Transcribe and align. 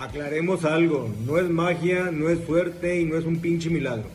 Aclaremos 0.00 0.64
algo, 0.64 1.14
no 1.26 1.36
es 1.36 1.50
magia, 1.50 2.10
no 2.10 2.30
es 2.30 2.42
suerte 2.46 2.98
y 3.02 3.04
no 3.04 3.18
es 3.18 3.26
un 3.26 3.38
pinche 3.38 3.68
milagro. 3.68 4.08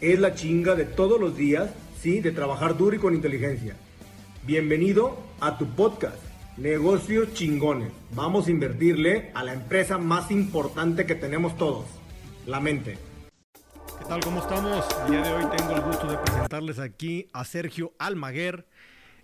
Es 0.00 0.20
la 0.20 0.36
chinga 0.36 0.76
de 0.76 0.84
todos 0.84 1.20
los 1.20 1.36
días, 1.36 1.70
sí, 2.00 2.20
de 2.20 2.30
trabajar 2.30 2.76
duro 2.76 2.94
y 2.94 3.00
con 3.00 3.16
inteligencia. 3.16 3.74
Bienvenido 4.46 5.18
a 5.40 5.58
tu 5.58 5.66
podcast, 5.66 6.22
Negocios 6.56 7.34
Chingones. 7.34 7.90
Vamos 8.12 8.46
a 8.46 8.52
invertirle 8.52 9.32
a 9.34 9.42
la 9.42 9.54
empresa 9.54 9.98
más 9.98 10.30
importante 10.30 11.04
que 11.04 11.16
tenemos 11.16 11.56
todos, 11.56 11.86
la 12.46 12.60
mente. 12.60 12.96
¿Qué 13.98 14.04
tal? 14.08 14.20
¿Cómo 14.20 14.38
estamos? 14.38 14.86
El 15.06 15.10
día 15.10 15.22
de 15.22 15.32
hoy 15.32 15.44
tengo 15.56 15.72
el 15.72 15.80
gusto 15.80 16.06
de 16.06 16.16
presentarles 16.18 16.78
aquí 16.78 17.26
a 17.32 17.44
Sergio 17.44 17.92
Almaguer. 17.98 18.68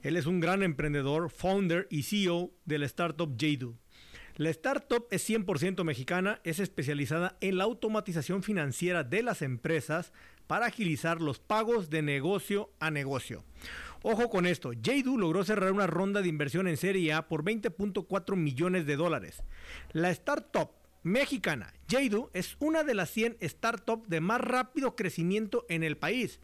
Él 0.03 0.17
es 0.17 0.27
un 0.27 0.41
gran 0.41 0.65
emprendedor, 0.65 1.31
founder 1.31 1.87
y 1.89 2.03
CEO 2.03 2.51
de 2.65 2.79
la 2.79 2.87
startup 2.87 3.33
Jadu. 3.39 3.77
La 4.37 4.51
startup 4.51 5.07
es 5.13 5.31
100% 5.31 5.85
mexicana, 5.85 6.41
es 6.43 6.59
especializada 6.59 7.37
en 7.41 7.57
la 7.57 7.65
automatización 7.65 8.43
financiera 8.43 9.05
de 9.05 9.23
las 9.23 9.43
empresas 9.43 10.13
para 10.49 10.67
agilizar 10.67 11.21
los 11.21 11.39
pagos 11.39 11.89
de 11.89 12.03
negocio 12.03 12.73
a 12.81 12.91
negocio. 12.91 13.45
Ojo 14.03 14.31
con 14.31 14.47
esto, 14.47 14.73
Jadu 14.83 15.19
logró 15.19 15.45
cerrar 15.45 15.71
una 15.71 15.87
ronda 15.87 16.21
de 16.21 16.29
inversión 16.29 16.67
en 16.67 16.77
Serie 16.77 17.13
A 17.13 17.29
por 17.29 17.45
20.4 17.45 18.35
millones 18.35 18.87
de 18.87 18.97
dólares. 18.97 19.45
La 19.93 20.11
startup 20.11 20.71
mexicana 21.05 21.73
Jadu 21.89 22.31
es 22.33 22.57
una 22.59 22.83
de 22.83 22.95
las 22.95 23.11
100 23.11 23.37
startups 23.41 24.09
de 24.09 24.21
más 24.21 24.41
rápido 24.41 24.97
crecimiento 24.97 25.65
en 25.69 25.85
el 25.85 25.97
país. 25.97 26.41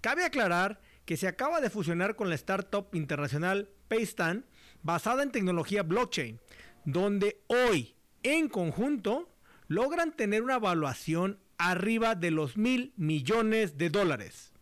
Cabe 0.00 0.24
aclarar 0.24 0.80
que 1.04 1.16
se 1.16 1.26
acaba 1.26 1.60
de 1.60 1.70
fusionar 1.70 2.14
con 2.14 2.28
la 2.28 2.36
startup 2.36 2.86
internacional 2.92 3.68
Paystan 3.88 4.46
basada 4.84 5.24
en 5.24 5.32
tecnología 5.32 5.82
blockchain 5.82 6.38
donde 6.84 7.40
hoy 7.46 7.94
en 8.22 8.48
conjunto 8.48 9.28
logran 9.68 10.12
tener 10.12 10.42
una 10.42 10.56
evaluación 10.56 11.38
arriba 11.58 12.14
de 12.14 12.30
los 12.30 12.56
mil 12.56 12.92
millones 12.96 13.78
de 13.78 13.90
dólares. 13.90 14.52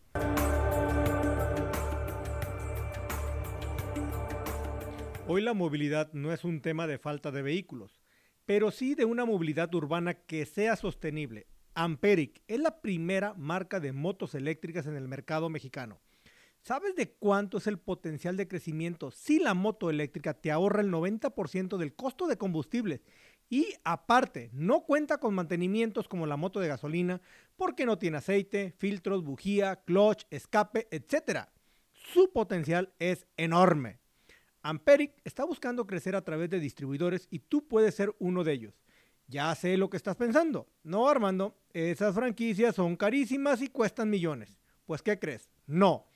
Hoy 5.27 5.41
la 5.41 5.53
movilidad 5.53 6.11
no 6.13 6.33
es 6.33 6.43
un 6.43 6.61
tema 6.61 6.87
de 6.87 6.97
falta 6.97 7.31
de 7.31 7.41
vehículos, 7.41 8.01
pero 8.45 8.71
sí 8.71 8.95
de 8.95 9.05
una 9.05 9.25
movilidad 9.25 9.73
urbana 9.73 10.13
que 10.13 10.45
sea 10.45 10.75
sostenible. 10.75 11.47
Amperic 11.73 12.41
es 12.47 12.59
la 12.59 12.81
primera 12.81 13.33
marca 13.35 13.79
de 13.79 13.93
motos 13.93 14.35
eléctricas 14.35 14.87
en 14.87 14.95
el 14.95 15.07
mercado 15.07 15.49
mexicano 15.49 16.01
¿Sabes 16.63 16.95
de 16.95 17.11
cuánto 17.13 17.57
es 17.57 17.65
el 17.65 17.79
potencial 17.79 18.37
de 18.37 18.47
crecimiento 18.47 19.09
si 19.09 19.39
la 19.39 19.55
moto 19.55 19.89
eléctrica 19.89 20.35
te 20.35 20.51
ahorra 20.51 20.81
el 20.81 20.91
90% 20.91 21.77
del 21.77 21.95
costo 21.95 22.27
de 22.27 22.37
combustible? 22.37 23.01
Y 23.49 23.73
aparte, 23.83 24.51
no 24.53 24.81
cuenta 24.81 25.17
con 25.17 25.33
mantenimientos 25.33 26.07
como 26.07 26.27
la 26.27 26.37
moto 26.37 26.59
de 26.59 26.67
gasolina 26.67 27.19
porque 27.57 27.87
no 27.87 27.97
tiene 27.97 28.17
aceite, 28.17 28.75
filtros, 28.77 29.23
bujía, 29.23 29.77
clutch, 29.83 30.25
escape, 30.29 30.87
etc. 30.91 31.47
Su 31.91 32.31
potencial 32.31 32.93
es 32.99 33.25
enorme. 33.37 33.99
Amperic 34.61 35.19
está 35.23 35.43
buscando 35.43 35.87
crecer 35.87 36.15
a 36.15 36.23
través 36.23 36.51
de 36.51 36.59
distribuidores 36.59 37.27
y 37.31 37.39
tú 37.39 37.67
puedes 37.67 37.95
ser 37.95 38.15
uno 38.19 38.43
de 38.43 38.53
ellos. 38.53 38.79
Ya 39.27 39.53
sé 39.55 39.77
lo 39.77 39.89
que 39.89 39.97
estás 39.97 40.15
pensando. 40.15 40.69
No, 40.83 41.09
Armando, 41.09 41.57
esas 41.73 42.13
franquicias 42.13 42.75
son 42.75 42.95
carísimas 42.95 43.61
y 43.61 43.67
cuestan 43.69 44.11
millones. 44.11 44.59
Pues, 44.85 45.01
¿qué 45.01 45.17
crees? 45.17 45.49
No. 45.65 46.10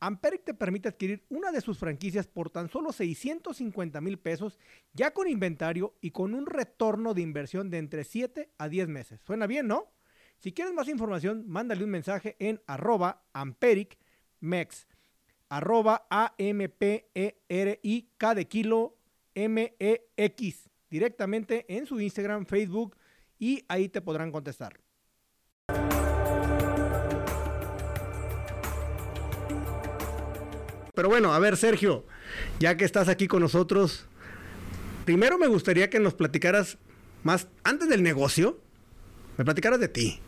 Amperic 0.00 0.44
te 0.44 0.54
permite 0.54 0.88
adquirir 0.88 1.24
una 1.28 1.52
de 1.52 1.60
sus 1.60 1.78
franquicias 1.78 2.26
por 2.26 2.50
tan 2.50 2.68
solo 2.68 2.92
650 2.92 4.00
mil 4.00 4.18
pesos, 4.18 4.58
ya 4.92 5.12
con 5.12 5.28
inventario 5.28 5.94
y 6.00 6.10
con 6.10 6.34
un 6.34 6.46
retorno 6.46 7.14
de 7.14 7.22
inversión 7.22 7.70
de 7.70 7.78
entre 7.78 8.04
7 8.04 8.50
a 8.58 8.68
10 8.68 8.88
meses. 8.88 9.20
Suena 9.22 9.46
bien, 9.46 9.66
¿no? 9.66 9.92
Si 10.38 10.52
quieres 10.52 10.74
más 10.74 10.88
información, 10.88 11.44
mándale 11.46 11.84
un 11.84 11.90
mensaje 11.90 12.36
en 12.38 12.60
arroba 12.66 13.24
ampericmex, 13.32 14.86
arroba 15.48 16.06
A-M-P-E-R-I-K 16.10 17.14
de 18.34 18.48
kilo 18.48 18.98
M-E-X, 19.34 20.70
directamente 20.90 21.64
en 21.68 21.86
su 21.86 22.00
Instagram, 22.00 22.46
Facebook 22.46 22.96
y 23.38 23.64
ahí 23.68 23.88
te 23.88 24.00
podrán 24.00 24.32
contestar. 24.32 24.85
Pero 30.96 31.10
bueno, 31.10 31.34
a 31.34 31.38
ver, 31.38 31.58
Sergio, 31.58 32.06
ya 32.58 32.78
que 32.78 32.86
estás 32.86 33.08
aquí 33.08 33.28
con 33.28 33.42
nosotros, 33.42 34.06
primero 35.04 35.36
me 35.36 35.46
gustaría 35.46 35.90
que 35.90 36.00
nos 36.00 36.14
platicaras 36.14 36.78
más, 37.22 37.48
antes 37.64 37.90
del 37.90 38.02
negocio, 38.02 38.58
me 39.36 39.44
platicaras 39.44 39.78
de 39.78 39.88
ti. 39.88 40.20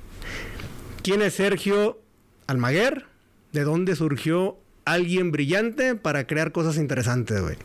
¿Quién 1.03 1.23
es 1.23 1.33
Sergio 1.33 2.03
Almaguer? 2.47 3.07
¿De 3.53 3.65
dónde 3.65 3.97
surgió 3.97 4.59
alguien 4.85 5.33
brillante 5.33 5.95
para 5.95 6.27
crear 6.27 6.53
cosas 6.53 6.77
interesantes, 6.77 7.41
güey? 7.41 7.57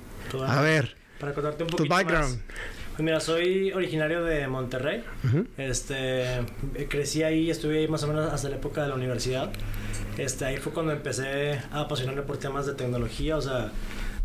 A 0.47 0.61
ver. 0.61 0.95
Para 1.19 1.33
contarte 1.33 1.63
un 1.63 1.69
poquito 1.71 1.83
tu 1.83 1.89
background. 1.89 2.41
Pues 2.91 3.03
mira, 3.03 3.19
soy 3.19 3.73
originario 3.73 4.23
de 4.23 4.47
Monterrey. 4.47 5.03
Este, 5.57 6.45
crecí 6.87 7.23
ahí, 7.23 7.49
estuve 7.49 7.79
ahí 7.79 7.87
más 7.89 8.03
o 8.03 8.07
menos 8.07 8.31
hasta 8.31 8.47
la 8.47 8.55
época 8.55 8.83
de 8.83 8.87
la 8.87 8.95
universidad. 8.95 9.51
Este, 10.17 10.45
ahí 10.45 10.57
fue 10.57 10.71
cuando 10.73 10.91
empecé 10.91 11.59
a 11.71 11.81
apasionarme 11.81 12.21
por 12.21 12.37
temas 12.37 12.65
de 12.65 12.73
tecnología, 12.73 13.37
o 13.37 13.41
sea, 13.41 13.71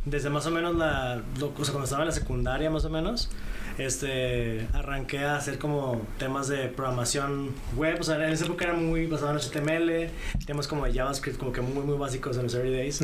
desde 0.05 0.31
más 0.31 0.47
o 0.47 0.51
menos 0.51 0.75
la, 0.77 1.23
o 1.41 1.65
sea, 1.65 1.73
cuando 1.73 1.85
estaba 1.85 2.03
en 2.03 2.09
la 2.09 2.15
secundaria 2.15 2.71
más 2.71 2.85
o 2.85 2.91
menos, 2.91 3.31
este, 3.79 4.67
arranqué 4.73 5.21
a 5.21 5.37
hacer 5.37 5.59
como 5.59 6.03
temas 6.19 6.49
de 6.49 6.69
programación 6.69 7.51
web, 7.77 7.99
o 8.01 8.03
sea, 8.03 8.17
en 8.17 8.33
esa 8.33 8.45
época 8.45 8.65
era 8.65 8.75
muy 8.75 9.07
basado 9.07 9.31
en 9.31 9.39
HTML, 9.39 10.11
temas 10.47 10.67
como 10.67 10.85
de 10.85 10.93
JavaScript, 10.93 11.39
como 11.39 11.53
que 11.53 11.61
muy, 11.61 11.85
muy 11.85 11.97
básicos 11.97 12.37
en 12.37 12.45
los 12.45 12.55
early 12.55 12.73
days, 12.73 13.01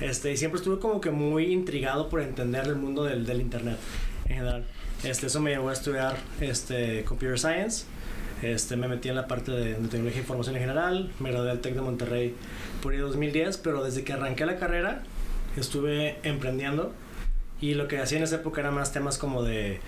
este, 0.00 0.32
y 0.32 0.36
siempre 0.36 0.58
estuve 0.58 0.78
como 0.78 1.00
que 1.00 1.10
muy 1.10 1.52
intrigado 1.52 2.08
por 2.08 2.20
entender 2.20 2.66
el 2.66 2.76
mundo 2.76 3.04
del, 3.04 3.26
del 3.26 3.40
internet 3.40 3.78
en 4.28 4.36
general. 4.36 4.64
Este, 5.02 5.26
eso 5.26 5.40
me 5.40 5.50
llevó 5.50 5.70
a 5.70 5.72
estudiar 5.72 6.16
este, 6.40 7.04
Computer 7.04 7.38
Science, 7.38 7.86
este, 8.42 8.76
me 8.76 8.88
metí 8.88 9.08
en 9.08 9.14
la 9.14 9.26
parte 9.26 9.52
de, 9.52 9.74
tecnología 9.74 10.18
e 10.18 10.22
información 10.22 10.56
en 10.56 10.62
general, 10.62 11.12
me 11.20 11.30
gradué 11.30 11.48
del 11.48 11.60
TEC 11.60 11.74
de 11.74 11.80
Monterrey 11.80 12.34
por 12.82 12.92
el 12.92 13.00
2010, 13.00 13.58
pero 13.58 13.84
desde 13.84 14.04
que 14.04 14.12
arranqué 14.12 14.46
la 14.46 14.58
carrera 14.58 15.02
estuve 15.56 16.18
emprendiendo 16.22 16.92
y 17.60 17.74
lo 17.74 17.86
que 17.88 18.00
hacía 18.00 18.18
en 18.18 18.24
esa 18.24 18.36
época 18.36 18.60
era 18.60 18.70
más 18.70 18.92
temas 18.92 19.18
como 19.18 19.42
de... 19.42 19.80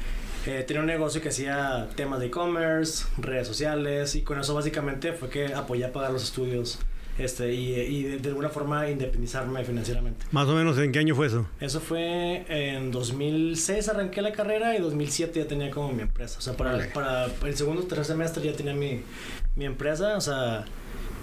Eh, 0.47 0.63
tenía 0.67 0.81
un 0.81 0.87
negocio 0.87 1.23
que 1.23 1.31
hacía 1.31 1.89
temas 1.97 2.21
de 2.21 2.27
e-commerce, 2.27 3.07
redes 3.17 3.49
sociales 3.49 4.15
y 4.15 4.23
con 4.23 4.39
eso 4.39 4.55
básicamente 4.55 5.13
fue 5.15 5.31
que 5.31 5.55
apoyé 5.55 5.87
a 5.87 5.93
pagar 5.93 6.13
los 6.13 6.23
estudios 6.23 6.79
este, 7.19 7.53
y, 7.53 8.03
de, 8.03 8.29
alguna 8.29 8.49
forma 8.49 8.89
independizarme 8.89 9.65
financieramente. 9.65 10.27
Más 10.33 10.49
o 10.49 10.55
menos, 10.55 10.79
¿en 10.79 10.93
qué 10.93 10.99
año 10.99 11.15
fue 11.15 11.29
eso? 11.29 11.47
Eso 11.61 11.81
fue 11.81 12.45
en 12.49 12.91
2006 12.91 13.89
arranqué 13.89 14.21
la 14.23 14.33
carrera 14.33 14.77
y 14.77 14.81
2007 14.81 15.41
ya 15.41 15.47
tenía 15.47 15.71
como 15.71 15.93
mi 15.93 16.03
empresa. 16.03 16.39
O 16.39 16.43
sea, 16.43 16.57
para, 16.57 16.93
para 16.93 17.27
el 17.45 17.57
segundo 17.57 17.83
o 17.83 17.85
tercer 17.85 18.05
semestre 18.05 18.45
ya 18.45 18.53
tenía 18.53 18.75
mi, 18.75 19.03
mi 19.55 19.65
empresa, 19.65 20.17
o 20.17 20.21
sea, 20.21 20.65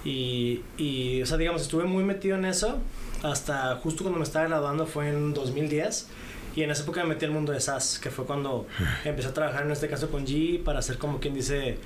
y, 0.04 0.62
y, 0.78 1.22
o 1.22 1.26
sea, 1.26 1.36
digamos, 1.36 1.62
estuve 1.62 1.84
muy 1.84 2.04
metido 2.04 2.36
en 2.36 2.46
eso 2.46 2.78
hasta 3.22 3.76
justo 3.76 4.02
cuando 4.02 4.18
me 4.18 4.24
estaba 4.24 4.48
graduando 4.48 4.86
fue 4.86 5.08
en 5.08 5.32
2010 5.32 6.08
y 6.54 6.62
en 6.62 6.70
esa 6.70 6.82
época 6.82 7.02
me 7.02 7.10
metí 7.10 7.24
al 7.24 7.30
mundo 7.30 7.52
de 7.52 7.60
SaaS, 7.60 7.98
que 7.98 8.10
fue 8.10 8.24
cuando 8.24 8.66
empecé 9.04 9.28
a 9.28 9.34
trabajar 9.34 9.64
en 9.64 9.72
este 9.72 9.88
caso 9.88 10.10
con 10.10 10.26
G 10.26 10.62
para 10.62 10.80
hacer 10.80 10.98
como 10.98 11.20
quien 11.20 11.34
dice 11.34 11.78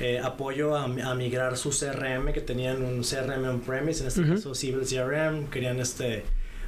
eh, 0.00 0.20
apoyo 0.22 0.76
a, 0.76 0.86
migrar 1.14 1.56
su 1.56 1.70
CRM, 1.70 2.32
que 2.32 2.40
tenían 2.40 2.82
un 2.82 3.02
CRM 3.02 3.48
on-premise, 3.48 4.02
en 4.02 4.08
este 4.08 4.26
caso 4.26 4.54
Civil 4.54 4.86
CRM, 4.86 5.48
querían 5.50 5.80
este 5.80 6.24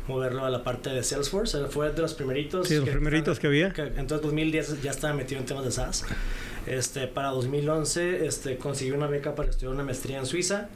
moverlo 0.06 0.44
a 0.44 0.50
la 0.50 0.62
parte 0.62 0.91
de 0.91 1.03
Salesforce, 1.03 1.66
fue 1.70 1.91
de 1.91 2.03
los 2.03 2.15
primeritos. 2.15 2.69
Sí, 2.69 2.76
los 2.76 2.88
primeritos 2.88 3.38
que 3.38 3.47
había. 3.47 3.72
entonces 3.97 4.22
2010 4.22 4.82
ya 4.82 4.91
estaba 4.91 5.15
metido 5.15 5.41
en 5.41 5.47
temas 5.47 5.65
de 5.65 5.72
SaaS. 5.72 6.04
Este, 6.66 7.06
para 7.06 7.28
2011 7.28 8.27
este, 8.27 8.56
conseguí 8.56 8.91
una 8.92 9.06
beca 9.06 9.34
para 9.34 9.51
estudiar 9.51 9.74
una 9.74 9.84
maestría 9.84 10.18
en 10.18 10.27
Suiza. 10.27 10.68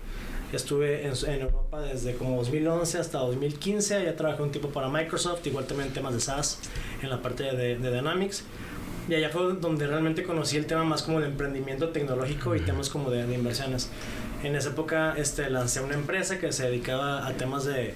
Estuve 0.53 1.07
en, 1.07 1.13
en, 1.27 1.43
Europa 1.43 1.81
desde 1.83 2.15
como 2.15 2.37
2011 2.37 2.99
hasta 2.99 3.19
2015. 3.19 3.97
Allá 3.97 4.17
trabajé 4.17 4.43
un 4.43 4.51
tiempo 4.51 4.71
para 4.71 4.89
Microsoft, 4.89 5.47
igual 5.47 5.67
también 5.67 5.89
en 5.89 5.95
temas 5.95 6.15
de 6.15 6.21
SaaS, 6.21 6.59
en 7.03 7.11
la 7.11 7.21
parte 7.21 7.45
de, 7.45 7.77
de 7.77 7.95
Dynamics. 7.95 8.45
Y 9.09 9.15
allá 9.15 9.31
fue 9.31 9.55
donde 9.55 9.87
realmente 9.87 10.23
conocí 10.23 10.57
el 10.57 10.67
tema 10.67 10.85
más 10.85 11.03
como 11.03 11.21
de 11.21 11.27
emprendimiento 11.27 11.91
tecnológico 11.91 12.55
y 12.55 12.61
temas 12.61 12.91
como 12.91 13.11
de, 13.11 13.27
de 13.27 13.35
inversiones. 13.35 13.91
En 14.43 14.55
esa 14.55 14.71
época 14.71 15.15
este, 15.17 15.51
lancé 15.51 15.81
una 15.81 15.95
empresa 15.95 16.39
que 16.39 16.53
se 16.53 16.65
dedicaba 16.65 17.27
a 17.27 17.33
temas 17.33 17.65
de 17.65 17.95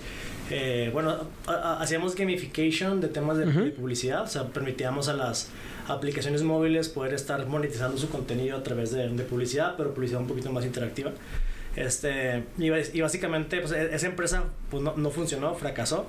eh, 0.51 0.91
bueno, 0.93 1.17
hacíamos 1.47 2.15
gamification 2.15 3.01
de 3.01 3.09
temas 3.09 3.39
de, 3.39 3.47
publicidad, 3.71 4.23
o 4.23 4.27
sea, 4.27 4.49
permitíamos 4.49 5.09
a 5.09 5.15
las 5.15 5.49
aplicaciones 5.89 6.43
móviles 6.43 6.91
poder 6.91 7.15
estar 7.15 7.47
monetizando 7.47 7.97
su 7.97 8.11
contenido 8.11 8.59
a 8.59 8.63
través 8.63 8.93
de, 8.93 9.09
de 9.09 9.25
publicidad, 9.25 9.77
pero 9.79 9.95
publicidad 9.95 10.21
un 10.21 10.27
poquito 10.29 10.53
más 10.53 10.67
interactiva. 10.67 11.13
Este, 11.77 12.45
y, 12.59 13.01
básicamente, 13.01 13.61
pues, 13.61 13.73
e, 13.73 13.95
esa 13.95 14.07
empresa 14.07 14.45
pues, 14.71 14.83
no, 14.83 14.95
no, 14.97 15.11
funcionó, 15.11 15.55
fracasó. 15.55 16.07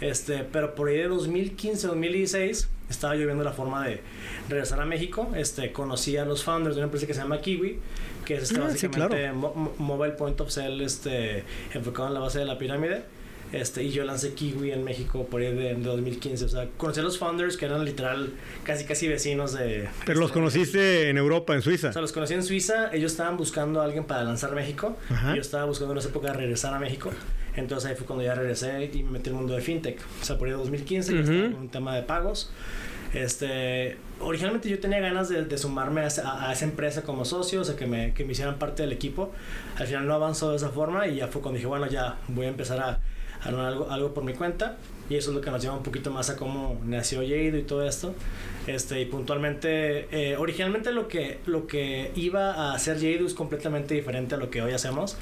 Este, 0.00 0.44
pero 0.44 0.74
por 0.74 0.88
ahí 0.88 0.98
de 0.98 1.08
2015, 1.08 1.86
2016, 1.86 2.68
estaba 2.90 3.16
yo 3.16 3.24
viendo 3.24 3.42
la 3.42 3.52
forma 3.52 3.86
de 3.86 4.00
regresar 4.48 4.80
a 4.80 4.84
México. 4.84 5.30
Este, 5.34 5.72
conocí 5.72 6.16
a 6.16 6.24
los 6.24 6.44
founders 6.44 6.76
de 6.76 6.80
una 6.80 6.86
empresa 6.86 7.06
que 7.06 7.14
se 7.14 7.20
llama 7.20 7.40
Kiwi, 7.40 7.78
que 8.24 8.34
es 8.34 8.42
este, 8.44 8.56
Ah, 8.60 8.68
sí, 8.68 8.86
básicamente 8.86 9.16
claro. 9.16 9.72
mobile 9.78 10.12
point 10.12 10.38
of 10.40 10.50
sale 10.50 10.84
este, 10.84 11.44
enfocado 11.72 12.08
en 12.08 12.14
la 12.14 12.20
base 12.20 12.38
de 12.38 12.44
la 12.44 12.58
pirámide. 12.58 13.04
Este, 13.52 13.82
y 13.84 13.90
yo 13.90 14.04
lancé 14.04 14.34
Kiwi 14.34 14.72
en 14.72 14.82
México 14.84 15.26
por 15.30 15.40
ahí 15.40 15.54
de, 15.54 15.74
de 15.74 15.82
2015. 15.82 16.44
O 16.44 16.48
sea, 16.48 16.68
conocí 16.76 17.00
a 17.00 17.02
los 17.04 17.16
founders 17.18 17.56
que 17.56 17.66
eran 17.66 17.84
literal 17.84 18.30
casi 18.64 18.84
casi 18.84 19.06
vecinos 19.08 19.52
de... 19.52 19.88
Pero 20.04 20.18
los 20.20 20.30
este, 20.30 20.34
conociste 20.40 21.08
en 21.10 21.16
Europa, 21.18 21.54
en 21.54 21.62
Suiza. 21.62 21.90
o 21.90 21.92
sea, 21.92 22.02
los 22.02 22.12
conocí 22.12 22.34
en 22.34 22.42
Suiza, 22.42 22.90
ellos 22.92 23.12
estaban 23.12 23.36
buscando 23.36 23.80
a 23.80 23.84
alguien 23.84 24.04
para 24.04 24.24
lanzar 24.24 24.52
México. 24.54 24.96
Ajá. 25.10 25.32
y 25.32 25.36
Yo 25.36 25.40
estaba 25.40 25.64
buscando 25.64 25.92
en 25.92 25.98
esa 25.98 26.08
época 26.08 26.32
regresar 26.32 26.74
a 26.74 26.78
México. 26.78 27.10
Entonces 27.54 27.88
ahí 27.90 27.96
fue 27.96 28.06
cuando 28.06 28.24
ya 28.24 28.34
regresé 28.34 28.90
y 28.92 29.02
me 29.02 29.12
metí 29.12 29.30
en 29.30 29.36
el 29.36 29.40
mundo 29.40 29.54
de 29.54 29.62
fintech. 29.62 29.98
O 30.20 30.24
sea, 30.24 30.36
por 30.36 30.48
ahí 30.48 30.54
2015 30.54 31.12
ya 31.14 31.20
Ujú. 31.20 31.30
estaba 31.32 31.52
con 31.52 31.60
un 31.62 31.68
tema 31.70 31.94
de 31.96 32.02
pagos. 32.02 32.50
Este, 33.14 33.96
originalmente 34.20 34.68
yo 34.68 34.78
tenía 34.78 35.00
ganas 35.00 35.28
de, 35.28 35.44
de 35.44 35.56
sumarme 35.58 36.02
a, 36.02 36.06
esa- 36.08 36.48
a 36.48 36.52
esa 36.52 36.64
empresa 36.64 37.02
como 37.02 37.24
socio, 37.24 37.60
o 37.60 37.64
sea, 37.64 37.76
que 37.76 37.86
me, 37.86 38.12
que 38.12 38.24
me 38.24 38.32
hicieran 38.32 38.58
parte 38.58 38.82
del 38.82 38.92
equipo. 38.92 39.32
Al 39.76 39.86
final 39.86 40.06
no 40.06 40.14
avanzó 40.14 40.50
de 40.50 40.56
esa 40.56 40.68
forma 40.70 41.06
y 41.06 41.16
ya 41.16 41.28
fue 41.28 41.40
cuando 41.40 41.56
dije, 41.56 41.66
bueno, 41.66 41.86
ya 41.86 42.18
voy 42.28 42.46
a 42.46 42.48
empezar 42.50 42.78
a, 42.80 42.98
armar 43.46 43.66
algo, 43.66 43.90
algo 43.90 44.14
por 44.14 44.24
mi 44.24 44.32
cuenta. 44.34 44.76
Y 45.08 45.14
eso 45.14 45.30
es 45.30 45.36
lo 45.36 45.40
que 45.40 45.50
nos 45.50 45.62
lleva 45.62 45.76
un 45.76 45.82
poquito 45.84 46.10
más 46.10 46.30
a 46.30 46.36
cómo 46.36 46.80
nació 46.84 47.20
Jade 47.20 47.58
y 47.58 47.62
todo 47.62 47.86
esto. 47.86 48.14
Este, 48.66 49.00
y 49.00 49.04
puntualmente, 49.06 50.08
eh, 50.10 50.36
originalmente 50.36 50.90
lo 50.90 51.06
que, 51.06 51.38
lo 51.46 51.66
que 51.68 52.10
iba 52.16 52.52
a 52.54 52.74
hacer 52.74 52.96
Jade 52.96 53.24
es 53.24 53.34
completamente 53.34 53.94
diferente 53.94 54.34
a 54.34 54.38
lo 54.38 54.50
que 54.50 54.62
hoy 54.62 54.72
hacemos. 54.72 55.16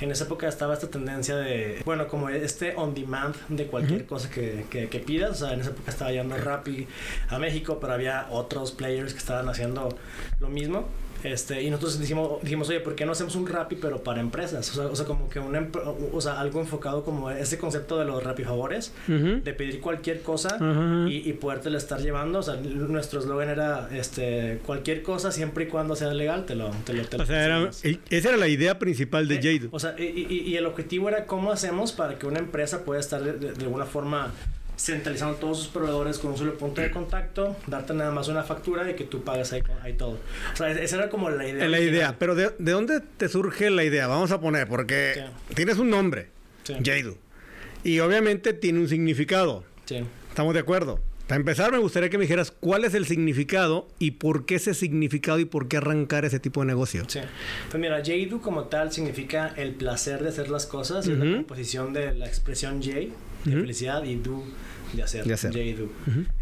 En 0.00 0.10
esa 0.10 0.24
época 0.24 0.48
estaba 0.48 0.74
esta 0.74 0.88
tendencia 0.90 1.36
de, 1.36 1.80
bueno, 1.84 2.08
como 2.08 2.28
este 2.28 2.74
on 2.74 2.92
demand 2.92 3.36
de 3.48 3.66
cualquier 3.66 4.00
Ujú. 4.00 4.08
cosa 4.08 4.28
que, 4.30 4.64
que, 4.68 4.88
que 4.88 4.98
pidas. 4.98 5.40
O 5.42 5.46
sea, 5.46 5.54
en 5.54 5.60
esa 5.60 5.70
época 5.70 5.92
estaba 5.92 6.10
llegando 6.10 6.36
Rappi 6.36 6.88
a 7.28 7.38
México, 7.38 7.78
pero 7.80 7.92
había 7.92 8.26
otros 8.30 8.72
players 8.72 9.12
que 9.12 9.18
estaban 9.20 9.48
haciendo 9.48 9.96
lo 10.40 10.48
mismo. 10.48 10.88
Este, 11.22 11.62
y 11.62 11.70
nosotros 11.70 11.98
dijimos, 12.00 12.42
dijimos, 12.42 12.68
oye, 12.68 12.80
¿por 12.80 12.94
qué 12.94 13.06
no 13.06 13.12
hacemos 13.12 13.36
un 13.36 13.46
Rappi 13.46 13.76
pero 13.76 14.02
para 14.02 14.20
empresas? 14.20 14.68
O 14.70 14.74
sea, 14.74 14.86
o 14.86 14.96
sea 14.96 15.06
como 15.06 15.28
que 15.28 15.40
empre- 15.40 15.82
o 16.12 16.20
sea, 16.20 16.40
algo 16.40 16.60
enfocado 16.60 17.04
como 17.04 17.30
ese 17.30 17.58
concepto 17.58 17.98
de 17.98 18.04
los 18.04 18.22
Rappi 18.22 18.44
favores, 18.44 18.92
Ujú. 19.08 19.40
de 19.44 19.54
pedir 19.54 19.80
cualquier 19.80 20.22
cosa 20.22 20.56
Ajá. 20.56 21.06
y, 21.08 21.28
y 21.28 21.32
podértela 21.34 21.78
estar 21.78 22.00
llevando. 22.00 22.40
O 22.40 22.42
sea, 22.42 22.56
nuestro 22.56 23.20
eslogan 23.20 23.48
era 23.50 23.88
este, 23.92 24.60
cualquier 24.66 25.02
cosa 25.02 25.30
siempre 25.32 25.64
y 25.64 25.66
cuando 25.68 25.94
sea 25.96 26.12
legal, 26.12 26.44
te 26.46 26.54
lo, 26.54 26.70
te 26.84 26.92
lo, 26.92 27.04
te 27.04 27.18
lo 27.18 27.22
O 27.22 27.26
sea, 27.26 27.44
era- 27.44 27.70
y- 27.84 28.00
esa 28.10 28.28
era 28.30 28.36
la 28.38 28.48
idea 28.48 28.78
principal 28.78 29.28
de 29.28 29.36
Eh, 29.36 29.38
Jade. 29.42 29.68
O 29.70 29.78
sea, 29.78 29.94
y, 29.98 30.02
y- 30.28 30.40
y 30.50 30.56
el 30.56 30.66
objetivo 30.66 31.08
era 31.08 31.26
cómo 31.26 31.52
hacemos 31.52 31.92
para 31.92 32.18
que 32.18 32.26
una 32.26 32.38
empresa 32.40 32.84
pueda 32.84 32.98
estar 33.00 33.22
de, 33.22 33.32
de- 33.34 33.52
de 33.52 33.64
alguna 33.64 33.84
forma 33.86 34.32
centralizando 34.84 35.36
todos 35.36 35.58
sus 35.58 35.68
proveedores 35.68 36.18
con 36.18 36.32
un 36.32 36.38
solo 36.38 36.58
punto 36.58 36.80
de 36.80 36.90
contacto, 36.90 37.56
darte 37.66 37.94
nada 37.94 38.10
más 38.10 38.26
una 38.28 38.42
factura 38.42 38.90
y 38.90 38.94
que 38.94 39.04
tú 39.04 39.22
pagas 39.22 39.52
ahí, 39.52 39.62
ahí 39.82 39.92
todo. 39.92 40.18
O 40.52 40.56
sea, 40.56 40.70
esa 40.72 40.96
era 40.96 41.08
como 41.08 41.30
la 41.30 41.46
idea. 41.46 41.68
la 41.68 41.76
original. 41.76 41.94
idea. 41.94 42.16
Pero 42.18 42.34
de, 42.34 42.50
¿de 42.58 42.72
dónde 42.72 43.00
te 43.00 43.28
surge 43.28 43.70
la 43.70 43.84
idea? 43.84 44.06
Vamos 44.08 44.32
a 44.32 44.40
poner, 44.40 44.66
porque 44.68 45.12
Sí. 45.14 45.54
tienes 45.54 45.78
un 45.78 45.90
nombre, 45.90 46.28
Sí. 46.64 46.74
Y 47.84 47.98
obviamente 48.00 48.52
tiene 48.52 48.78
un 48.80 48.88
significado. 48.88 49.64
Sí. 49.86 50.04
¿Estamos 50.28 50.54
de 50.54 50.60
acuerdo? 50.60 51.00
Para 51.26 51.38
empezar, 51.40 51.72
me 51.72 51.78
gustaría 51.78 52.10
que 52.10 52.18
me 52.18 52.22
dijeras 52.24 52.50
cuál 52.50 52.84
es 52.84 52.94
el 52.94 53.06
significado 53.06 53.88
y 53.98 54.12
por 54.12 54.44
qué 54.44 54.56
ese 54.56 54.74
significado 54.74 55.38
y 55.38 55.44
por 55.44 55.66
qué 55.68 55.78
arrancar 55.78 56.24
ese 56.24 56.38
tipo 56.40 56.60
de 56.60 56.66
negocio. 56.66 57.04
Sí. 57.08 57.20
Pues 57.70 57.80
mira, 57.80 58.02
Jadu 58.04 58.40
como 58.40 58.64
tal 58.64 58.92
significa 58.92 59.52
el 59.56 59.72
placer 59.74 60.22
de 60.22 60.28
hacer 60.28 60.50
las 60.50 60.66
cosas. 60.66 61.06
y 61.06 61.12
Es 61.12 61.18
la 61.18 61.36
composición 61.36 61.92
de 61.92 62.14
la 62.14 62.26
expresión 62.26 62.82
J, 62.82 62.90
de 62.96 63.06
Ujú. 63.46 63.60
felicidad, 63.60 64.04
y 64.04 64.16
Do, 64.16 64.42
de 64.92 65.02
hacer. 65.02 65.24
De 65.24 65.34
hacer. 65.34 65.50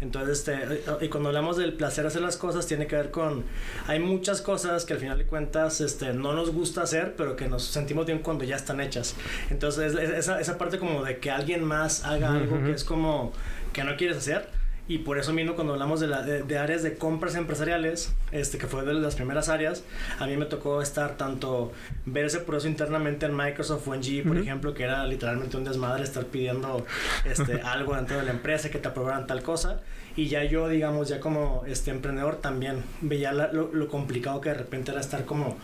Entonces, 0.01 0.39
este, 0.39 0.81
y 1.05 1.09
cuando 1.09 1.29
hablamos 1.29 1.57
del 1.57 1.73
placer 1.73 2.03
de 2.03 2.09
hacer 2.09 2.21
las 2.21 2.37
cosas, 2.37 2.67
tiene 2.67 2.87
que 2.87 2.95
ver 2.95 3.11
con... 3.11 3.43
Hay 3.87 3.99
muchas 3.99 4.41
cosas 4.41 4.85
que 4.85 4.93
al 4.93 4.99
final 4.99 5.17
de 5.17 5.25
cuentas 5.25 5.81
este, 5.81 6.13
no 6.13 6.33
nos 6.33 6.51
gusta 6.51 6.81
hacer, 6.83 7.15
pero 7.15 7.35
que 7.35 7.47
nos 7.47 7.63
sentimos 7.63 8.05
bien 8.05 8.19
cuando 8.19 8.43
ya 8.43 8.55
están 8.55 8.81
hechas. 8.81 9.15
Entonces, 9.49 9.93
es- 9.93 9.99
es- 9.99 10.09
esa, 10.19 10.39
esa 10.39 10.57
parte 10.57 10.77
como 10.79 11.03
de 11.03 11.17
que 11.17 11.31
alguien 11.31 11.63
más 11.63 12.03
haga 12.03 12.33
algo 12.35 12.63
que 12.63 12.71
es 12.71 12.83
como 12.83 13.33
que 13.73 13.83
no 13.83 13.95
quieres 13.95 14.17
hacer. 14.17 14.47
Y 14.91 14.97
por 14.97 15.17
eso 15.17 15.31
mismo 15.31 15.55
cuando 15.55 15.71
hablamos 15.71 16.01
de, 16.01 16.07
la- 16.07 16.21
de- 16.21 16.43
de 16.43 16.57
áreas 16.57 16.83
de 16.83 16.95
compras 16.97 17.35
empresariales, 17.35 18.13
este, 18.33 18.57
que 18.57 18.67
fue 18.67 18.83
de 18.83 18.93
las 18.93 19.15
primeras 19.15 19.47
áreas, 19.47 19.83
a 20.19 20.27
mí 20.27 20.35
me 20.35 20.45
tocó 20.45 20.81
estar 20.81 21.15
tanto 21.15 21.71
ver 22.05 22.25
ese 22.25 22.39
proceso 22.41 22.67
internamente 22.67 23.25
en 23.25 23.33
Microsoft 23.33 23.87
o 23.87 23.95
en 23.95 24.03
GE, 24.03 24.23
por 24.23 24.33
Ujú. 24.33 24.41
ejemplo, 24.41 24.73
que 24.73 24.83
era 24.83 25.05
literalmente 25.07 25.55
un 25.55 25.63
desmadre 25.63 26.03
estar 26.03 26.25
pidiendo 26.25 26.85
este, 27.23 27.61
algo 27.63 27.95
dentro 27.95 28.17
de 28.17 28.23
la 28.23 28.31
empresa, 28.31 28.69
que 28.69 28.79
te 28.79 28.89
aprobaran 28.89 29.27
tal 29.27 29.41
cosa. 29.43 29.79
Y 30.17 30.27
ya 30.27 30.43
yo, 30.43 30.67
digamos, 30.67 31.07
ya 31.07 31.21
como 31.21 31.63
este 31.67 31.89
emprendedor 31.91 32.35
también 32.41 32.83
veía 32.99 33.31
la- 33.31 33.49
lo, 33.53 33.73
lo 33.73 33.87
complicado 33.87 34.41
que 34.41 34.49
de 34.49 34.55
repente 34.55 34.91
era 34.91 34.99
estar 34.99 35.23
como 35.23 35.57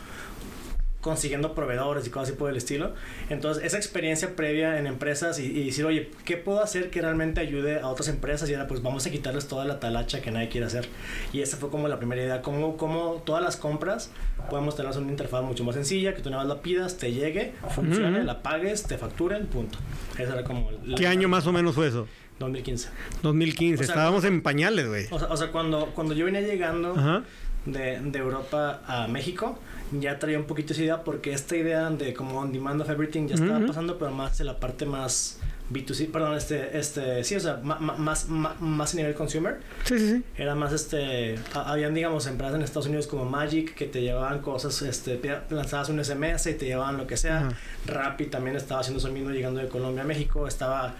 consiguiendo 1.01 1.53
proveedores 1.53 2.05
y 2.07 2.09
cosas 2.09 2.29
así 2.29 2.37
por 2.37 2.49
el 2.49 2.57
estilo. 2.57 2.93
Entonces, 3.29 3.63
esa 3.63 3.77
experiencia 3.77 4.35
previa 4.35 4.77
en 4.79 4.87
empresas 4.87 5.39
y, 5.39 5.45
y 5.45 5.65
decir, 5.67 5.85
oye, 5.85 6.09
¿qué 6.25 6.37
puedo 6.37 6.61
hacer 6.61 6.89
que 6.89 7.01
realmente 7.01 7.39
ayude 7.39 7.79
a 7.79 7.87
otras 7.87 8.09
empresas? 8.09 8.49
Y 8.49 8.53
era, 8.53 8.67
pues 8.67 8.81
vamos 8.81 9.05
a 9.05 9.11
quitarles 9.11 9.47
toda 9.47 9.63
la 9.65 9.79
talacha 9.79 10.21
que 10.21 10.31
nadie 10.31 10.49
quiere 10.49 10.65
hacer. 10.67 10.89
Y 11.31 11.41
esa 11.41 11.55
fue 11.57 11.69
como 11.69 11.87
la 11.87 11.97
primera 11.97 12.21
idea, 12.23 12.41
cómo, 12.41 12.75
cómo 12.77 13.21
todas 13.25 13.41
las 13.43 13.55
compras 13.57 14.11
podemos 14.49 14.75
tener 14.75 14.95
una 14.97 15.09
interfaz 15.11 15.43
mucho 15.43 15.63
más 15.63 15.75
sencilla, 15.75 16.13
que 16.15 16.21
tú 16.21 16.29
nada 16.29 16.43
más 16.43 16.55
la 16.55 16.61
pidas, 16.61 16.97
te 16.97 17.11
llegue, 17.13 17.53
funcione, 17.69 18.23
la 18.23 18.41
pagues, 18.41 18.83
te 18.83 18.97
facturen, 18.97 19.45
punto. 19.47 19.77
Esa 20.17 20.33
era 20.33 20.43
como... 20.43 20.71
la- 20.85 20.97
¿Qué 20.97 21.07
año 21.07 21.27
más 21.29 21.45
o 21.47 21.51
menos 21.53 21.75
fue 21.75 21.87
eso? 21.87 22.07
2015. 22.39 22.89
2015. 23.23 23.83
O 23.83 23.85
sea, 23.85 23.93
Estábamos 23.95 24.23
en 24.25 24.41
pañales, 24.41 24.87
güey. 24.87 25.05
O 25.11 25.19
sea, 25.19 25.27
o 25.29 25.37
sea, 25.37 25.51
cuando, 25.51 25.87
cuando 25.95 26.13
yo 26.13 26.25
venía 26.25 26.41
llegando 26.41 26.93
Ajá. 26.95 27.23
de, 27.65 27.99
de 27.99 28.19
Europa 28.19 28.81
a 28.87 29.07
México, 29.07 29.57
ya 29.91 30.19
traía 30.19 30.37
un 30.37 30.45
poquito 30.45 30.73
esa 30.73 30.81
idea 30.83 31.03
porque 31.03 31.31
esta 31.33 31.55
idea 31.55 31.89
de 31.89 32.13
como 32.13 32.39
on 32.39 32.51
demand 32.51 32.81
of 32.81 32.89
everything 32.89 33.27
ya 33.27 33.35
estaba 33.35 33.57
Ujú. 33.57 33.67
pasando, 33.67 33.97
pero 33.97 34.11
más 34.11 34.39
en 34.39 34.47
la 34.47 34.59
parte 34.59 34.85
más 34.85 35.39
B2C, 35.69 36.11
perdón, 36.11 36.35
este, 36.37 36.77
este, 36.77 37.23
sí, 37.25 37.35
o 37.35 37.39
sea, 37.41 37.59
ma- 37.61 37.77
ma- 37.79 37.97
más, 37.97 38.29
ma- 38.29 38.55
más 38.59 38.93
a 38.93 38.97
nivel 38.97 39.13
consumer. 39.15 39.59
Sí, 39.83 39.99
sí, 39.99 40.09
sí. 40.15 40.23
Era 40.37 40.55
más, 40.55 40.71
este, 40.71 41.35
ha- 41.53 41.71
habían, 41.71 41.93
digamos, 41.93 42.25
empresas 42.27 42.55
en 42.55 42.61
Estados 42.61 42.87
Unidos 42.87 43.05
como 43.07 43.25
Magic 43.25 43.75
que 43.75 43.85
te 43.85 44.01
llevaban 44.01 44.39
cosas, 44.39 44.81
este, 44.81 45.19
lanzabas 45.49 45.89
un 45.89 45.99
SMS 45.99 46.47
y 46.51 46.53
te 46.53 46.65
llevaban 46.67 46.95
lo 46.97 47.05
que 47.05 47.17
sea. 47.17 47.47
Ajá. 47.47 47.57
Rappi 47.85 48.27
también 48.27 48.55
estaba 48.55 48.79
haciendo 48.79 48.99
eso 48.99 49.11
mismo 49.11 49.29
llegando 49.31 49.59
de 49.59 49.67
Colombia 49.67 50.03
a 50.03 50.05
México. 50.05 50.47
Estaba 50.47 50.95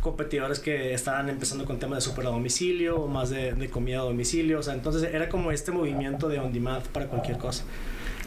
competidores 0.00 0.58
que 0.60 0.94
estaban 0.94 1.28
empezando 1.28 1.64
con 1.64 1.78
temas 1.78 1.98
de 2.04 2.10
super 2.10 2.26
a 2.26 2.30
domicilio 2.30 2.96
o 3.00 3.06
más 3.08 3.30
de, 3.30 3.52
de 3.54 3.68
comida 3.70 3.98
a 3.98 4.02
domicilio. 4.02 4.58
O 4.58 4.62
sea, 4.62 4.74
entonces 4.74 5.02
era 5.14 5.28
como 5.28 5.52
este 5.52 5.70
movimiento 5.70 6.28
de 6.28 6.38
on 6.40 6.52
demand 6.52 6.84
para 6.88 7.06
cualquier 7.06 7.38
cosa. 7.38 7.62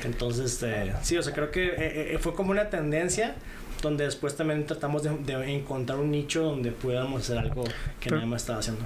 Entonces, 0.03 0.53
este, 0.53 0.93
sí, 1.03 1.17
o 1.17 1.23
sea, 1.23 1.33
creo 1.33 1.51
que 1.51 1.65
eh, 1.67 2.13
eh, 2.15 2.17
fue 2.19 2.33
como 2.33 2.51
una 2.51 2.69
tendencia 2.69 3.35
donde 3.81 4.03
después 4.05 4.35
también 4.35 4.65
tratamos 4.65 5.03
de, 5.03 5.09
de 5.25 5.51
encontrar 5.55 5.99
un 5.99 6.11
nicho 6.11 6.43
donde 6.43 6.71
pudiéramos 6.71 7.23
hacer 7.23 7.37
algo 7.37 7.63
que 7.63 7.71
Pero- 8.05 8.17
nadie 8.17 8.27
más 8.29 8.41
estaba 8.43 8.59
haciendo. 8.59 8.83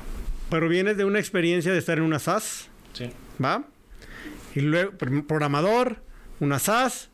Pero 0.50 0.70
vienes 0.70 0.96
de 0.98 1.06
una 1.06 1.20
experiencia 1.20 1.72
de 1.72 1.80
estar 1.80 1.98
en 1.98 2.04
una 2.04 2.20
SAS, 2.20 2.70
Sí. 2.94 3.10
¿va? 3.44 3.66
Y 4.54 4.62
luego, 4.62 4.92
pr- 4.94 5.26
programador, 5.26 5.98
una 6.40 6.60
SAS, 6.60 7.10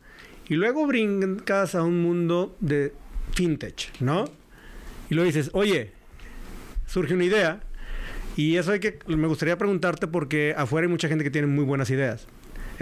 y 0.48 0.54
luego 0.54 0.86
brincas 0.86 1.74
a 1.74 1.82
un 1.82 2.00
mundo 2.02 2.54
de 2.60 2.92
fintech, 3.34 4.00
¿no? 4.00 4.26
Y 5.10 5.14
luego 5.14 5.26
dices, 5.26 5.50
oye, 5.54 5.92
surge 6.86 7.14
una 7.14 7.24
idea, 7.24 7.60
y 8.36 8.56
eso 8.56 8.72
hay 8.72 8.80
que, 8.80 8.98
me 9.06 9.26
gustaría 9.26 9.56
preguntarte 9.58 10.06
porque 10.06 10.54
afuera 10.56 10.86
hay 10.86 10.90
mucha 10.90 11.08
gente 11.08 11.24
que 11.24 11.30
tiene 11.30 11.46
muy 11.46 11.64
buenas 11.64 11.90
ideas. 11.90 12.26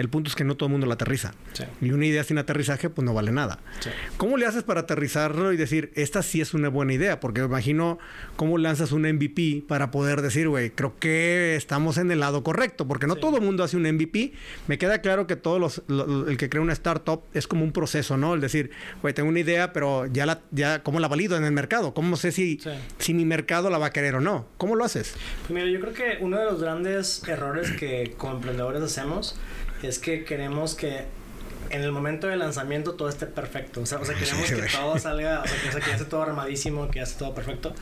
El 0.01 0.09
punto 0.09 0.29
es 0.29 0.35
que 0.35 0.43
no 0.43 0.55
todo 0.57 0.67
el 0.67 0.71
mundo 0.71 0.87
la 0.87 0.95
aterriza. 0.95 1.33
Sí. 1.53 1.63
Y 1.79 1.91
una 1.91 2.05
idea 2.07 2.23
sin 2.23 2.37
aterrizaje, 2.39 2.89
pues 2.89 3.05
no 3.05 3.13
vale 3.13 3.31
nada. 3.31 3.59
Sí. 3.79 3.89
¿Cómo 4.17 4.35
le 4.37 4.45
haces 4.47 4.63
para 4.63 4.81
aterrizarlo 4.81 5.53
y 5.53 5.57
decir, 5.57 5.91
esta 5.95 6.23
sí 6.23 6.41
es 6.41 6.53
una 6.53 6.69
buena 6.69 6.93
idea? 6.93 7.19
Porque 7.19 7.41
me 7.41 7.47
imagino 7.47 7.99
cómo 8.35 8.57
lanzas 8.57 8.91
un 8.91 9.03
MVP 9.03 9.63
para 9.67 9.91
poder 9.91 10.21
decir, 10.21 10.49
güey, 10.49 10.71
creo 10.71 10.95
que 10.99 11.55
estamos 11.55 11.97
en 11.97 12.11
el 12.11 12.19
lado 12.19 12.43
correcto, 12.43 12.87
porque 12.87 13.05
no 13.07 13.13
Sí. 13.15 13.21
todo 13.21 13.37
el 13.37 13.43
mundo 13.43 13.63
hace 13.63 13.77
un 13.77 13.83
MVP. 13.85 14.33
Me 14.67 14.77
queda 14.77 15.01
claro 15.01 15.27
que 15.27 15.35
todos 15.35 15.59
los, 15.59 15.83
lo- 15.87 16.27
el 16.27 16.37
que 16.37 16.49
crea 16.49 16.61
una 16.61 16.73
startup 16.73 17.21
es 17.33 17.47
como 17.47 17.63
un 17.63 17.71
proceso, 17.71 18.17
¿no? 18.17 18.33
El 18.33 18.41
decir, 18.41 18.71
güey, 19.01 19.13
tengo 19.13 19.29
una 19.29 19.39
idea, 19.39 19.71
pero 19.71 20.07
ya 20.07 20.25
la, 20.25 20.41
ya, 20.51 20.81
¿cómo 20.83 20.99
la 20.99 21.07
valido 21.07 21.37
en 21.37 21.43
el 21.43 21.51
mercado? 21.51 21.93
¿Cómo 21.93 22.15
sé 22.17 22.31
si, 22.31 22.59
si 22.97 23.13
mi 23.13 23.25
mercado 23.25 23.69
la 23.69 23.77
va 23.77 23.85
a 23.87 23.91
querer 23.91 24.15
o 24.15 24.21
no? 24.21 24.47
¿Cómo 24.57 24.75
lo 24.75 24.83
haces? 24.83 25.13
Pues 25.47 25.51
mira, 25.51 25.65
yo 25.67 25.79
creo 25.79 25.93
que 25.93 26.17
uno 26.23 26.37
de 26.39 26.45
los 26.45 26.61
grandes 26.61 27.21
errores 27.27 27.71
que 27.71 28.13
como 28.17 28.37
emprendedores 28.37 28.81
hacemos 28.81 29.35
es 29.87 29.99
que 29.99 30.23
queremos 30.23 30.75
que 30.75 31.05
en 31.69 31.81
el 31.81 31.91
momento 31.91 32.27
del 32.27 32.39
lanzamiento 32.39 32.93
todo 32.93 33.09
esté 33.09 33.25
perfecto. 33.27 33.81
O 33.81 33.85
sea, 33.85 33.99
o 33.99 34.05
sea 34.05 34.15
queremos 34.15 34.45
Sí, 34.47 34.53
que 34.55 34.61
güey. 34.61 34.71
todo 34.71 34.97
salga, 34.99 35.41
o 35.43 35.47
sea, 35.47 35.61
que, 35.61 35.69
o 35.69 35.71
sea, 35.71 35.81
que 35.81 35.87
ya 35.87 35.95
esté 35.95 36.05
todo 36.05 36.21
armadísimo, 36.23 36.89
que 36.89 36.99
ya 36.99 37.03
esté 37.03 37.19
todo 37.19 37.33
perfecto. 37.33 37.73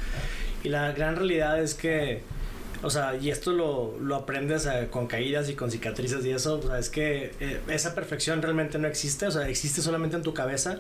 Y 0.63 0.69
la 0.69 0.91
gran 0.91 1.15
realidad 1.15 1.61
es 1.61 1.73
que 1.73 2.21
o 2.81 2.89
sea, 2.89 3.15
y 3.17 3.29
esto 3.29 3.51
lo, 3.51 3.97
lo 3.99 4.15
aprendes 4.15 4.65
eh, 4.65 4.87
con 4.89 5.07
caídas 5.07 5.49
y 5.49 5.53
con 5.53 5.69
cicatrices 5.69 6.25
y 6.25 6.31
eso, 6.31 6.59
o 6.59 6.67
sea, 6.67 6.79
es 6.79 6.89
que 6.89 7.33
eh, 7.41 7.59
esa 7.67 7.93
perfección 7.93 8.41
realmente 8.41 8.79
no 8.79 8.87
existe, 8.87 9.27
o 9.27 9.31
sea, 9.31 9.49
existe 9.49 9.81
solamente 9.81 10.15
en 10.15 10.23
tu 10.23 10.33
cabeza, 10.33 10.77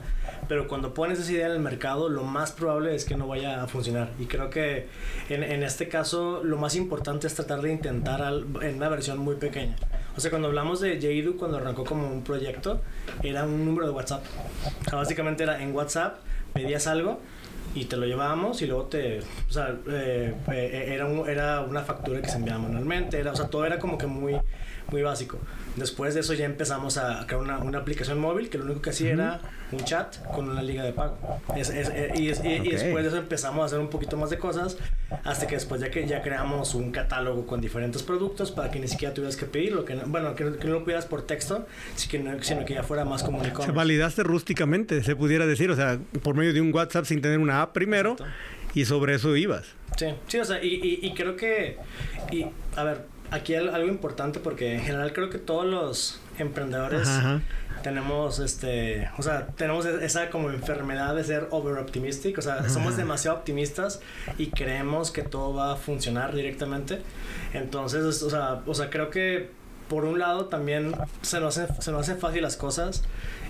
pero 0.47 0.69
cuando 0.69 0.93
pones 0.93 1.19
esa 1.19 1.31
idea 1.33 1.47
en 1.47 1.51
el 1.53 1.59
mercado, 1.59 2.07
lo 2.07 2.23
más 2.23 2.53
probable 2.53 2.95
es 2.95 3.03
que 3.03 3.15
no 3.17 3.27
vaya 3.27 3.61
a 3.61 3.67
funcionar. 3.67 4.11
Y 4.17 4.27
creo 4.27 4.49
que 4.49 4.87
en, 5.27 5.43
en 5.43 5.61
este 5.61 5.89
caso, 5.89 6.41
lo 6.41 6.55
más 6.57 6.75
importante 6.75 7.27
es 7.27 7.33
tratar 7.33 7.61
de 7.61 7.71
intentar 7.73 8.21
en 8.61 8.75
una 8.75 8.87
versión 8.87 9.17
muy 9.17 9.35
pequeña. 9.35 9.75
O 10.17 10.21
sea, 10.21 10.29
cuando 10.29 10.47
hablamos 10.47 10.81
de 10.81 10.99
Jaidu, 10.99 11.37
cuando 11.37 11.57
arrancó 11.57 11.83
como 11.85 12.07
un 12.07 12.23
proyecto, 12.23 12.81
era 13.23 13.45
un 13.45 13.65
número 13.65 13.87
de 13.87 13.93
WhatsApp. 13.93 14.23
O 14.85 14.89
sea, 14.89 14.99
básicamente 14.99 15.43
era 15.43 15.61
en 15.61 15.73
WhatsApp, 15.73 16.19
pedías 16.53 16.87
algo 16.87 17.19
y 17.75 17.85
te 17.85 17.97
lo 17.97 18.05
llevábamos 18.05 18.61
y 18.61 18.67
luego 18.67 18.83
te, 18.85 19.19
o 19.19 19.51
sea, 19.51 19.75
eh, 19.87 20.33
eh, 20.51 20.85
era, 20.93 21.07
era 21.29 21.61
una 21.61 21.81
factura 21.81 22.21
que 22.21 22.29
se 22.29 22.37
enviaba 22.37 22.59
manualmente, 22.59 23.19
era, 23.19 23.31
o 23.31 23.35
sea, 23.35 23.47
todo 23.47 23.65
era 23.65 23.79
como 23.79 23.97
que 23.97 24.07
muy, 24.07 24.37
muy 24.91 25.01
básico. 25.03 25.37
Después 25.79 26.13
de 26.13 26.19
eso 26.19 26.33
ya 26.33 26.45
empezamos 26.45 26.97
a 26.97 27.25
crear 27.25 27.41
una, 27.41 27.59
una 27.59 27.79
aplicación 27.79 28.19
móvil 28.19 28.49
que 28.49 28.57
lo 28.57 28.65
único 28.65 28.81
que 28.81 28.91
hacía 28.91 29.11
era 29.11 29.41
un 29.71 29.83
chat 29.83 30.17
con 30.33 30.49
una 30.49 30.61
liga 30.61 30.83
de 30.83 30.93
pago. 30.93 31.17
Eh, 31.55 32.13
y, 32.15 32.27
después 32.27 33.03
de 33.03 33.07
eso 33.07 33.17
empezamos 33.17 33.61
a 33.63 33.65
hacer 33.65 33.79
un 33.79 33.89
poquito 33.89 34.17
más 34.17 34.29
de 34.29 34.37
cosas 34.37 34.77
hasta 35.23 35.47
que 35.47 35.55
después 35.55 35.81
ya 35.81 35.89
que 35.89 36.07
ya 36.07 36.21
creamos 36.21 36.75
un 36.75 36.91
catálogo 36.91 37.45
con 37.45 37.61
diferentes 37.61 38.03
productos 38.03 38.51
para 38.51 38.71
que 38.71 38.79
ni 38.79 38.87
siquiera 38.87 39.13
tuvieras 39.13 39.35
que 39.35 39.45
pedirlo, 39.45 39.85
que 39.85 39.95
bueno, 39.95 40.35
que, 40.35 40.43
no 40.43 40.71
lo 40.71 40.83
pidieras 40.83 41.05
por 41.05 41.23
texto, 41.23 41.67
sino 41.95 42.37
que 42.65 42.73
ya 42.73 42.83
fuera 42.83 43.05
más 43.05 43.23
comunicado. 43.23 43.63
Se 43.63 43.71
validaste 43.71 44.23
rústicamente, 44.23 45.03
se 45.03 45.15
pudiera 45.15 45.45
decir, 45.45 45.71
o 45.71 45.75
sea, 45.75 45.99
por 46.23 46.35
medio 46.35 46.53
de 46.53 46.61
un 46.61 46.73
WhatsApp 46.73 47.05
sin 47.05 47.21
tener 47.21 47.39
una 47.39 47.61
app 47.61 47.73
primero 47.73 48.15
y 48.73 48.85
sobre 48.85 49.15
eso 49.15 49.35
ibas. 49.35 49.67
Sí, 49.97 50.07
sí, 50.27 50.39
o 50.39 50.45
sea, 50.45 50.63
y, 50.63 50.99
y 51.01 51.13
creo 51.13 51.35
que, 51.35 51.77
y, 52.31 52.45
a 52.75 52.83
ver, 52.83 53.18
aquí 53.31 53.55
algo 53.55 53.87
importante 53.87 54.39
porque 54.39 54.75
en 54.75 54.81
general 54.81 55.13
creo 55.13 55.29
que 55.29 55.37
todos 55.37 55.65
los 55.65 56.19
emprendedores 56.37 57.09
tenemos 57.83 58.39
este, 58.39 59.09
o 59.17 59.23
sea, 59.23 59.47
tenemos 59.47 59.85
e-, 59.85 60.05
esa 60.05 60.29
como 60.29 60.49
enfermedad 60.51 61.15
de 61.15 61.23
ser 61.23 61.47
over 61.51 61.77
optimistic, 61.77 62.37
o 62.37 62.41
sea, 62.41 62.67
somos 62.69 62.97
demasiado 62.97 63.37
optimistas 63.37 64.01
y 64.37 64.47
creemos 64.47 65.11
que 65.11 65.21
todo 65.21 65.53
va 65.53 65.73
a 65.73 65.75
funcionar 65.75 66.35
directamente. 66.35 67.01
Entonces, 67.53 68.21
o 68.21 68.29
sea, 68.29 68.61
o 68.65 68.73
sea, 68.73 68.89
creo 68.89 69.09
que 69.09 69.49
por 69.87 70.05
un 70.05 70.19
lado 70.19 70.45
también 70.45 70.95
se 71.21 71.39
nos, 71.39 71.57
hace, 71.57 71.81
se 71.81 71.91
nos 71.91 72.01
hacen 72.01 72.19
fácil 72.19 72.43
las 72.43 72.57
cosas 72.57 73.03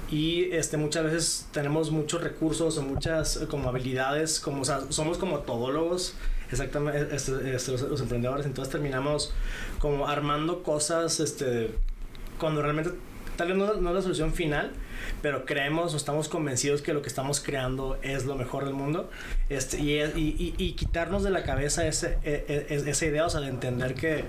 y 0.09 0.45
este 0.51 0.77
muchas 0.77 1.03
veces 1.03 1.47
tenemos 1.51 1.91
muchos 1.91 2.23
recursos 2.23 2.77
o 2.77 2.81
muchas 2.81 3.39
como 3.49 3.69
habilidades 3.69 4.39
como 4.39 4.61
o 4.61 4.65
sea, 4.65 4.81
somos 4.89 5.19
como 5.19 5.39
todólogos 5.39 6.15
exactamente 6.51 7.15
este, 7.15 7.55
este, 7.55 7.71
los, 7.71 8.01
emprendedores 8.01 8.45
entonces 8.45 8.71
terminamos 8.71 9.33
como 9.79 10.07
armando 10.07 10.63
cosas 10.63 11.19
este 11.19 11.71
cuando 12.39 12.61
realmente 12.61 12.91
tal 13.39 13.47
vez 13.47 13.57
no, 13.57 13.73
no, 13.75 13.89
es 13.89 13.95
la 13.95 14.01
solución 14.01 14.33
final, 14.33 14.73
pero 15.21 15.45
creemos 15.45 15.93
o 15.93 15.97
estamos 15.97 16.27
convencidos 16.27 16.81
que 16.81 16.93
lo 16.93 17.01
que 17.01 17.07
estamos 17.07 17.39
creando 17.39 17.97
es 18.01 18.25
lo 18.25 18.35
mejor 18.35 18.65
del 18.65 18.73
mundo. 18.73 19.09
Este, 19.47 19.79
y, 19.79 20.01
y, 20.01 20.55
y, 20.57 20.73
quitarnos 20.73 21.23
de 21.23 21.29
la 21.29 21.43
cabeza 21.43 21.87
ese, 21.87 22.17
e, 22.23 22.67
e, 22.69 22.89
esa 22.89 23.05
idea, 23.05 23.25
o 23.25 23.29
sea, 23.29 23.39
de 23.39 23.47
entender 23.47 23.95
que 23.95 24.25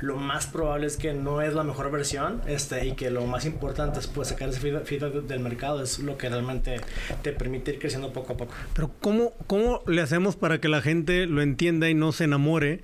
lo 0.00 0.16
más 0.16 0.46
probable 0.46 0.86
es 0.86 0.96
que 0.96 1.14
no 1.14 1.40
es 1.42 1.54
la 1.54 1.64
mejor 1.64 1.90
versión 1.90 2.40
este, 2.46 2.86
y 2.86 2.92
que 2.92 3.10
lo 3.10 3.26
más 3.26 3.44
importante 3.46 3.98
es 4.00 4.06
pues, 4.06 4.28
sacar 4.28 4.48
ese 4.48 4.60
feedback 4.60 5.12
del 5.22 5.40
mercado, 5.40 5.82
es 5.82 5.98
lo 5.98 6.16
que 6.18 6.28
realmente 6.28 6.80
te 7.22 7.32
permite 7.32 7.72
ir 7.72 7.78
creciendo 7.78 8.12
poco 8.12 8.34
a 8.34 8.36
poco. 8.36 8.54
Pero 8.74 8.90
¿cómo, 9.00 9.32
cómo 9.46 9.82
le 9.86 10.02
hacemos 10.02 10.36
para 10.36 10.60
que 10.60 10.68
la 10.68 10.80
gente 10.80 11.26
lo 11.26 11.42
entienda 11.42 11.88
y 11.88 11.94
no 11.94 12.12
se 12.12 12.24
enamore 12.24 12.82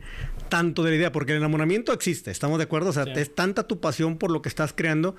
tanto 0.49 0.83
de 0.83 0.91
la 0.91 0.97
idea, 0.97 1.13
porque 1.13 1.33
el 1.33 1.39
enamoramiento 1.39 1.93
existe, 1.93 2.31
¿estamos 2.31 2.59
de 2.59 2.65
acuerdo? 2.65 2.91
O 2.91 2.93
sea, 2.93 3.05
es 3.05 3.35
tanta 3.35 3.67
tu 3.67 3.81
pasión 3.81 4.19
por 4.19 4.31
lo 4.31 4.43
que 4.43 4.49
estás 4.49 4.73
creando 4.75 5.15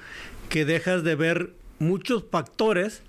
que 0.50 0.66
dejas 0.66 1.04
de 1.04 1.16
ver 1.16 1.54
muchos 1.80 2.26
factores 2.30 3.02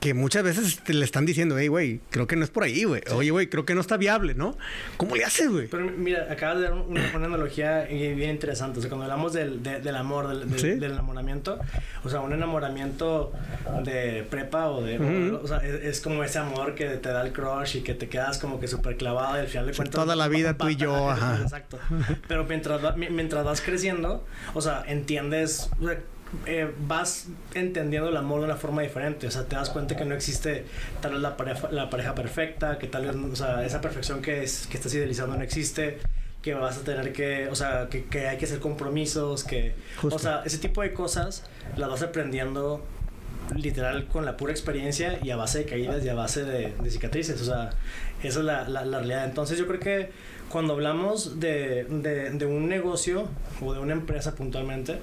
que 0.00 0.14
muchas 0.14 0.42
veces 0.42 0.80
te 0.82 0.94
le 0.94 1.04
están 1.04 1.26
diciendo, 1.26 1.58
hey, 1.58 1.68
güey, 1.68 2.00
creo 2.08 2.26
que 2.26 2.34
no 2.34 2.42
es 2.42 2.50
por 2.50 2.64
ahí, 2.64 2.84
güey. 2.84 3.02
Oye, 3.12 3.30
güey, 3.30 3.50
creo 3.50 3.66
que 3.66 3.74
no 3.74 3.82
está 3.82 3.98
viable, 3.98 4.34
¿no? 4.34 4.56
¿Cómo 4.96 5.14
le 5.14 5.24
haces, 5.24 5.50
güey? 5.50 5.68
Pero 5.68 5.90
mira, 5.90 6.26
acabas 6.30 6.56
de 6.56 6.62
dar 6.64 6.72
una, 6.72 7.06
analogía 7.12 7.82
bien 7.84 8.30
interesante. 8.30 8.78
O 8.78 8.80
sea, 8.80 8.88
cuando 8.88 9.04
hablamos 9.04 9.34
del, 9.34 9.62
del 9.62 9.96
amor, 9.96 10.28
del, 10.28 10.80
del, 10.80 10.92
enamoramiento, 10.92 11.58
o 12.02 12.08
sea, 12.08 12.20
un 12.20 12.32
enamoramiento 12.32 13.32
de 13.84 14.26
prepa 14.28 14.70
o 14.70 14.82
de... 14.82 14.98
o, 15.32 15.46
sea, 15.46 15.58
es, 15.58 16.00
como 16.00 16.24
ese 16.24 16.38
amor 16.38 16.74
que 16.74 16.86
te 16.86 17.10
da 17.10 17.22
el 17.22 17.34
crush 17.34 17.76
y 17.76 17.80
que 17.82 17.92
te 17.92 18.08
quedas 18.08 18.38
como 18.38 18.58
que 18.58 18.68
súper 18.68 18.96
clavado 18.96 19.36
y 19.36 19.40
al 19.40 19.48
final 19.48 19.66
de 19.66 19.74
cuentas... 19.74 20.00
Toda 20.00 20.16
la 20.16 20.28
vida 20.28 20.56
tú 20.56 20.70
y 20.70 20.76
yo, 20.76 21.10
ajá. 21.10 21.40
Exacto. 21.42 21.78
Pero 22.26 22.44
mientras, 22.44 22.96
mientras 22.96 23.44
vas 23.44 23.60
creciendo, 23.60 24.24
o 24.54 24.62
sea, 24.62 24.82
entiendes... 24.86 25.68
Eh, 26.46 26.72
vas 26.86 27.26
entendiendo 27.54 28.08
el 28.08 28.16
amor 28.16 28.40
de 28.40 28.46
una 28.46 28.56
forma 28.56 28.82
diferente. 28.82 29.26
O 29.26 29.30
sea, 29.30 29.44
te 29.44 29.56
das 29.56 29.70
cuenta 29.70 29.96
que 29.96 30.04
no 30.04 30.14
existe 30.14 30.64
tal 31.00 31.12
vez 31.12 31.20
la 31.20 31.36
pareja, 31.36 31.68
la 31.70 31.90
pareja 31.90 32.14
perfecta, 32.14 32.78
que 32.78 32.86
tal 32.86 33.06
vez, 33.06 33.16
o 33.16 33.36
sea, 33.36 33.64
esa 33.64 33.80
perfección 33.80 34.22
que, 34.22 34.44
es, 34.44 34.66
que 34.68 34.76
estás 34.76 34.94
idealizando 34.94 35.36
no 35.36 35.42
existe, 35.42 35.98
que 36.42 36.54
vas 36.54 36.78
a 36.78 36.80
tener 36.82 37.12
que, 37.12 37.48
o 37.48 37.54
sea, 37.54 37.88
que, 37.90 38.04
que 38.04 38.28
hay 38.28 38.38
que 38.38 38.44
hacer 38.44 38.60
compromisos, 38.60 39.44
que, 39.44 39.74
o 40.02 40.18
sea, 40.18 40.42
ese 40.44 40.58
tipo 40.58 40.82
de 40.82 40.92
cosas 40.92 41.42
las 41.76 41.90
vas 41.90 42.02
aprendiendo 42.02 42.84
literal 43.56 44.06
con 44.06 44.24
la 44.24 44.36
pura 44.36 44.52
experiencia 44.52 45.18
y 45.22 45.30
a 45.30 45.36
base 45.36 45.58
de 45.58 45.64
caídas 45.64 46.04
y 46.04 46.08
a 46.08 46.14
base 46.14 46.44
de, 46.44 46.72
cicatrices. 46.90 47.40
O 47.40 47.44
sea, 47.44 47.70
esa 48.22 48.38
es 48.38 48.44
la, 48.44 48.68
la, 48.68 48.84
la, 48.84 48.98
realidad. 48.98 49.24
Entonces 49.24 49.58
yo 49.58 49.66
creo 49.66 49.80
que 49.80 50.10
cuando 50.48 50.74
hablamos 50.74 51.40
de, 51.40 51.84
de, 51.84 52.30
de 52.30 52.46
un 52.46 52.68
negocio 52.68 53.28
o 53.60 53.72
de 53.74 53.80
una 53.80 53.92
empresa 53.92 54.34
puntualmente, 54.34 55.00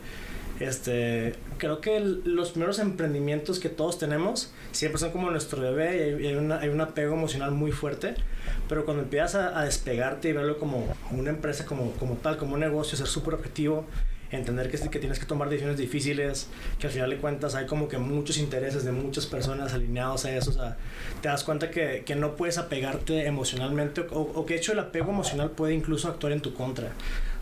este, 0.59 1.35
creo 1.57 1.81
que 1.81 1.99
los 1.99 2.51
primeros 2.51 2.79
emprendimientos 2.79 3.59
que 3.59 3.69
todos 3.69 3.99
tenemos 3.99 4.51
siempre 4.71 4.99
son 4.99 5.11
como 5.11 5.29
nuestro 5.29 5.61
bebé 5.61 6.17
y 6.19 6.27
hay, 6.27 6.35
una, 6.35 6.59
hay 6.59 6.69
un 6.69 6.81
apego 6.81 7.13
emocional 7.13 7.51
muy 7.51 7.71
fuerte, 7.71 8.15
pero 8.67 8.85
cuando 8.85 9.03
empiezas 9.03 9.35
a, 9.35 9.63
despegarte 9.63 10.29
y 10.29 10.33
verlo 10.33 10.57
como 10.57 10.95
una 11.11 11.29
empresa 11.29 11.65
como, 11.65 11.91
como 11.93 12.15
tal, 12.15 12.37
como 12.37 12.55
un 12.55 12.61
negocio, 12.61 12.97
ser 12.97 13.07
súper 13.07 13.35
objetivo, 13.35 13.85
entender 14.31 14.69
que, 14.69 14.77
que 14.89 14.99
tienes 14.99 15.19
que 15.19 15.25
tomar 15.25 15.47
decisiones 15.49 15.77
difíciles, 15.77 16.47
que 16.79 16.87
al 16.87 16.93
final 16.93 17.09
de 17.11 17.17
cuentas 17.17 17.53
hay 17.55 17.65
como 17.65 17.87
que 17.87 17.97
muchos 17.97 18.37
intereses 18.37 18.83
de 18.83 18.91
muchas 18.91 19.25
personas 19.27 19.73
alineados 19.73 20.25
a 20.25 20.35
eso, 20.35 20.49
o 20.49 20.53
sea, 20.53 20.77
te 21.21 21.27
das 21.29 21.43
cuenta 21.43 21.69
que, 21.69 22.03
que 22.03 22.15
no 22.15 22.35
puedes 22.35 22.57
apegarte 22.57 23.27
emocionalmente 23.27 24.01
o, 24.11 24.21
o 24.21 24.45
que 24.45 24.55
de 24.55 24.59
hecho 24.59 24.73
el 24.73 24.79
apego 24.79 25.11
emocional 25.11 25.51
puede 25.51 25.75
incluso 25.75 26.07
actuar 26.07 26.33
en 26.33 26.41
tu 26.41 26.53
contra 26.53 26.91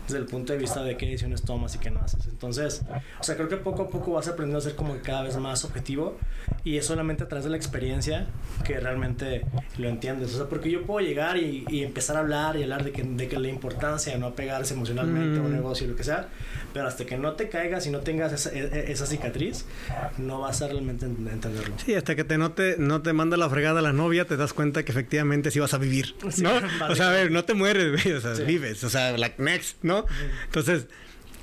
desde 0.06 0.18
el 0.18 0.26
punto 0.26 0.52
de 0.52 0.58
vista 0.58 0.82
de 0.82 0.96
qué 0.96 1.06
decisiones 1.06 1.42
tomas 1.42 1.74
y 1.74 1.78
qué 1.78 1.90
no 1.90 2.00
haces. 2.00 2.26
Entonces, 2.26 2.82
o 3.20 3.22
sea, 3.22 3.36
creo 3.36 3.48
que 3.48 3.56
poco 3.56 3.82
a 3.82 3.88
poco 3.88 4.12
vas 4.12 4.28
aprendiendo 4.28 4.58
a 4.58 4.62
ser 4.62 4.74
como 4.74 4.96
cada 5.02 5.22
vez 5.22 5.36
más 5.36 5.64
objetivo 5.64 6.16
y 6.64 6.76
es 6.76 6.86
solamente 6.86 7.24
a 7.24 7.28
través 7.28 7.44
de 7.44 7.50
la 7.50 7.56
experiencia 7.56 8.26
que 8.64 8.78
realmente 8.80 9.46
lo 9.78 9.88
entiendes. 9.88 10.34
O 10.34 10.38
sea, 10.38 10.46
porque 10.46 10.70
yo 10.70 10.84
puedo 10.84 11.04
llegar 11.06 11.36
y, 11.36 11.64
y 11.68 11.82
empezar 11.82 12.16
a 12.16 12.20
hablar 12.20 12.56
y 12.56 12.62
hablar 12.62 12.84
de 12.84 12.92
que, 12.92 13.02
de 13.02 13.28
que 13.28 13.38
la 13.38 13.48
importancia 13.48 14.12
de 14.12 14.18
no 14.18 14.26
apegarse 14.26 14.74
emocionalmente 14.74 15.38
a 15.38 15.42
un 15.42 15.50
mm. 15.50 15.54
negocio 15.54 15.86
y 15.86 15.90
lo 15.90 15.96
que 15.96 16.04
sea, 16.04 16.28
pero 16.72 16.86
hasta 16.86 17.04
que 17.04 17.16
no 17.16 17.32
te 17.32 17.48
caigas 17.48 17.86
y 17.86 17.90
no 17.90 18.00
tengas 18.00 18.32
esa, 18.32 18.50
e, 18.50 18.60
e, 18.60 18.92
esa 18.92 19.06
cicatriz, 19.06 19.64
no 20.18 20.40
vas 20.40 20.62
a 20.62 20.68
realmente 20.68 21.06
entenderlo. 21.06 21.74
Sí, 21.84 21.94
hasta 21.94 22.14
que 22.14 22.24
te 22.24 22.38
no 22.38 22.52
te, 22.52 22.76
no 22.78 23.02
te 23.02 23.12
manda 23.12 23.36
la 23.36 23.48
fregada 23.48 23.80
la 23.82 23.92
novia, 23.92 24.26
te 24.26 24.36
das 24.36 24.52
cuenta 24.52 24.84
que 24.84 24.92
efectivamente 24.92 25.50
sí 25.50 25.58
vas 25.58 25.74
a 25.74 25.78
vivir, 25.78 26.14
¿no? 26.38 26.50
o 26.88 26.94
sea, 26.94 27.08
a 27.08 27.12
ver, 27.12 27.30
no 27.30 27.44
te 27.44 27.54
mueres, 27.54 28.06
o 28.06 28.20
sea, 28.20 28.44
vives, 28.44 28.84
o 28.84 28.90
sea, 28.90 29.16
like 29.16 29.42
next, 29.42 29.78
¿no? 29.82 29.95
Entonces, 30.44 30.86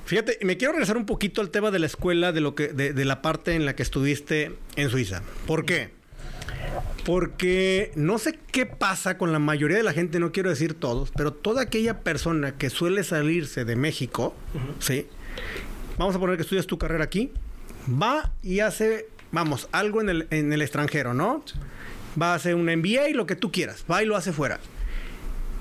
fíjate, 0.05 0.37
me 0.43 0.57
quiero 0.57 0.73
regresar 0.73 0.97
un 0.97 1.05
poquito 1.05 1.41
al 1.41 1.49
tema 1.49 1.71
de 1.71 1.79
la 1.79 1.87
escuela, 1.87 2.31
de 2.31 2.41
lo 2.41 2.55
que, 2.55 2.67
de, 2.67 2.93
de 2.93 3.05
la 3.05 3.21
parte 3.21 3.55
en 3.55 3.65
la 3.65 3.75
que 3.75 3.83
estuviste 3.83 4.51
en 4.75 4.89
Suiza. 4.89 5.23
¿Por 5.47 5.65
qué? 5.65 5.91
Porque 7.05 7.91
no 7.95 8.17
sé 8.17 8.39
qué 8.51 8.65
pasa 8.65 9.17
con 9.17 9.31
la 9.31 9.39
mayoría 9.39 9.77
de 9.77 9.83
la 9.83 9.93
gente, 9.93 10.19
no 10.19 10.31
quiero 10.31 10.49
decir 10.49 10.73
todos, 10.73 11.11
pero 11.15 11.33
toda 11.33 11.63
aquella 11.63 11.99
persona 11.99 12.57
que 12.57 12.69
suele 12.69 13.03
salirse 13.03 13.65
de 13.65 13.75
México, 13.75 14.35
¿sí? 14.79 15.07
vamos 15.97 16.15
a 16.15 16.19
poner 16.19 16.37
que 16.37 16.43
estudias 16.43 16.67
tu 16.67 16.77
carrera 16.77 17.03
aquí, 17.03 17.31
va 17.89 18.31
y 18.41 18.59
hace, 18.59 19.07
vamos, 19.31 19.67
algo 19.71 20.01
en 20.01 20.09
el, 20.09 20.27
en 20.31 20.53
el 20.53 20.61
extranjero, 20.61 21.13
¿no? 21.13 21.43
Va 22.19 22.33
a 22.33 22.35
hacer 22.35 22.55
un 22.55 22.65
MBA 22.65 23.09
y 23.09 23.13
lo 23.13 23.25
que 23.25 23.35
tú 23.35 23.51
quieras, 23.51 23.83
va 23.89 24.03
y 24.03 24.05
lo 24.05 24.15
hace 24.15 24.31
fuera. 24.31 24.59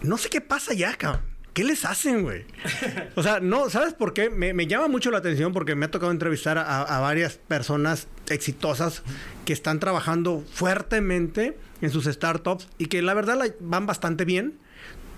No 0.03 0.19
sé 0.19 0.29
qué 0.29 0.41
pasa 0.41 0.75
ya, 0.75 0.95
cabrón. 0.95 1.23
¿Qué 1.55 1.65
les 1.65 1.85
hacen, 1.85 2.23
güey? 2.23 2.45
O 3.15 3.23
sea, 3.23 3.41
no, 3.41 3.69
¿sabes 3.69 3.93
por 3.93 4.15
qué? 4.15 4.31
Me, 4.31 4.55
me, 4.55 4.67
llama 4.67 4.89
mucho 4.89 5.11
la 5.11 5.19
atención 5.19 5.53
porque 5.53 5.75
me 5.75 5.87
ha 5.87 5.91
tocado 5.91 6.11
entrevistar 6.11 6.57
a, 6.57 6.83
a, 6.83 7.01
varias 7.01 7.37
personas 7.37 8.09
exitosas 8.29 9.03
que 9.45 9.53
están 9.53 9.79
trabajando 9.79 10.45
fuertemente 10.53 11.59
en 11.83 11.91
sus 11.91 12.07
startups 12.07 12.69
y 12.79 12.87
que 12.87 13.03
la 13.03 13.13
verdad 13.13 13.37
la, 13.37 13.47
van 13.61 13.87
bastante 13.87 14.25
bien. 14.25 14.59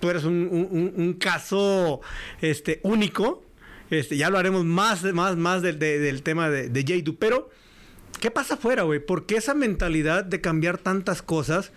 Tú 0.00 0.10
eres 0.10 0.24
un, 0.24 0.48
un, 0.50 0.92
un 0.96 1.12
caso 1.14 2.00
este, 2.40 2.80
único 2.82 3.44
este, 3.90 4.16
ya 4.16 4.26
hablaremos 4.26 4.64
más, 4.64 5.02
más, 5.12 5.36
más 5.36 5.62
del, 5.62 5.78
del 5.78 6.22
tema 6.22 6.48
de, 6.50 6.68
de 6.68 7.14
Pero, 7.18 7.50
¿qué 8.20 8.30
pasa 8.30 8.54
afuera, 8.54 8.82
güey? 8.82 9.04
¿Por 9.04 9.26
qué 9.26 9.36
esa 9.36 9.54
mentalidad 9.54 10.24
de 10.24 10.40
cambiar 10.40 10.78
tantas 10.78 11.22
cosas? 11.22 11.72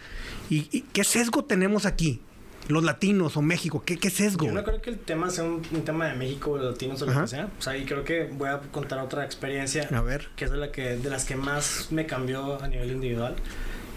¿Y, 0.49 0.81
qué 0.93 1.03
sesgo 1.03 1.45
tenemos 1.45 1.85
aquí? 1.85 2.21
Los 2.67 2.83
latinos 2.83 3.37
o 3.37 3.41
México? 3.41 3.83
¿Qué, 3.85 3.97
qué 3.97 4.09
sesgo? 4.09 4.45
Yo 4.45 4.53
no 4.53 4.63
creo 4.63 4.81
que 4.81 4.89
el 4.89 4.99
tema 4.99 5.29
sea 5.29 5.43
un, 5.43 5.61
tema 5.61 6.07
de 6.07 6.15
México 6.15 6.51
o 6.51 6.57
latinos 6.57 7.01
o 7.01 7.05
lo 7.05 7.21
que 7.21 7.27
sea. 7.27 7.49
O 7.57 7.61
sea, 7.61 7.77
y 7.77 7.85
creo 7.85 8.03
que 8.03 8.29
voy 8.31 8.49
a 8.49 8.59
contar 8.71 8.99
otra 8.99 9.23
experiencia. 9.25 9.87
A 9.91 10.01
ver. 10.01 10.29
Que 10.35 10.45
es 10.45 10.51
de, 10.51 10.57
la 10.57 10.71
que, 10.71 10.97
de 10.97 11.09
las 11.09 11.25
que 11.25 11.35
más 11.35 11.87
me 11.91 12.05
cambió 12.05 12.61
a 12.61 12.67
nivel 12.67 12.91
individual. 12.91 13.35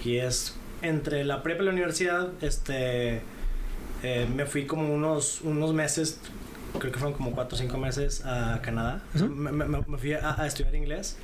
Y 0.05 0.17
es 0.17 0.55
entre 0.83 1.25
la 1.25 1.43
prepa 1.43 1.63
y 1.63 1.67
la 1.67 1.73
universidad, 1.73 2.29
este, 2.43 3.21
eh, 4.03 4.29
me 4.35 4.47
fui 4.47 4.67
como 4.67 4.93
unos, 4.93 5.41
unos 5.43 5.75
meses, 5.75 6.21
creo 6.79 6.93
que 6.93 6.99
fueron 6.99 7.17
como 7.17 7.33
cuatro 7.33 7.57
o 7.57 7.61
cinco 7.61 7.77
meses 7.77 8.25
a 8.25 8.61
Canadá. 8.63 9.03
me, 9.15 9.83
fui 9.99 10.15
a, 10.15 10.47
estudiar 10.47 10.75
inglés. 10.75 11.17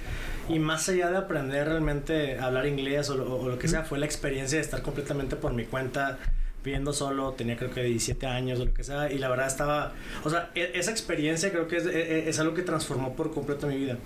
Y 0.49 0.59
más 0.59 0.89
allá 0.89 1.11
de 1.11 1.17
aprender 1.17 1.67
realmente 1.67 2.39
a 2.39 2.47
hablar 2.47 2.67
inglés 2.67 3.11
o 3.11 3.17
lo, 3.17 3.59
que 3.59 3.69
sea, 3.69 3.83
fue 3.83 3.99
la 3.99 4.07
experiencia 4.07 4.59
de 4.59 4.65
estar 4.65 4.83
completamente 4.83 5.37
por 5.37 5.53
mi 5.53 5.65
cuenta 5.65 6.19
viviendo 6.67 6.93
solo, 6.93 7.33
tenía 7.33 7.57
creo 7.57 7.71
que 7.71 7.85
17 7.85 8.27
años 8.27 8.59
o 8.59 8.65
lo 8.65 8.75
que 8.75 8.83
sea, 8.83 9.13
y 9.13 9.19
la 9.19 9.29
verdad 9.29 9.47
estaba, 9.47 9.93
o 10.25 10.31
sea, 10.31 10.51
e, 10.57 10.73
esa 10.75 10.91
experiencia 10.91 11.53
creo 11.53 11.69
que 11.69 11.77
es, 11.77 11.87
e, 11.87 11.91
e, 11.91 12.29
es, 12.29 12.41
algo 12.41 12.55
que 12.55 12.63
transformó 12.63 13.15
por 13.15 13.33
completo 13.33 13.69
mi 13.69 13.77
vida. 13.77 13.99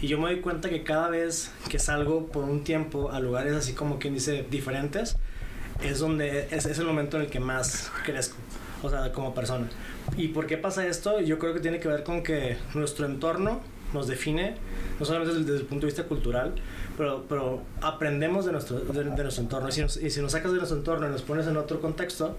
Y 0.00 0.08
yo 0.08 0.18
me 0.18 0.30
doy 0.30 0.40
cuenta 0.40 0.70
que 0.70 0.82
cada 0.82 1.10
vez 1.10 1.52
que 1.68 1.78
salgo 1.78 2.26
por 2.28 2.44
un 2.44 2.64
tiempo 2.64 3.10
a 3.12 3.20
lugares 3.20 3.52
así 3.52 3.74
como 3.74 3.98
quien 3.98 4.14
dice 4.14 4.46
diferentes, 4.50 5.16
es 5.82 5.98
donde 5.98 6.48
es, 6.50 6.64
es 6.64 6.78
el 6.78 6.86
momento 6.86 7.18
en 7.18 7.24
el 7.24 7.28
que 7.28 7.38
más 7.38 7.92
crezco, 8.06 8.36
o 8.82 8.88
sea, 8.88 9.12
como 9.12 9.34
persona. 9.34 9.68
¿Y 10.16 10.28
por 10.28 10.46
qué 10.46 10.56
pasa 10.56 10.86
esto? 10.86 11.20
Yo 11.20 11.38
creo 11.38 11.52
que 11.52 11.60
tiene 11.60 11.80
que 11.80 11.88
ver 11.88 12.02
con 12.02 12.22
que 12.22 12.56
nuestro 12.72 13.04
entorno 13.04 13.60
nos 13.92 14.06
define, 14.06 14.54
no 14.98 15.04
solamente 15.04 15.34
desde, 15.34 15.56
el 15.56 15.66
punto 15.66 15.86
de 15.86 15.92
vista 15.92 16.04
cultural, 16.04 16.54
pero, 16.96 17.24
pero 17.28 17.62
aprendemos 17.80 18.46
de 18.46 18.52
nuestro, 18.52 18.80
de, 18.80 19.04
nuestro 19.04 19.42
entorno. 19.42 19.68
Y 19.68 19.72
si, 19.72 19.80
nos, 19.82 19.96
y 19.96 20.10
si, 20.10 20.20
nos, 20.20 20.32
sacas 20.32 20.52
de 20.52 20.58
nuestro 20.58 20.78
entorno 20.78 21.06
y 21.06 21.10
nos 21.10 21.22
pones 21.22 21.46
en 21.46 21.56
otro 21.56 21.80
contexto, 21.80 22.36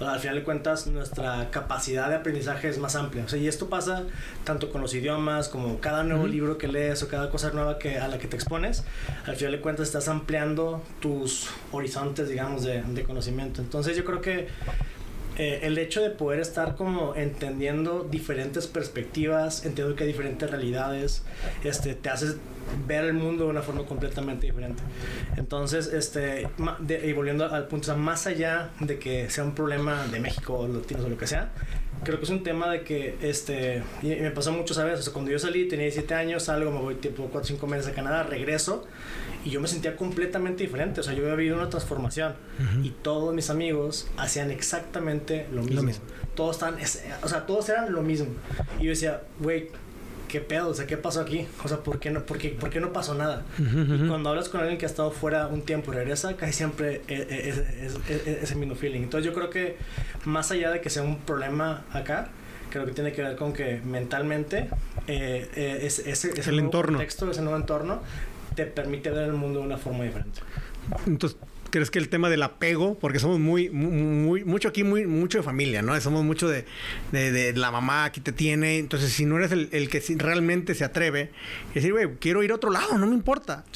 al 0.00 0.20
final 0.20 0.36
de 0.36 0.44
cuentas 0.44 0.86
nuestra 0.86 1.50
capacidad 1.50 2.08
de 2.08 2.16
aprendizaje 2.16 2.68
es 2.68 2.78
más 2.78 2.96
amplia. 2.96 3.24
O 3.24 3.28
sea, 3.28 3.38
y 3.38 3.48
esto 3.48 3.68
pasa 3.68 4.04
tanto 4.44 4.70
con 4.70 4.80
los 4.82 4.94
idiomas, 4.94 5.48
como 5.48 5.80
cada 5.80 6.04
nuevo 6.04 6.26
libro 6.26 6.58
que 6.58 6.68
lees 6.68 7.02
o 7.02 7.08
cada 7.08 7.30
cosa 7.30 7.50
nueva 7.50 7.78
que, 7.78 7.98
a 7.98 8.08
la 8.08 8.18
que 8.18 8.28
te 8.28 8.36
expones, 8.36 8.84
al 9.26 9.36
final 9.36 9.52
de 9.52 9.60
cuentas 9.60 9.86
estás 9.86 10.08
ampliando 10.08 10.82
tus 11.00 11.48
horizontes, 11.72 12.28
digamos, 12.28 12.64
de, 12.64 12.82
de 12.82 13.04
conocimiento. 13.04 13.62
Entonces 13.62 13.96
yo 13.96 14.04
creo 14.04 14.20
que 14.20 14.48
eh, 15.38 15.60
el 15.62 15.76
hecho 15.78 16.02
de 16.02 16.10
poder 16.10 16.40
estar 16.40 16.76
como 16.76 17.14
entendiendo 17.14 18.04
diferentes 18.04 18.66
perspectivas, 18.66 19.64
entiendo 19.64 19.94
que 19.94 20.04
hay 20.04 20.08
diferentes 20.08 20.50
realidades, 20.50 21.24
este, 21.62 21.94
te 21.94 22.08
hace 22.08 22.36
ver 22.86 23.04
el 23.04 23.14
mundo 23.14 23.44
de 23.44 23.50
una 23.50 23.62
forma 23.62 23.84
completamente 23.84 24.46
diferente. 24.46 24.82
Entonces, 25.36 25.88
este, 25.92 26.48
y 26.88 27.12
volviendo 27.12 27.44
al 27.44 27.68
punto, 27.68 27.96
más 27.96 28.26
allá 28.26 28.70
de 28.80 28.98
que 28.98 29.30
sea 29.30 29.44
un 29.44 29.54
problema 29.54 30.06
de 30.06 30.20
México 30.20 30.54
o 30.54 30.68
latinos 30.68 31.04
o 31.04 31.08
lo 31.08 31.18
que 31.18 31.26
sea, 31.26 31.52
creo 32.04 32.18
que 32.18 32.24
es 32.24 32.30
un 32.30 32.42
tema 32.42 32.70
de 32.70 32.82
que, 32.82 33.16
este, 33.22 33.82
y 34.02 34.08
me 34.08 34.30
pasó 34.30 34.52
mucho, 34.52 34.74
¿sabes? 34.74 35.00
O 35.00 35.02
sea, 35.02 35.12
cuando 35.12 35.30
yo 35.30 35.38
salí, 35.38 35.68
tenía 35.68 35.84
17 35.84 36.14
años, 36.14 36.44
salgo, 36.44 36.70
me 36.70 36.80
voy 36.80 36.94
tipo 36.96 37.24
4 37.24 37.40
o 37.40 37.44
5 37.44 37.66
meses 37.66 37.88
a 37.88 37.92
Canadá, 37.92 38.22
regreso 38.22 38.86
y 39.46 39.50
yo 39.50 39.60
me 39.60 39.68
sentía 39.68 39.96
completamente 39.96 40.64
diferente. 40.64 41.00
O 41.00 41.04
sea, 41.04 41.14
yo 41.14 41.22
había 41.22 41.36
vivido 41.36 41.56
una 41.56 41.70
transformación 41.70 42.34
y 42.82 42.90
todos 42.90 43.32
mis 43.32 43.48
amigos 43.48 44.08
hacían 44.16 44.50
exactamente 44.50 45.46
lo 45.52 45.62
mismo. 45.62 45.92
Todos 46.34 46.56
estaban, 46.56 46.78
o 47.22 47.28
sea, 47.28 47.46
todos 47.46 47.68
eran 47.68 47.92
lo 47.92 48.02
mismo. 48.02 48.28
Y 48.80 48.84
yo 48.84 48.90
decía, 48.90 49.22
güey, 49.38 49.68
¿qué 50.28 50.40
pedo? 50.40 50.68
O 50.68 50.74
sea, 50.74 50.86
¿qué 50.86 50.96
pasó 50.96 51.20
aquí? 51.20 51.46
O 51.64 51.68
sea, 51.68 51.78
¿por 51.78 51.98
qué 51.98 52.10
no, 52.10 52.24
por 52.24 52.38
qué, 52.38 52.50
por 52.50 52.70
qué 52.70 52.80
no 52.80 52.92
pasó 52.92 53.14
nada? 53.14 53.44
Y 53.58 54.06
cuando 54.08 54.30
hablas 54.30 54.48
con 54.48 54.60
alguien 54.60 54.78
que 54.78 54.86
ha 54.86 54.88
estado 54.88 55.10
fuera 55.10 55.46
un 55.46 55.62
tiempo 55.62 55.92
y 55.92 55.96
regresa, 55.96 56.36
casi 56.36 56.52
siempre 56.52 57.02
es, 57.08 57.58
es, 57.58 58.26
ese 58.26 58.54
mismo 58.56 58.74
feeling. 58.74 59.02
Entonces 59.02 59.26
yo 59.26 59.34
creo 59.34 59.50
que 59.50 59.76
más 60.24 60.50
allá 60.50 60.70
de 60.70 60.80
que 60.80 60.90
sea 60.90 61.02
un 61.02 61.18
problema 61.18 61.84
acá, 61.92 62.28
creo 62.70 62.86
que 62.86 62.92
tiene 62.92 63.12
que 63.12 63.22
ver 63.22 63.36
con 63.36 63.52
que 63.52 63.80
mentalmente 63.84 64.68
eh, 65.06 65.48
eh, 65.54 65.78
ese, 65.82 66.10
ese, 66.10 66.50
el 66.50 66.58
entorno. 66.58 66.98
contexto, 66.98 67.30
ese 67.30 67.42
nuevo 67.42 67.58
entorno, 67.58 68.02
te 68.54 68.66
permite 68.66 69.10
ver 69.10 69.24
el 69.24 69.32
mundo 69.32 69.60
de 69.60 69.66
una 69.66 69.78
forma 69.78 70.04
diferente. 70.04 70.40
Entonces, 71.06 71.38
¿crees 71.76 71.90
que 71.90 71.98
el 71.98 72.08
tema 72.08 72.30
del 72.30 72.42
apego, 72.42 72.98
porque 72.98 73.18
somos 73.18 73.38
muy, 73.38 73.68
muy, 73.68 74.44
mucho 74.44 74.68
aquí, 74.68 74.82
muy, 74.82 75.06
mucho 75.06 75.36
de 75.36 75.44
familia, 75.44 75.82
¿no? 75.82 76.00
Somos 76.00 76.24
mucho 76.24 76.48
de, 76.48 76.64
de, 77.12 77.52
la 77.52 77.70
mamá 77.70 78.04
aquí 78.04 78.22
te 78.22 78.32
tiene. 78.32 78.78
Entonces, 78.78 79.12
si 79.12 79.26
no 79.26 79.36
eres 79.36 79.52
el, 79.52 79.68
el 79.72 79.90
que 79.90 80.02
realmente 80.16 80.74
se 80.74 80.84
atreve, 80.84 81.32
decir, 81.74 81.92
güey, 81.92 82.08
quiero 82.18 82.42
ir 82.42 82.52
a 82.52 82.54
otro 82.54 82.70
lado, 82.70 82.96
no 82.96 83.06
me 83.06 83.14
importa. 83.14 83.66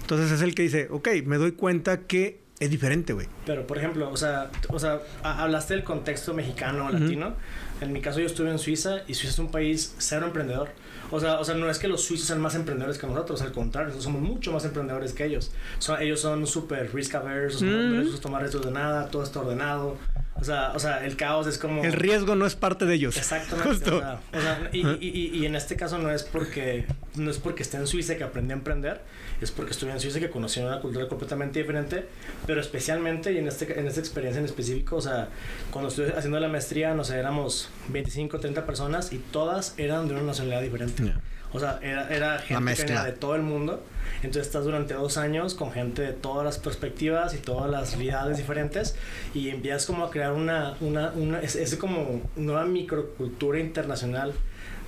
Entonces 0.00 0.32
es 0.32 0.40
el 0.40 0.54
que 0.54 0.62
dice, 0.62 0.88
ok, 0.90 1.08
me 1.26 1.36
doy 1.36 1.52
cuenta 1.52 2.00
que 2.00 2.40
es 2.60 2.70
diferente, 2.70 3.14
güey. 3.14 3.26
Pero, 3.46 3.66
por 3.66 3.78
ejemplo, 3.78 4.10
o 4.10 4.16
sea, 4.18 4.50
o 4.68 4.78
sea, 4.78 5.00
hablaste 5.22 5.74
del 5.74 5.82
contexto 5.82 6.34
mexicano 6.34 6.86
o 6.86 6.90
latino. 6.90 7.34
En 7.80 7.90
mi 7.92 8.02
caso, 8.02 8.20
yo 8.20 8.26
estuve 8.26 8.50
en 8.50 8.58
Suiza 8.58 8.98
y 9.08 9.14
Suiza 9.14 9.32
es 9.32 9.38
un 9.38 9.50
país 9.50 9.94
cero 9.96 10.26
emprendedor. 10.26 10.68
O 11.10 11.18
sea, 11.18 11.40
o 11.40 11.44
sea, 11.44 11.54
no 11.54 11.68
es 11.70 11.78
que 11.78 11.88
los 11.88 12.04
suizos 12.04 12.26
sean 12.26 12.40
más 12.40 12.54
emprendedores 12.54 12.98
que 12.98 13.06
nosotros, 13.06 13.40
al 13.40 13.52
contrario, 13.52 13.88
nosotros 13.88 14.04
somos 14.04 14.22
mucho 14.22 14.52
más 14.52 14.64
emprendedores 14.66 15.14
que 15.14 15.24
ellos. 15.24 15.50
Son, 15.78 16.00
ellos 16.00 16.20
son 16.20 16.46
súper 16.46 16.94
risk 16.94 17.14
averse, 17.14 17.64
no 17.64 18.02
les 18.02 18.20
tomar 18.20 18.42
riesgos 18.42 18.66
de 18.66 18.72
nada, 18.72 19.08
todo 19.08 19.24
está 19.24 19.40
ordenado. 19.40 19.96
O 20.40 20.44
sea, 20.44 20.72
o 20.74 20.78
sea, 20.78 21.04
el 21.04 21.16
caos 21.16 21.46
es 21.46 21.58
como... 21.58 21.84
El 21.84 21.92
riesgo 21.92 22.34
no 22.34 22.46
es 22.46 22.56
parte 22.56 22.86
de 22.86 22.94
ellos. 22.94 23.16
Exactamente. 23.16 23.68
Justo. 23.68 23.96
O 23.98 24.40
sea, 24.40 24.70
y, 24.72 24.86
y, 24.86 25.30
y, 25.34 25.46
en 25.46 25.54
este 25.54 25.76
caso 25.76 25.98
no 25.98 26.10
es 26.10 26.22
porque 26.22 26.86
no 27.16 27.30
es 27.30 27.38
porque 27.38 27.62
esté 27.62 27.76
en 27.76 27.86
Suiza 27.86 28.16
que 28.16 28.24
aprendí 28.24 28.52
a 28.52 28.56
emprender, 28.56 29.00
es 29.40 29.50
porque 29.50 29.72
estuve 29.72 29.90
en 29.90 30.00
Suiza 30.00 30.20
que 30.20 30.30
conocí 30.30 30.60
una 30.60 30.80
cultura 30.80 31.08
completamente 31.08 31.58
diferente, 31.58 32.06
pero 32.46 32.60
especialmente 32.60 33.32
y 33.32 33.38
en, 33.38 33.48
este, 33.48 33.78
en 33.78 33.86
esta 33.86 34.00
experiencia 34.00 34.38
en 34.38 34.44
específico, 34.44 34.96
o 34.96 35.00
sea, 35.00 35.28
cuando 35.70 35.88
estuve 35.88 36.12
haciendo 36.16 36.38
la 36.40 36.48
maestría, 36.48 36.94
no 36.94 37.04
sé, 37.04 37.18
éramos 37.18 37.68
25, 37.88 38.38
30 38.38 38.64
personas 38.64 39.12
y 39.12 39.18
todas 39.18 39.74
eran 39.76 40.08
de 40.08 40.14
una 40.14 40.22
nacionalidad 40.22 40.62
diferente. 40.62 41.14
O 41.52 41.60
sea, 41.60 41.78
era, 41.82 42.08
era 42.08 42.38
gente 42.38 42.92
de 42.92 43.12
todo 43.12 43.34
el 43.34 43.42
mundo. 43.42 43.82
Entonces 44.16 44.46
estás 44.46 44.64
durante 44.64 44.94
dos 44.94 45.16
años 45.16 45.54
con 45.54 45.72
gente 45.72 46.02
de 46.02 46.12
todas 46.12 46.44
las 46.44 46.58
perspectivas 46.58 47.34
y 47.34 47.38
todas 47.38 47.70
las 47.70 47.92
realidades 47.92 48.36
diferentes 48.36 48.96
y 49.34 49.48
empiezas 49.48 49.86
como 49.86 50.04
a 50.04 50.10
crear 50.10 50.32
una, 50.32 50.76
una, 50.80 51.10
una 51.12 51.40
es, 51.40 51.56
es 51.56 51.74
como 51.76 52.20
una 52.36 52.64
microcultura 52.64 53.58
internacional 53.60 54.34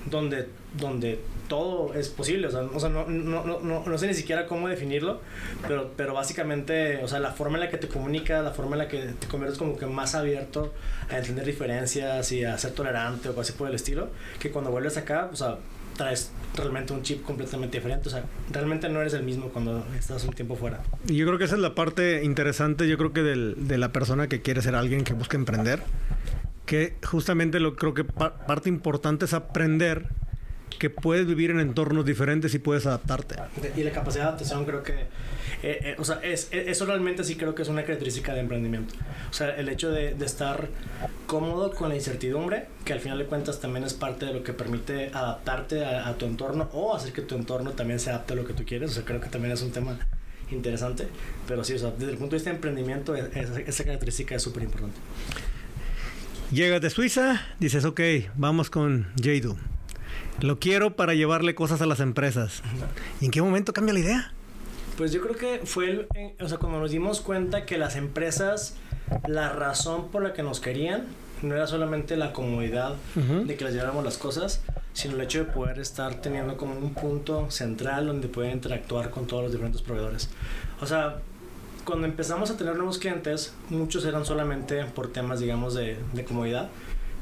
donde, 0.05 0.49
donde 0.77 1.19
todo 1.47 1.93
es 1.93 2.09
posible. 2.09 2.47
O 2.47 2.51
sea, 2.51 2.61
o 2.61 2.79
sea 2.79 2.89
no, 2.89 3.05
no, 3.05 3.59
no, 3.59 3.83
no, 3.85 3.97
sé 3.97 4.07
ni 4.07 4.13
siquiera 4.13 4.45
cómo 4.45 4.67
definirlo, 4.67 5.21
pero, 5.67 5.91
pero 5.95 6.13
básicamente, 6.13 7.03
o 7.03 7.07
sea, 7.07 7.19
la 7.19 7.31
forma 7.31 7.57
en 7.57 7.65
la 7.65 7.69
que 7.69 7.77
te 7.77 7.87
comunicas, 7.87 8.43
la 8.43 8.51
forma 8.51 8.75
en 8.75 8.79
la 8.79 8.87
que 8.87 8.99
te 9.19 9.27
conviertes 9.27 9.57
como 9.57 9.77
que 9.77 9.85
más 9.85 10.15
abierto 10.15 10.73
a 11.09 11.17
entender 11.17 11.45
diferencias 11.45 12.31
y 12.31 12.43
a 12.43 12.57
ser 12.57 12.71
tolerante 12.71 13.29
o 13.29 13.39
así 13.39 13.53
por 13.53 13.69
el 13.69 13.75
estilo, 13.75 14.09
que 14.39 14.51
cuando 14.51 14.71
vuelves 14.71 14.97
acá, 14.97 15.29
o 15.31 15.35
sea, 15.35 15.57
traes 15.97 16.31
realmente 16.55 16.93
un 16.93 17.01
chip 17.01 17.23
completamente 17.23 17.77
diferente. 17.77 18.09
O 18.09 18.11
sea, 18.11 18.23
realmente 18.51 18.89
no 18.89 19.01
eres 19.01 19.13
el 19.13 19.23
mismo 19.23 19.49
cuando 19.49 19.85
estás 19.97 20.23
un 20.23 20.33
tiempo 20.33 20.55
fuera. 20.55 20.81
Y 21.07 21.15
yo 21.15 21.25
creo 21.25 21.37
que 21.37 21.45
esa 21.45 21.55
es 21.55 21.61
la 21.61 21.75
parte 21.75 22.23
interesante, 22.23 22.87
yo 22.87 22.97
creo 22.97 23.13
que 23.13 23.23
del, 23.23 23.67
de 23.67 23.77
la 23.77 23.91
persona 23.91 24.27
que 24.27 24.41
quiere 24.41 24.61
ser 24.61 24.75
alguien 24.75 25.03
que 25.03 25.13
busca 25.13 25.37
emprender. 25.37 25.81
Que 26.65 26.95
justamente 27.03 27.59
lo 27.59 27.75
creo 27.75 27.93
que 27.93 28.05
parte 28.05 28.69
importante 28.69 29.25
es 29.25 29.33
aprender 29.33 30.07
que 30.79 30.89
puedes 30.89 31.25
vivir 31.27 31.51
en 31.51 31.59
entornos 31.59 32.05
diferentes 32.05 32.53
y 32.53 32.59
puedes 32.59 32.85
adaptarte. 32.85 33.35
Y 33.75 33.83
la 33.83 33.91
capacidad 33.91 34.23
de 34.23 34.27
adaptación 34.29 34.65
creo 34.65 34.83
que, 34.83 34.93
eh, 34.93 35.07
eh, 35.61 35.95
o 35.97 36.03
sea, 36.03 36.19
es, 36.23 36.49
eso 36.51 36.85
realmente 36.85 37.23
sí 37.23 37.35
creo 37.35 37.55
que 37.55 37.61
es 37.61 37.69
una 37.69 37.83
característica 37.83 38.33
de 38.33 38.41
emprendimiento. 38.41 38.95
O 39.29 39.33
sea, 39.33 39.55
el 39.55 39.69
hecho 39.69 39.91
de, 39.91 40.13
de, 40.13 40.25
estar 40.25 40.69
cómodo 41.25 41.71
con 41.71 41.89
la 41.89 41.95
incertidumbre, 41.95 42.67
que 42.85 42.93
al 42.93 42.99
final 42.99 43.17
de 43.17 43.25
cuentas 43.25 43.59
también 43.59 43.83
es 43.83 43.93
parte 43.93 44.25
de 44.25 44.33
lo 44.33 44.43
que 44.43 44.53
permite 44.53 45.09
adaptarte 45.13 45.85
a, 45.85 46.13
tu 46.17 46.25
entorno 46.25 46.69
o 46.73 46.95
hacer 46.95 47.13
que 47.13 47.21
tu 47.21 47.35
entorno 47.35 47.71
también 47.71 47.99
se 47.99 48.09
adapte 48.09 48.33
a 48.33 48.35
lo 48.35 48.45
que 48.45 48.53
tú 48.53 48.65
quieres. 48.65 48.91
O 48.91 48.93
sea, 48.93 49.03
creo 49.03 49.21
que 49.21 49.29
también 49.29 49.53
es 49.53 49.61
un 49.61 49.71
tema 49.71 49.97
interesante. 50.51 51.07
Pero 51.47 51.63
sí, 51.63 51.73
o 51.73 51.79
sea, 51.79 51.91
desde 51.91 52.11
el 52.11 52.17
punto 52.17 52.31
de 52.31 52.37
vista 52.37 52.49
de 52.49 52.55
emprendimiento, 52.55 53.15
esa, 53.15 53.59
esa 53.59 53.83
característica 53.83 54.35
es 54.35 54.41
súper 54.41 54.63
importante. 54.63 54.97
Llegas 56.51 56.81
de 56.81 56.89
Suiza, 56.91 57.41
dices, 57.59 57.83
ok, 57.83 57.99
vamos 58.35 58.69
con 58.69 59.07
Jadu. 59.19 59.57
Lo 60.41 60.59
quiero 60.59 60.95
para 60.95 61.13
llevarle 61.13 61.55
cosas 61.55 61.81
a 61.81 61.85
las 61.85 61.99
empresas. 61.99 62.61
¿Y 63.21 63.25
en 63.25 63.31
qué 63.31 63.41
momento 63.41 63.73
cambia 63.73 63.93
la 63.93 63.99
idea? 63.99 64.33
Pues 64.97 65.11
yo 65.11 65.21
creo 65.21 65.35
que 65.35 65.65
fue, 65.65 65.89
el, 65.89 66.07
o 66.39 66.47
sea, 66.47 66.57
cuando 66.57 66.79
nos 66.79 66.91
dimos 66.91 67.21
cuenta 67.21 67.65
que 67.65 67.77
las 67.77 67.95
empresas, 67.95 68.75
la 69.27 69.49
razón 69.49 70.09
por 70.09 70.21
la 70.21 70.33
que 70.33 70.43
nos 70.43 70.59
querían, 70.59 71.07
no 71.41 71.55
era 71.55 71.67
solamente 71.67 72.15
la 72.15 72.31
comodidad 72.31 72.95
de 73.15 73.55
que 73.55 73.65
les 73.65 73.73
lleváramos 73.73 74.03
las 74.03 74.17
cosas, 74.17 74.61
sino 74.93 75.15
el 75.15 75.21
hecho 75.21 75.39
de 75.39 75.45
poder 75.45 75.79
estar 75.79 76.21
teniendo 76.21 76.57
como 76.57 76.77
un 76.77 76.93
punto 76.93 77.49
central 77.51 78.07
donde 78.07 78.27
pueden 78.27 78.51
interactuar 78.53 79.09
con 79.09 79.27
todos 79.27 79.43
los 79.43 79.51
diferentes 79.51 79.81
proveedores. 79.81 80.29
O 80.79 80.85
sea, 80.85 81.17
cuando 81.83 82.07
empezamos 82.07 82.49
a 82.49 82.55
tener 82.55 82.75
nuevos 82.75 82.97
clientes, 82.97 83.53
muchos 83.69 84.05
eran 84.05 84.25
solamente 84.25 84.85
por 84.85 85.11
temas, 85.11 85.39
digamos, 85.41 85.73
de, 85.73 85.97
de 86.13 86.23
comodidad 86.23 86.69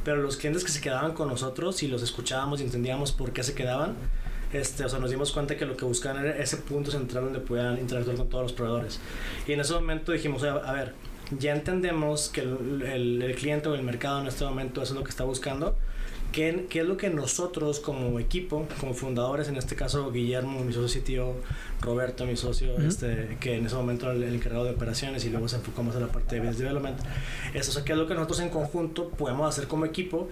pero 0.03 0.17
los 0.17 0.37
clientes 0.37 0.63
que 0.63 0.71
se 0.71 0.81
quedaban 0.81 1.13
con 1.13 1.27
nosotros 1.27 1.83
y 1.83 1.87
los 1.87 2.01
escuchábamos 2.01 2.61
y 2.61 2.63
entendíamos 2.63 3.11
por 3.11 3.31
qué 3.31 3.43
se 3.43 3.53
quedaban, 3.53 3.95
este, 4.53 4.83
o 4.83 4.89
sea, 4.89 4.99
nos 4.99 5.09
dimos 5.11 5.31
cuenta 5.31 5.55
que 5.55 5.65
lo 5.65 5.77
que 5.77 5.85
buscaban 5.85 6.25
era 6.25 6.37
ese 6.37 6.57
punto 6.57 6.91
central 6.91 7.25
donde 7.25 7.39
pudieran 7.39 7.79
interactuar 7.79 8.17
con 8.17 8.29
todos 8.29 8.43
los 8.43 8.53
proveedores. 8.53 8.99
Y 9.47 9.53
en 9.53 9.61
ese 9.61 9.73
momento 9.73 10.11
dijimos, 10.11 10.43
a 10.43 10.71
ver, 10.73 10.93
ya 11.37 11.53
entendemos 11.53 12.29
que 12.29 12.41
el, 12.41 13.21
el, 13.21 13.35
cliente 13.35 13.69
o 13.69 13.75
el 13.75 13.83
mercado 13.83 14.19
en 14.19 14.27
este 14.27 14.43
momento 14.43 14.81
es 14.81 14.91
lo 14.91 15.03
que 15.03 15.09
está 15.09 15.23
buscando, 15.23 15.77
¿Qué, 16.31 16.65
¿Qué, 16.69 16.79
es 16.79 16.85
lo 16.85 16.97
que 16.97 17.09
nosotros 17.09 17.79
como 17.79 18.19
equipo, 18.19 18.65
como 18.79 18.93
fundadores, 18.93 19.49
en 19.49 19.57
este 19.57 19.75
caso 19.75 20.11
Guillermo, 20.11 20.63
mi 20.63 20.71
socio 20.71 21.01
tío, 21.03 21.35
Roberto, 21.81 22.25
mi 22.25 22.37
socio, 22.37 22.77
este, 22.77 23.37
que 23.39 23.57
en 23.57 23.65
ese 23.65 23.75
momento 23.75 24.09
era 24.09 24.15
el, 24.15 24.35
encargado 24.35 24.65
de 24.65 24.71
operaciones 24.71 25.25
y 25.25 25.29
luego 25.29 25.49
se 25.49 25.57
enfocamos 25.57 25.95
en 25.95 26.01
la 26.01 26.07
parte 26.07 26.35
de 26.35 26.41
business 26.41 26.59
development, 26.59 26.99
eso, 27.53 27.71
o 27.71 27.73
sea, 27.73 27.83
qué 27.83 27.91
es 27.91 27.97
lo 27.97 28.07
que 28.07 28.13
nosotros 28.13 28.39
en 28.39 28.49
conjunto 28.49 29.09
podemos 29.09 29.49
hacer 29.49 29.67
como 29.67 29.85
equipo 29.85 30.29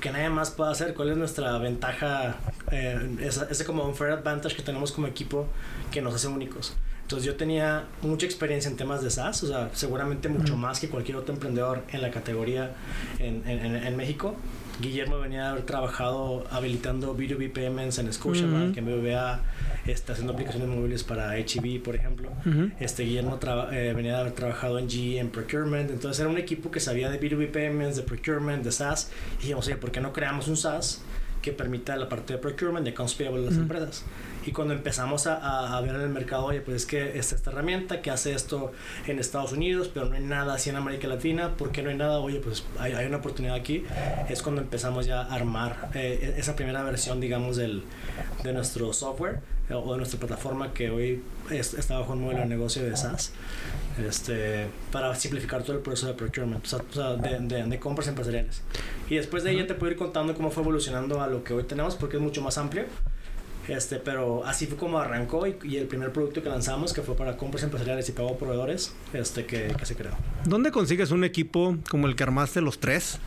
que 0.00 0.10
nadie 0.10 0.28
más 0.28 0.50
puede 0.50 0.70
hacer, 0.70 0.94
cuál 0.94 1.10
es 1.10 1.16
nuestra 1.16 1.56
ventaja, 1.58 2.36
eh, 2.70 3.16
ese, 3.20 3.46
ese 3.50 3.64
como 3.64 3.84
un 3.84 3.94
fair 3.94 4.12
advantage 4.12 4.56
que 4.56 4.62
tenemos 4.62 4.92
como 4.92 5.06
equipo 5.06 5.46
que 5.90 6.02
nos 6.02 6.14
hace 6.14 6.28
únicos. 6.28 6.74
Entonces 7.02 7.26
yo 7.26 7.36
tenía 7.36 7.84
mucha 8.00 8.24
experiencia 8.24 8.70
en 8.70 8.76
temas 8.76 9.02
de 9.02 9.10
SaaS, 9.10 9.42
o 9.42 9.46
sea, 9.46 9.70
seguramente 9.74 10.28
mucho 10.28 10.56
más 10.56 10.80
que 10.80 10.88
cualquier 10.88 11.18
otro 11.18 11.34
emprendedor 11.34 11.82
en 11.92 12.00
la 12.00 12.10
categoría 12.10 12.74
en, 13.18 13.46
en, 13.46 13.76
en 13.76 13.96
México. 13.96 14.36
Guillermo 14.80 15.18
venía 15.18 15.44
de 15.44 15.48
haber 15.48 15.62
trabajado 15.62 16.44
habilitando 16.50 17.16
B2B 17.16 17.52
payments 17.52 17.98
en 17.98 18.12
Scotiabank, 18.12 18.74
que 18.74 18.80
en 18.80 18.86
BBVA, 18.86 19.40
está 19.86 20.14
haciendo 20.14 20.32
aplicaciones 20.32 20.68
móviles 20.68 21.04
para 21.04 21.36
HEB, 21.36 21.82
por 21.82 21.94
ejemplo. 21.94 22.30
Este 22.80 23.04
Guillermo 23.04 23.38
eh, 23.72 23.92
venía 23.94 24.14
de 24.14 24.20
haber 24.20 24.32
trabajado 24.32 24.78
en 24.78 24.88
GE 24.88 25.18
en 25.18 25.30
procurement, 25.30 25.90
entonces 25.90 26.20
era 26.20 26.28
un 26.28 26.38
equipo 26.38 26.70
que 26.70 26.80
sabía 26.80 27.10
de 27.10 27.20
B2B 27.20 27.50
payments, 27.50 27.96
de 27.96 28.02
procurement, 28.02 28.64
de 28.64 28.72
SaaS. 28.72 29.10
Y 29.38 29.42
dijimos, 29.42 29.66
oye, 29.66 29.76
¿por 29.76 29.92
qué 29.92 30.00
no 30.00 30.12
creamos 30.12 30.48
un 30.48 30.56
SaaS 30.56 31.02
que 31.42 31.52
permita 31.52 31.96
la 31.96 32.08
parte 32.08 32.32
de 32.32 32.38
procurement, 32.38 32.84
de 32.84 32.90
accounts 32.90 33.14
payable 33.14 33.40
de 33.40 33.46
las 33.46 33.56
empresas? 33.56 34.04
Y 34.46 34.52
cuando 34.52 34.74
empezamos 34.74 35.26
a, 35.26 35.76
a, 35.76 35.80
ver 35.80 35.94
en 35.94 36.02
el 36.02 36.08
mercado, 36.08 36.46
oye, 36.46 36.60
pues 36.60 36.82
es 36.82 36.86
que 36.86 37.18
está 37.18 37.36
esta 37.36 37.50
herramienta 37.50 38.02
que 38.02 38.10
hace 38.10 38.34
esto 38.34 38.72
en 39.06 39.18
Estados 39.18 39.52
Unidos, 39.52 39.90
pero 39.92 40.06
no 40.06 40.16
hay 40.16 40.22
nada 40.22 40.54
así 40.54 40.70
en 40.70 40.76
América 40.76 41.08
Latina, 41.08 41.56
¿por 41.56 41.72
qué 41.72 41.82
no 41.82 41.90
hay 41.90 41.96
nada? 41.96 42.18
Oye, 42.20 42.40
pues 42.40 42.64
hay, 42.78 42.92
hay 42.92 43.06
una 43.06 43.18
oportunidad 43.18 43.56
aquí. 43.56 43.84
Es 44.28 44.42
cuando 44.42 44.60
empezamos 44.60 45.06
ya 45.06 45.22
a 45.22 45.34
armar 45.34 45.90
eh, 45.94 46.34
esa 46.36 46.56
primera 46.56 46.82
versión, 46.82 47.20
digamos, 47.20 47.56
del, 47.56 47.84
de 48.42 48.52
nuestro 48.52 48.92
software 48.92 49.40
eh, 49.68 49.74
o 49.74 49.92
de 49.92 49.98
nuestra 49.98 50.18
plataforma 50.18 50.72
que 50.72 50.90
hoy 50.90 51.22
está 51.50 51.98
bajo 51.98 52.12
un 52.12 52.22
modelo 52.22 52.40
de 52.40 52.46
negocio 52.46 52.82
de 52.82 52.96
SaaS 52.96 53.32
este, 54.06 54.66
para 54.90 55.14
simplificar 55.14 55.62
todo 55.62 55.76
el 55.76 55.82
proceso 55.82 56.06
de 56.08 56.14
procurement, 56.14 56.64
o 56.64 56.92
sea, 56.92 57.16
de, 57.16 57.38
de, 57.40 57.64
de, 57.64 57.78
compras 57.78 58.08
empresariales. 58.08 58.62
Y 59.08 59.16
después 59.16 59.44
de 59.44 59.50
ahí 59.50 59.56
ya 59.58 59.66
te 59.66 59.74
puedo 59.74 59.92
ir 59.92 59.98
contando 59.98 60.34
cómo 60.34 60.50
fue 60.50 60.62
evolucionando 60.62 61.22
a 61.22 61.28
lo 61.28 61.44
que 61.44 61.54
hoy 61.54 61.64
tenemos 61.64 61.94
porque 61.94 62.16
es 62.16 62.22
mucho 62.22 62.42
más 62.42 62.58
amplio. 62.58 62.84
Este, 63.68 63.96
pero 63.96 64.44
así 64.44 64.66
fue 64.66 64.76
como 64.76 64.98
arrancó 64.98 65.46
y, 65.46 65.76
el 65.76 65.86
primer 65.86 66.12
producto 66.12 66.42
que 66.42 66.48
lanzamos, 66.48 66.92
que 66.92 67.02
fue 67.02 67.16
para 67.16 67.36
compras 67.36 67.62
empresariales 67.62 68.08
y 68.08 68.12
pago 68.12 68.36
proveedores, 68.36 68.92
este, 69.12 69.46
que, 69.46 69.74
que, 69.78 69.86
se 69.86 69.94
creó. 69.94 70.12
¿Dónde 70.44 70.70
consigues 70.70 71.10
un 71.10 71.24
equipo 71.24 71.76
como 71.88 72.06
el 72.06 72.16
que 72.16 72.22
armaste 72.22 72.60
los 72.60 72.78
tres? 72.78 73.18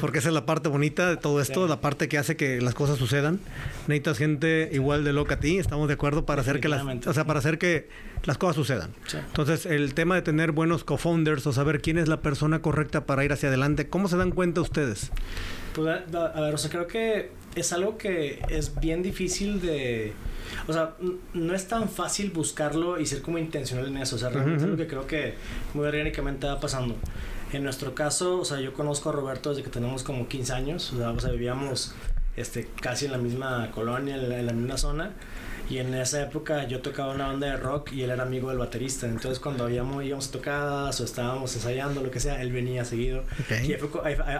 Porque 0.00 0.18
esa 0.18 0.28
es 0.28 0.34
la 0.34 0.46
parte 0.46 0.68
bonita 0.68 1.08
de 1.08 1.16
todo 1.16 1.40
esto, 1.40 1.66
la 1.66 1.80
parte 1.80 2.08
que 2.08 2.18
hace 2.18 2.36
que 2.36 2.60
las 2.60 2.74
cosas 2.74 2.98
sucedan. 2.98 3.40
Necesitas 3.88 4.18
gente 4.18 4.70
igual 4.72 5.04
de 5.04 5.12
loca 5.12 5.34
a 5.34 5.40
ti, 5.40 5.58
estamos 5.58 5.88
de 5.88 5.94
acuerdo, 5.94 6.24
para 6.24 6.42
hacer 6.42 6.60
que 6.60 6.68
las, 6.68 6.84
o 7.06 7.12
sea, 7.12 7.24
para 7.24 7.40
hacer 7.40 7.58
que 7.58 7.88
las 8.24 8.38
cosas 8.38 8.56
sucedan. 8.56 8.90
Sí. 9.06 9.18
Entonces, 9.18 9.66
el 9.66 9.94
tema 9.94 10.14
de 10.14 10.22
tener 10.22 10.52
buenos 10.52 10.84
co-founders 10.84 11.46
o 11.46 11.52
saber 11.52 11.80
quién 11.80 11.98
es 11.98 12.08
la 12.08 12.20
persona 12.20 12.62
correcta 12.62 13.06
para 13.06 13.24
ir 13.24 13.32
hacia 13.32 13.48
adelante, 13.48 13.88
¿cómo 13.88 14.08
se 14.08 14.16
dan 14.16 14.30
cuenta 14.30 14.60
ustedes? 14.60 15.10
Pues, 15.74 16.02
a, 16.14 16.26
a 16.26 16.40
ver, 16.40 16.54
o 16.54 16.58
sea, 16.58 16.70
creo 16.70 16.86
que 16.86 17.30
es 17.54 17.72
algo 17.72 17.98
que 17.98 18.42
es 18.48 18.78
bien 18.80 19.02
difícil 19.02 19.60
de... 19.60 20.12
O 20.66 20.72
sea, 20.72 20.94
no 21.32 21.54
es 21.54 21.68
tan 21.68 21.88
fácil 21.88 22.30
buscarlo 22.30 22.98
y 22.98 23.06
ser 23.06 23.22
como 23.22 23.38
intencional 23.38 23.86
en 23.86 23.98
eso. 23.98 24.16
O 24.16 24.18
sea, 24.18 24.30
realmente 24.30 24.64
uh 24.64 24.66
-huh. 24.66 24.70
es 24.70 24.70
lo 24.70 24.76
que 24.76 24.86
creo 24.86 25.06
que 25.06 25.34
muy 25.74 25.86
orgánicamente 25.86 26.46
va 26.46 26.58
pasando. 26.60 26.96
En 27.52 27.64
nuestro 27.64 27.94
caso, 27.94 28.40
o 28.40 28.44
sea, 28.44 28.60
yo 28.60 28.72
conozco 28.72 29.10
a 29.10 29.12
Roberto 29.12 29.50
desde 29.50 29.62
que 29.62 29.70
tenemos 29.70 30.02
como 30.02 30.28
15 30.28 30.52
años. 30.52 30.92
O 30.92 30.96
sea, 30.96 31.10
o 31.10 31.20
sea 31.20 31.30
vivíamos 31.30 31.94
este, 32.36 32.68
casi 32.80 33.06
en 33.06 33.12
la 33.12 33.18
misma 33.18 33.70
colonia, 33.72 34.16
en 34.16 34.28
la, 34.28 34.38
en 34.38 34.46
la 34.46 34.52
misma 34.52 34.76
zona. 34.76 35.10
Y 35.70 35.78
en 35.78 35.94
esa 35.94 36.20
época 36.20 36.66
yo 36.66 36.82
tocaba 36.82 37.14
una 37.14 37.28
banda 37.28 37.46
de 37.46 37.56
rock 37.56 37.92
y 37.92 38.02
él 38.02 38.10
era 38.10 38.24
amigo 38.24 38.48
del 38.48 38.58
baterista. 38.58 39.06
Entonces 39.06 39.38
cuando 39.38 39.70
íbamos, 39.70 40.04
íbamos 40.04 40.28
a 40.28 40.32
tocadas 40.32 41.00
o 41.00 41.04
estábamos 41.04 41.54
ensayando, 41.54 42.02
lo 42.02 42.10
que 42.10 42.18
sea, 42.18 42.42
él 42.42 42.50
venía 42.50 42.84
seguido. 42.84 43.22
Okay. 43.44 43.70
Y 43.70 43.74
fue, 43.76 43.88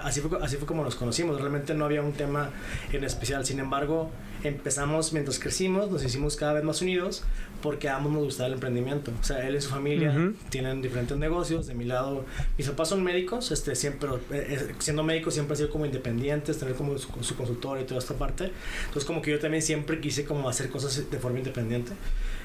así, 0.02 0.20
fue, 0.20 0.38
así 0.42 0.56
fue 0.56 0.66
como 0.66 0.82
nos 0.82 0.96
conocimos. 0.96 1.40
Realmente 1.40 1.72
no 1.74 1.84
había 1.84 2.02
un 2.02 2.14
tema 2.14 2.50
en 2.92 3.04
especial. 3.04 3.46
Sin 3.46 3.60
embargo, 3.60 4.10
empezamos, 4.44 5.12
mientras 5.12 5.38
crecimos, 5.38 5.90
nos 5.90 6.04
hicimos 6.04 6.36
cada 6.36 6.54
vez 6.54 6.64
más 6.64 6.80
unidos 6.82 7.22
porque 7.62 7.88
a 7.88 7.96
ambos 7.96 8.12
nos 8.12 8.24
gustaba 8.24 8.48
el 8.48 8.54
emprendimiento. 8.54 9.12
O 9.20 9.24
sea, 9.24 9.46
él 9.46 9.54
y 9.54 9.60
su 9.60 9.68
familia 9.68 10.10
uh 10.10 10.14
-huh. 10.14 10.34
tienen 10.48 10.80
diferentes 10.82 11.16
negocios. 11.16 11.66
De 11.66 11.74
mi 11.74 11.84
lado, 11.84 12.24
mis 12.56 12.68
papás 12.68 12.88
son 12.88 13.02
médicos, 13.02 13.50
este, 13.50 13.74
siempre, 13.74 14.08
eh, 14.32 14.74
siendo 14.78 15.02
médicos 15.02 15.34
siempre 15.34 15.54
han 15.54 15.58
sido 15.58 15.70
como 15.70 15.86
independientes, 15.86 16.58
tener 16.58 16.74
como 16.74 16.96
su, 16.98 17.08
su 17.22 17.36
consultorio 17.36 17.82
y 17.82 17.86
toda 17.86 18.00
esta 18.00 18.14
parte. 18.14 18.50
Entonces 18.86 19.04
como 19.04 19.20
que 19.22 19.30
yo 19.30 19.38
también 19.38 19.62
siempre 19.62 20.00
quise 20.00 20.24
como 20.24 20.48
hacer 20.48 20.70
cosas 20.70 21.10
de 21.10 21.18
forma 21.18 21.38
independiente. 21.38 21.92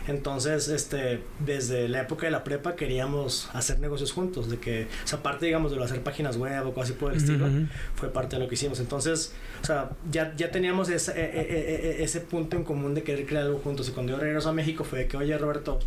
Entonces, 0.07 0.67
este, 0.67 1.21
desde 1.39 1.87
la 1.87 2.01
época 2.01 2.25
de 2.25 2.31
la 2.31 2.43
prepa 2.43 2.75
queríamos 2.75 3.49
hacer 3.53 3.79
negocios 3.79 4.11
juntos, 4.11 4.49
de 4.49 4.57
que, 4.57 4.87
o 5.03 5.07
sea, 5.07 5.23
parte, 5.23 5.45
digamos, 5.45 5.71
de 5.71 5.77
lo 5.77 5.83
hacer 5.83 6.01
páginas 6.01 6.37
web 6.37 6.67
o 6.67 6.73
cosas 6.73 6.91
así 6.91 6.99
por 6.99 7.11
el 7.11 7.17
uh 7.17 7.21
-huh. 7.21 7.23
estilo, 7.23 7.47
fue 7.95 8.09
parte 8.09 8.35
de 8.35 8.41
lo 8.43 8.47
que 8.47 8.55
hicimos. 8.55 8.79
Entonces, 8.79 9.33
o 9.61 9.65
sea, 9.65 9.91
ya, 10.11 10.33
ya 10.35 10.51
teníamos 10.51 10.89
ese, 10.89 11.11
eh, 11.11 11.31
eh, 11.33 11.97
ese 11.99 12.21
punto 12.21 12.55
en 12.57 12.63
común 12.63 12.93
de 12.93 13.03
querer 13.03 13.25
crear 13.25 13.45
algo 13.45 13.59
juntos. 13.59 13.89
Y 13.89 13.91
cuando 13.91 14.13
yo 14.13 14.19
regreso 14.19 14.49
a 14.49 14.53
México 14.53 14.83
fue 14.83 14.99
de 14.99 15.07
que, 15.07 15.17
oye, 15.17 15.37
Roberto, 15.37 15.79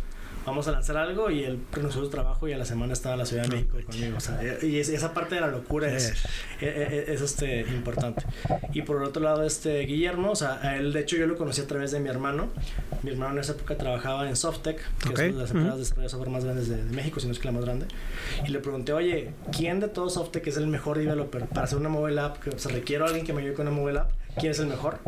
vamos 0.49 0.67
a 0.67 0.71
lanzar 0.71 0.97
algo 0.97 1.29
y 1.29 1.43
él 1.43 1.59
renunció 1.71 2.01
su 2.01 2.09
trabajo 2.09 2.47
y 2.47 2.53
a 2.53 2.57
la 2.57 2.65
semana 2.65 2.93
estaba 2.93 3.13
en 3.13 3.19
la 3.19 3.25
Ciudad 3.25 3.43
de 3.43 3.49
México 3.49 3.77
conmigo. 3.85 4.17
O 4.17 4.19
sea, 4.19 4.39
y 4.61 4.77
esa 4.77 5.13
parte 5.13 5.35
de 5.35 5.41
la 5.41 5.47
locura 5.47 5.91
es, 5.93 6.13
es, 6.59 7.09
es, 7.09 7.21
este, 7.21 7.61
importante. 7.61 8.23
Y 8.73 8.81
por 8.81 8.97
el 8.97 9.03
otro 9.03 9.21
lado, 9.21 9.43
este 9.43 9.79
Guillermo, 9.81 10.31
o 10.31 10.35
sea, 10.35 10.59
a 10.61 10.77
él 10.77 10.91
de 10.91 11.01
hecho 11.01 11.17
yo 11.17 11.27
lo 11.27 11.37
conocí 11.37 11.61
a 11.61 11.67
través 11.67 11.91
de 11.91 11.99
mi 11.99 12.09
hermano. 12.09 12.49
Mi 13.03 13.11
hermano 13.11 13.33
en 13.33 13.39
esa 13.39 13.53
época 13.53 13.77
trabajaba 13.77 14.27
en 14.27 14.35
Softec, 14.35 14.81
que 14.99 15.09
okay. 15.09 15.29
es 15.29 15.33
una 15.33 15.37
de 15.37 15.43
las 15.43 15.51
empresas 15.51 15.75
de 15.75 15.79
desarrollo 15.79 16.03
de 16.03 16.09
software 16.09 16.29
más 16.31 16.43
grandes 16.43 16.69
de, 16.69 16.83
de, 16.83 16.95
México, 16.95 17.19
si 17.19 17.27
no 17.27 17.33
es 17.33 17.39
que 17.39 17.45
la 17.45 17.51
más 17.51 17.65
grande. 17.65 17.85
Y 18.45 18.49
le 18.49 18.59
pregunté, 18.59 18.93
oye, 18.93 19.33
¿quién 19.55 19.79
de 19.79 19.87
todos 19.87 20.15
Softec 20.15 20.45
es 20.47 20.57
el 20.57 20.67
mejor 20.67 20.97
developer 20.97 21.45
para 21.45 21.63
hacer 21.63 21.77
una 21.77 21.89
mobile 21.89 22.19
app? 22.19 22.39
Que, 22.39 22.49
o 22.49 22.59
sea, 22.59 22.71
requiero 22.71 23.05
a 23.05 23.07
alguien 23.07 23.25
que 23.25 23.33
me 23.33 23.41
ayude 23.41 23.53
con 23.53 23.67
una 23.67 23.75
mobile 23.75 23.99
app. 23.99 24.11
¿Quién 24.37 24.51
es 24.51 24.59
el 24.59 24.67
mejor? 24.67 24.99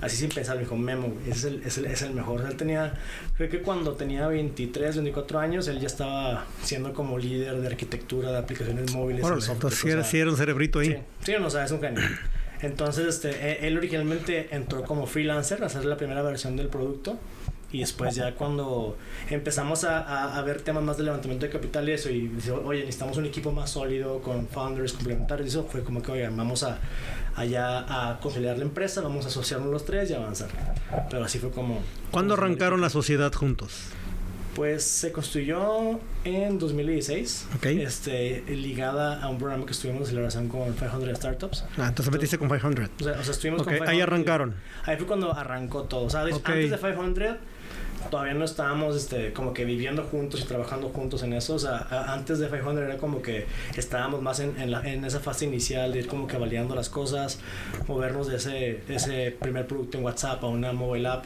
Así 0.00 0.16
sin 0.16 0.30
pensar, 0.30 0.56
me 0.56 0.62
dijo, 0.62 0.76
Memo, 0.76 1.14
ese 1.26 1.32
es 1.32 1.44
el, 1.44 1.62
es 1.64 1.78
el, 1.78 1.86
es 1.86 2.02
el 2.02 2.14
mejor. 2.14 2.44
Él 2.48 2.56
tenía, 2.56 2.94
creo 3.36 3.48
que 3.48 3.60
cuando 3.60 3.92
tenía 3.92 4.26
23, 4.28 4.96
24 4.96 5.38
años, 5.38 5.68
él 5.68 5.80
ya 5.80 5.86
estaba 5.86 6.46
siendo 6.62 6.92
como 6.92 7.18
líder 7.18 7.60
de 7.60 7.66
arquitectura 7.66 8.30
de 8.30 8.38
aplicaciones 8.38 8.92
móviles. 8.94 9.24
Órale, 9.24 9.44
entonces 9.50 9.78
sí 9.78 9.88
era, 9.88 10.04
sí 10.04 10.18
era, 10.18 10.30
un 10.30 10.36
cerebrito 10.36 10.80
ahí. 10.80 10.88
Sí, 10.88 10.98
sí 11.24 11.32
no, 11.38 11.46
o 11.46 11.50
sea, 11.50 11.64
es 11.64 11.70
un 11.70 11.80
genio. 11.80 12.02
Entonces, 12.60 13.06
este, 13.06 13.66
él 13.66 13.76
originalmente 13.76 14.48
entró 14.54 14.82
como 14.82 15.06
freelancer 15.06 15.62
a 15.62 15.66
hacer 15.66 15.84
la 15.84 15.96
primera 15.96 16.22
versión 16.22 16.56
del 16.56 16.68
producto. 16.68 17.18
Y 17.70 17.80
después 17.80 18.14
ya 18.14 18.34
cuando 18.34 18.96
empezamos 19.28 19.84
a, 19.84 19.98
a, 19.98 20.38
a, 20.38 20.42
ver 20.42 20.62
temas 20.62 20.82
más 20.82 20.96
de 20.96 21.02
levantamiento 21.02 21.44
de 21.44 21.52
capital 21.52 21.86
y 21.86 21.92
eso, 21.92 22.08
y 22.08 22.28
dice, 22.28 22.50
oye, 22.52 22.80
necesitamos 22.80 23.18
un 23.18 23.26
equipo 23.26 23.52
más 23.52 23.68
sólido 23.68 24.22
con 24.22 24.48
founders 24.48 24.94
complementarios, 24.94 25.48
y 25.48 25.50
eso 25.50 25.68
fue 25.70 25.84
como 25.84 26.00
que, 26.00 26.12
oye, 26.12 26.26
vamos 26.30 26.62
a, 26.62 26.78
allá 27.38 28.10
a 28.10 28.20
conciliar 28.20 28.58
la 28.58 28.64
empresa, 28.64 29.00
vamos 29.00 29.24
a 29.24 29.28
asociarnos 29.28 29.70
los 29.70 29.84
tres 29.84 30.10
y 30.10 30.14
avanzar. 30.14 30.48
Pero 31.10 31.24
así 31.24 31.38
fue 31.38 31.50
como... 31.50 31.80
¿Cuándo 32.10 32.34
arrancaron 32.34 32.80
la 32.80 32.90
sociedad 32.90 33.32
juntos? 33.32 33.72
Pues 34.54 34.82
se 34.82 35.12
construyó 35.12 36.00
en 36.24 36.58
2016, 36.58 37.46
okay. 37.56 37.80
este, 37.80 38.42
ligada 38.48 39.22
a 39.22 39.28
un 39.28 39.38
programa 39.38 39.64
que 39.64 39.70
estuvimos 39.70 40.00
de 40.00 40.06
celebración 40.08 40.48
con 40.48 40.74
500 40.74 41.16
Startups. 41.16 41.64
Ah, 41.76 41.86
entonces 41.88 42.12
metiste 42.12 42.38
con 42.38 42.48
500. 42.48 42.90
O 43.00 43.04
sea, 43.04 43.12
o 43.12 43.22
sea 43.22 43.32
estuvimos 43.32 43.62
okay. 43.62 43.78
con 43.78 43.86
500. 43.86 43.88
Ahí 43.88 44.00
arrancaron. 44.00 44.54
Ahí 44.84 44.96
fue 44.96 45.06
cuando 45.06 45.32
arrancó 45.32 45.84
todo. 45.84 46.06
O 46.06 46.10
sea, 46.10 46.24
okay. 46.24 46.64
antes 46.64 46.70
de 46.72 46.76
500 46.76 47.36
todavía 48.10 48.34
no 48.34 48.44
estábamos 48.44 48.96
este, 48.96 49.32
como 49.32 49.52
que 49.52 49.64
viviendo 49.64 50.04
juntos 50.04 50.40
y 50.40 50.44
trabajando 50.44 50.88
juntos 50.88 51.22
en 51.22 51.32
eso. 51.32 51.54
O 51.54 51.58
sea, 51.58 51.86
antes 52.12 52.38
de 52.38 52.48
500 52.48 52.78
era 52.78 52.96
como 52.98 53.22
que 53.22 53.46
estábamos 53.76 54.22
más 54.22 54.40
en, 54.40 54.58
en, 54.60 54.70
la, 54.70 54.80
en 54.82 55.04
esa 55.04 55.20
fase 55.20 55.46
inicial 55.46 55.92
de 55.92 56.00
ir 56.00 56.06
como 56.06 56.26
que 56.26 56.36
validando 56.36 56.74
las 56.74 56.88
cosas, 56.88 57.40
movernos 57.86 58.28
de 58.28 58.36
ese, 58.36 58.82
ese 58.88 59.36
primer 59.38 59.66
producto 59.66 59.98
en 59.98 60.04
WhatsApp 60.04 60.42
a 60.44 60.46
una 60.46 60.72
mobile 60.72 61.08
app. 61.08 61.24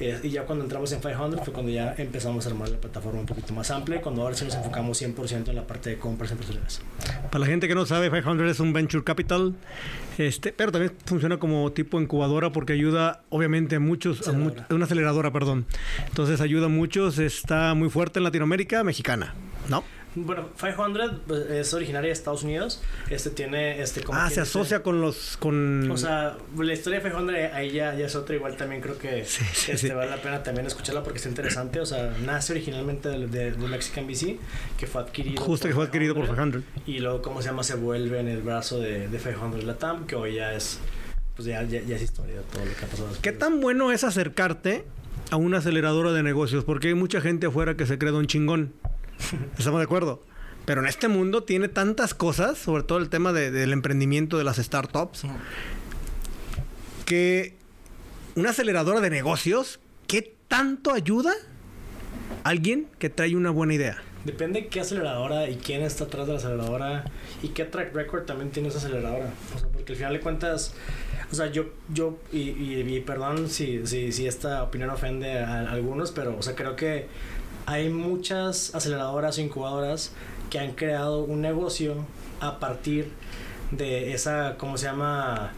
Eh, 0.00 0.18
y 0.22 0.30
ya 0.30 0.44
cuando 0.44 0.64
entramos 0.64 0.90
en 0.92 1.00
500 1.00 1.40
fue 1.44 1.52
cuando 1.52 1.70
ya 1.70 1.94
empezamos 1.98 2.46
a 2.46 2.48
armar 2.48 2.70
la 2.70 2.78
plataforma 2.78 3.20
un 3.20 3.26
poquito 3.26 3.52
más 3.52 3.70
amplia 3.70 3.98
y 3.98 4.00
cuando 4.00 4.22
ahora 4.22 4.34
sí 4.34 4.46
nos 4.46 4.54
enfocamos 4.54 5.00
100% 5.00 5.48
en 5.48 5.54
la 5.56 5.66
parte 5.66 5.90
de 5.90 5.98
compras 5.98 6.30
empresariales. 6.30 6.80
Para 7.30 7.40
la 7.40 7.46
gente 7.46 7.68
que 7.68 7.74
no 7.74 7.84
sabe, 7.84 8.08
500 8.08 8.50
es 8.50 8.60
un 8.60 8.72
venture 8.72 9.04
capital, 9.04 9.54
este, 10.16 10.52
pero 10.52 10.72
también 10.72 10.92
funciona 11.04 11.36
como 11.38 11.70
tipo 11.72 12.00
incubadora 12.00 12.50
porque 12.50 12.72
ayuda 12.72 13.22
obviamente 13.28 13.76
a 13.76 13.80
muchos, 13.80 14.26
a 14.26 14.32
mu 14.32 14.50
una 14.70 14.86
aceleradora, 14.86 15.32
perdón. 15.32 15.66
Entonces 16.08 16.40
ayuda 16.40 16.66
a 16.66 16.70
muchos, 16.70 17.18
está 17.18 17.74
muy 17.74 17.90
fuerte 17.90 18.20
en 18.20 18.24
Latinoamérica, 18.24 18.82
mexicana, 18.82 19.34
¿no? 19.68 19.84
Bueno, 20.14 20.48
500 20.58 21.12
pues, 21.26 21.50
es 21.50 21.72
originaria 21.72 22.08
de 22.08 22.12
Estados 22.12 22.42
Unidos. 22.42 22.82
Este 23.10 23.30
tiene, 23.30 23.80
este, 23.80 24.02
como 24.02 24.18
Ah, 24.18 24.28
se 24.28 24.40
asocia 24.40 24.82
con 24.82 25.00
los, 25.00 25.36
con... 25.36 25.88
O 25.90 25.96
sea, 25.96 26.36
la 26.56 26.72
historia 26.72 26.98
de 26.98 27.10
500 27.10 27.34
ahí 27.52 27.70
ya, 27.70 27.94
ya 27.94 28.06
es 28.06 28.16
otra. 28.16 28.34
Igual 28.34 28.56
también 28.56 28.80
creo 28.80 28.98
que 28.98 29.20
este, 29.20 29.94
vale 29.94 30.10
la 30.10 30.20
pena 30.20 30.42
también 30.42 30.66
escucharla 30.66 31.02
porque 31.04 31.18
es 31.18 31.26
interesante. 31.26 31.80
O 31.80 31.86
sea, 31.86 32.12
nace 32.24 32.52
originalmente 32.52 33.08
de, 33.08 33.52
de, 33.52 33.68
Mexican 33.68 34.06
BC, 34.06 34.36
que 34.76 34.86
fue 34.86 35.02
adquirido 35.02 35.40
Justo 35.40 35.68
que 35.68 35.74
fue 35.74 35.84
adquirido 35.84 36.14
por 36.14 36.24
500. 36.24 36.62
Y 36.86 36.98
luego, 36.98 37.22
¿cómo 37.22 37.40
se 37.40 37.48
llama? 37.48 37.62
Se 37.62 37.76
vuelve 37.76 38.18
en 38.18 38.28
el 38.28 38.42
brazo 38.42 38.80
de, 38.80 39.06
de 39.06 39.18
500 39.18 39.64
Latam, 39.64 40.06
que 40.06 40.16
hoy 40.16 40.34
ya 40.34 40.54
es... 40.54 40.80
Pues 41.36 41.46
ya, 41.46 41.62
ya, 41.62 41.80
ya 41.82 41.96
es 41.96 42.02
historia 42.02 42.34
de 42.34 42.42
todo 42.42 42.64
lo 42.64 42.72
que 42.74 42.84
ha 42.84 42.88
pasado. 42.88 43.08
¿Qué 43.22 43.32
tan 43.32 43.60
bueno 43.60 43.92
es 43.92 44.02
acercarte 44.02 44.84
a 45.30 45.36
una 45.36 45.58
aceleradora 45.58 46.12
de 46.12 46.22
negocios? 46.22 46.64
Porque 46.64 46.88
hay 46.88 46.94
mucha 46.94 47.20
gente 47.20 47.46
afuera 47.46 47.76
que 47.76 47.86
se 47.86 47.96
cree 47.96 48.12
un 48.12 48.26
chingón. 48.26 48.74
¿Estamos 49.58 49.80
de 49.80 49.84
acuerdo? 49.84 50.22
Pero 50.64 50.82
en 50.82 50.88
este 50.88 51.08
mundo 51.08 51.42
tiene 51.42 51.68
tantas 51.68 52.14
cosas, 52.14 52.58
sobre 52.58 52.82
todo 52.82 52.98
el 52.98 53.08
tema 53.08 53.32
del 53.32 53.72
emprendimiento 53.72 54.38
de 54.38 54.44
las 54.44 54.58
startups, 54.58 55.22
que 57.06 57.56
una 58.36 58.50
aceleradora 58.50 59.00
de 59.00 59.10
negocios, 59.10 59.80
¿qué 60.06 60.34
tanto 60.48 60.92
ayuda 60.92 61.32
a 62.44 62.48
alguien 62.50 62.86
que 62.98 63.10
trae 63.10 63.34
una 63.34 63.50
buena 63.50 63.74
idea? 63.74 64.02
Depende 64.24 64.68
qué 64.68 64.80
aceleradora 64.80 65.48
y 65.48 65.56
quién 65.56 65.82
está 65.82 66.04
atrás 66.04 66.26
de 66.26 66.34
la 66.34 66.38
aceleradora 66.38 67.04
y 67.42 67.48
qué 67.48 67.64
track 67.64 67.94
record 67.94 68.26
también 68.26 68.50
tiene 68.50 68.68
esa 68.68 68.78
aceleradora. 68.78 69.32
O 69.56 69.58
sea, 69.58 69.68
porque 69.68 69.92
al 69.92 69.96
final 69.96 70.12
de 70.12 70.20
cuentas, 70.20 70.74
o 71.32 71.34
sea, 71.34 71.46
yo, 71.46 71.70
yo 71.88 72.18
y, 72.30 72.50
y, 72.50 73.00
perdón 73.00 73.48
si, 73.48 73.86
si, 73.86 74.12
si, 74.12 74.26
esta 74.26 74.62
opinión 74.62 74.90
ofende 74.90 75.38
a, 75.38 75.70
algunos, 75.70 76.12
pero, 76.12 76.36
o 76.36 76.42
sea, 76.42 76.54
creo 76.54 76.76
que 76.76 77.06
hay 77.70 77.88
muchas 77.88 78.74
aceleradoras 78.74 79.38
o 79.38 79.40
incubadoras 79.40 80.10
que 80.50 80.58
han 80.58 80.72
creado 80.72 81.22
un 81.22 81.40
negocio 81.40 81.94
a 82.40 82.58
partir 82.58 83.08
de 83.70 84.12
esa, 84.12 84.56
¿cómo 84.58 84.76
se 84.76 84.86
llama? 84.86 85.52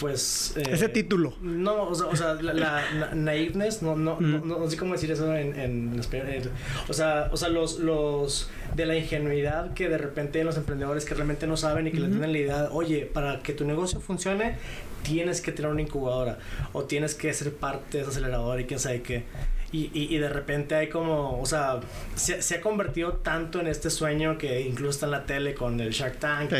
Pues... 0.00 0.54
Eh, 0.56 0.64
Ese 0.72 0.88
título. 0.88 1.34
No, 1.40 1.84
o 1.84 2.16
sea, 2.16 2.34
la, 2.34 2.52
la, 2.52 3.14
naiveness, 3.14 3.80
no, 3.80 3.94
no, 3.94 4.20
no, 4.20 4.40
no, 4.40 4.68
sé 4.68 4.76
cómo 4.76 4.94
decir 4.94 5.12
eso 5.12 5.34
en, 5.36 5.58
en, 5.58 5.98
español. 6.00 6.50
O 6.88 6.92
sea, 6.92 7.30
o 7.32 7.36
sea 7.36 7.48
los, 7.48 7.78
los 7.78 8.50
de 8.74 8.84
la 8.84 8.96
ingenuidad 8.96 9.72
que 9.72 9.88
de 9.88 9.98
repente 9.98 10.42
los 10.42 10.56
emprendedores 10.56 11.04
que 11.04 11.14
realmente 11.14 11.46
no 11.46 11.56
saben 11.56 11.86
y 11.86 11.92
que 11.92 12.00
le 12.00 12.08
tienen 12.08 12.32
la 12.32 12.38
idea, 12.38 12.68
oye, 12.72 13.06
para 13.06 13.40
que 13.40 13.52
tu 13.52 13.64
negocio 13.64 14.00
funcione, 14.00 14.56
tienes 15.04 15.40
que 15.40 15.52
tener 15.52 15.70
una 15.70 15.82
incubadora 15.82 16.38
o 16.72 16.82
tienes 16.82 17.14
que 17.14 17.32
ser 17.32 17.54
parte 17.54 17.98
de 17.98 18.02
esa 18.02 18.10
aceleradora 18.10 18.60
y 18.60 18.64
quién 18.64 18.80
sabe 18.80 19.02
qué. 19.02 19.24
Y, 19.72 19.90
y, 19.92 20.18
de 20.18 20.28
repente 20.28 20.74
hay 20.76 20.88
como, 20.88 21.40
o 21.40 21.44
sea, 21.44 21.80
se, 22.14 22.40
se, 22.40 22.54
ha 22.56 22.60
convertido 22.60 23.14
tanto 23.14 23.60
en 23.60 23.66
este 23.66 23.90
sueño 23.90 24.38
que 24.38 24.60
incluso 24.60 24.90
está 24.90 25.06
en 25.06 25.12
la 25.12 25.26
tele 25.26 25.54
con 25.54 25.80
el 25.80 25.90
Shark 25.90 26.18
Tank. 26.18 26.52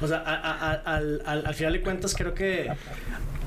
O 0.00 0.08
sea, 0.08 0.18
al, 0.18 1.22
al, 1.24 1.46
al, 1.46 1.54
final 1.54 1.74
de 1.74 1.82
cuentas 1.82 2.14
creo 2.16 2.34
que 2.34 2.70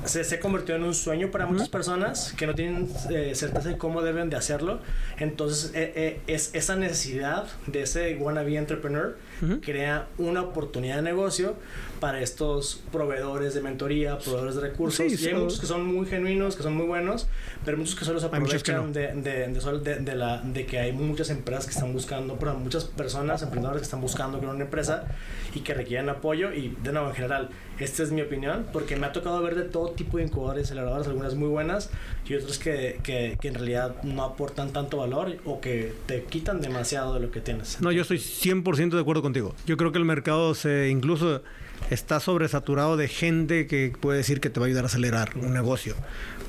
se, 0.06 0.24
se 0.24 0.40
convirtió 0.40 0.76
en 0.76 0.84
un 0.84 0.94
sueño 0.94 1.30
para 1.30 1.46
muchas 1.46 1.70
personas 1.70 2.34
que 2.38 2.48
no 2.48 2.56
tienen 2.56 2.90
eh, 3.10 3.34
certeza 3.36 3.70
de 3.70 3.78
cómo 3.78 4.02
deben 4.02 4.30
de 4.30 4.38
hacerlo. 4.38 4.80
Entonces, 5.18 5.72
eh, 5.76 5.92
eh, 5.96 6.22
es 6.28 6.52
esa 6.54 6.76
necesidad 6.76 7.48
de 7.66 7.84
ese 7.84 8.16
wannabe 8.16 8.56
entrepreneur 8.56 9.18
crea 9.62 10.08
una 10.18 10.42
oportunidad 10.42 10.98
de 10.98 11.02
negocio 11.02 11.56
para 12.00 12.22
estos 12.22 12.82
proveedores 12.92 13.54
de 13.54 13.62
mentoría, 13.62 14.18
proveedores 14.18 14.56
de 14.56 14.62
recursos. 14.62 15.06
y 15.22 15.28
hay 15.28 15.34
muchos 15.34 15.60
que 15.60 15.66
son 15.66 15.86
muy 15.86 16.06
genuinos, 16.06 16.56
que 16.56 16.64
son 16.64 16.76
muy 16.76 16.86
buenos, 16.86 17.28
pero 17.66 17.78
muchos 17.78 17.96
que 17.96 18.06
solo 18.06 18.20
se 18.20 18.28
aprovechan 18.28 18.94
de, 18.94 19.14
de, 19.14 19.48
de, 19.48 19.96
de, 20.00 20.16
la, 20.16 20.42
de 20.42 20.66
que 20.66 20.80
hay 20.80 20.92
muchas 20.92 21.30
empresas 21.30 21.66
que 21.66 21.72
están 21.72 21.94
buscando, 21.94 22.38
pero 22.40 22.54
muchas 22.56 22.86
personas, 22.86 23.42
emprendedores 23.42 23.82
que 23.82 23.86
están 23.86 24.02
buscando 24.02 24.40
crear 24.40 24.54
una 24.54 24.66
empresa 24.66 25.06
y 25.54 25.62
que 25.62 25.74
requieren 25.74 26.10
apoyo. 26.10 26.54
Y 26.54 26.76
de 26.84 26.92
nuevo, 26.92 27.10
en 27.10 27.16
general, 27.16 27.50
esta 27.80 28.04
es 28.04 28.12
mi 28.12 28.22
opinión, 28.22 28.66
porque 28.74 28.96
me 28.96 29.06
ha 29.06 29.12
tocado 29.12 29.42
ver 29.42 29.56
de 29.56 29.64
todo 29.64 29.92
tipo 29.92 30.18
de 30.18 30.24
incubadores 30.24 30.72
y 30.72 30.78
algunas 30.78 31.36
muy 31.36 31.48
buenas 31.48 31.90
y 32.28 32.36
otras 32.36 32.58
que, 32.58 33.00
que, 33.04 33.38
que, 33.40 33.48
en 33.48 33.54
realidad 33.54 33.96
no 34.04 34.24
aportan 34.24 34.74
tanto 34.74 34.98
valor 34.98 35.38
o 35.46 35.62
que 35.62 35.94
te 36.06 36.24
quitan 36.24 36.62
demasiado 36.62 37.14
de 37.14 37.20
lo 37.20 37.32
que 37.32 37.42
tienes. 37.42 37.80
No, 37.82 37.92
yo 37.92 38.02
estoy 38.02 38.18
100% 38.18 38.90
de 38.92 39.00
acuerdo 39.00 39.22
contigo. 39.22 39.56
Yo 39.66 39.78
creo 39.78 39.92
que 39.92 39.98
el 39.98 40.06
mercado 40.06 40.56
se 40.56 40.90
incluso 40.90 41.42
está 41.90 42.20
sobresaturado 42.20 42.98
de 42.98 43.08
gente 43.08 43.68
que 43.68 43.94
puede 44.00 44.18
decir 44.18 44.42
que 44.42 44.50
te 44.50 44.60
va 44.60 44.66
a 44.66 44.68
ayudar 44.68 44.84
a 44.84 44.88
acelerar 44.88 45.32
un 45.36 45.54
negocio. 45.54 45.96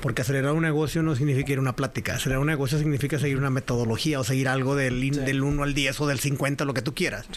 Porque 0.01 0.21
acelerar 0.21 0.53
un 0.53 0.61
negocio 0.61 1.03
no 1.03 1.15
significa 1.15 1.51
ir 1.51 1.57
a 1.57 1.61
una 1.61 1.75
plática. 1.75 2.15
Acelerar 2.15 2.39
un 2.39 2.47
negocio 2.47 2.77
significa 2.77 3.19
seguir 3.19 3.37
una 3.37 3.49
metodología 3.49 4.19
o 4.19 4.23
seguir 4.23 4.47
algo 4.47 4.75
del, 4.75 5.11
del 5.11 5.43
1 5.43 5.63
al 5.63 5.73
10 5.73 5.99
o 5.99 6.07
del 6.07 6.19
50, 6.19 6.63
lo 6.63 6.73
que 6.73 6.81
tú 6.81 6.95
quieras. 6.95 7.27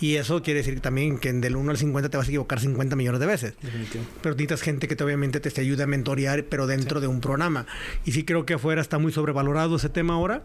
Y 0.00 0.16
eso 0.16 0.40
quiere 0.42 0.58
decir 0.58 0.80
también 0.80 1.18
que 1.18 1.32
del 1.32 1.56
1 1.56 1.70
al 1.70 1.78
50 1.78 2.10
te 2.10 2.16
vas 2.16 2.26
a 2.26 2.30
equivocar 2.30 2.60
50 2.60 2.94
millones 2.94 3.20
de 3.20 3.26
veces. 3.26 3.54
Pero 4.22 4.34
necesitas 4.34 4.62
gente 4.62 4.86
que 4.86 4.94
te, 4.94 5.02
obviamente 5.02 5.40
te, 5.40 5.60
ayude 5.60 5.82
a 5.82 5.86
mentorear, 5.86 6.44
pero 6.44 6.68
dentro 6.68 7.00
de 7.00 7.08
un 7.08 7.20
programa. 7.20 7.66
Y 8.04 8.12
sí 8.12 8.24
creo 8.24 8.46
que 8.46 8.54
afuera 8.54 8.80
está 8.80 8.98
muy 8.98 9.12
sobrevalorado 9.12 9.76
ese 9.76 9.88
tema 9.88 10.14
ahora. 10.14 10.42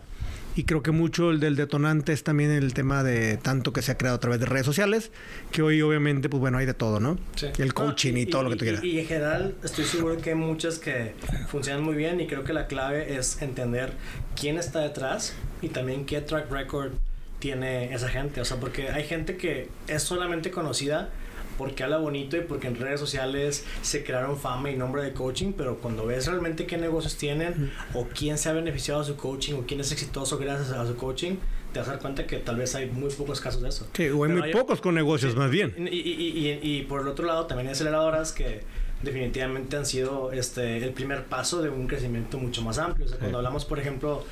Y 0.57 0.63
creo 0.63 0.81
que 0.81 0.89
mucho 0.89 1.29
el 1.29 1.39
del 1.39 1.55
detonante 1.55 2.13
es 2.13 2.23
también 2.23 2.49
el 2.49 2.73
tema 2.73 3.03
de 3.03 3.37
tanto 3.37 3.71
que 3.73 3.83
se 3.83 3.91
ha 3.91 3.97
creado 3.97 4.17
a 4.17 4.19
través 4.19 4.39
de 4.39 4.47
redes 4.47 4.65
sociales, 4.65 5.11
que 5.51 5.61
hoy 5.61 5.83
obviamente, 5.83 6.29
pues 6.29 6.41
bueno, 6.41 6.57
hay 6.57 6.65
de 6.65 6.73
todo, 6.73 6.99
¿no? 6.99 7.19
Sí. 7.35 7.45
El 7.59 7.75
coaching 7.75 8.15
y, 8.15 8.25
todo 8.25 8.41
lo 8.41 8.49
que 8.49 8.55
tú 8.55 8.65
quieras. 8.65 8.83
Y, 8.83 8.99
en 8.99 9.05
general, 9.05 9.53
estoy 9.63 9.85
seguro 9.85 10.17
que 10.17 10.31
hay 10.31 10.35
muchas 10.35 10.79
que 10.79 11.13
funcionan 11.47 11.83
muy 11.83 11.93
bien 11.93 12.19
y 12.21 12.25
creo 12.25 12.43
que 12.43 12.53
la 12.53 12.65
clave 12.65 13.17
es 13.19 13.39
entender 13.43 13.93
quién 14.35 14.57
está 14.57 14.79
detrás 14.79 15.35
y 15.61 15.69
también 15.69 16.07
qué 16.07 16.21
track 16.21 16.51
record 16.51 16.93
tiene 17.37 17.93
esa 17.93 18.09
gente. 18.09 18.41
O 18.41 18.45
sea, 18.45 18.57
porque 18.57 18.89
hay 18.89 19.03
gente 19.03 19.37
que 19.37 19.69
es 19.87 20.01
solamente 20.01 20.49
conocida 20.49 21.09
porque 21.57 21.83
habla 21.83 21.97
bonito 21.97 22.37
y 22.37 22.41
porque 22.41 22.67
en 22.67 22.75
redes 22.75 22.99
sociales 22.99 23.65
se 23.81 24.03
crearon 24.03 24.37
fama 24.37 24.69
y 24.71 24.75
nombre 24.75 25.03
de 25.03 25.13
coaching, 25.13 25.53
pero 25.55 25.77
cuando 25.77 26.05
ves 26.05 26.27
realmente 26.27 26.65
qué 26.65 26.77
negocios 26.77 27.17
tienen 27.17 27.71
o 27.93 28.07
quién 28.07 28.37
se 28.37 28.49
ha 28.49 28.53
beneficiado 28.53 29.01
de 29.01 29.07
su 29.07 29.15
coaching 29.15 29.55
o 29.55 29.65
quién 29.65 29.79
es 29.79 29.91
exitoso 29.91 30.37
gracias 30.37 30.71
a 30.71 30.85
su 30.85 30.95
coaching, 30.95 31.37
te 31.73 31.79
vas 31.79 31.87
a 31.87 31.91
dar 31.91 31.99
cuenta 32.01 32.25
que 32.25 32.37
tal 32.37 32.55
vez 32.57 32.75
hay 32.75 32.89
muy 32.89 33.09
pocos 33.11 33.41
casos 33.41 33.61
de 33.61 33.69
eso. 33.69 33.87
Sí, 33.93 34.09
o 34.09 34.23
hay 34.23 34.31
muy 34.31 34.51
pocos 34.51 34.81
con 34.81 34.95
negocios 34.95 35.35
más 35.35 35.51
bien. 35.51 35.73
Y, 35.77 35.97
y, 35.97 36.59
y, 36.63 36.77
y, 36.77 36.81
por 36.83 37.01
el 37.01 37.07
otro 37.07 37.25
lado 37.25 37.45
también 37.45 37.67
hay 37.67 37.73
aceleradoras 37.73 38.31
que 38.31 38.61
definitivamente 39.01 39.77
han 39.77 39.85
sido 39.85 40.31
este 40.31 40.83
el 40.83 40.91
primer 40.91 41.25
paso 41.25 41.61
de 41.61 41.69
un 41.69 41.87
crecimiento 41.87 42.37
mucho 42.37 42.61
más 42.61 42.77
amplio. 42.77 43.05
O 43.05 43.09
sea, 43.09 43.19
cuando 43.19 43.37
hablamos, 43.37 43.65
por 43.65 43.79
ejemplo, 43.79 44.25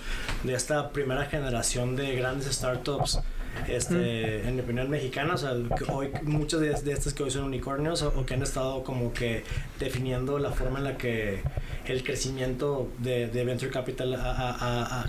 de 0.43 0.53
esta 0.53 0.91
primera 0.91 1.25
generación 1.25 1.95
de 1.95 2.15
grandes 2.15 2.47
startups, 2.53 3.19
este, 3.68 4.48
en 4.48 4.56
mi 4.56 4.62
opinión 4.62 4.89
mexicana, 4.89 5.34
o 5.34 5.38
sea, 5.38 5.54
hoy 5.89 6.10
muchas 6.24 6.60
de, 6.62 6.72
estas 6.72 7.13
que 7.13 7.24
hoy 7.24 7.32
son 7.32 7.46
unicornios 7.46 8.02
o, 8.04 8.26
que 8.26 8.34
han 8.34 8.41
estado 8.41 8.84
como 8.84 9.13
que 9.13 9.44
definiendo 9.80 10.39
la 10.39 10.52
forma 10.52 10.80
en 10.80 10.86
la 10.86 10.98
que 10.98 11.41
el 11.86 12.04
crecimiento 12.04 12.89
de, 13.00 13.28
de 13.28 13.44
venture 13.44 13.72
capital 13.72 14.12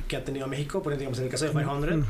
que 0.09 0.17
ha 0.17 0.25
tenido 0.25 0.47
México, 0.47 0.83
por 0.83 0.93
ejemplo, 0.93 1.17
en 1.17 1.25
el 1.25 1.31
caso 1.31 1.47
de 1.47 1.53
500, 1.53 2.05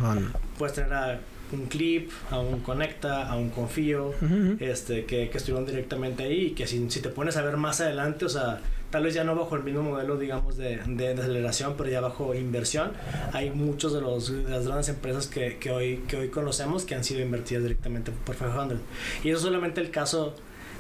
puedes 0.59 0.75
tener 0.75 0.93
a 0.93 1.21
un 1.53 1.67
clip, 1.67 2.11
a 2.31 2.41
un 2.41 2.61
conecta, 2.61 3.29
a 3.29 3.37
un 3.37 3.51
confío, 3.51 4.13
este, 4.59 5.05
que, 5.05 5.29
que, 5.29 5.39
estuvieron 5.39 5.67
directamente 5.67 6.25
ahí 6.25 6.47
y 6.47 6.51
que 6.51 6.67
si, 6.67 6.91
si, 6.91 7.01
te 7.01 7.09
pones 7.09 7.37
a 7.37 7.43
ver 7.43 7.57
más 7.57 7.81
adelante, 7.81 8.25
o 8.25 8.29
sea, 8.29 8.61
tal 8.91 9.05
vez 9.05 9.15
ya 9.15 9.25
no 9.25 9.35
bajo 9.35 9.57
el 9.57 9.63
mismo 9.63 9.83
modelo, 9.83 10.17
digamos, 10.17 10.57
de, 10.57 10.81
de, 10.87 11.13
aceleración, 11.13 11.75
pero 11.77 11.91
ya 11.91 12.01
bajo 12.01 12.35
inversión, 12.35 12.93
hay 13.33 13.51
muchos 13.51 13.93
de, 13.93 14.01
los, 14.01 14.31
las 14.31 14.67
grandes 14.67 14.89
empresas 14.89 15.27
que, 15.27 15.59
que, 15.59 15.71
hoy, 15.71 16.05
que 16.09 16.17
hoy 16.17 16.29
conocemos 16.29 16.85
que 16.85 16.95
han 16.95 17.05
sido 17.05 17.21
invertidas 17.21 17.63
directamente 17.63 18.13
por 18.25 18.37
500. 18.37 18.79
Y 19.25 19.29
eso 19.29 19.39
es 19.39 19.43
solamente 19.43 19.81
el 19.81 19.91
caso 19.91 20.35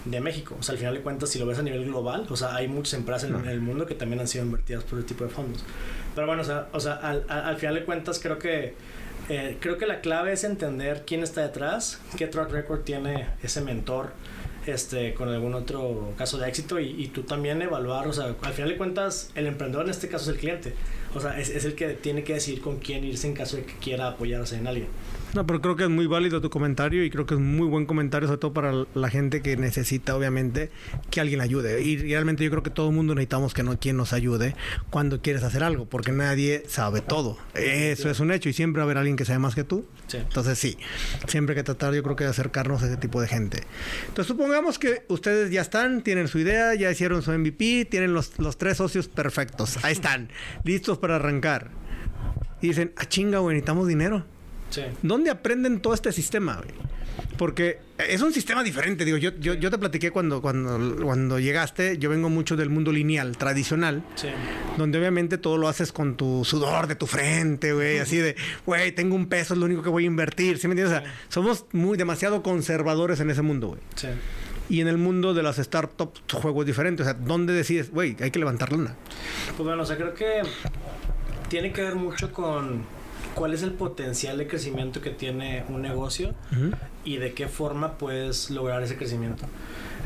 de 0.05 0.21
México. 0.21 0.57
O 0.59 0.62
sea, 0.62 0.75
al 0.75 0.79
final 0.79 0.95
de 0.95 1.01
cuentas, 1.01 1.31
si 1.31 1.38
lo 1.38 1.47
ves 1.47 1.59
a 1.59 1.62
nivel 1.62 1.85
global, 1.85 2.27
o 2.31 2.37
sea, 2.37 2.55
hay 2.55 2.69
muchas 2.69 2.95
empresas 2.95 3.29
en, 3.29 3.47
el 3.47 3.61
mundo 3.61 3.87
que 3.87 3.95
también 3.95 4.21
han 4.21 4.29
sido 4.29 4.45
invertidas 4.45 4.85
por 4.85 4.99
ese 4.99 5.09
tipo 5.09 5.25
de 5.25 5.31
fondos. 5.31 5.64
Pero 6.14 6.27
bueno, 6.27 6.42
o 6.42 6.45
sea, 6.45 6.69
o 6.73 6.81
sea 6.81 6.95
al, 6.95 7.25
al 7.29 7.57
final 7.57 7.75
de 7.75 7.85
cuentas 7.85 8.19
creo 8.21 8.38
que 8.38 8.75
eh, 9.29 9.57
creo 9.61 9.77
que 9.77 9.87
la 9.87 10.01
clave 10.01 10.33
es 10.33 10.45
entender 10.45 11.03
quién 11.05 11.23
está 11.23 11.42
detrás, 11.42 12.01
qué 12.16 12.29
track 12.29 12.51
record 12.53 12.83
tiene 12.83 13.27
ese 13.42 13.61
mentor 13.61 14.12
este, 14.66 15.14
con 15.14 15.29
algún 15.29 15.55
otro 15.55 16.12
caso 16.16 16.38
de 16.38 16.48
éxito 16.48 16.79
y, 16.81 17.02
y, 17.02 17.09
tú 17.09 17.22
también 17.22 17.62
evaluar, 17.62 18.07
o 18.09 18.12
sea, 18.12 18.35
al 18.40 18.52
final 18.52 18.70
de 18.70 18.76
cuentas, 18.76 19.31
el 19.35 19.46
emprendedor 19.46 19.85
en 19.85 19.90
este 19.90 20.09
caso 20.09 20.31
es 20.31 20.37
el 20.37 20.40
cliente, 20.40 20.74
o 21.14 21.20
sea, 21.20 21.38
es, 21.38 21.50
es 21.50 21.64
el 21.64 21.74
que 21.74 21.90
tiene 21.94 22.24
que 22.24 22.35
decidir 22.35 22.61
con 22.61 22.79
quién 22.79 23.05
irse 23.05 23.26
en 23.26 23.35
caso 23.35 23.57
de 23.57 23.64
que 23.64 23.74
quiera 23.74 24.09
apoyarse 24.09 24.57
en 24.57 24.66
alguien. 24.66 24.88
No, 25.37 25.46
pero 25.46 25.61
creo 25.61 25.77
que 25.77 25.83
es 25.83 25.90
muy 25.90 26.07
válido 26.07 26.40
tu 26.40 26.49
comentario 26.49 27.05
y 27.05 27.11
creo 27.11 27.27
que 27.27 27.35
es 27.35 27.40
muy 27.40 27.68
buen 27.68 27.85
comentario, 27.85 28.27
sobre 28.27 28.40
todo 28.40 28.55
para 28.55 28.72
la 28.94 29.11
gente 29.11 29.42
que 29.42 29.59
necesita, 29.59 30.16
obviamente, 30.16 30.70
que 31.11 31.20
alguien 31.20 31.42
ayude. 31.42 31.83
Y 31.83 31.99
realmente 31.99 32.42
yo 32.42 32.49
creo 32.49 32.62
que 32.62 32.70
todo 32.70 32.88
el 32.88 32.94
mundo 32.94 33.14
necesitamos 33.14 33.53
que 33.53 33.62
no 33.62 33.79
quien 33.79 33.99
nos 33.99 34.14
ayude 34.14 34.57
cuando 34.88 35.20
quieres 35.20 35.42
hacer 35.42 35.62
algo, 35.62 35.85
porque 35.85 36.11
nadie 36.11 36.62
sabe 36.68 37.03
todo. 37.03 37.37
Eso 37.53 38.09
es 38.09 38.18
un 38.18 38.33
hecho 38.33 38.49
y 38.49 38.55
siempre 38.55 38.81
va 38.81 38.85
a 38.85 38.87
haber 38.87 38.96
alguien 38.96 39.16
que 39.16 39.27
sabe 39.27 39.38
más 39.38 39.55
que 39.55 39.62
tú. 39.62 39.85
Entonces 40.11 40.59
sí, 40.59 40.79
siempre 41.27 41.53
hay 41.53 41.57
que 41.59 41.64
tratar 41.64 41.92
yo 41.92 42.03
creo 42.03 42.16
que 42.16 42.25
de 42.25 42.31
acercarnos 42.31 42.83
a 42.83 42.87
ese 42.87 42.96
tipo 42.96 43.20
de 43.20 43.29
gente. 43.29 43.61
Entonces 44.09 44.29
supongamos 44.29 44.79
que 44.79 45.05
ustedes 45.09 45.51
ya 45.51 45.61
están, 45.61 46.01
tienen 46.01 46.29
su 46.29 46.38
idea, 46.38 46.75
ya 46.77 46.90
hicieron 46.90 47.20
su 47.20 47.31
MVP, 47.31 47.88
tienen 47.90 48.14
los, 48.14 48.38
los 48.38 48.57
tres 48.57 48.79
socios 48.79 49.09
perfectos. 49.09 49.85
Ahí 49.85 49.92
están, 49.92 50.31
listos 50.64 50.96
para 50.96 51.16
arrancar. 51.16 51.72
Y 52.62 52.68
dicen, 52.68 52.94
ah 52.96 53.05
chinga, 53.05 53.40
güey, 53.40 53.57
necesitamos 53.57 53.87
dinero 53.87 54.25
Sí. 54.70 54.83
¿Dónde 55.02 55.31
aprenden 55.31 55.81
todo 55.81 55.94
este 55.94 56.12
sistema, 56.12 56.57
güey? 56.57 56.87
Porque 57.38 57.79
es 57.98 58.22
un 58.22 58.33
sistema 58.33 58.62
diferente, 58.62 59.05
digo, 59.05 59.16
yo, 59.16 59.31
yo, 59.38 59.55
yo, 59.55 59.70
te 59.70 59.79
platiqué 59.79 60.11
cuando, 60.11 60.40
cuando, 60.40 61.05
cuando 61.05 61.38
llegaste, 61.38 61.98
yo 61.98 62.11
vengo 62.11 62.31
mucho 62.31 62.57
del 62.57 62.70
mundo 62.70 62.92
lineal, 62.92 63.37
tradicional, 63.37 64.02
sí. 64.14 64.29
donde 64.76 64.98
obviamente 64.98 65.38
todo 65.38 65.59
lo 65.59 65.68
haces 65.68 65.92
con 65.92 66.16
tu 66.16 66.44
sudor 66.44 66.87
de 66.87 66.94
tu 66.94 67.07
frente, 67.07 67.72
güey, 67.72 67.98
así 67.98 68.16
de, 68.16 68.37
güey, 68.64 68.92
tengo 68.92 69.14
un 69.14 69.26
peso, 69.26 69.55
es 69.55 69.61
lo 69.61 69.66
único 69.66 69.83
que 69.83 69.88
voy 69.88 70.05
a 70.05 70.07
invertir, 70.07 70.59
¿sí 70.59 70.66
me 70.66 70.72
entiendes? 70.72 70.98
O 70.98 71.02
sea, 71.02 71.14
somos 71.29 71.66
muy 71.72 71.98
demasiado 71.98 72.42
conservadores 72.42 73.20
en 73.20 73.31
ese 73.31 73.42
mundo, 73.42 73.68
güey. 73.68 73.81
Sí. 73.96 74.09
Y 74.68 74.81
en 74.81 74.88
el 74.88 74.98
mundo 74.98 75.33
de 75.33 75.42
las 75.42 75.57
startups, 75.57 76.22
tu 76.26 76.38
juego 76.38 76.62
es 76.62 76.66
diferente, 76.66 77.02
o 77.02 77.05
sea, 77.05 77.14
¿dónde 77.14 77.52
decides, 77.52 77.90
güey, 77.90 78.16
hay 78.20 78.31
que 78.31 78.38
levantar 78.38 78.72
luna? 78.72 78.94
Pues 79.57 79.66
bueno, 79.66 79.83
o 79.83 79.87
sea, 79.87 79.96
creo 79.96 80.14
que 80.14 80.42
tiene 81.48 81.72
que 81.72 81.83
ver 81.83 81.94
mucho 81.94 82.33
con 82.33 82.85
cuál 83.37 83.53
es 83.53 83.62
el 83.62 83.72
potencial 83.72 84.38
de 84.38 84.49
crecimiento 84.49 85.03
que 85.03 85.11
tiene 85.11 85.64
un 85.68 85.83
negocio 85.83 86.35
y 87.05 87.18
de 87.18 87.35
qué 87.35 87.49
forma 87.49 87.99
puedes 87.99 88.51
lograr 88.51 88.83
ese 88.83 88.96
crecimiento. 88.96 89.44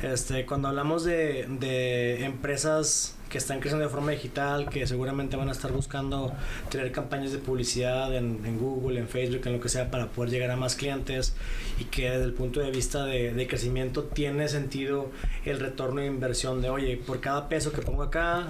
Este, 0.02 0.44
cuando 0.44 0.68
hablamos 0.68 1.04
de, 1.04 1.46
de 1.60 2.24
empresas 2.24 3.14
que 3.30 3.38
están 3.38 3.60
creciendo 3.60 3.86
de 3.86 3.90
forma 3.90 4.10
digital, 4.10 4.68
que 4.68 4.86
seguramente 4.86 5.36
van 5.36 5.48
a 5.48 5.52
estar 5.52 5.72
buscando 5.72 6.32
tener 6.68 6.90
campañas 6.90 7.30
de 7.30 7.38
publicidad 7.38 8.14
en, 8.14 8.58
Google, 8.58 8.98
en 8.98 9.08
Facebook, 9.08 9.42
en 9.46 9.52
lo 9.52 9.60
que 9.60 9.68
sea, 9.68 9.90
para 9.90 10.08
poder 10.08 10.30
llegar 10.30 10.50
a 10.50 10.56
más 10.56 10.74
clientes 10.74 11.34
y 11.78 11.84
que 11.84 12.10
desde 12.10 12.24
el 12.24 12.32
punto 12.32 12.60
de 12.60 12.72
vista 12.72 13.04
de, 13.04 13.46
crecimiento 13.48 14.04
tiene 14.04 14.48
sentido 14.48 15.10
el 15.44 15.60
retorno 15.60 16.00
de 16.00 16.08
inversión 16.08 16.60
de, 16.60 16.70
oye, 16.70 16.96
por 16.96 17.20
cada 17.20 17.48
peso 17.48 17.72
que 17.72 17.82
pongo 17.82 18.02
acá, 18.02 18.48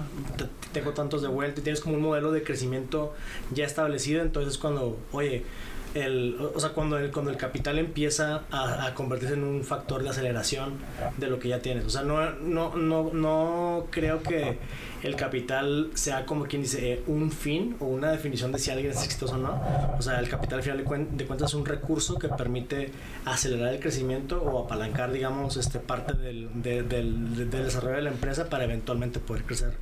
tengo 0.73 0.91
tantos 0.91 1.21
de 1.21 1.27
vuelta 1.27 1.61
y 1.61 1.63
tienes 1.63 1.79
como 1.79 1.95
un 1.95 2.01
modelo 2.01 2.31
de 2.31 2.43
crecimiento 2.43 3.13
ya 3.51 3.65
establecido, 3.65 4.21
entonces 4.21 4.57
cuando, 4.57 4.97
oye, 5.11 5.43
el, 5.93 6.37
o 6.53 6.59
sea, 6.59 6.69
cuando 6.69 6.97
el, 6.97 7.11
cuando 7.11 7.31
el 7.31 7.37
capital 7.37 7.77
empieza 7.77 8.43
a, 8.51 8.85
a, 8.85 8.93
convertirse 8.93 9.33
en 9.33 9.43
un 9.43 9.63
factor 9.63 10.03
de 10.03 10.09
aceleración 10.09 10.75
de 11.17 11.27
lo 11.27 11.39
que 11.39 11.49
ya 11.49 11.59
tienes. 11.59 11.85
O 11.85 11.89
sea, 11.89 12.03
no, 12.03 12.31
no, 12.31 12.75
no, 12.75 13.11
no 13.13 13.87
creo 13.89 14.23
que 14.23 14.57
el 15.03 15.15
capital 15.15 15.89
sea 15.95 16.25
como 16.25 16.45
quien 16.45 16.61
dice 16.61 16.93
eh, 16.93 17.03
un 17.07 17.31
fin 17.31 17.75
o 17.79 17.85
una 17.85 18.11
definición 18.11 18.51
de 18.51 18.59
si 18.59 18.71
alguien 18.71 18.91
es 18.91 19.03
exitoso 19.03 19.35
o 19.35 19.37
no. 19.37 19.61
O 19.97 20.01
sea, 20.01 20.19
el 20.19 20.29
capital 20.29 20.59
al 20.59 20.63
final 20.63 20.77
de, 20.77 21.17
de, 21.17 21.25
cuentas 21.25 21.49
es 21.49 21.55
un 21.55 21.65
recurso 21.65 22.17
que 22.17 22.29
permite 22.29 22.91
acelerar 23.25 23.73
el 23.73 23.79
crecimiento 23.79 24.41
o 24.41 24.63
apalancar, 24.63 25.11
digamos, 25.11 25.57
este, 25.57 25.79
parte 25.79 26.13
del, 26.13 26.49
del, 26.61 26.87
del 26.87 27.49
desarrollo 27.49 27.95
de 27.97 28.03
la 28.03 28.11
empresa 28.11 28.49
para 28.49 28.63
eventualmente 28.63 29.19
poder 29.19 29.43
crecer 29.43 29.73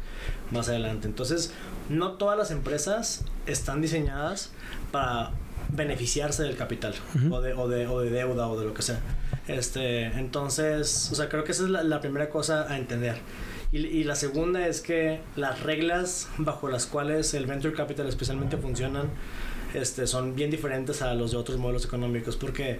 más 0.51 0.69
adelante. 0.69 1.07
Entonces, 1.07 1.53
no 1.89 2.13
todas 2.13 2.37
las 2.37 2.51
empresas 2.51 3.25
están 3.45 3.81
diseñadas 3.81 4.51
para 4.91 5.31
beneficiarse 5.69 6.43
del 6.43 6.55
capital 6.55 6.95
o, 7.31 7.41
de, 7.41 7.53
o, 7.53 7.67
de, 7.67 7.87
o, 7.87 8.01
de, 8.01 8.09
deuda 8.09 8.47
o 8.47 8.59
de 8.59 8.65
lo 8.65 8.73
que 8.73 8.81
sea. 8.81 8.99
Este, 9.47 10.05
entonces, 10.05 11.09
o 11.11 11.15
sea, 11.15 11.29
creo 11.29 11.43
que 11.43 11.51
esa 11.51 11.63
es 11.63 11.69
la, 11.69 11.83
la 11.83 12.01
primera 12.01 12.29
cosa 12.29 12.71
a 12.71 12.77
entender. 12.77 13.17
Y, 13.71 13.85
y, 13.85 14.03
la 14.03 14.15
segunda 14.15 14.67
es 14.67 14.81
que 14.81 15.19
las 15.35 15.61
reglas 15.61 16.27
bajo 16.37 16.69
las 16.69 16.87
cuales 16.87 17.35
el 17.35 17.45
venture 17.45 17.75
capital 17.75 18.07
especialmente 18.07 18.57
funcionan 18.57 19.09
este, 19.73 20.07
son 20.07 20.35
bien 20.35 20.49
diferentes 20.49 21.03
a 21.03 21.13
los 21.13 21.31
de 21.31 21.37
otros 21.37 21.59
modelos 21.59 21.85
económicos 21.85 22.35
porque 22.35 22.79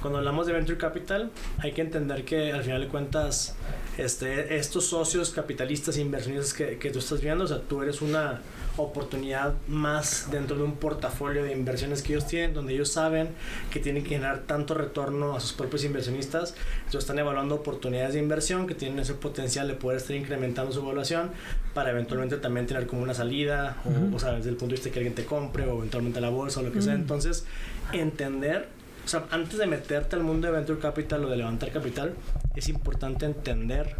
cuando 0.00 0.18
hablamos 0.18 0.46
de 0.46 0.52
venture 0.52 0.78
capital 0.78 1.32
hay 1.58 1.72
que 1.72 1.82
entender 1.82 2.24
que 2.24 2.52
al 2.52 2.62
final 2.62 2.80
de 2.82 2.86
cuentas 2.86 3.56
este, 3.98 4.56
estos 4.56 4.86
socios 4.86 5.30
capitalistas 5.30 5.96
e 5.96 6.00
inversionistas 6.00 6.54
que, 6.54 6.78
que 6.78 6.90
tú 6.90 7.00
estás 7.00 7.20
viendo, 7.20 7.44
o 7.44 7.48
sea, 7.48 7.60
tú 7.60 7.82
eres 7.82 8.00
una 8.00 8.40
oportunidad 8.76 9.54
más 9.68 10.28
dentro 10.30 10.56
de 10.56 10.62
un 10.62 10.76
portafolio 10.76 11.42
de 11.42 11.52
inversiones 11.52 12.02
que 12.02 12.12
ellos 12.12 12.26
tienen, 12.26 12.54
donde 12.54 12.74
ellos 12.74 12.90
saben 12.90 13.28
que 13.70 13.80
tienen 13.80 14.02
que 14.02 14.10
generar 14.10 14.40
tanto 14.40 14.74
retorno 14.74 15.36
a 15.36 15.40
sus 15.40 15.52
propios 15.52 15.84
inversionistas. 15.84 16.54
Entonces 16.78 17.00
están 17.00 17.18
evaluando 17.18 17.56
oportunidades 17.56 18.14
de 18.14 18.20
inversión 18.20 18.66
que 18.66 18.74
tienen 18.74 18.98
ese 18.98 19.14
potencial 19.14 19.68
de 19.68 19.74
poder 19.74 19.98
estar 19.98 20.16
incrementando 20.16 20.72
su 20.72 20.80
evaluación 20.80 21.30
para 21.74 21.90
eventualmente 21.90 22.36
también 22.36 22.66
tener 22.66 22.86
como 22.86 23.02
una 23.02 23.14
salida, 23.14 23.76
o, 23.84 24.16
o 24.16 24.18
sea, 24.18 24.32
desde 24.32 24.50
el 24.50 24.56
punto 24.56 24.74
de 24.74 24.80
vista 24.80 24.90
que 24.90 24.98
alguien 24.98 25.14
te 25.14 25.24
compre 25.24 25.66
o 25.66 25.78
eventualmente 25.78 26.20
la 26.20 26.30
bolsa 26.30 26.60
o 26.60 26.62
lo 26.62 26.72
que 26.72 26.82
sea. 26.82 26.94
Entonces, 26.94 27.44
entender 27.92 28.68
o 29.04 29.08
sea, 29.08 29.24
antes 29.30 29.58
de 29.58 29.66
meterte 29.66 30.14
al 30.16 30.22
mundo 30.22 30.46
de 30.46 30.52
venture 30.52 30.78
capital 30.78 31.24
o 31.24 31.30
de 31.30 31.36
levantar 31.36 31.72
capital, 31.72 32.14
es 32.54 32.68
importante 32.68 33.26
entender 33.26 33.96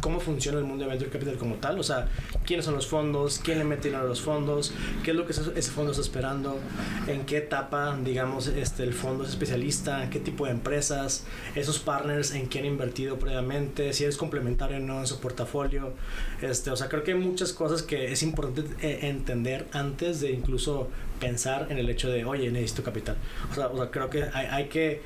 cómo 0.00 0.20
funciona 0.20 0.58
el 0.58 0.64
mundo 0.64 0.84
de 0.84 0.90
Venture 0.90 1.10
Capital 1.10 1.36
como 1.36 1.56
tal, 1.56 1.78
o 1.78 1.82
sea, 1.82 2.08
quiénes 2.46 2.64
son 2.64 2.74
los 2.74 2.86
fondos, 2.86 3.40
quién 3.42 3.58
le 3.58 3.64
mete 3.64 3.88
dinero 3.88 4.04
a 4.04 4.08
los 4.08 4.20
fondos, 4.20 4.72
qué 5.04 5.10
es 5.10 5.16
lo 5.16 5.26
que 5.26 5.32
ese 5.32 5.70
fondo 5.70 5.92
está 5.92 6.02
esperando, 6.02 6.58
en 7.06 7.26
qué 7.26 7.38
etapa, 7.38 7.96
digamos, 8.02 8.46
este, 8.46 8.82
el 8.82 8.94
fondo 8.94 9.24
es 9.24 9.30
especialista, 9.30 10.08
qué 10.10 10.20
tipo 10.20 10.46
de 10.46 10.52
empresas, 10.52 11.24
esos 11.54 11.78
partners 11.78 12.32
en 12.32 12.46
quién 12.46 12.64
han 12.64 12.72
invertido 12.72 13.18
previamente, 13.18 13.92
si 13.92 14.04
es 14.04 14.16
complementario 14.16 14.78
o 14.78 14.80
no 14.80 15.00
en 15.00 15.06
su 15.06 15.20
portafolio, 15.20 15.92
este, 16.40 16.70
o 16.70 16.76
sea, 16.76 16.88
creo 16.88 17.02
que 17.02 17.12
hay 17.12 17.18
muchas 17.18 17.52
cosas 17.52 17.82
que 17.82 18.12
es 18.12 18.22
importante 18.22 18.62
eh, 18.80 19.00
entender 19.02 19.66
antes 19.72 20.20
de 20.20 20.32
incluso 20.32 20.88
pensar 21.20 21.66
en 21.70 21.78
el 21.78 21.88
hecho 21.90 22.10
de, 22.10 22.24
oye, 22.24 22.50
necesito 22.50 22.82
capital. 22.82 23.16
O 23.50 23.54
sea, 23.54 23.68
o 23.68 23.76
sea 23.76 23.90
creo 23.90 24.08
que 24.08 24.24
hay, 24.32 24.46
hay 24.46 24.68
que, 24.68 25.02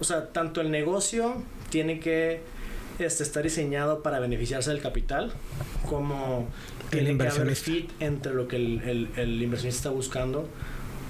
o 0.00 0.04
sea, 0.04 0.32
tanto 0.32 0.60
el 0.62 0.70
negocio 0.70 1.42
tiene 1.70 2.00
que 2.00 2.55
este, 2.98 3.22
está 3.22 3.42
diseñado 3.42 4.02
para 4.02 4.20
beneficiarse 4.20 4.70
del 4.70 4.80
capital, 4.80 5.32
como 5.88 6.48
el 6.92 7.18
que 7.18 7.28
haber 7.28 7.56
fit 7.56 7.90
entre 8.00 8.34
lo 8.34 8.48
que 8.48 8.56
el, 8.56 8.80
el, 8.82 9.08
el, 9.16 9.42
inversionista 9.42 9.88
está 9.88 9.90
buscando 9.90 10.48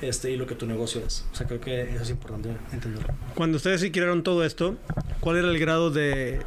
este, 0.02 0.30
y 0.30 0.36
lo 0.36 0.46
que 0.46 0.54
tu 0.54 0.66
negocio 0.66 1.02
es. 1.06 1.24
O 1.32 1.36
sea, 1.36 1.46
creo 1.46 1.60
que 1.60 1.82
eso 1.82 2.02
es 2.02 2.10
importante 2.10 2.50
entenderlo. 2.72 3.14
Cuando 3.34 3.56
ustedes 3.56 3.82
crearon 3.92 4.22
todo 4.22 4.44
esto, 4.44 4.76
¿cuál 5.20 5.36
era 5.36 5.48
el 5.48 5.58
grado 5.58 5.90
de, 5.90 6.40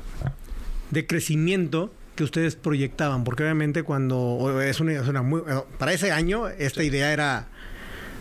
de 0.91 1.08
crecimiento 1.08 1.91
que 2.15 2.23
ustedes 2.23 2.56
proyectaban? 2.56 3.23
Porque 3.23 3.43
obviamente 3.43 3.84
cuando 3.84 4.62
es 4.62 4.80
una, 4.80 4.93
es 4.93 5.08
una 5.08 5.21
muy, 5.21 5.41
para 5.78 5.93
ese 5.93 6.12
año 6.12 6.47
esta 6.47 6.82
sí. 6.82 6.88
idea 6.88 7.13
era, 7.13 7.47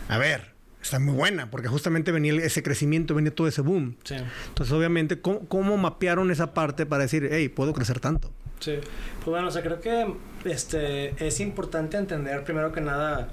a 0.07 0.17
ver, 0.17 0.48
está 0.81 0.99
muy 0.99 1.13
buena, 1.13 1.51
porque 1.51 1.67
justamente 1.67 2.11
venía 2.11 2.33
ese 2.35 2.63
crecimiento, 2.63 3.15
venía 3.15 3.33
todo 3.33 3.47
ese 3.47 3.61
boom. 3.61 3.95
Sí. 4.03 4.15
Entonces, 4.47 4.73
obviamente, 4.73 5.19
¿cómo, 5.21 5.47
¿cómo, 5.47 5.77
mapearon 5.77 6.31
esa 6.31 6.53
parte 6.53 6.85
para 6.85 7.03
decir, 7.03 7.29
hey, 7.31 7.49
puedo 7.49 7.73
crecer 7.73 7.99
tanto? 7.99 8.31
Sí, 8.59 8.75
pues 9.15 9.25
bueno, 9.25 9.47
o 9.47 9.51
sea, 9.51 9.61
creo 9.61 9.79
que 9.79 10.13
este, 10.45 11.25
es 11.25 11.39
importante 11.39 11.97
entender 11.97 12.43
primero 12.43 12.71
que 12.73 12.81
nada 12.81 13.29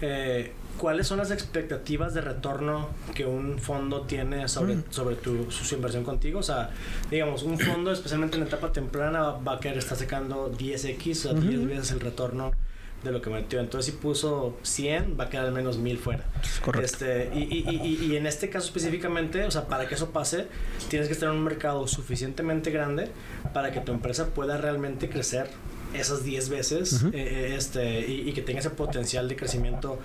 eh, 0.00 0.52
cuáles 0.76 1.06
son 1.06 1.18
las 1.18 1.30
expectativas 1.30 2.14
de 2.14 2.20
retorno 2.20 2.90
que 3.14 3.24
un 3.24 3.58
fondo 3.58 4.02
tiene 4.02 4.48
sobre, 4.48 4.76
mm. 4.76 4.84
sobre 4.90 5.16
tu, 5.16 5.50
su 5.50 5.74
inversión 5.74 6.04
contigo. 6.04 6.40
O 6.40 6.42
sea, 6.42 6.70
digamos, 7.10 7.42
un 7.42 7.58
fondo, 7.58 7.92
especialmente 7.92 8.36
en 8.36 8.42
la 8.42 8.48
etapa 8.48 8.72
temprana, 8.72 9.22
va 9.30 9.54
a 9.54 9.60
querer 9.60 9.78
estar 9.78 9.96
sacando 9.96 10.52
10x, 10.52 11.10
o 11.10 11.14
sea, 11.14 11.32
10 11.32 11.44
uh 11.44 11.62
-huh. 11.62 11.66
veces 11.66 11.92
el 11.92 12.00
retorno 12.00 12.52
de 13.02 13.12
lo 13.12 13.22
que 13.22 13.30
metió. 13.30 13.60
Entonces, 13.60 13.94
si 13.94 14.00
puso 14.00 14.56
100, 14.62 15.16
va 15.18 15.24
a 15.24 15.30
quedar 15.30 15.46
al 15.46 15.52
menos 15.52 15.78
1000 15.78 15.98
fuera. 15.98 16.24
Correcto. 16.64 16.84
Este, 16.84 17.30
y, 17.34 17.42
y, 17.42 17.80
y, 17.82 18.12
y, 18.12 18.16
en 18.16 18.26
este 18.26 18.48
caso 18.50 18.66
específicamente, 18.66 19.44
o 19.44 19.50
sea, 19.50 19.66
para 19.66 19.88
que 19.88 19.94
eso 19.94 20.10
pase, 20.10 20.46
tienes 20.88 21.08
que 21.08 21.14
estar 21.14 21.28
en 21.28 21.36
un 21.36 21.44
mercado 21.44 21.86
suficientemente 21.86 22.70
grande 22.70 23.10
para 23.52 23.70
que 23.72 23.80
tu 23.80 23.92
empresa 23.92 24.28
pueda 24.34 24.56
realmente 24.56 25.08
crecer 25.08 25.48
esas 25.94 26.24
10 26.24 26.48
veces 26.48 26.92
uh 26.92 27.06
-huh. 27.06 27.14
eh, 27.14 27.54
este, 27.56 28.00
y, 28.00 28.32
que 28.32 28.42
tenga 28.42 28.60
ese 28.60 28.70
potencial 28.70 29.28
de 29.28 29.36
crecimiento 29.36 29.98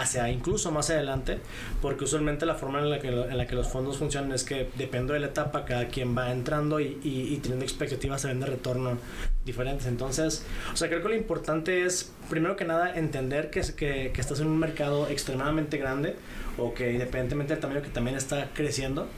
hacia 0.00 0.30
incluso 0.30 0.70
más 0.70 0.90
adelante, 0.90 1.38
porque 1.80 2.04
usualmente 2.04 2.46
la 2.46 2.54
forma 2.54 2.80
en 2.80 2.90
la 2.90 2.98
que, 2.98 3.08
en 3.08 3.36
la 3.36 3.46
que 3.46 3.54
los 3.54 3.68
fondos 3.68 3.98
funcionan 3.98 4.32
es 4.32 4.44
que 4.44 4.68
depende 4.76 5.12
de 5.12 5.20
la 5.20 5.26
etapa, 5.28 5.64
cada 5.64 5.88
quien 5.88 6.16
va 6.16 6.32
entrando 6.32 6.80
y, 6.80 6.98
y, 7.02 7.34
y 7.34 7.36
teniendo 7.38 7.64
expectativas 7.64 8.22
de 8.22 8.46
retorno 8.46 8.98
diferentes. 9.44 9.86
Entonces, 9.86 10.44
o 10.72 10.76
sea, 10.76 10.88
creo 10.88 11.02
que 11.02 11.08
lo 11.08 11.16
importante 11.16 11.84
es, 11.84 12.12
primero 12.28 12.56
que 12.56 12.64
nada, 12.64 12.94
entender 12.94 13.50
que, 13.50 13.62
que, 13.76 14.10
que 14.12 14.20
estás 14.20 14.40
en 14.40 14.46
un 14.46 14.58
mercado 14.58 15.08
extremadamente 15.08 15.78
grande 15.78 16.16
o 16.58 16.74
que 16.74 16.92
independientemente 16.92 17.54
del 17.54 17.60
tamaño 17.60 17.82
que 17.82 17.88
también 17.88 18.16
está 18.16 18.50
creciendo, 18.54 19.08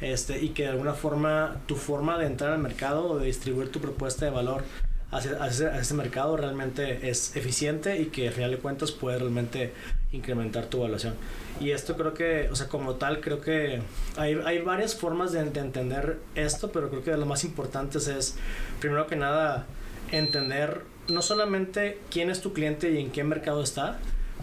este, 0.00 0.42
y 0.42 0.50
que 0.50 0.64
de 0.64 0.70
alguna 0.70 0.94
forma 0.94 1.60
tu 1.66 1.76
forma 1.76 2.18
de 2.18 2.26
entrar 2.26 2.52
al 2.52 2.58
mercado 2.58 3.08
o 3.10 3.18
de 3.18 3.26
distribuir 3.26 3.70
tu 3.70 3.80
propuesta 3.80 4.24
de 4.24 4.32
valor 4.32 4.64
hacia, 5.10 5.32
hacia, 5.42 5.78
ese 5.78 5.94
mercado 5.94 6.36
realmente 6.36 7.08
es 7.08 7.36
eficiente 7.36 8.00
y 8.00 8.06
que 8.06 8.28
al 8.28 8.34
final 8.34 8.50
de 8.50 8.58
cuentas 8.58 8.90
puede 8.90 9.18
realmente 9.18 9.72
incrementar 10.12 10.66
tu 10.66 10.78
evaluación. 10.78 11.14
Y 11.60 11.70
esto 11.70 11.96
creo 11.96 12.14
que, 12.14 12.48
o 12.50 12.56
sea, 12.56 12.68
como 12.68 12.94
tal, 12.94 13.20
creo 13.20 13.40
que 13.40 13.80
hay, 14.16 14.38
hay 14.44 14.60
varias 14.60 14.94
formas 14.94 15.32
de, 15.32 15.44
de 15.44 15.60
entender 15.60 16.18
esto, 16.34 16.70
pero 16.70 16.90
creo 16.90 17.02
que 17.02 17.10
de 17.10 17.16
lo 17.16 17.26
más 17.26 17.44
importantes 17.44 18.08
es, 18.08 18.36
primero 18.80 19.06
que 19.06 19.16
nada, 19.16 19.66
entender 20.10 20.82
no 21.08 21.22
solamente 21.22 21.98
quién 22.10 22.30
es 22.30 22.40
tu 22.40 22.52
cliente 22.52 22.90
y 22.90 22.98
en 22.98 23.10
qué 23.10 23.24
mercado 23.24 23.62
está, 23.62 23.98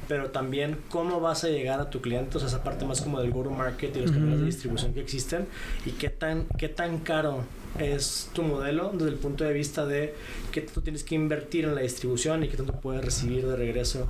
pero 0.08 0.32
también 0.32 0.78
cómo 0.90 1.20
vas 1.20 1.44
a 1.44 1.50
llegar 1.50 1.80
a 1.80 1.90
tu 1.90 2.02
cliente, 2.02 2.38
o 2.38 2.40
sea, 2.40 2.50
esa 2.50 2.64
parte 2.64 2.86
más 2.86 3.02
como 3.02 3.22
del 3.22 3.32
go-to-market 3.32 3.96
y 3.96 4.00
los 4.00 4.12
canales 4.12 4.34
uh 4.34 4.38
-huh. 4.38 4.40
de 4.40 4.46
distribución 4.46 4.94
que 4.94 5.02
existen 5.02 5.48
y 5.86 5.92
qué 5.92 6.10
tan, 6.10 6.48
qué 6.58 6.68
tan 6.68 7.00
caro 7.00 7.44
es 7.78 8.30
tu 8.34 8.42
modelo 8.42 8.92
desde 8.92 9.10
el 9.10 9.16
punto 9.16 9.44
de 9.44 9.54
vista 9.54 9.86
de 9.86 10.16
qué 10.52 10.62
tú 10.62 10.82
tienes 10.82 11.04
que 11.04 11.14
invertir 11.14 11.66
en 11.66 11.76
la 11.76 11.82
distribución 11.82 12.44
y 12.44 12.48
qué 12.48 12.58
tanto 12.58 12.74
puedes 12.74 13.06
recibir 13.06 13.46
de 13.46 13.56
regreso 13.56 14.08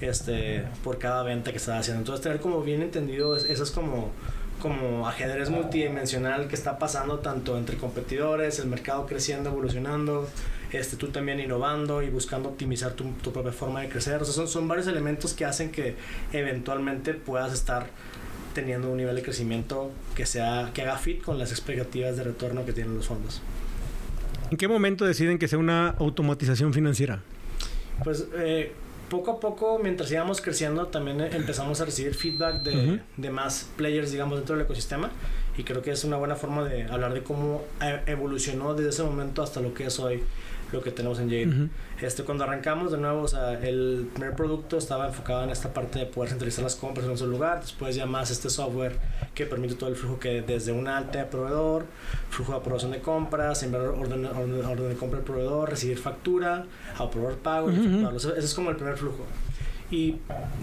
este, 0.00 0.64
por 0.82 0.98
cada 0.98 1.22
venta 1.22 1.50
que 1.50 1.58
estás 1.58 1.80
haciendo. 1.80 2.00
Entonces, 2.00 2.22
tener 2.22 2.40
como 2.40 2.62
bien 2.62 2.82
entendido, 2.82 3.36
eso 3.36 3.62
es 3.62 3.70
como 3.70 4.12
como 4.60 5.06
ajedrez 5.06 5.50
multidimensional 5.50 6.48
que 6.48 6.54
está 6.54 6.78
pasando 6.78 7.18
tanto 7.18 7.58
entre 7.58 7.76
competidores, 7.76 8.58
el 8.60 8.66
mercado 8.66 9.04
creciendo, 9.04 9.50
evolucionando, 9.50 10.26
este, 10.72 10.96
tú 10.96 11.08
también 11.08 11.38
innovando 11.38 12.02
y 12.02 12.08
buscando 12.08 12.48
optimizar 12.48 12.92
tu, 12.92 13.04
tu 13.22 13.30
propia 13.30 13.52
forma 13.52 13.82
de 13.82 13.88
crecer. 13.88 14.22
O 14.22 14.24
sea, 14.24 14.32
son, 14.32 14.48
son 14.48 14.66
varios 14.66 14.86
elementos 14.86 15.34
que 15.34 15.44
hacen 15.44 15.70
que 15.70 15.96
eventualmente 16.32 17.12
puedas 17.14 17.52
estar 17.52 17.88
teniendo 18.54 18.90
un 18.90 18.96
nivel 18.96 19.16
de 19.16 19.22
crecimiento 19.22 19.90
que, 20.14 20.24
sea, 20.24 20.70
que 20.72 20.82
haga 20.82 20.96
fit 20.96 21.20
con 21.20 21.38
las 21.38 21.50
expectativas 21.50 22.16
de 22.16 22.24
retorno 22.24 22.64
que 22.64 22.72
tienen 22.72 22.94
los 22.96 23.06
fondos. 23.06 23.42
¿En 24.50 24.56
qué 24.56 24.68
momento 24.68 25.04
deciden 25.04 25.38
que 25.38 25.48
sea 25.48 25.58
una 25.58 25.90
automatización 25.90 26.72
financiera? 26.72 27.20
Pues 28.02 28.26
eh, 28.36 28.72
poco 29.14 29.30
a 29.30 29.40
poco, 29.40 29.78
mientras 29.78 30.10
íbamos 30.10 30.40
creciendo, 30.40 30.88
también 30.88 31.20
empezamos 31.20 31.80
a 31.80 31.84
recibir 31.84 32.14
feedback 32.14 32.62
de, 32.62 33.00
de, 33.16 33.30
más 33.30 33.68
players, 33.76 34.10
digamos, 34.10 34.38
dentro 34.38 34.56
del 34.56 34.64
ecosistema. 34.64 35.10
Y 35.56 35.62
creo 35.62 35.82
que 35.82 35.92
es 35.92 36.02
una 36.02 36.16
buena 36.16 36.34
forma 36.34 36.64
de 36.64 36.82
hablar 36.84 37.14
de 37.14 37.22
cómo 37.22 37.62
e, 37.80 38.10
evolucionó 38.10 38.74
desde 38.74 38.90
ese 38.90 39.02
momento 39.04 39.42
hasta 39.42 39.60
lo 39.60 39.72
que 39.72 39.86
es 39.86 40.00
hoy 40.00 40.24
lo 40.74 40.82
que 40.82 40.90
tenemos 40.90 41.18
en 41.20 41.28
Jade. 41.30 41.68
este, 42.00 42.24
cuando 42.24 42.44
arrancamos 42.44 42.92
de 42.92 42.98
nuevo, 42.98 43.22
o 43.22 43.28
sea, 43.28 43.52
el 43.52 44.08
primer 44.12 44.34
producto 44.34 44.76
estaba 44.76 45.06
enfocado 45.06 45.44
en 45.44 45.50
esta 45.50 45.72
parte 45.72 46.00
de 46.00 46.06
poder 46.06 46.30
centralizar 46.30 46.64
las 46.64 46.76
compras 46.76 47.06
en 47.06 47.12
un 47.12 47.18
solo 47.18 47.32
lugar, 47.32 47.60
después 47.60 47.94
ya 47.94 48.06
más 48.06 48.30
este 48.30 48.50
software 48.50 48.98
que 49.34 49.46
permite 49.46 49.74
todo 49.74 49.88
el 49.88 49.96
flujo 49.96 50.18
que 50.18 50.42
desde 50.42 50.72
una 50.72 50.98
alta 50.98 51.20
de 51.20 51.24
proveedor, 51.24 51.86
flujo 52.30 52.52
de 52.52 52.58
aprobación 52.58 52.90
de 52.90 53.00
compras, 53.00 53.62
enviar 53.62 53.86
orden, 53.86 54.26
orden, 54.26 54.88
de 54.88 54.96
compra 54.96 55.18
al 55.18 55.24
proveedor, 55.24 55.70
recibir 55.70 55.98
factura, 55.98 56.66
aprobar 56.98 57.34
pago, 57.36 57.70
ese 57.70 58.38
es 58.38 58.54
como 58.54 58.70
el 58.70 58.76
primer 58.76 58.96
flujo. 58.96 59.24
Y 59.90 60.16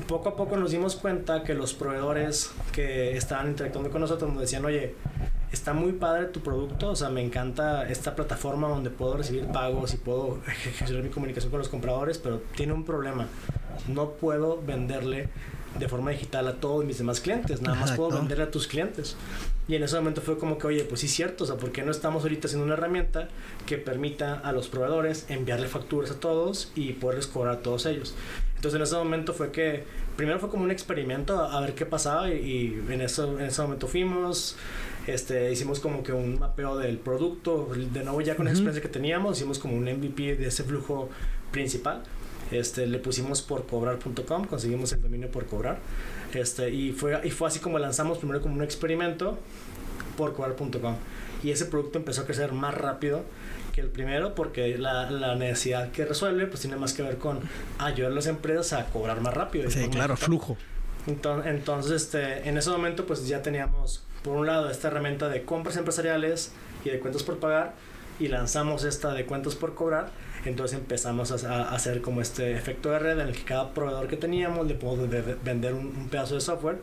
poco 0.07 0.29
a 0.29 0.35
poco 0.35 0.57
nos 0.57 0.71
dimos 0.71 0.95
cuenta 0.95 1.43
que 1.43 1.53
los 1.53 1.73
proveedores 1.73 2.51
que 2.73 3.15
estaban 3.15 3.49
interactuando 3.49 3.89
con 3.89 4.01
nosotros 4.01 4.29
nos 4.31 4.41
decían, 4.41 4.65
oye, 4.65 4.95
está 5.51 5.73
muy 5.73 5.93
padre 5.93 6.25
tu 6.25 6.41
producto, 6.41 6.91
o 6.91 6.95
sea, 6.95 7.09
me 7.09 7.21
encanta 7.23 7.87
esta 7.89 8.15
plataforma 8.15 8.67
donde 8.67 8.89
puedo 8.89 9.17
recibir 9.17 9.45
pagos 9.47 9.93
y 9.93 9.97
puedo 9.97 10.39
gestionar 10.45 11.03
mi 11.03 11.09
comunicación 11.09 11.51
con 11.51 11.59
los 11.59 11.69
compradores, 11.69 12.17
pero 12.17 12.41
tiene 12.55 12.73
un 12.73 12.85
problema. 12.85 13.27
No 13.87 14.11
puedo 14.11 14.61
venderle 14.61 15.29
de 15.77 15.87
forma 15.87 16.11
digital 16.11 16.47
a 16.47 16.55
todos 16.55 16.83
mis 16.83 16.97
demás 16.97 17.21
clientes, 17.21 17.61
nada 17.61 17.79
más 17.79 17.93
puedo 17.93 18.17
venderle 18.17 18.45
a 18.45 18.51
tus 18.51 18.67
clientes. 18.67 19.15
Y 19.67 19.75
en 19.75 19.83
ese 19.83 19.95
momento 19.95 20.21
fue 20.21 20.37
como 20.37 20.57
que, 20.57 20.67
oye, 20.67 20.83
pues 20.83 21.01
sí 21.01 21.07
es 21.07 21.13
cierto, 21.13 21.45
o 21.45 21.47
sea, 21.47 21.55
¿por 21.55 21.71
qué 21.71 21.83
no 21.83 21.91
estamos 21.91 22.23
ahorita 22.23 22.47
haciendo 22.47 22.65
una 22.65 22.73
herramienta 22.73 23.29
que 23.65 23.77
permita 23.77 24.33
a 24.33 24.51
los 24.51 24.67
proveedores 24.67 25.25
enviarle 25.29 25.67
facturas 25.67 26.11
a 26.11 26.19
todos 26.19 26.71
y 26.75 26.93
poderles 26.93 27.27
cobrar 27.27 27.55
a 27.55 27.59
todos 27.59 27.85
ellos? 27.85 28.15
Entonces 28.55 28.77
en 28.77 28.83
ese 28.83 28.95
momento 28.95 29.33
fue 29.33 29.51
que, 29.51 29.85
primero 30.17 30.39
fue 30.39 30.49
como 30.49 30.63
un 30.63 30.71
experimento 30.71 31.41
a, 31.41 31.59
ver 31.61 31.73
qué 31.73 31.85
pasaba 31.85 32.29
y, 32.29 32.79
en, 32.89 33.01
eso, 33.01 33.39
en 33.39 33.45
ese 33.45 33.61
momento 33.61 33.87
fuimos, 33.87 34.57
este, 35.07 35.51
hicimos 35.51 35.79
como 35.79 36.03
que 36.03 36.13
un 36.13 36.39
mapeo 36.39 36.77
del 36.77 36.97
producto, 36.97 37.69
de 37.75 38.03
nuevo 38.03 38.21
ya 38.21 38.35
con 38.35 38.45
la 38.45 38.51
experiencia 38.51 38.81
que 38.81 38.89
teníamos, 38.89 39.37
hicimos 39.37 39.59
como 39.59 39.75
un 39.75 39.83
MVP 39.85 40.35
de 40.35 40.47
ese 40.47 40.63
flujo 40.63 41.09
principal. 41.51 42.03
Este, 42.51 42.85
le 42.85 42.99
pusimos 42.99 43.41
por 43.41 43.65
cobrar.com, 43.65 44.45
conseguimos 44.45 44.91
el 44.91 45.01
dominio 45.01 45.31
por 45.31 45.45
cobrar. 45.45 45.79
Este, 46.33 46.69
y, 46.69 46.91
fue, 46.91 47.19
y 47.23 47.31
fue 47.31 47.47
así 47.47 47.59
como 47.59 47.79
lanzamos 47.79 48.17
primero 48.17 48.41
como 48.41 48.55
un 48.55 48.63
experimento 48.63 49.39
por 50.17 50.33
cobrar.com. 50.33 50.95
Y 51.43 51.51
ese 51.51 51.65
producto 51.65 51.97
empezó 51.97 52.21
a 52.21 52.25
crecer 52.25 52.51
más 52.51 52.75
rápido 52.75 53.23
que 53.73 53.81
el 53.81 53.87
primero 53.87 54.35
porque 54.35 54.77
la, 54.77 55.09
la, 55.09 55.35
necesidad 55.35 55.91
que 55.91 56.05
resuelve 56.05 56.45
pues 56.45 56.59
tiene 56.59 56.75
más 56.75 56.93
que 56.93 57.03
ver 57.03 57.17
con 57.17 57.39
ayudar 57.79 58.11
a 58.11 58.15
las 58.15 58.27
empresas 58.27 58.73
a 58.73 58.85
cobrar 58.87 59.21
más 59.21 59.33
rápido. 59.33 59.71
Sí, 59.71 59.87
claro, 59.89 60.17
flujo. 60.17 60.57
Entonces, 61.07 61.51
entonces 61.51 62.03
este, 62.03 62.47
en 62.47 62.57
ese 62.57 62.69
momento 62.69 63.07
pues 63.07 63.25
ya 63.27 63.41
teníamos 63.41 64.03
por 64.23 64.37
un 64.37 64.47
lado 64.47 64.69
esta 64.69 64.87
herramienta 64.87 65.29
de 65.29 65.43
compras 65.43 65.77
empresariales 65.77 66.51
y 66.85 66.89
de 66.89 66.99
cuentas 66.99 67.23
por 67.23 67.39
pagar 67.39 67.73
y 68.19 68.27
lanzamos 68.27 68.83
esta 68.83 69.13
de 69.13 69.25
cuentas 69.25 69.55
por 69.55 69.73
cobrar 69.73 70.11
entonces 70.45 70.77
empezamos 70.77 71.31
a, 71.43 71.69
hacer 71.73 72.01
como 72.01 72.21
este 72.21 72.53
efecto 72.53 72.89
de 72.89 72.99
red 72.99 73.19
en 73.19 73.27
el 73.27 73.35
que 73.35 73.43
cada 73.43 73.73
proveedor 73.73 74.07
que 74.07 74.17
teníamos 74.17 74.67
le 74.67 74.73
podemos 74.73 75.09
vender 75.43 75.73
un, 75.73 76.09
pedazo 76.09 76.35
de 76.35 76.41
software 76.41 76.79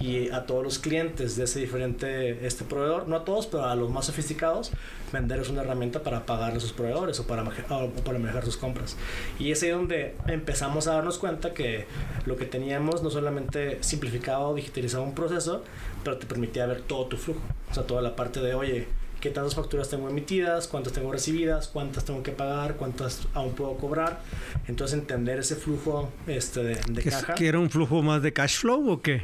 y 0.00 0.30
a 0.30 0.46
todos 0.46 0.64
los 0.64 0.78
clientes 0.78 1.36
de 1.36 1.44
ese 1.44 1.60
diferente 1.60 2.46
este 2.46 2.64
proveedor, 2.64 3.06
no 3.08 3.16
a 3.16 3.24
todos, 3.24 3.46
pero 3.46 3.66
a 3.66 3.74
los 3.74 3.90
más 3.90 4.06
sofisticados, 4.06 4.72
venderles 5.14 5.48
una 5.48 5.62
herramienta 5.62 6.02
para 6.02 6.26
pagarle 6.26 6.58
a 6.58 6.60
sus 6.60 6.72
proveedores 6.72 7.18
o 7.20 7.26
para, 7.26 7.42
o 7.42 7.90
para 8.04 8.18
manejar 8.18 8.44
sus 8.44 8.58
compras. 8.58 8.96
Y 9.38 9.50
es 9.50 9.62
ahí 9.62 9.70
donde 9.70 10.14
empezamos 10.26 10.86
a 10.86 10.94
darnos 10.94 11.16
cuenta 11.16 11.54
que 11.54 11.86
lo 12.26 12.36
que 12.36 12.44
teníamos 12.44 13.02
no 13.02 13.08
solamente 13.08 13.78
simplificaba 13.82 14.46
o 14.46 14.54
digitalizaba 14.54 15.04
un 15.04 15.14
proceso, 15.14 15.64
pero 16.02 16.18
te 16.18 16.26
permitía 16.26 16.66
ver 16.66 16.82
todo 16.82 17.06
tu 17.06 17.16
flujo. 17.16 17.40
O 17.70 17.74
sea, 17.74 17.84
toda 17.84 18.02
la 18.02 18.14
parte 18.14 18.40
de, 18.40 18.54
oye, 18.54 18.86
qué 19.20 19.30
tantas 19.30 19.54
facturas 19.54 19.88
tengo 19.88 20.10
emitidas, 20.10 20.68
cuántas 20.68 20.92
tengo 20.92 21.10
recibidas, 21.10 21.68
cuántas 21.68 22.04
tengo 22.04 22.22
que 22.22 22.32
pagar, 22.32 22.74
cuántas 22.76 23.26
aún 23.32 23.54
puedo 23.54 23.74
cobrar. 23.78 24.20
Entonces 24.68 24.98
entender 24.98 25.38
ese 25.38 25.56
flujo 25.56 26.10
este, 26.26 26.62
de, 26.62 26.74
de 26.90 27.02
caja. 27.02 27.34
¿Que 27.34 27.48
era 27.48 27.58
un 27.58 27.70
flujo 27.70 28.02
más 28.02 28.20
de 28.20 28.34
cash 28.34 28.58
flow 28.58 28.90
o 28.90 29.00
qué? 29.00 29.22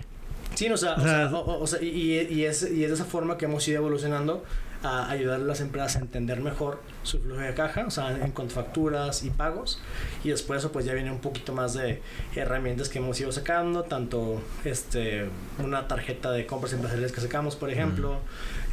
Sí, 0.55 0.69
o 0.69 0.77
sea, 0.77 0.97
o 1.35 1.67
sea, 1.67 1.81
y, 1.83 1.87
y, 2.31 2.45
es, 2.45 2.63
y 2.63 2.83
es 2.83 2.91
de 2.91 2.95
esa 2.95 3.05
forma 3.05 3.39
que 3.39 3.45
hemos 3.45 3.67
ido 3.69 3.79
evolucionando 3.79 4.43
a 4.83 5.11
ayudar 5.11 5.41
a 5.41 5.45
las 5.45 5.61
empresas 5.61 5.97
a 5.97 5.99
entender 6.01 6.41
mejor 6.41 6.83
su 7.03 7.21
flujo 7.21 7.41
de 7.41 7.55
caja, 7.55 7.87
o 7.87 7.91
sea, 7.91 8.11
en 8.11 8.33
cuanto 8.33 8.59
a 8.59 8.65
facturas 8.65 9.23
y 9.23 9.31
pagos. 9.31 9.81
Y 10.25 10.31
después 10.31 10.61
eso 10.61 10.73
pues 10.73 10.85
ya 10.85 10.95
viene 10.95 11.11
un 11.11 11.21
poquito 11.21 11.53
más 11.53 11.75
de 11.75 12.03
herramientas 12.35 12.89
que 12.89 12.99
hemos 12.99 13.21
ido 13.21 13.33
sacando, 13.33 13.83
tanto 13.85 14.41
este, 14.65 15.29
una 15.59 15.89
tarjeta 15.89 16.31
de 16.31 16.47
compras 16.47 16.73
empresariales 16.73 17.13
que 17.13 17.21
sacamos, 17.21 17.57
por 17.57 17.71
ejemplo, 17.71 18.21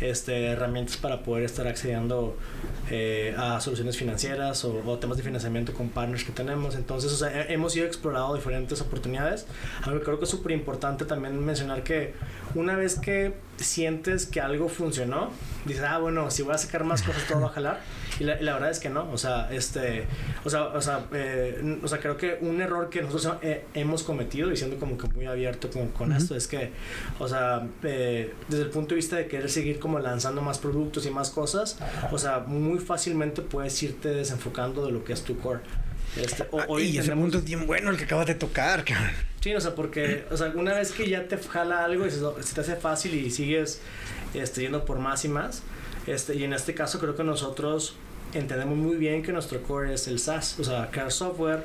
este, 0.02 0.48
herramientas 0.48 0.98
para 0.98 1.24
poder 1.24 1.44
estar 1.44 1.68
accediendo 1.68 2.38
eh, 2.90 3.36
a 3.38 3.60
soluciones 3.60 3.98
financieras 3.98 4.64
o, 4.66 4.98
temas 5.00 5.18
de 5.18 5.24
financiamiento 5.24 5.74
con 5.74 5.90
partners 5.90 6.24
que 6.24 6.32
tenemos. 6.32 6.76
Entonces, 6.76 7.12
o 7.12 7.18
sea, 7.18 7.44
hemos 7.50 7.76
ido 7.76 7.86
explorando 7.86 8.36
diferentes 8.36 8.80
oportunidades. 8.82 9.46
Algo 9.84 10.02
creo 10.02 10.20
que 10.20 10.26
es 10.26 10.32
súper 10.32 10.52
importante 10.52 11.06
también 11.06 11.44
mencionar 11.44 11.84
que 11.84 12.14
una 12.56 12.76
vez 12.76 13.00
que 13.00 13.34
sientes 13.58 14.26
que 14.26 14.42
algo 14.42 14.70
funcionó, 14.70 15.32
dices, 15.66 15.84
ah, 15.84 15.98
bueno, 15.98 16.32
si 16.32 16.44
voy 16.44 16.54
a 16.54 16.58
sacar 16.58 16.84
más 16.84 17.02
cosas, 17.02 17.28
todo 17.28 17.42
va 17.42 17.48
a 17.48 17.52
jalar. 17.52 17.82
Y 18.20 18.24
la, 18.24 18.36
verdad 18.36 18.70
es 18.70 18.80
que 18.80 18.90
no, 18.90 19.10
o 19.12 19.18
sea, 19.18 19.50
este, 19.52 20.06
o 20.44 20.50
sea, 20.50 20.66
o 20.66 20.82
sea, 20.82 21.06
eh, 21.14 21.80
o 21.84 21.88
sea 21.88 22.00
creo 22.00 22.18
que 22.18 22.38
un 22.42 22.62
error 22.62 22.90
que 22.90 23.02
nosotros 23.02 23.38
eh, 23.42 23.66
hemos 23.74 24.04
cometido, 24.04 24.52
y 24.52 24.58
siendo 24.58 24.78
como 24.78 24.98
que 24.98 25.08
muy 25.10 25.26
abierto 25.26 25.70
con, 25.70 25.90
con 25.90 26.12
esto, 26.12 26.36
es 26.36 26.48
que, 26.48 26.72
o 27.20 27.28
sea, 27.28 27.68
eh, 27.84 28.34
desde 28.48 28.64
el 28.64 28.70
punto 28.70 28.90
de 28.90 28.96
vista 28.96 29.16
de 29.18 29.28
querer 29.28 29.50
seguir 29.50 29.80
como 29.80 30.00
lanzando 30.00 30.42
más 30.42 30.58
productos 30.58 31.06
y 31.06 31.12
más 31.12 31.30
cosas, 31.30 31.78
o 32.12 32.18
sea, 32.18 32.40
muy 32.40 32.80
fácilmente 32.80 33.42
puedes 33.42 33.82
irte 33.84 34.10
desenfocando 34.10 34.86
de 34.86 34.92
lo 34.92 35.04
que 35.04 35.14
es 35.14 35.24
tu 35.24 35.38
core. 35.38 35.62
Este, 36.16 36.48
o, 36.52 36.80
y 36.80 36.98
ese 36.98 37.12
punto 37.12 37.38
es 37.38 37.44
bien 37.44 37.68
bueno 37.68 37.92
el 37.92 37.98
que 37.98 38.06
acabas 38.06 38.26
de 38.26 38.36
tocar, 38.36 38.84
cabrón. 38.84 39.12
Sí, 39.42 39.54
o 39.54 39.62
sea, 39.62 39.76
porque, 39.76 40.26
o 40.32 40.38
sea, 40.38 40.52
una 40.56 40.74
vez 40.74 40.92
que 40.92 41.08
ya 41.08 41.28
te 41.28 41.38
jala 41.38 41.86
algo 41.86 42.08
y 42.08 42.12
se, 42.12 42.20
se 42.42 42.56
te 42.56 42.62
hace 42.62 42.76
fácil 42.76 43.14
y 43.14 43.30
sigues 43.30 43.82
este, 44.34 44.62
yendo 44.62 44.84
por 44.84 44.98
más 45.00 45.26
y 45.26 45.30
más, 45.30 45.62
este, 46.08 46.36
y 46.36 46.44
en 46.44 46.54
este 46.54 46.74
caso 46.74 47.00
creo 47.00 47.16
que 47.16 47.24
nosotros 47.24 47.96
entendemos 48.34 48.78
muy 48.78 48.96
bien 48.96 49.24
que 49.24 49.32
nuestro 49.32 49.62
core 49.64 49.94
es 49.94 50.08
el 50.08 50.20
SaaS, 50.20 50.60
o 50.60 50.64
sea, 50.64 50.90
crear 50.92 51.12
software 51.12 51.64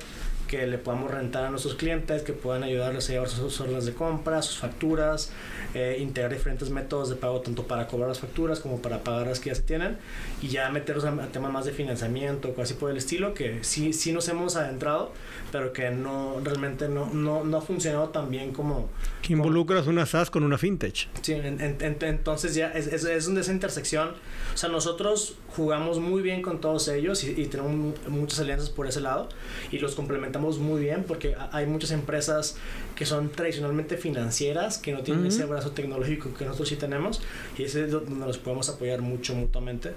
que 0.53 0.67
le 0.67 0.77
podamos 0.77 1.11
rentar 1.11 1.47
a 1.47 1.51
nuestros 1.51 1.77
clientes, 1.77 2.21
que 2.21 2.35
puedan 2.35 2.63
ayudarles 2.63 3.09
a 3.09 3.13
llevar 3.15 3.31
sus 3.31 3.59
órdenes 3.59 3.87
de 3.87 3.95
compra, 3.95 4.43
sus 4.43 4.59
facturas, 4.59 5.33
eh, 5.73 5.97
integrar 5.99 6.31
diferentes 6.31 6.69
métodos 6.69 7.09
de 7.09 7.17
pago 7.17 7.41
tanto 7.41 7.67
para 7.67 7.87
cobrar 7.87 8.11
las 8.11 8.21
facturas 8.21 8.61
como 8.61 8.83
para 8.83 9.03
pagar 9.03 9.29
las 9.29 9.41
que 9.41 9.49
ya 9.49 9.55
se 9.55 9.63
tienen 9.63 9.97
y 10.43 10.49
ya 10.49 10.69
meternos 10.69 11.07
a, 11.07 11.29
temas 11.29 11.51
más 11.51 11.65
de 11.65 11.73
financiamiento, 11.73 12.53
casi 12.55 12.75
por 12.75 12.91
el 12.91 12.99
estilo, 12.99 13.33
que 13.33 13.65
sí, 13.65 13.95
sí 13.95 14.13
nos 14.13 14.29
hemos 14.29 14.57
adentrado, 14.57 15.15
pero 15.51 15.73
que 15.73 15.91
no 15.91 16.39
realmente 16.45 16.87
no, 16.87 17.07
no, 17.07 17.45
no 17.45 17.57
ha 17.57 17.63
funcionado 17.63 18.11
tan 18.11 18.31
bien 18.31 18.53
como... 18.53 18.91
Que 19.23 19.33
involucras 19.33 19.87
una 19.87 20.05
SaaS 20.05 20.31
con 20.31 20.43
una 20.43 20.59
fintech. 20.59 21.09
Sí, 21.23 21.33
entonces 21.33 22.55
ya 22.55 22.71
es, 22.73 22.89
es, 22.89 23.05
es 23.05 23.27
esa 23.27 23.53
intersección. 23.53 24.11
O 24.53 24.57
sea, 24.59 24.69
nosotros 24.69 25.39
jugamos 25.57 25.99
muy 25.99 26.23
bien 26.23 26.43
con 26.43 26.61
todos 26.61 26.89
ellos 26.89 27.25
y, 27.25 27.47
tenemos 27.47 27.99
muchas 28.09 28.41
alianzas 28.41 28.71
por 28.71 28.87
ese 28.87 29.01
lado 29.01 29.29
y 29.71 29.79
los 29.79 29.95
complementamos 29.95 30.59
muy 30.59 30.81
bien 30.81 31.05
porque 31.05 31.35
hay 31.53 31.67
muchas 31.67 31.91
empresas 31.91 32.57
que 32.97 33.05
son 33.05 33.31
tradicionalmente 33.31 33.97
financieras 33.97 34.79
que 34.79 34.93
no 34.93 35.03
tienen 35.03 35.27
ese 35.27 35.45
brazo 35.45 35.73
tecnológico 35.73 36.33
que 36.35 36.45
nosotros 36.45 36.69
sí 36.69 36.77
tenemos 36.77 37.21
y 37.59 37.65
ese 37.65 37.85
es 37.85 37.91
donde 37.91 38.13
nos 38.15 38.39
podemos 38.39 38.69
apoyar 38.69 39.01
mucho 39.03 39.35
mutuamente. 39.35 39.93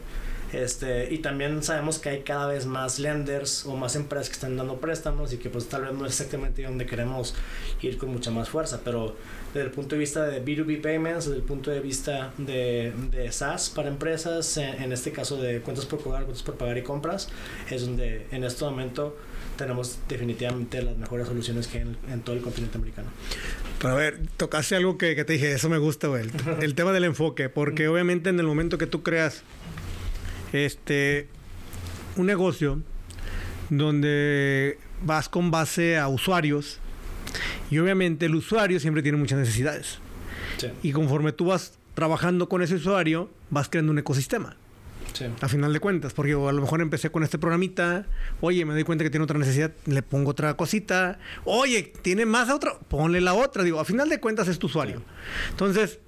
Este, 0.53 1.13
y 1.13 1.17
también 1.17 1.63
sabemos 1.63 1.99
que 1.99 2.09
hay 2.09 2.21
cada 2.21 2.47
vez 2.47 2.65
más 2.65 2.99
lenders 2.99 3.65
o 3.65 3.75
más 3.75 3.95
empresas 3.95 4.29
que 4.29 4.35
están 4.35 4.55
dando 4.55 4.77
préstamos 4.77 5.33
y 5.33 5.37
que 5.37 5.49
pues 5.49 5.67
tal 5.67 5.81
vez 5.81 5.93
no 5.93 6.05
es 6.05 6.13
exactamente 6.13 6.63
donde 6.63 6.85
queremos 6.85 7.35
ir 7.81 7.97
con 7.97 8.09
mucha 8.09 8.31
más 8.31 8.47
fuerza, 8.47 8.79
pero 8.83 9.15
desde 9.55 9.67
el 9.67 9.71
punto 9.71 9.95
de 9.95 9.99
vista 9.99 10.25
de 10.25 10.43
B2B 10.43 10.81
payments, 10.81 11.25
desde 11.25 11.37
el 11.37 11.43
punto 11.43 11.71
de 11.71 11.79
vista 11.79 12.33
de, 12.37 12.91
de 13.09 13.31
SaaS 13.31 13.69
para 13.69 13.87
empresas, 13.87 14.57
en, 14.57 14.91
este 14.91 15.13
caso 15.13 15.37
de 15.37 15.61
cuentas 15.61 15.85
por 15.85 15.99
pagar, 15.99 16.23
cuentas 16.25 16.43
por 16.43 16.55
pagar 16.55 16.77
y 16.77 16.81
compras, 16.81 17.29
es 17.71 17.85
donde 17.85 18.27
en 18.31 18.43
este 18.43 18.65
momento 18.65 19.17
tenemos 19.55 19.97
definitivamente 20.09 20.81
las 20.81 20.97
mejores 20.97 21.27
soluciones 21.27 21.67
que 21.67 21.77
hay 21.77 21.95
en, 22.11 22.19
todo 22.19 22.35
el 22.35 22.41
continente 22.41 22.77
americano. 22.77 23.07
Pero 23.79 23.93
a 23.93 23.95
ver, 23.95 24.19
tocaste 24.35 24.75
algo 24.75 24.97
que, 24.97 25.15
que 25.15 25.23
te 25.23 25.33
dije, 25.33 25.53
eso 25.53 25.69
me 25.69 25.77
gusta, 25.77 26.09
güey. 26.09 26.23
El, 26.23 26.31
el 26.61 26.75
tema 26.75 26.91
del 26.91 27.05
enfoque, 27.05 27.47
porque 27.47 27.87
obviamente 27.87 28.31
en 28.31 28.39
el 28.41 28.45
momento 28.45 28.77
que 28.77 28.87
tú 28.87 29.03
creas 29.03 29.43
este, 30.51 31.29
un 32.17 32.25
negocio 32.25 32.81
donde 33.69 34.79
vas 35.01 35.29
con 35.29 35.49
base 35.49 35.97
a 35.97 36.09
usuarios 36.09 36.81
y 37.69 37.79
obviamente 37.79 38.25
el 38.25 38.35
usuario 38.35 38.79
siempre 38.79 39.03
tiene 39.03 39.17
muchas 39.17 39.39
necesidades. 39.39 39.99
Y 40.83 40.91
conforme 40.91 41.31
tú 41.31 41.45
vas 41.45 41.77
trabajando 41.93 42.49
con 42.49 42.61
ese 42.61 42.75
usuario, 42.75 43.29
vas 43.49 43.69
creando 43.69 43.91
un 43.91 43.99
ecosistema. 43.99 44.57
A 45.39 45.47
final 45.47 45.71
de 45.71 45.79
cuentas, 45.79 46.13
porque 46.13 46.33
a 46.33 46.51
lo 46.51 46.61
mejor 46.61 46.81
empecé 46.81 47.09
con 47.09 47.23
este 47.23 47.37
programita, 47.37 48.05
oye, 48.41 48.65
me 48.65 48.73
doy 48.73 48.83
cuenta 48.83 49.05
que 49.05 49.09
tiene 49.09 49.23
otra 49.23 49.39
necesidad, 49.39 49.71
le 49.85 50.01
pongo 50.01 50.31
otra 50.31 50.55
cosita, 50.57 51.19
oye, 51.45 51.93
tiene 52.01 52.25
más 52.25 52.49
a 52.49 52.55
otra, 52.55 52.77
ponle 52.79 53.21
la 53.21 53.33
otra, 53.33 53.63
digo, 53.63 53.79
a 53.79 53.85
final 53.85 54.09
de 54.09 54.19
cuentas 54.19 54.49
es 54.49 54.59
tu 54.59 54.67
usuario. 54.67 55.01
Entonces, 55.51 55.99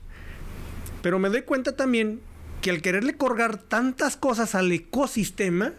pero 1.02 1.20
me 1.20 1.30
doy 1.30 1.44
cuenta 1.44 1.74
también 1.74 2.20
que 2.62 2.70
al 2.70 2.82
quererle 2.82 3.16
colgar 3.16 3.58
tantas 3.58 4.18
cosas 4.18 4.56
al 4.56 4.70
ecosistema, 4.74 5.72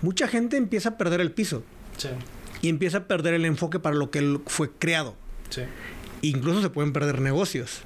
mucha 0.00 0.26
gente 0.26 0.56
empieza 0.56 0.90
a 0.90 0.98
perder 0.98 1.20
el 1.20 1.30
piso. 1.30 1.62
Sí. 1.98 2.08
Y 2.62 2.68
empieza 2.68 2.98
a 2.98 3.06
perder 3.06 3.34
el 3.34 3.44
enfoque 3.44 3.78
para 3.78 3.94
lo 3.94 4.10
que 4.10 4.40
fue 4.46 4.70
creado. 4.70 5.14
Sí. 5.50 5.62
Incluso 6.22 6.62
se 6.62 6.70
pueden 6.70 6.92
perder 6.92 7.20
negocios. 7.20 7.82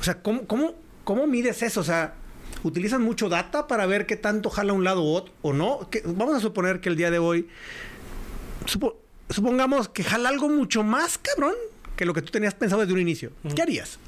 O 0.00 0.04
sea, 0.04 0.22
¿cómo, 0.22 0.46
cómo, 0.46 0.74
cómo 1.04 1.26
mides 1.26 1.62
eso? 1.62 1.80
O 1.80 1.84
sea, 1.84 2.14
¿utilizan 2.62 3.02
mucho 3.02 3.28
data 3.28 3.66
para 3.66 3.86
ver 3.86 4.06
qué 4.06 4.16
tanto 4.16 4.50
jala 4.50 4.72
un 4.72 4.84
lado 4.84 5.02
o 5.02 5.52
no? 5.52 5.88
vamos 6.06 6.36
a 6.36 6.40
suponer 6.40 6.80
que 6.80 6.88
el 6.88 6.96
día 6.96 7.10
de 7.10 7.18
hoy, 7.18 7.48
supongamos 9.28 9.88
que 9.88 10.04
jala 10.04 10.28
algo 10.28 10.48
mucho 10.48 10.82
más 10.82 11.18
cabrón 11.18 11.54
que 11.96 12.06
lo 12.06 12.14
que 12.14 12.22
tú 12.22 12.30
tenías 12.30 12.54
pensado 12.54 12.80
desde 12.82 12.94
un 12.94 13.00
inicio. 13.00 13.32
¿Qué 13.54 13.62
harías? 13.62 13.98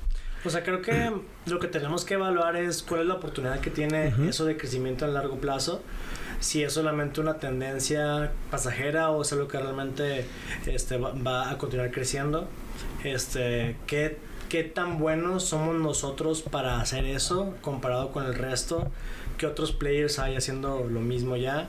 O 0.44 0.50
sea, 0.50 0.62
creo 0.62 0.82
que 0.82 1.10
lo 1.46 1.58
que 1.58 1.68
tenemos 1.68 2.04
que 2.04 2.14
evaluar 2.14 2.56
es 2.56 2.82
cuál 2.82 3.02
es 3.02 3.06
la 3.06 3.14
oportunidad 3.14 3.60
que 3.60 3.70
tiene 3.70 4.14
eso 4.28 4.44
de 4.44 4.56
crecimiento 4.56 5.04
a 5.04 5.08
largo 5.08 5.38
plazo. 5.38 5.82
Si 6.44 6.62
es 6.62 6.74
solamente 6.74 7.22
una 7.22 7.38
tendencia 7.38 8.30
pasajera 8.50 9.10
o 9.10 9.22
es 9.22 9.32
algo 9.32 9.48
que 9.48 9.58
realmente 9.58 10.26
este, 10.66 10.98
va, 10.98 11.50
a 11.50 11.56
continuar 11.56 11.90
creciendo. 11.90 12.46
Este, 13.02 13.76
¿qué, 13.86 14.18
¿Qué 14.50 14.62
tan 14.62 14.98
buenos 14.98 15.44
somos 15.44 15.74
nosotros 15.74 16.42
para 16.42 16.82
hacer 16.82 17.06
eso 17.06 17.54
comparado 17.62 18.12
con 18.12 18.26
el 18.26 18.34
resto? 18.34 18.90
¿Qué 19.38 19.46
otros 19.46 19.72
players 19.72 20.18
hay 20.18 20.36
haciendo 20.36 20.84
lo 20.84 21.00
mismo 21.00 21.34
ya? 21.36 21.66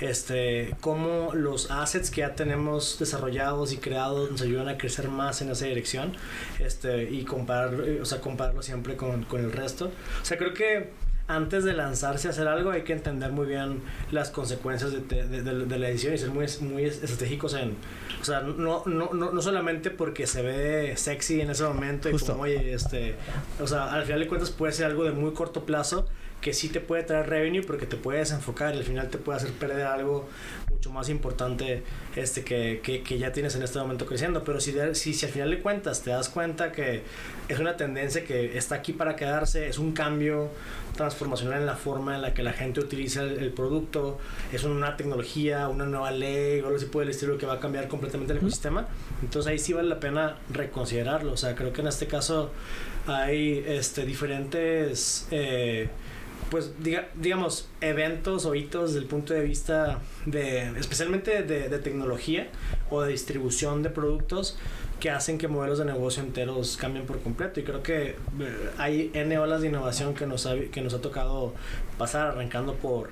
este, 0.00 0.74
cómo 0.80 1.32
los 1.34 1.70
assets 1.70 2.10
que 2.10 2.22
ya 2.22 2.34
tenemos 2.34 2.98
desarrollados 2.98 3.72
y 3.72 3.78
creados 3.78 4.30
nos 4.30 4.42
ayudan 4.42 4.68
a 4.68 4.76
crecer 4.76 5.08
más 5.08 5.42
en 5.42 5.50
esa 5.50 5.66
dirección 5.66 6.14
este, 6.58 7.10
y 7.10 7.24
comparar, 7.24 7.74
o 7.74 8.04
sea, 8.04 8.20
compararlo 8.20 8.62
siempre 8.62 8.96
con, 8.96 9.24
con 9.24 9.44
el 9.44 9.52
resto. 9.52 9.92
O 10.20 10.24
sea, 10.24 10.38
creo 10.38 10.54
que 10.54 10.90
antes 11.28 11.64
de 11.64 11.72
lanzarse 11.72 12.28
a 12.28 12.30
hacer 12.32 12.48
algo 12.48 12.70
hay 12.70 12.82
que 12.82 12.92
entender 12.92 13.32
muy 13.32 13.46
bien 13.46 13.80
las 14.10 14.30
consecuencias 14.30 14.92
de, 14.92 15.00
de, 15.00 15.42
de, 15.42 15.78
la 15.78 15.88
edición 15.88 16.14
y 16.14 16.18
ser 16.18 16.30
muy, 16.30 16.46
muy 16.60 16.84
estratégicos 16.84 17.54
en, 17.54 17.76
o 18.20 18.24
sea, 18.24 18.40
no, 18.40 18.82
no, 18.86 19.10
no, 19.12 19.32
no, 19.32 19.42
solamente 19.42 19.90
porque 19.90 20.26
se 20.26 20.42
ve 20.42 20.96
sexy 20.96 21.40
en 21.40 21.50
ese 21.50 21.64
momento 21.64 22.10
y 22.10 22.18
como, 22.18 22.42
oye, 22.42 22.74
este, 22.74 23.14
o 23.60 23.66
sea, 23.66 23.92
al 23.92 24.04
final 24.04 24.20
de 24.20 24.28
cuentas 24.28 24.50
puede 24.50 24.72
ser 24.72 24.86
algo 24.86 25.04
de 25.04 25.12
muy 25.12 25.32
corto 25.32 25.64
plazo 25.64 26.06
que 26.42 26.52
sí 26.52 26.68
te 26.68 26.80
puede 26.80 27.04
traer 27.04 27.30
revenue 27.30 27.62
porque 27.62 27.86
te 27.86 27.96
puedes 27.96 28.32
enfocar 28.32 28.74
y 28.74 28.78
al 28.78 28.84
final 28.84 29.08
te 29.08 29.16
puede 29.16 29.38
hacer 29.38 29.52
perder 29.52 29.86
algo 29.86 30.28
mucho 30.68 30.90
más 30.90 31.08
importante 31.08 31.84
este 32.16 32.42
que, 32.42 32.80
que, 32.82 33.04
que 33.04 33.16
ya 33.16 33.32
tienes 33.32 33.54
en 33.54 33.62
este 33.62 33.78
momento 33.78 34.06
creciendo. 34.06 34.42
Pero 34.42 34.60
si, 34.60 34.74
si, 34.94 35.14
si, 35.14 35.24
al 35.24 35.32
final 35.32 35.50
de 35.50 35.60
cuentas 35.60 36.02
te 36.02 36.10
das 36.10 36.28
cuenta 36.28 36.72
que 36.72 37.04
es 37.48 37.58
una 37.60 37.76
tendencia 37.76 38.24
que 38.24 38.58
está 38.58 38.74
aquí 38.74 38.92
para 38.92 39.14
quedarse, 39.14 39.68
es 39.68 39.78
un 39.78 39.92
cambio 39.92 40.50
transformacional 40.96 41.60
en 41.60 41.66
la 41.66 41.76
forma 41.76 42.16
en 42.16 42.22
la 42.22 42.34
que 42.34 42.42
la 42.42 42.52
gente 42.52 42.80
utiliza 42.80 43.22
el, 43.22 43.52
producto, 43.52 44.18
es 44.52 44.64
una 44.64 44.96
tecnología, 44.96 45.68
una 45.68 45.86
nueva 45.86 46.10
ley 46.10 46.60
o 46.60 46.66
algo 46.66 46.76
así 46.76 46.86
por 46.86 47.04
el 47.04 47.10
estilo 47.10 47.38
que 47.38 47.46
va 47.46 47.54
a 47.54 47.60
cambiar 47.60 47.86
completamente 47.86 48.32
el 48.32 48.40
ecosistema, 48.40 48.88
entonces 49.22 49.50
ahí 49.50 49.58
sí 49.58 49.72
vale 49.72 49.88
la 49.88 50.00
pena 50.00 50.38
reconsiderarlo. 50.50 51.32
O 51.32 51.36
sea, 51.36 51.54
creo 51.54 51.72
que 51.72 51.80
en 51.80 51.86
este 51.86 52.08
caso 52.08 52.50
hay 53.06 53.64
este, 53.66 54.04
diferentes... 54.04 55.28
Eh, 55.30 55.88
pues 56.50 56.72
digamos, 57.14 57.68
eventos 57.80 58.44
o 58.44 58.54
hitos 58.54 58.90
desde 58.90 59.00
el 59.00 59.06
punto 59.06 59.34
de 59.34 59.42
vista 59.42 60.00
de, 60.26 60.68
especialmente 60.78 61.42
de, 61.42 61.78
tecnología 61.78 62.48
o 62.90 63.02
de 63.02 63.10
distribución 63.12 63.82
de 63.82 63.90
productos 63.90 64.58
que 65.00 65.10
hacen 65.10 65.38
que 65.38 65.48
modelos 65.48 65.78
de 65.78 65.84
negocio 65.84 66.22
enteros 66.22 66.76
cambien 66.76 67.06
por 67.06 67.20
completo. 67.20 67.58
Y 67.60 67.64
creo 67.64 67.82
que 67.82 68.10
eh, 68.10 68.70
hay 68.78 69.10
N 69.14 69.36
olas 69.38 69.62
de 69.62 69.68
innovación 69.68 70.14
que 70.14 70.26
nos 70.26 70.46
que 70.70 70.80
nos 70.80 70.94
ha 70.94 71.00
tocado 71.00 71.54
pasar, 71.98 72.28
arrancando 72.28 72.74
por 72.74 73.10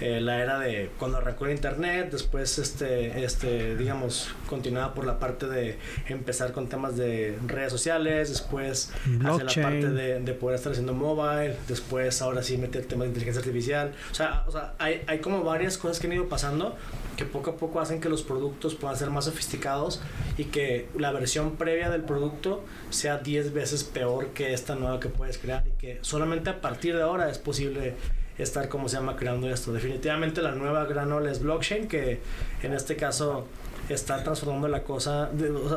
eh, 0.00 0.20
la 0.20 0.40
era 0.40 0.58
de 0.58 0.90
cuando 0.98 1.18
arrancó 1.18 1.46
el 1.46 1.52
internet, 1.52 2.10
después 2.10 2.58
este, 2.58 3.24
este, 3.24 3.76
digamos, 3.76 4.34
continuaba 4.46 4.94
por 4.94 5.04
la 5.04 5.18
parte 5.18 5.46
de 5.46 5.78
empezar 6.08 6.52
con 6.52 6.68
temas 6.68 6.96
de 6.96 7.38
redes 7.46 7.72
sociales, 7.72 8.28
después 8.28 8.92
hacia 9.24 9.44
la 9.44 9.68
parte 9.68 9.90
de, 9.90 10.20
de, 10.20 10.32
poder 10.34 10.56
estar 10.56 10.72
haciendo 10.72 10.94
mobile, 10.94 11.56
después 11.66 12.22
ahora 12.22 12.42
sí 12.42 12.58
meter 12.58 12.84
temas 12.86 13.04
de 13.04 13.08
inteligencia 13.08 13.40
artificial. 13.40 13.92
O 14.10 14.14
sea, 14.14 14.44
o 14.46 14.52
sea 14.52 14.74
hay, 14.78 15.02
hay 15.06 15.18
como 15.18 15.42
varias 15.42 15.78
cosas 15.78 15.98
que 15.98 16.06
han 16.06 16.12
ido 16.12 16.28
pasando 16.28 16.76
que 17.18 17.24
poco 17.24 17.50
a 17.50 17.56
poco 17.56 17.80
hacen 17.80 18.00
que 18.00 18.08
los 18.08 18.22
productos 18.22 18.76
puedan 18.76 18.96
ser 18.96 19.10
más 19.10 19.24
sofisticados 19.24 20.00
y 20.38 20.44
que 20.44 20.88
la 20.96 21.10
versión 21.10 21.56
previa 21.56 21.90
del 21.90 22.02
producto 22.02 22.64
sea 22.90 23.18
10 23.18 23.52
veces 23.52 23.82
peor 23.82 24.28
que 24.28 24.52
esta 24.52 24.76
nueva 24.76 25.00
que 25.00 25.08
puedes 25.08 25.36
crear 25.36 25.66
y 25.66 25.72
que 25.72 25.98
solamente 26.02 26.48
a 26.50 26.60
partir 26.60 26.94
de 26.94 27.02
ahora 27.02 27.28
es 27.28 27.38
posible 27.38 27.96
estar, 28.38 28.68
como 28.68 28.88
se 28.88 28.96
llama, 28.96 29.16
creando 29.16 29.48
esto. 29.50 29.72
Definitivamente 29.72 30.42
la 30.42 30.52
nueva 30.52 30.84
gran 30.84 31.12
ola 31.12 31.30
es 31.30 31.40
blockchain, 31.40 31.88
que 31.88 32.20
en 32.62 32.72
este 32.72 32.96
caso 32.96 33.46
está 33.88 34.22
transformando 34.22 34.68
la 34.68 34.82
cosa, 34.82 35.30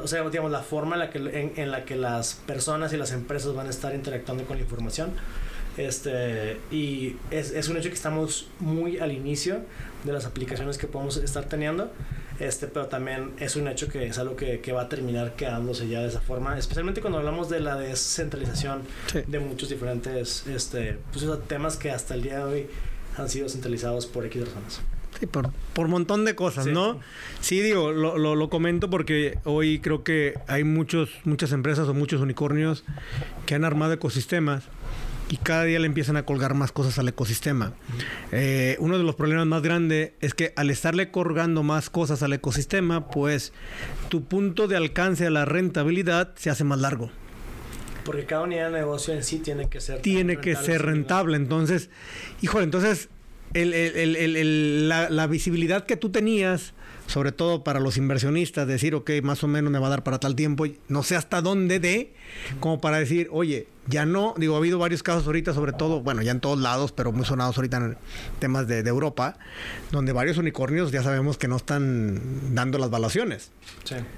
o 0.03 0.07
sea, 0.07 0.27
digamos, 0.29 0.51
la 0.51 0.61
forma 0.61 0.95
en 0.95 0.99
la, 0.99 1.09
que, 1.09 1.53
en, 1.55 1.71
la 1.71 1.85
que 1.85 1.95
las 1.95 2.33
personas 2.33 2.91
y 2.93 2.97
las 2.97 3.11
empresas 3.11 3.53
van 3.53 3.67
a 3.67 3.69
estar 3.69 3.95
interactuando 3.95 4.43
con 4.45 4.57
la 4.57 4.63
información. 4.63 5.11
Este, 5.77 6.57
y 6.69 7.15
es, 7.31 7.51
es 7.51 7.69
un 7.69 7.77
hecho 7.77 7.87
que 7.87 7.95
estamos 7.95 8.49
muy 8.59 8.99
al 8.99 9.11
inicio 9.13 9.61
de 10.03 10.11
las 10.11 10.25
aplicaciones 10.25 10.77
que 10.77 10.87
podemos 10.87 11.17
estar 11.17 11.45
teniendo. 11.45 11.89
Este, 12.41 12.65
pero 12.65 12.87
también 12.87 13.33
es 13.37 13.55
un 13.55 13.67
hecho 13.67 13.87
que 13.87 14.07
es 14.07 14.17
algo 14.17 14.35
que, 14.35 14.61
que 14.61 14.71
va 14.71 14.81
a 14.81 14.89
terminar 14.89 15.35
quedándose 15.35 15.87
ya 15.87 16.01
de 16.01 16.07
esa 16.07 16.21
forma, 16.21 16.57
especialmente 16.57 16.99
cuando 16.99 17.19
hablamos 17.19 17.49
de 17.49 17.59
la 17.59 17.75
descentralización 17.75 18.81
de 19.27 19.39
muchos 19.39 19.69
diferentes 19.69 20.47
este, 20.47 20.97
pues, 21.13 21.23
temas 21.47 21.77
que 21.77 21.91
hasta 21.91 22.15
el 22.15 22.23
día 22.23 22.39
de 22.39 22.43
hoy 22.43 22.67
han 23.15 23.29
sido 23.29 23.47
centralizados 23.47 24.07
por 24.07 24.25
X 24.25 24.47
razones. 24.47 24.81
Sí, 25.19 25.27
por, 25.27 25.51
por 25.73 25.87
montón 25.87 26.25
de 26.25 26.33
cosas, 26.33 26.65
¿no? 26.65 26.99
Sí, 27.41 27.61
digo, 27.61 27.91
lo, 27.91 28.17
lo, 28.17 28.33
lo, 28.33 28.49
comento 28.49 28.89
porque 28.89 29.37
hoy 29.43 29.77
creo 29.77 30.03
que 30.03 30.33
hay 30.47 30.63
muchos, 30.63 31.11
muchas 31.25 31.51
empresas 31.51 31.87
o 31.89 31.93
muchos 31.93 32.21
unicornios 32.21 32.83
que 33.45 33.53
han 33.53 33.65
armado 33.65 33.93
ecosistemas 33.93 34.63
y 35.31 35.37
cada 35.37 35.63
día 35.63 35.79
le 35.79 35.85
empiezan 35.85 36.17
a 36.17 36.25
colgar 36.25 36.53
más 36.55 36.73
cosas 36.73 36.99
al 36.99 37.07
ecosistema. 37.07 37.73
Eh, 38.33 38.75
uno 38.79 38.97
de 38.97 39.05
los 39.05 39.15
problemas 39.15 39.47
más 39.47 39.61
grandes 39.61 40.11
es 40.19 40.33
que 40.33 40.51
al 40.57 40.69
estarle 40.69 41.09
colgando 41.09 41.63
más 41.63 41.89
cosas 41.89 42.21
al 42.21 42.33
ecosistema, 42.33 43.07
pues 43.07 43.53
tu 44.09 44.25
punto 44.25 44.67
de 44.67 44.75
alcance 44.75 45.25
a 45.25 45.29
la 45.29 45.45
rentabilidad 45.45 46.33
se 46.35 46.49
hace 46.49 46.65
más 46.65 46.79
largo. 46.79 47.11
Porque 48.03 48.25
cada 48.25 48.43
unidad 48.43 48.71
de 48.71 48.79
negocio 48.79 49.13
en 49.13 49.23
sí 49.23 49.39
tiene 49.39 49.69
que 49.69 49.79
ser 49.79 50.01
tiene 50.01 50.37
que 50.37 50.57
ser 50.57 50.81
rentable. 50.81 51.37
Entonces, 51.37 51.89
híjole, 52.41 52.65
entonces 52.65 53.07
la, 53.53 55.09
la 55.09 55.27
visibilidad 55.27 55.85
que 55.85 55.95
tú 55.95 56.09
tenías 56.11 56.73
sobre 57.11 57.33
todo 57.33 57.63
para 57.63 57.81
los 57.81 57.97
inversionistas, 57.97 58.65
decir, 58.67 58.95
ok, 58.95 59.11
más 59.21 59.43
o 59.43 59.47
menos 59.47 59.71
me 59.71 59.79
va 59.79 59.87
a 59.87 59.89
dar 59.89 60.03
para 60.03 60.19
tal 60.19 60.35
tiempo, 60.35 60.65
no 60.87 61.03
sé 61.03 61.17
hasta 61.17 61.41
dónde 61.41 61.79
de, 61.79 62.13
como 62.61 62.79
para 62.79 62.99
decir, 62.99 63.27
oye, 63.31 63.67
ya 63.87 64.05
no, 64.05 64.35
digo, 64.37 64.55
ha 64.55 64.57
habido 64.59 64.77
varios 64.77 65.01
casos 65.01 65.25
ahorita, 65.25 65.53
sobre 65.53 65.73
todo, 65.73 66.01
bueno, 66.01 66.21
ya 66.21 66.31
en 66.31 66.39
todos 66.39 66.59
lados, 66.59 66.91
pero 66.91 67.11
muy 67.11 67.25
sonados 67.25 67.57
ahorita 67.57 67.77
en 67.77 67.97
temas 68.39 68.67
de, 68.67 68.79
Europa, 68.91 69.37
donde 69.91 70.11
varios 70.11 70.37
unicornios 70.37 70.91
ya 70.91 71.01
sabemos 71.01 71.37
que 71.37 71.47
no 71.47 71.55
están 71.55 72.53
dando 72.53 72.77
las 72.77 72.89
valuaciones 72.89 73.51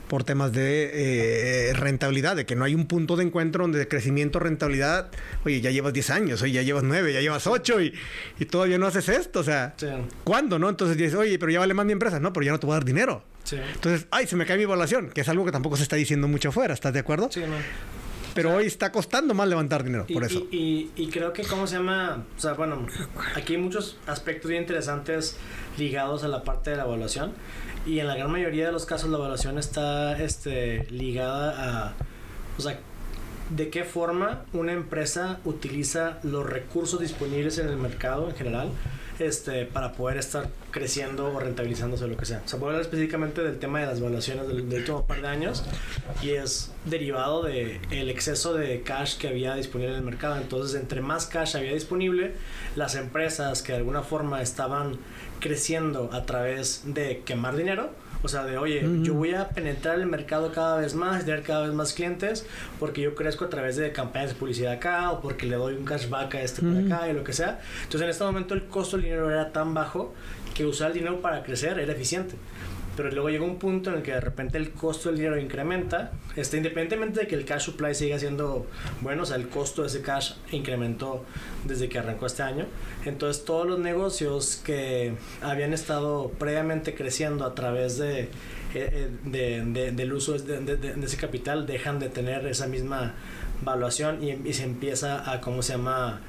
por 0.08 0.24
temas 0.24 0.52
de 0.52 1.70
eh, 1.70 1.74
rentabilidad, 1.74 2.36
de 2.36 2.46
que 2.46 2.56
no 2.56 2.66
hay 2.66 2.76
un 2.76 2.88
punto 2.88 3.16
de 3.16 3.24
encuentro 3.24 3.64
donde 3.64 3.80
de 3.80 3.88
crecimiento, 3.88 4.40
rentabilidad, 4.40 5.12
oye, 5.46 5.62
ya 5.62 5.72
llevas 5.72 5.94
10 5.94 6.10
años, 6.10 6.42
oye, 6.42 6.54
ya 6.54 6.62
llevas 6.62 6.84
9, 6.84 7.14
ya 7.14 7.22
llevas 7.22 7.48
8 7.48 7.82
y, 7.82 7.94
y 8.40 8.46
todavía 8.46 8.78
no 8.78 8.88
haces 8.88 9.08
esto, 9.10 9.40
o 9.40 9.44
sea, 9.44 9.76
¿cuándo, 10.24 10.60
no? 10.60 10.70
Entonces 10.70 10.98
dices, 10.98 11.16
oye, 11.16 11.38
pero 11.40 11.52
ya 11.52 11.60
vale 11.60 11.74
más 11.74 11.86
mi 11.86 11.94
empresa, 11.94 12.20
no, 12.20 12.34
pero 12.34 12.46
ya 12.46 12.52
no 12.52 12.60
te 12.60 12.66
voy 12.66 12.74
a 12.74 12.78
dar 12.78 12.86
dinero. 12.86 13.24
Entonces, 13.52 14.08
ay, 14.10 14.26
se 14.26 14.36
me 14.36 14.46
cae 14.46 14.58
mi 14.58 14.64
evaluación, 14.64 15.10
que 15.10 15.22
es 15.22 15.30
algo 15.30 15.46
que 15.46 15.52
tampoco 15.52 15.78
se 15.78 15.84
está 15.84 15.96
diciendo 15.96 16.28
mucho 16.28 16.50
afuera, 16.50 16.74
¿estás 16.74 16.94
de 16.94 17.00
acuerdo? 17.00 17.30
Sí, 17.32 17.42
no. 17.42 17.56
Pero 18.34 18.56
hoy 18.56 18.66
está 18.66 18.92
costando 18.92 19.34
más 19.34 19.48
levantar 19.48 19.84
dinero, 19.84 20.06
por 20.12 20.24
eso. 20.24 20.48
Y, 20.52 20.90
y, 20.96 21.08
creo 21.08 21.34
que, 21.34 21.44
¿cómo 21.44 21.68
se 21.68 21.78
llama? 21.78 22.26
O 22.38 22.40
sea, 22.40 22.54
bueno, 22.54 22.88
aquí 23.36 23.54
hay 23.54 23.62
muchos 23.62 23.98
aspectos 24.08 24.50
bien 24.50 24.64
interesantes 24.64 25.38
ligados 25.78 26.24
a 26.24 26.28
la 26.28 26.44
parte 26.44 26.72
de 26.72 26.78
la 26.78 26.84
evaluación. 26.84 27.34
Y 27.86 28.00
en 28.00 28.08
la 28.08 28.16
gran 28.16 28.32
mayoría 28.32 28.66
de 28.68 28.72
los 28.72 28.86
casos 28.86 29.10
la 29.10 29.18
evaluación 29.18 29.58
está 29.58 30.22
este, 30.22 30.88
ligada 30.90 31.90
a, 31.90 31.94
o 32.58 32.62
sea, 32.62 32.80
de 33.50 33.70
qué 33.70 33.84
forma 33.84 34.46
una 34.54 34.72
empresa 34.72 35.40
utiliza 35.44 36.20
los 36.24 36.46
recursos 36.46 37.00
disponibles 37.00 37.58
en 37.58 37.68
el 37.68 37.78
mercado 37.78 38.30
en 38.30 38.36
general 38.36 38.70
este, 39.20 39.66
para 39.66 39.94
poder 39.94 40.18
estar 40.18 40.50
creciendo 40.72 41.32
o 41.34 41.40
rentabilizándose 41.40 42.08
lo 42.08 42.18
que 42.18 42.26
sea. 42.26 42.42
O 42.46 42.48
sea, 42.48 42.60
hablar 42.60 42.82
específicamente 42.82 43.42
del 43.42 43.60
tema 43.60 43.80
de 43.80 43.88
las 43.88 44.00
evaluaciones 44.00 44.48
del, 44.48 44.62
último 44.62 45.06
par 45.06 45.22
de 45.22 45.28
años 45.28 45.64
y 46.22 46.32
es 46.32 46.72
derivado 46.86 47.44
del 47.44 47.80
el 47.92 48.10
exceso 48.10 48.54
de 48.54 48.82
cash 48.82 49.18
que 49.18 49.28
había 49.28 49.56
disponible 49.56 49.92
en 49.94 50.00
el 50.00 50.04
mercado. 50.04 50.38
Entonces, 50.38 50.80
entre 50.80 51.02
más 51.02 51.26
cash 51.26 51.56
había 51.56 51.74
disponible, 51.74 52.34
las 52.76 52.96
empresas 52.96 53.62
que 53.62 53.72
de 53.72 53.80
alguna 53.80 54.02
forma 54.02 54.42
estaban 54.42 54.98
creciendo 55.40 56.10
a 56.14 56.26
través 56.26 56.84
de 56.86 57.22
quemar 57.26 57.56
dinero, 57.56 57.92
o 58.24 58.28
sea, 58.28 58.46
de, 58.46 58.58
oye, 58.58 58.88
yo 59.02 59.14
voy 59.14 59.34
a 59.34 59.50
penetrar 59.50 60.00
el 60.00 60.06
mercado 60.06 60.52
cada 60.52 60.78
vez 60.78 60.96
más, 60.96 61.26
tener 61.26 61.44
cada 61.44 61.68
vez 61.68 61.74
más 61.74 61.94
clientes, 61.94 62.46
porque 62.80 63.02
yo 63.02 63.16
crezco 63.16 63.46
a 63.46 63.50
través 63.50 63.76
de 63.76 63.92
campañas 63.92 64.30
de 64.30 64.36
publicidad 64.36 64.72
acá, 64.74 65.12
o 65.12 65.22
porque 65.22 65.46
le 65.46 65.58
doy 65.58 65.76
un 65.76 65.86
cashback 65.86 66.36
a 66.36 66.42
este 66.42 66.62
por 66.62 66.78
acá, 66.78 67.10
y 67.10 67.14
lo 67.14 67.24
que 67.24 67.34
sea. 67.34 67.60
Entonces, 67.84 68.02
en 68.02 68.10
este 68.10 68.24
momento 68.24 68.54
el 68.54 68.66
costo 68.66 68.96
del 68.96 69.06
dinero 69.06 69.30
era 69.30 69.52
tan 69.52 69.74
bajo 69.74 70.14
que 70.56 70.66
usar 70.66 70.88
el 70.88 70.94
dinero 70.94 71.22
para 71.22 71.44
crecer 71.44 71.80
era 71.80 71.92
eficiente 71.92 72.36
pero 72.96 73.10
luego 73.12 73.30
llega 73.30 73.44
un 73.44 73.58
punto 73.58 73.90
en 73.90 73.98
el 73.98 74.04
que 74.04 74.12
de 74.12 74.22
repente 74.22 74.58
el 74.58 74.72
costo 74.72 75.10
del 75.10 75.18
dinero 75.18 75.40
incrementa, 75.40 76.12
este, 76.36 76.58
independientemente 76.58 77.22
de 77.22 77.28
que 77.28 77.36
el 77.36 77.46
cash 77.46 77.64
supply 77.64 77.96
siga 77.96 78.20
siendo 78.20 78.68
bueno, 79.02 79.24
o 79.24 79.26
sea, 79.26 79.38
el 79.38 79.50
costo 79.50 79.82
de 79.82 79.88
ese 79.88 80.02
cash 80.02 80.34
incrementó 80.52 81.24
desde 81.66 81.90
que 81.90 82.00
arrancó 82.00 82.26
este 82.26 82.44
año. 82.44 82.66
Entonces 83.06 83.46
todos 83.46 83.68
los 83.68 83.80
negocios 83.80 84.62
que 84.64 85.14
habían 85.42 85.74
estado 85.74 86.30
previamente 86.38 86.94
creciendo 86.94 87.46
a 87.46 87.56
través 87.56 87.98
de, 87.98 88.22
eh, 88.22 88.30
eh, 88.74 89.10
de, 89.26 89.92
del 89.92 90.14
uso 90.14 90.34
de, 90.38 90.94
ese 91.04 91.18
capital 91.18 91.66
dejan 91.66 92.00
de 92.00 92.10
tener 92.10 92.46
esa 92.48 92.68
misma 92.68 93.14
valuación 93.62 94.24
y, 94.24 94.32
y 94.48 94.54
se 94.54 94.64
empieza 94.64 95.32
a, 95.32 95.42
¿cómo 95.42 95.62
se 95.62 95.74
llama? 95.74 96.22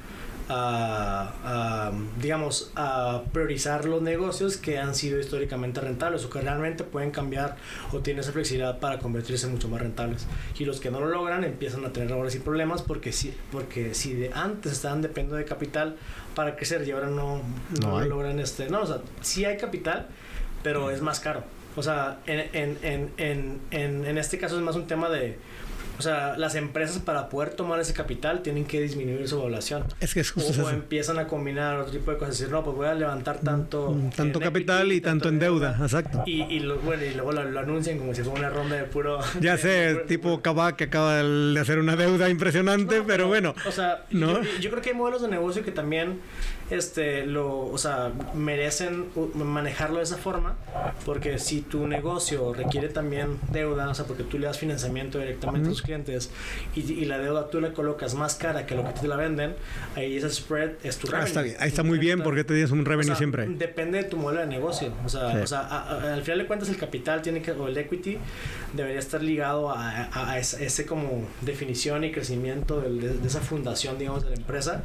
A, 0.49 1.91
digamos, 2.21 2.71
a 2.75 3.23
priorizar 3.31 3.85
los 3.85 4.01
negocios 4.01 4.57
que 4.57 4.77
han 4.77 4.95
sido 4.95 5.19
históricamente 5.19 5.81
rentables 5.81 6.23
o 6.25 6.29
que 6.29 6.41
realmente 6.41 6.83
pueden 6.83 7.11
cambiar 7.11 7.57
o 7.91 7.99
tienen 7.99 8.21
esa 8.21 8.31
flexibilidad 8.31 8.79
para 8.79 8.99
convertirse 8.99 9.47
en 9.47 9.53
mucho 9.53 9.67
más 9.67 9.81
rentables. 9.81 10.27
Y 10.57 10.65
los 10.65 10.79
que 10.79 10.91
no 10.91 10.99
lo 10.99 11.07
logran 11.07 11.43
empiezan 11.43 11.85
a 11.85 11.91
tener 11.91 12.11
ahora 12.11 12.29
sí 12.29 12.39
problemas 12.39 12.81
porque 12.81 13.11
si, 13.11 13.33
porque 13.51 13.93
si 13.93 14.13
de 14.13 14.31
antes 14.33 14.71
estaban 14.73 15.01
dependiendo 15.01 15.37
de 15.37 15.45
capital 15.45 15.95
para 16.35 16.55
crecer 16.55 16.87
y 16.87 16.91
ahora 16.91 17.07
no, 17.07 17.41
no, 17.81 18.01
logran 18.01 18.39
este... 18.39 18.69
No, 18.69 18.81
o 18.81 18.85
sea, 18.85 18.99
sí 19.21 19.45
hay 19.45 19.57
capital, 19.57 20.07
pero 20.63 20.91
es 20.91 21.01
más 21.01 21.19
caro. 21.19 21.43
O 21.75 21.83
sea, 21.83 22.19
en, 22.25 22.39
en, 22.53 22.77
en, 23.17 23.59
en, 23.71 24.05
en 24.05 24.17
este 24.17 24.37
caso 24.37 24.55
es 24.55 24.61
más 24.61 24.75
un 24.75 24.87
tema 24.87 25.09
de 25.09 25.37
o 25.97 26.01
sea, 26.01 26.37
las 26.37 26.55
empresas 26.55 26.99
para 26.99 27.29
poder 27.29 27.51
tomar 27.51 27.79
ese 27.79 27.93
capital 27.93 28.41
tienen 28.41 28.65
que 28.65 28.81
disminuir 28.81 29.27
su 29.27 29.39
población. 29.39 29.83
Es 29.99 30.13
que 30.13 30.21
es 30.21 30.31
justo 30.31 30.63
o, 30.63 30.69
empiezan 30.69 31.19
a 31.19 31.27
combinar 31.27 31.77
otro 31.77 31.91
tipo 31.91 32.11
de 32.11 32.17
cosas. 32.17 32.37
Decir, 32.37 32.51
no, 32.51 32.63
pues 32.63 32.75
voy 32.75 32.87
a 32.87 32.93
levantar 32.93 33.39
tanto... 33.39 33.91
Mm, 33.91 34.09
tanto 34.09 34.39
capital 34.39 34.91
y 34.91 35.01
tanto, 35.01 35.29
en 35.29 35.39
deuda, 35.39 35.77
exacto. 35.81 36.23
Y, 36.25 36.41
y, 36.43 36.65
bueno, 36.83 37.03
y 37.03 37.13
luego 37.13 37.31
lo, 37.31 37.59
anuncian 37.59 37.97
como 37.97 38.13
si 38.13 38.23
fuera 38.23 38.39
una 38.39 38.49
ronda 38.49 38.75
de 38.75 38.83
puro... 38.83 39.19
Ya 39.39 39.57
sé, 39.57 40.03
tipo 40.07 40.41
Kavak 40.41 40.75
que 40.75 40.85
acaba 40.85 41.23
de 41.23 41.59
hacer 41.59 41.79
una 41.79 41.95
deuda 41.95 42.29
impresionante, 42.29 43.01
pero, 43.05 43.27
bueno. 43.27 43.53
O 43.65 43.71
sea, 43.71 44.05
¿no? 44.11 44.41
yo, 44.59 44.69
creo 44.69 44.81
que 44.81 44.89
hay 44.89 44.95
modelos 44.95 45.21
de 45.21 45.27
negocio 45.29 45.63
que 45.63 45.71
también 45.71 46.19
este, 46.69 47.25
lo, 47.25 47.67
o 47.67 47.77
sea, 47.77 48.11
merecen 48.33 49.05
manejarlo 49.35 49.97
de 49.97 50.03
esa 50.03 50.17
forma, 50.17 50.55
porque 51.05 51.37
si 51.37 51.61
tu 51.61 51.85
negocio 51.87 52.53
requiere 52.53 52.89
también 52.89 53.37
deuda, 53.51 53.89
o 53.89 53.93
sea, 53.93 54.05
porque 54.05 54.23
tú 54.23 54.39
le 54.39 54.47
das 54.47 54.57
financiamiento 54.57 55.19
directamente 55.19 55.67
a 55.67 55.71
tus 55.71 55.81
clientes 55.81 56.31
y, 56.75 57.05
la 57.05 57.19
deuda 57.19 57.51
tú 57.51 57.61
le 57.61 57.71
colocas 57.71 58.15
más 58.15 58.33
cara 58.33 58.65
que 58.65 58.73
lo 58.73 58.83
que 58.83 58.99
te 58.99 59.07
la 59.07 59.15
venden, 59.15 59.53
ahí 59.95 60.17
ese 60.17 60.31
spread 60.31 60.71
es 60.83 60.97
tu 60.97 61.07
ah, 61.13 61.23
está 61.23 61.43
bien. 61.43 61.55
Ahí 61.59 61.67
está 61.67 61.83
muy 61.83 61.99
bien 61.99 62.23
porque 62.23 62.43
te 62.43 62.55
tienes 62.55 62.71
un 62.71 62.83
revenue 62.83 63.15
siempre. 63.15 63.45
Depende 63.47 63.99
de 63.99 64.05
tu 64.05 64.17
modelo 64.17 64.41
de 64.41 64.47
negocio, 64.47 64.91
o 65.05 65.09
sea, 65.09 65.39
o 65.43 65.47
sea 65.47 65.61
al 66.13 66.23
final 66.23 66.39
de 66.39 66.47
cuentas 66.47 66.69
el 66.69 66.77
capital 66.77 67.21
tiene 67.21 67.43
que, 67.43 67.51
o 67.51 67.67
el 67.67 67.77
equity 67.77 68.17
debería 68.73 68.99
estar 68.99 69.21
ligado 69.21 69.69
a, 69.69 70.09
a, 70.11 70.39
ese, 70.39 70.85
como 70.87 71.27
definición 71.41 72.03
y 72.03 72.11
crecimiento 72.11 72.81
de, 72.81 73.19
esa 73.25 73.41
fundación, 73.41 73.99
digamos, 73.99 74.23
de 74.23 74.31
la 74.31 74.35
empresa 74.35 74.81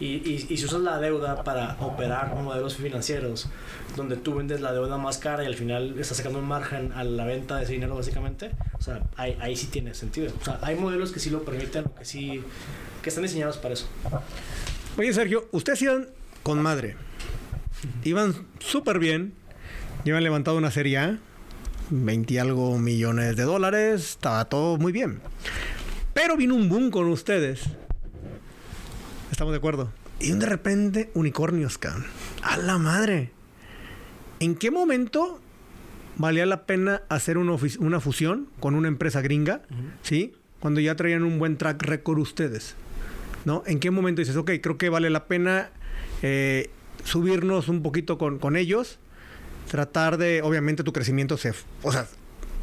y, 0.00 0.06
y, 0.06 0.46
y 0.48 0.56
si 0.56 0.64
usas 0.64 0.80
la 0.80 0.98
deuda 0.98 1.17
para 1.44 1.76
operar 1.80 2.34
modelos 2.34 2.76
financieros 2.76 3.48
donde 3.96 4.16
tú 4.16 4.34
vendes 4.34 4.60
la 4.60 4.72
deuda 4.72 4.96
más 4.96 5.18
cara 5.18 5.42
y 5.42 5.46
al 5.46 5.54
final 5.54 5.98
estás 5.98 6.18
sacando 6.18 6.38
un 6.38 6.46
margen 6.46 6.92
a 6.92 7.04
la 7.04 7.24
venta 7.24 7.56
de 7.56 7.64
ese 7.64 7.72
dinero 7.72 7.94
básicamente, 7.94 8.50
o 8.78 8.82
sea, 8.82 9.02
ahí, 9.16 9.36
ahí 9.40 9.56
sí 9.56 9.66
tiene 9.66 9.94
sentido. 9.94 10.32
O 10.40 10.44
sea, 10.44 10.58
hay 10.62 10.76
modelos 10.76 11.12
que 11.12 11.20
sí 11.20 11.30
lo 11.30 11.42
permiten 11.42 11.84
o 11.86 11.94
que 11.94 12.04
sí, 12.04 12.42
que 13.02 13.08
están 13.08 13.24
diseñados 13.24 13.58
para 13.58 13.74
eso. 13.74 13.86
Oye, 14.96 15.12
Sergio, 15.12 15.48
ustedes 15.52 15.82
iban 15.82 16.08
con 16.42 16.60
madre. 16.60 16.96
Iban 18.04 18.34
súper 18.58 18.98
bien. 18.98 19.34
Llevan 20.04 20.24
levantado 20.24 20.56
una 20.56 20.70
serie 20.70 20.98
A. 20.98 21.18
20 21.90 22.34
y 22.34 22.38
algo 22.38 22.78
millones 22.78 23.36
de 23.36 23.44
dólares. 23.44 24.10
Estaba 24.10 24.44
todo 24.46 24.76
muy 24.76 24.92
bien. 24.92 25.20
Pero 26.14 26.36
vino 26.36 26.54
un 26.54 26.68
boom 26.68 26.90
con 26.90 27.06
ustedes. 27.08 27.62
¿Estamos 29.30 29.52
de 29.52 29.58
acuerdo? 29.58 29.92
Y 30.20 30.32
de 30.32 30.46
repente, 30.46 31.10
unicornios, 31.14 31.78
cabrón. 31.78 32.06
A 32.42 32.56
la 32.56 32.78
madre. 32.78 33.30
¿En 34.40 34.54
qué 34.56 34.70
momento 34.70 35.40
valía 36.16 36.46
la 36.46 36.66
pena 36.66 37.02
hacer 37.08 37.38
una, 37.38 37.56
una 37.78 38.00
fusión 38.00 38.48
con 38.60 38.74
una 38.74 38.88
empresa 38.88 39.20
gringa? 39.20 39.62
¿Sí? 40.02 40.34
Cuando 40.60 40.80
ya 40.80 40.96
traían 40.96 41.22
un 41.22 41.38
buen 41.38 41.56
track 41.56 41.82
record 41.82 42.18
ustedes. 42.18 42.74
¿No? 43.44 43.62
¿En 43.66 43.78
qué 43.78 43.90
momento 43.90 44.20
dices, 44.20 44.36
ok, 44.36 44.50
creo 44.60 44.76
que 44.76 44.88
vale 44.88 45.08
la 45.10 45.26
pena 45.26 45.70
eh, 46.22 46.70
subirnos 47.04 47.68
un 47.68 47.82
poquito 47.82 48.18
con, 48.18 48.38
con 48.38 48.56
ellos? 48.56 48.98
Tratar 49.70 50.18
de, 50.18 50.42
obviamente, 50.42 50.82
tu 50.82 50.92
crecimiento 50.92 51.36
se. 51.36 51.52
O 51.82 51.92
sea, 51.92 52.08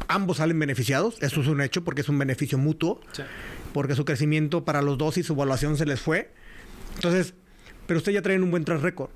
ambos 0.08 0.38
salen 0.38 0.58
beneficiados. 0.58 1.16
Eso 1.20 1.40
es 1.40 1.46
un 1.46 1.60
hecho 1.60 1.84
porque 1.84 2.02
es 2.02 2.08
un 2.08 2.18
beneficio 2.18 2.58
mutuo. 2.58 3.00
Porque 3.72 3.94
su 3.94 4.04
crecimiento 4.04 4.64
para 4.64 4.82
los 4.82 4.98
dos 4.98 5.16
y 5.18 5.22
su 5.22 5.32
evaluación 5.32 5.76
se 5.76 5.86
les 5.86 6.00
fue. 6.00 6.32
Entonces, 6.96 7.34
pero 7.86 7.98
usted 7.98 8.12
ya 8.12 8.22
trae 8.22 8.38
un 8.38 8.50
buen 8.50 8.64
track 8.64 8.80
record 8.80 9.10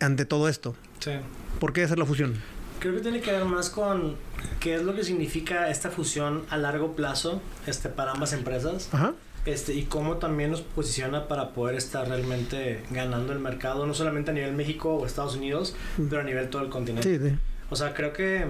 ante 0.00 0.24
todo 0.24 0.48
esto. 0.48 0.74
Sí. 0.98 1.12
¿Por 1.58 1.72
qué 1.72 1.84
hacer 1.84 1.98
la 1.98 2.06
fusión? 2.06 2.34
Creo 2.80 2.94
que 2.94 3.00
tiene 3.00 3.20
que 3.20 3.30
ver 3.30 3.44
más 3.44 3.70
con 3.70 4.16
qué 4.58 4.74
es 4.74 4.82
lo 4.82 4.94
que 4.94 5.04
significa 5.04 5.70
esta 5.70 5.90
fusión 5.90 6.42
a 6.50 6.56
largo 6.56 6.96
plazo 6.96 7.40
este, 7.66 7.88
para 7.88 8.12
ambas 8.12 8.32
empresas. 8.32 8.88
Ajá. 8.92 9.14
Este, 9.44 9.74
y 9.74 9.84
cómo 9.84 10.18
también 10.18 10.52
nos 10.52 10.62
posiciona 10.62 11.26
para 11.26 11.52
poder 11.52 11.74
estar 11.74 12.08
realmente 12.08 12.84
ganando 12.90 13.32
el 13.32 13.40
mercado, 13.40 13.86
no 13.86 13.94
solamente 13.94 14.30
a 14.30 14.34
nivel 14.34 14.52
México 14.52 14.94
o 14.94 15.04
Estados 15.04 15.34
Unidos, 15.34 15.74
mm. 15.98 16.06
pero 16.08 16.20
a 16.20 16.24
nivel 16.24 16.48
todo 16.48 16.62
el 16.62 16.68
continente. 16.68 17.18
Sí, 17.18 17.30
sí. 17.30 17.34
O 17.68 17.74
sea, 17.74 17.92
creo 17.92 18.12
que 18.12 18.44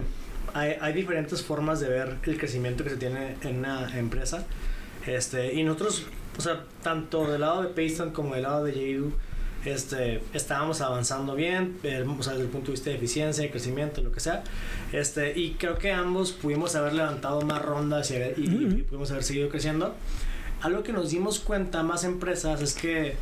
hay, 0.53 0.77
hay, 0.81 0.93
diferentes 0.93 1.43
formas 1.43 1.81
de 1.81 1.89
ver 1.89 2.19
el 2.25 2.37
crecimiento 2.37 2.85
que 2.85 2.91
se 2.91 2.97
tiene 2.97 3.37
en 3.43 3.59
una 3.59 3.99
empresa. 3.99 4.45
Este, 5.07 5.55
y 5.55 5.65
nosotros 5.65 6.07
o 6.39 6.41
sea, 6.41 6.65
tanto 6.83 7.31
del 7.31 7.41
lado 7.41 7.63
de 7.63 7.69
Payson 7.69 8.11
como 8.11 8.35
del 8.35 8.45
lado 8.45 8.65
de 8.65 8.73
Yedu, 8.73 9.13
este, 9.65 10.23
estábamos 10.33 10.81
avanzando 10.81 11.35
bien, 11.35 11.79
o 11.83 12.23
sea, 12.23 12.33
desde 12.33 12.47
el 12.47 12.51
punto 12.51 12.67
de 12.67 12.73
vista 12.73 12.91
de 12.91 12.97
eficiencia, 12.97 13.45
de 13.45 13.51
crecimiento, 13.51 14.03
lo 14.03 14.11
que 14.11 14.21
sea. 14.21 14.43
Este, 14.93 15.39
y 15.39 15.53
creo 15.53 15.79
que 15.79 15.93
ambos 15.93 16.33
pudimos 16.33 16.75
haber 16.75 16.95
levantado 16.95 17.43
más 17.43 17.63
rondas 17.63 18.11
y, 18.11 18.15
y, 18.17 18.83
pudimos 18.89 19.11
haber 19.11 19.23
seguido 19.23 19.49
creciendo. 19.49 19.95
Algo 20.61 20.83
que 20.83 20.93
nos 20.93 21.11
dimos 21.11 21.39
cuenta 21.39 21.83
más 21.83 22.05
empresas 22.05 22.61
es 22.61 22.75
que 22.75 23.15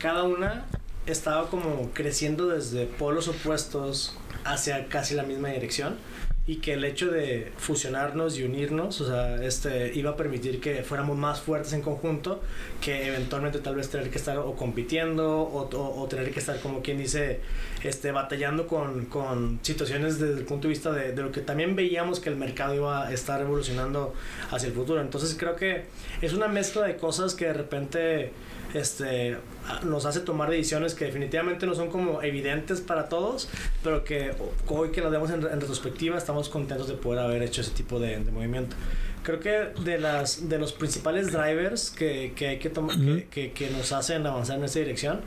cada 0.00 0.22
una 0.22 0.66
estaba 1.06 1.48
como 1.48 1.90
creciendo 1.92 2.48
desde 2.48 2.86
polos 2.86 3.28
opuestos 3.28 4.16
hacia 4.44 4.86
casi 4.86 5.14
la 5.14 5.22
misma 5.22 5.48
dirección 5.48 5.96
y 6.44 6.56
que 6.56 6.72
el 6.72 6.84
hecho 6.84 7.08
de 7.08 7.52
fusionarnos 7.56 8.36
y 8.36 8.42
unirnos, 8.42 9.00
o 9.00 9.06
sea, 9.06 9.36
este, 9.44 9.92
iba 9.94 10.10
a 10.10 10.16
permitir 10.16 10.60
que 10.60 10.82
fuéramos 10.82 11.16
más 11.16 11.40
fuertes 11.40 11.72
en 11.72 11.82
conjunto, 11.82 12.40
que 12.80 13.06
eventualmente 13.06 13.60
tal 13.60 13.76
vez 13.76 13.88
tener 13.88 14.10
que 14.10 14.18
estar 14.18 14.38
o 14.38 14.56
compitiendo 14.56 15.40
o, 15.40 16.08
tener 16.08 16.32
que 16.32 16.40
estar, 16.40 16.58
como 16.58 16.82
quien 16.82 16.98
dice, 16.98 17.38
este, 17.84 18.10
batallando 18.10 18.66
con, 18.66 19.06
con 19.06 19.60
situaciones 19.62 20.18
desde 20.18 20.40
el 20.40 20.44
punto 20.44 20.66
de 20.66 20.70
vista 20.70 20.90
de, 20.90 21.12
de, 21.12 21.22
lo 21.22 21.30
que 21.30 21.42
también 21.42 21.76
veíamos 21.76 22.18
que 22.18 22.28
el 22.28 22.36
mercado 22.36 22.74
iba 22.74 23.06
a 23.06 23.12
estar 23.12 23.40
evolucionando 23.40 24.12
hacia 24.50 24.66
el 24.66 24.74
futuro. 24.74 25.00
Entonces 25.00 25.36
creo 25.38 25.54
que 25.54 25.84
es 26.22 26.32
una 26.32 26.48
mezcla 26.48 26.82
de 26.82 26.96
cosas 26.96 27.34
que 27.34 27.46
de 27.46 27.52
repente 27.52 28.32
este, 28.74 29.36
nos 29.84 30.06
hace 30.06 30.20
tomar 30.20 30.50
decisiones 30.50 30.94
que 30.94 31.04
definitivamente 31.04 31.66
no 31.66 31.74
son 31.74 31.90
como 31.90 32.22
evidentes 32.22 32.80
para 32.80 33.08
todos, 33.08 33.48
pero 33.82 34.04
que 34.04 34.34
hoy 34.68 34.90
que 34.90 35.00
las 35.00 35.10
vemos 35.10 35.30
en, 35.30 35.42
retrospectiva 35.42 36.16
estamos 36.16 36.48
contentos 36.48 36.88
de 36.88 36.94
poder 36.94 37.20
haber 37.20 37.42
hecho 37.42 37.60
ese 37.60 37.72
tipo 37.72 37.98
de, 37.98 38.18
movimiento. 38.18 38.76
Creo 39.22 39.40
que 39.40 39.72
de, 39.84 39.98
las, 39.98 40.48
de 40.48 40.58
los 40.58 40.72
principales 40.72 41.32
drivers 41.32 41.90
que, 41.90 42.32
que 42.34 42.48
hay 42.48 42.58
que, 42.58 42.70
tomar 42.70 42.96
que, 43.30 43.52
que, 43.52 43.70
nos 43.70 43.92
hacen 43.92 44.26
avanzar 44.26 44.58
en 44.58 44.64
esa 44.64 44.80
dirección 44.80 45.20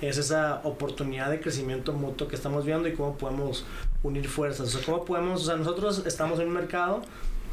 es 0.00 0.16
esa 0.16 0.60
oportunidad 0.64 1.30
de 1.30 1.40
crecimiento 1.40 1.92
mutuo 1.92 2.28
que 2.28 2.36
estamos 2.36 2.64
viendo 2.64 2.88
y 2.88 2.94
cómo 2.94 3.16
podemos 3.16 3.64
unir 4.02 4.28
fuerzas. 4.28 4.68
O 4.68 4.78
sea, 4.78 4.86
cómo 4.86 5.04
podemos, 5.04 5.42
o 5.42 5.46
sea, 5.46 5.56
nosotros 5.56 6.04
estamos 6.06 6.38
en 6.40 6.48
un 6.48 6.54
mercado 6.54 7.02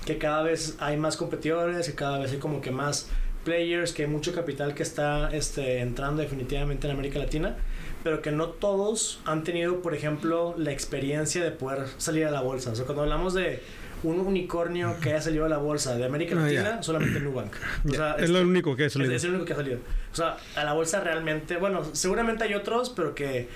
que 0.05 0.17
cada 0.17 0.43
vez 0.43 0.75
hay 0.79 0.97
más 0.97 1.17
competidores, 1.17 1.87
que 1.87 1.95
cada 1.95 2.19
vez 2.19 2.31
hay 2.31 2.37
como 2.37 2.61
que 2.61 2.71
más 2.71 3.09
players, 3.45 3.93
que 3.93 4.03
hay 4.03 4.09
mucho 4.09 4.33
capital 4.33 4.75
que 4.75 4.83
está 4.83 5.29
este, 5.33 5.79
entrando 5.79 6.21
definitivamente 6.21 6.87
en 6.87 6.93
América 6.93 7.19
Latina, 7.19 7.55
pero 8.03 8.21
que 8.21 8.31
no 8.31 8.49
todos 8.49 9.21
han 9.23 9.45
tenido, 9.45 9.81
por 9.81 9.93
ejemplo, 9.93 10.55
la 10.57 10.71
experiencia 10.71 11.41
de 11.43 11.51
poder 11.51 11.87
salir 11.97 12.25
a 12.25 12.31
la 12.31 12.41
bolsa. 12.41 12.71
O 12.71 12.75
sea, 12.75 12.85
cuando 12.85 13.03
hablamos 13.03 13.33
de 13.33 13.61
un 14.03 14.19
unicornio 14.19 14.95
que 15.01 15.09
haya 15.09 15.21
salido 15.21 15.45
a 15.45 15.49
la 15.49 15.57
bolsa 15.57 15.95
de 15.95 16.05
América 16.05 16.35
ah, 16.37 16.41
Latina, 16.41 16.83
solamente 16.83 17.19
Nubank. 17.19 17.53
O 17.87 17.93
sea, 17.93 18.15
es, 18.19 18.29
lo 18.29 18.41
único 18.41 18.75
que 18.75 18.85
ha 18.85 18.89
salido. 18.89 19.11
Es, 19.13 19.23
el 19.23 19.31
único 19.31 19.45
que 19.45 19.53
ha 19.53 19.55
salido. 19.55 19.79
O 20.11 20.15
sea, 20.15 20.37
a 20.55 20.63
la 20.63 20.73
bolsa 20.73 20.99
realmente, 20.99 21.57
bueno, 21.57 21.83
seguramente 21.93 22.43
hay 22.43 22.53
otros, 22.53 22.89
pero 22.89 23.15
que, 23.15 23.47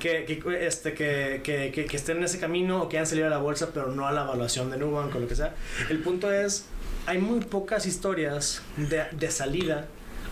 que, 0.00 0.24
que 0.24 0.66
este, 0.66 0.94
que, 0.94 1.40
que, 1.42 1.70
que, 1.70 1.96
estén 1.96 2.18
en 2.18 2.24
ese 2.24 2.38
camino 2.38 2.82
o 2.82 2.88
que 2.88 2.96
hayan 2.96 3.06
salido 3.06 3.26
a 3.26 3.30
la 3.30 3.38
bolsa, 3.38 3.70
pero 3.74 3.88
no 3.88 4.06
a 4.06 4.12
la 4.12 4.22
evaluación 4.22 4.70
de 4.70 4.78
Nubank 4.78 5.14
o 5.14 5.20
lo 5.20 5.28
que 5.28 5.34
sea. 5.34 5.54
El 5.90 5.98
punto 5.98 6.32
es 6.32 6.66
hay 7.08 7.16
muy 7.16 7.40
pocas 7.40 7.86
historias 7.86 8.60
de, 8.76 9.04
de, 9.12 9.30
salida 9.30 9.86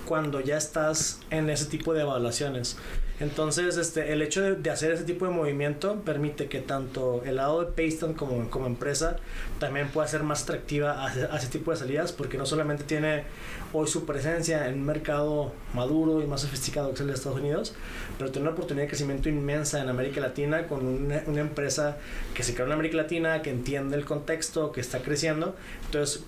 cuando 0.04 0.40
ya 0.40 0.58
estás 0.58 1.20
en 1.30 1.48
ese 1.48 1.64
tipo 1.64 1.94
de 1.94 2.02
evaluaciones. 2.02 2.76
Entonces, 3.18 3.78
este, 3.78 4.12
el 4.12 4.20
hecho 4.20 4.42
de, 4.42 4.70
hacer 4.70 4.92
ese 4.92 5.04
tipo 5.04 5.24
de 5.24 5.30
movimiento 5.30 6.02
permite 6.02 6.48
que 6.48 6.60
tanto 6.60 7.22
el 7.24 7.36
lado 7.36 7.64
de 7.64 7.72
Payston 7.72 8.12
como, 8.12 8.50
como 8.50 8.66
empresa 8.66 9.16
también 9.58 9.88
pueda 9.88 10.06
ser 10.06 10.22
más 10.22 10.42
atractiva 10.42 11.06
a, 11.06 11.38
ese 11.38 11.46
tipo 11.46 11.70
de 11.70 11.78
salidas, 11.78 12.12
porque 12.12 12.36
no 12.36 12.44
solamente 12.44 12.84
tiene 12.84 13.24
hoy 13.72 13.88
su 13.88 14.04
presencia 14.04 14.68
en 14.68 14.74
un 14.74 14.84
mercado 14.84 15.54
maduro 15.72 16.20
y 16.20 16.26
más 16.26 16.42
sofisticado 16.42 16.88
que 16.88 16.96
es 16.96 17.00
el 17.00 17.06
de 17.06 17.14
Estados 17.14 17.38
Unidos, 17.38 17.74
pero 18.18 18.30
tiene 18.30 18.48
una 18.48 18.52
oportunidad 18.52 18.84
de 18.84 18.88
crecimiento 18.88 19.30
inmensa 19.30 19.80
en 19.80 19.88
América 19.88 20.20
Latina 20.20 20.66
con 20.66 20.86
una, 20.86 21.22
una 21.26 21.40
empresa 21.40 21.96
que 22.34 22.42
se 22.42 22.52
creó 22.52 22.66
en 22.66 22.72
América 22.72 22.98
Latina, 22.98 23.40
que 23.40 23.48
entiende 23.48 23.96
el 23.96 24.04
contexto, 24.04 24.72
que 24.72 24.82
está 24.82 24.98
creciendo. 24.98 25.56
Entonces, 25.86 26.22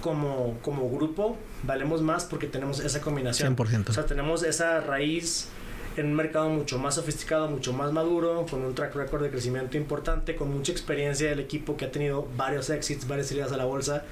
como, 0.00 0.58
como 0.62 0.88
grupo 0.88 1.36
valemos 1.62 2.02
más 2.02 2.24
porque 2.24 2.46
tenemos 2.46 2.80
esa 2.80 3.00
combinación. 3.00 3.56
100%. 3.56 3.90
O 3.90 3.92
sea, 3.92 4.06
tenemos 4.06 4.42
esa 4.42 4.80
raíz 4.80 5.48
en 5.96 6.06
un 6.06 6.14
mercado 6.14 6.48
mucho 6.48 6.78
más 6.78 6.94
sofisticado, 6.94 7.48
mucho 7.48 7.72
más 7.72 7.92
maduro, 7.92 8.46
con 8.48 8.64
un 8.64 8.74
track 8.74 8.94
record 8.94 9.22
de 9.22 9.30
crecimiento 9.30 9.76
importante, 9.76 10.36
con 10.36 10.50
mucha 10.50 10.70
experiencia 10.70 11.28
del 11.28 11.40
equipo 11.40 11.76
que 11.76 11.86
ha 11.86 11.90
tenido 11.90 12.28
varios 12.36 12.70
exits, 12.70 13.06
varias 13.08 13.28
salidas 13.28 13.52
a 13.52 13.56
la 13.56 13.64
bolsa. 13.64 14.04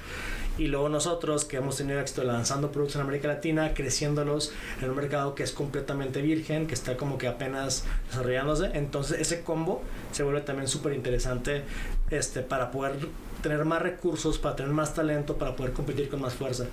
Y 0.57 0.67
luego 0.67 0.89
nosotros 0.89 1.45
que 1.45 1.57
hemos 1.57 1.77
tenido 1.77 1.99
éxito 1.99 2.23
lanzando 2.23 2.71
productos 2.71 2.95
en 2.95 3.03
América 3.03 3.27
Latina, 3.27 3.73
creciéndolos 3.73 4.51
en 4.81 4.89
un 4.89 4.95
mercado 4.95 5.35
que 5.35 5.43
es 5.43 5.51
completamente 5.51 6.21
virgen, 6.21 6.67
que 6.67 6.73
está 6.73 6.97
como 6.97 7.17
que 7.17 7.27
apenas 7.27 7.85
desarrollándose. 8.09 8.71
Entonces 8.73 9.21
ese 9.21 9.43
combo 9.43 9.83
se 10.11 10.23
vuelve 10.23 10.41
también 10.41 10.67
súper 10.67 10.93
interesante 10.93 11.61
este, 12.09 12.41
para 12.41 12.71
poder 12.71 12.97
tener 13.47 13.65
más 13.65 13.81
recursos, 13.81 14.37
para 14.37 14.55
tener 14.55 14.71
más 14.71 14.93
talento, 14.93 15.37
para 15.37 15.55
poder 15.55 15.73
competir 15.73 16.09
con 16.09 16.21
más 16.21 16.33
fuerza. 16.33 16.65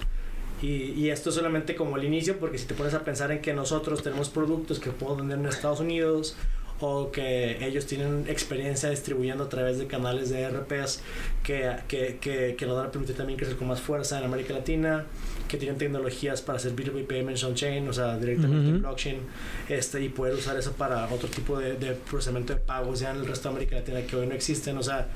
Y, 0.63 0.93
y, 0.93 1.11
esto 1.11 1.29
es 1.29 1.35
solamente 1.35 1.75
como 1.75 1.97
el 1.97 2.05
inicio, 2.05 2.39
porque 2.39 2.59
si 2.59 2.67
te 2.67 2.75
pones 2.75 2.95
a 2.95 3.05
pensar 3.05 3.31
en 3.33 3.41
que 3.41 3.53
nosotros 3.53 4.03
tenemos 4.03 4.29
productos 4.29 4.79
que 4.79 4.91
podemos 4.91 5.19
vender 5.19 5.39
en 5.39 5.47
Estados 5.47 5.81
Unidos 5.81 6.37
o 6.81 7.11
que 7.13 7.65
ellos 7.65 7.87
tienen 7.87 8.25
experiencia 8.29 8.91
distribuyendo 8.91 9.45
a 9.45 9.49
través 9.49 9.79
de 9.79 9.87
canales 9.87 10.31
de 10.31 10.49
RPs 10.49 11.03
que, 11.43 11.71
que, 11.87 12.19
que, 12.21 12.57
que 12.57 12.67
nos 12.67 12.77
van 12.77 12.87
a 12.87 12.91
permitir 12.91 13.17
también 13.17 13.39
crecer 13.39 13.57
con 13.57 13.69
más 13.69 13.81
fuerza 13.81 14.19
en 14.19 14.25
América 14.25 14.55
Latina, 14.55 15.05
que 15.49 15.57
tienen 15.57 15.79
tecnologías 15.79 16.43
para 16.43 16.59
hacer 16.59 16.75
B2B 16.75 17.07
Payments 17.07 17.45
on-chain, 17.45 17.89
o 17.89 17.93
sea, 17.93 18.19
directamente 18.19 18.71
en 18.71 18.81
blockchain, 18.81 19.21
este, 19.69 20.03
y 20.03 20.09
poder 20.09 20.35
usar 20.35 20.57
eso 20.57 20.73
para 20.73 21.07
otro 21.07 21.29
tipo 21.29 21.59
de, 21.59 21.75
de 21.75 21.93
procesamiento 21.93 22.55
de 22.55 22.61
pagos 22.61 23.01
ya 23.01 23.11
en 23.11 23.19
el 23.19 23.27
resto 23.27 23.49
de 23.49 23.55
América 23.55 23.77
Latina 23.77 24.03
que 24.03 24.17
hoy 24.17 24.27
no 24.27 24.35
existen, 24.35 24.77
o 24.77 24.83
sea, 24.83 25.09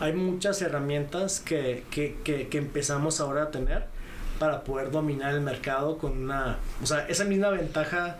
hay 0.00 0.12
muchas 0.12 0.60
herramientas 0.62 1.40
que, 1.40 1.84
que, 1.90 2.16
que, 2.24 2.58
empezamos 2.58 3.20
ahora 3.20 3.44
a 3.44 3.50
tener 3.50 3.84
para 4.38 4.64
poder 4.64 4.90
dominar 4.90 5.34
el 5.34 5.40
mercado 5.40 5.98
con 5.98 6.24
una, 6.24 6.58
o 6.82 6.86
sea, 6.86 7.06
esa 7.08 7.24
misma 7.24 7.50
ventaja, 7.50 8.18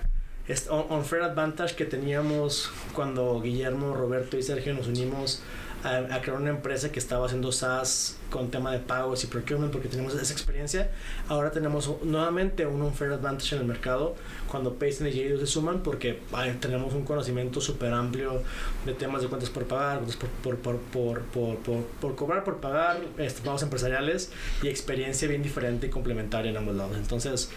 on 0.69 1.05
fair 1.05 1.23
advantage 1.23 1.75
que 1.75 1.85
teníamos 1.85 2.71
cuando 2.95 3.41
Guillermo, 3.41 3.95
Roberto 3.95 4.37
y 4.37 4.43
Sergio 4.43 4.75
nos 4.75 4.89
unimos 4.89 5.43
a, 5.85 6.21
crear 6.21 6.41
una 6.41 6.51
empresa 6.51 6.93
que 6.93 6.99
estaba 6.99 7.27
haciendo 7.27 7.51
SaaS 7.51 8.17
con 8.31 8.51
tema 8.51 8.73
de 8.73 8.79
pagos 8.79 9.25
y 9.25 9.27
procurement 9.27 9.73
porque 9.73 9.89
tenemos 9.89 10.15
esa 10.15 10.33
experiencia. 10.33 10.91
Ahora 11.29 11.51
tenemos 11.51 11.91
nuevamente 12.03 12.67
un 12.67 12.83
unfair 12.83 13.13
advantage 13.13 13.57
en 13.57 13.63
el 13.63 13.67
mercado 13.67 14.15
cuando 14.49 14.75
Payson 14.75 15.09
y 15.09 15.13
Jado 15.13 15.41
se 15.41 15.47
suman 15.47 15.83
porque 15.83 16.21
tenemos 16.61 16.95
un 16.95 17.05
conocimiento 17.05 17.61
súper 17.61 17.93
amplio 17.93 18.43
de 18.87 18.95
temas 18.95 19.23
de 19.23 19.29
cuentas 19.29 19.51
por 19.51 19.65
pagar, 19.65 20.01
por, 20.43 20.57
por, 20.57 20.79
por, 20.79 21.21
por, 21.23 21.85
por 22.01 22.15
cobrar, 22.15 22.45
por 22.45 22.59
pagar, 22.59 23.01
este, 23.19 23.43
pagos 23.43 23.63
empresariales 23.63 24.31
y 24.63 24.69
experiencia 24.69 25.29
bien 25.29 25.43
diferente 25.43 25.89
y 25.89 25.91
complementaria 25.91 26.51
en 26.51 26.57
ambos 26.57 26.77
lados. 26.77 26.97
Entonces, 26.97 27.51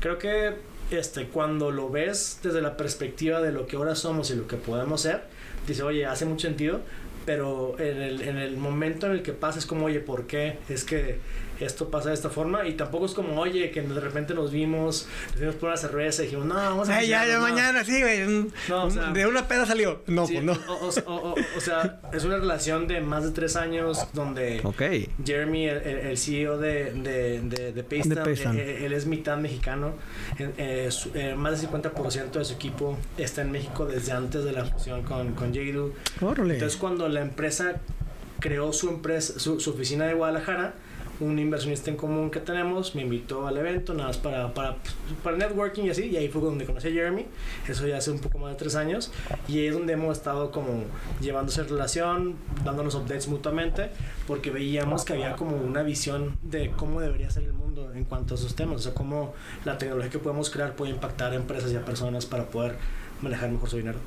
creo 0.00 0.18
que 0.18 0.54
este, 0.90 1.26
cuando 1.28 1.70
lo 1.70 1.90
ves 1.90 2.38
desde 2.42 2.62
la 2.62 2.76
perspectiva 2.76 3.40
de 3.40 3.52
lo 3.52 3.66
que 3.66 3.76
ahora 3.76 3.94
somos 3.94 4.30
y 4.30 4.36
lo 4.36 4.46
que 4.46 4.56
podemos 4.56 5.00
ser, 5.02 5.24
dice, 5.66 5.82
oye, 5.82 6.06
hace 6.06 6.24
mucho 6.24 6.46
sentido, 6.46 6.80
pero 7.26 7.78
en 7.78 8.00
el, 8.00 8.22
en 8.22 8.38
el 8.38 8.56
momento 8.56 9.06
en 9.06 9.12
el 9.12 9.22
que 9.22 9.32
pasa 9.32 9.58
es 9.58 9.66
como, 9.66 9.86
oye, 9.86 10.00
¿por 10.00 10.26
qué? 10.26 10.58
Es 10.68 10.84
que 10.84 11.18
esto 11.60 11.90
pasa 11.90 12.08
de 12.10 12.14
esta 12.14 12.30
forma 12.30 12.66
y 12.66 12.74
tampoco 12.74 13.06
es 13.06 13.14
como, 13.14 13.40
oye, 13.40 13.70
que 13.70 13.82
de 13.82 14.00
repente 14.00 14.34
nos 14.34 14.50
vimos, 14.50 15.06
nos 15.32 15.40
vimos 15.40 15.54
por 15.56 15.68
una 15.68 15.76
cerveza 15.76 16.22
y 16.22 16.26
dijimos, 16.26 16.46
no, 16.46 16.54
vamos 16.54 16.88
a... 16.88 16.96
Ay, 16.96 17.08
ya, 17.08 17.26
ya, 17.26 17.38
mañana, 17.40 17.84
sí, 17.84 18.00
güey. 18.00 18.20
No, 18.68 18.84
o 18.84 18.90
sea, 18.90 19.10
de 19.10 19.26
una 19.26 19.48
peda 19.48 19.66
salió. 19.66 20.02
No, 20.06 20.26
pues 20.26 20.42
no. 20.42 20.52
O, 21.06 21.34
o, 21.56 21.60
sea, 21.60 22.00
es 22.12 22.24
una 22.24 22.36
relación 22.36 22.86
de 22.86 23.00
más 23.00 23.24
de 23.24 23.30
tres 23.30 23.56
años 23.56 24.06
donde 24.12 24.60
okay. 24.64 25.08
Jeremy, 25.24 25.66
el, 25.68 25.78
el, 25.78 26.18
CEO 26.18 26.58
de, 26.58 26.92
de, 26.92 27.40
de, 27.40 27.72
de 27.72 27.84
Payson, 27.84 28.58
eh, 28.58 28.84
él, 28.84 28.92
es 28.92 29.06
mitad 29.06 29.36
mexicano. 29.38 29.94
Eh, 30.38 30.90
eh, 31.14 31.34
más 31.36 31.60
del 31.60 31.70
50% 31.70 32.30
de 32.30 32.44
su 32.44 32.54
equipo 32.54 32.98
está 33.16 33.42
en 33.42 33.52
México 33.52 33.86
desde 33.86 34.12
antes 34.12 34.44
de 34.44 34.52
la 34.52 34.64
fusión 34.64 35.02
con, 35.02 35.34
con 35.34 35.54
Jadu. 35.54 35.94
Entonces, 36.20 36.76
cuando 36.76 37.08
la 37.08 37.20
empresa 37.20 37.80
creó 38.40 38.72
su, 38.72 38.88
empresa, 38.88 39.38
su, 39.38 39.60
su 39.60 39.70
oficina 39.70 40.06
de 40.06 40.14
Guadalajara, 40.14 40.74
un 41.20 41.38
inversionista 41.38 41.90
en 41.90 41.96
común 41.96 42.30
que 42.30 42.40
tenemos 42.40 42.94
me 42.94 43.02
invitó 43.02 43.46
al 43.46 43.56
evento, 43.56 43.94
nada 43.94 44.08
más 44.08 44.18
para, 44.18 44.52
para, 44.52 44.76
para 45.22 45.36
networking 45.36 45.84
y 45.84 45.90
así, 45.90 46.06
y 46.06 46.16
ahí 46.16 46.28
fue 46.28 46.42
donde 46.42 46.64
conocí 46.64 46.88
a 46.88 46.90
Jeremy, 46.90 47.26
eso 47.68 47.86
ya 47.86 47.96
hace 47.96 48.10
un 48.10 48.18
poco 48.18 48.38
más 48.38 48.50
de 48.50 48.56
tres 48.56 48.74
años, 48.76 49.12
y 49.48 49.58
ahí 49.58 49.66
es 49.66 49.74
donde 49.74 49.94
hemos 49.94 50.16
estado 50.16 50.50
como 50.50 50.84
llevándose 51.20 51.62
relación, 51.62 52.36
dándonos 52.64 52.94
updates 52.94 53.28
mutuamente, 53.28 53.90
porque 54.26 54.50
veíamos 54.50 55.04
que 55.04 55.14
había 55.14 55.36
como 55.36 55.56
una 55.56 55.82
visión 55.82 56.36
de 56.42 56.70
cómo 56.70 57.00
debería 57.00 57.30
ser 57.30 57.44
el 57.44 57.52
mundo 57.52 57.92
en 57.94 58.04
cuanto 58.04 58.34
a 58.34 58.36
esos 58.36 58.54
temas, 58.54 58.76
o 58.76 58.82
sea, 58.82 58.94
cómo 58.94 59.34
la 59.64 59.78
tecnología 59.78 60.10
que 60.10 60.18
podemos 60.18 60.50
crear 60.50 60.74
puede 60.76 60.92
impactar 60.92 61.32
a 61.32 61.36
empresas 61.36 61.72
y 61.72 61.76
a 61.76 61.84
personas 61.84 62.26
para 62.26 62.44
poder 62.44 62.76
manejar 63.22 63.50
mejor 63.50 63.70
su 63.70 63.76
dinero. 63.78 63.98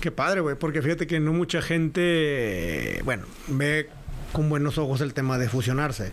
Qué 0.00 0.10
padre, 0.10 0.40
güey, 0.40 0.56
porque 0.56 0.80
fíjate 0.82 1.06
que 1.06 1.20
no 1.20 1.32
mucha 1.32 1.60
gente, 1.60 3.00
bueno, 3.04 3.24
ve 3.48 3.88
con 4.32 4.48
buenos 4.48 4.78
ojos 4.78 5.00
el 5.00 5.14
tema 5.14 5.38
de 5.38 5.48
fusionarse. 5.48 6.12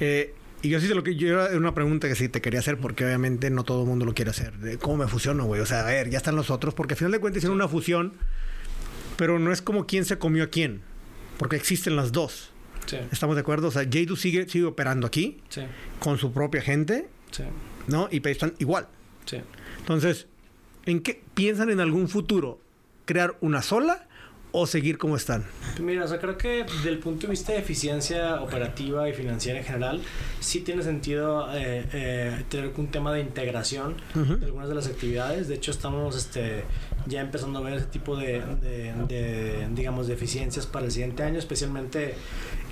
Eh, 0.00 0.34
y 0.62 0.68
yo 0.68 0.80
sí 0.80 0.88
lo 0.88 1.02
que 1.02 1.14
yo 1.14 1.28
era 1.28 1.56
una 1.56 1.74
pregunta 1.74 2.08
que 2.08 2.14
sí 2.14 2.28
te 2.28 2.40
quería 2.40 2.60
hacer 2.60 2.78
porque 2.78 3.04
obviamente 3.04 3.50
no 3.50 3.64
todo 3.64 3.82
el 3.82 3.88
mundo 3.88 4.04
lo 4.04 4.14
quiere 4.14 4.30
hacer. 4.30 4.54
¿Cómo 4.80 4.98
me 4.98 5.08
fusiono, 5.08 5.44
güey? 5.44 5.60
O 5.60 5.66
sea, 5.66 5.80
a 5.80 5.84
ver, 5.84 6.10
ya 6.10 6.16
están 6.16 6.36
los 6.36 6.50
otros 6.50 6.74
porque 6.74 6.94
al 6.94 6.98
final 6.98 7.12
de 7.12 7.20
cuentas 7.20 7.38
hicieron 7.38 7.56
una 7.56 7.68
fusión, 7.68 8.14
pero 9.16 9.38
no 9.38 9.52
es 9.52 9.62
como 9.62 9.86
quién 9.86 10.04
se 10.04 10.18
comió 10.18 10.44
a 10.44 10.46
quién, 10.48 10.80
porque 11.38 11.56
existen 11.56 11.96
las 11.96 12.12
dos. 12.12 12.50
Sí. 12.86 12.98
¿Estamos 13.10 13.36
de 13.36 13.40
acuerdo? 13.40 13.68
O 13.68 13.70
sea, 13.70 13.82
Jadu 13.82 14.16
sigue, 14.16 14.48
sigue 14.48 14.64
operando 14.64 15.06
aquí 15.06 15.42
sí. 15.48 15.62
con 15.98 16.18
su 16.18 16.32
propia 16.32 16.62
gente, 16.62 17.08
sí. 17.30 17.42
¿no? 17.86 18.08
Y 18.10 18.26
están 18.28 18.54
igual. 18.58 18.88
Entonces, 19.78 20.26
¿en 20.84 21.00
qué 21.00 21.22
piensan 21.34 21.70
en 21.70 21.80
algún 21.80 22.08
futuro 22.08 22.60
crear 23.04 23.36
una 23.40 23.62
sola 23.62 24.05
o 24.58 24.66
seguir 24.66 24.96
como 24.96 25.16
están? 25.16 25.44
Mira, 25.80 26.04
o 26.04 26.08
sea, 26.08 26.18
creo 26.18 26.38
que 26.38 26.64
del 26.82 26.98
punto 26.98 27.26
de 27.26 27.32
vista 27.32 27.52
de 27.52 27.58
eficiencia 27.58 28.40
operativa 28.40 29.06
y 29.06 29.12
financiera 29.12 29.58
en 29.58 29.64
general, 29.66 30.00
sí 30.40 30.60
tiene 30.60 30.82
sentido 30.82 31.46
eh, 31.52 31.84
eh, 31.92 32.44
tener 32.48 32.72
un 32.74 32.86
tema 32.86 33.12
de 33.12 33.20
integración 33.20 33.96
de 34.14 34.46
algunas 34.46 34.70
de 34.70 34.74
las 34.74 34.86
actividades. 34.86 35.48
De 35.48 35.56
hecho, 35.56 35.72
estamos 35.72 36.16
este, 36.16 36.64
ya 37.06 37.20
empezando 37.20 37.58
a 37.58 37.62
ver 37.62 37.74
ese 37.74 37.86
tipo 37.86 38.16
de, 38.16 38.40
de, 39.06 39.68
digamos, 39.74 40.06
de 40.06 40.14
eficiencias 40.14 40.64
para 40.64 40.86
el 40.86 40.90
siguiente 40.90 41.22
año, 41.22 41.38
especialmente 41.38 42.14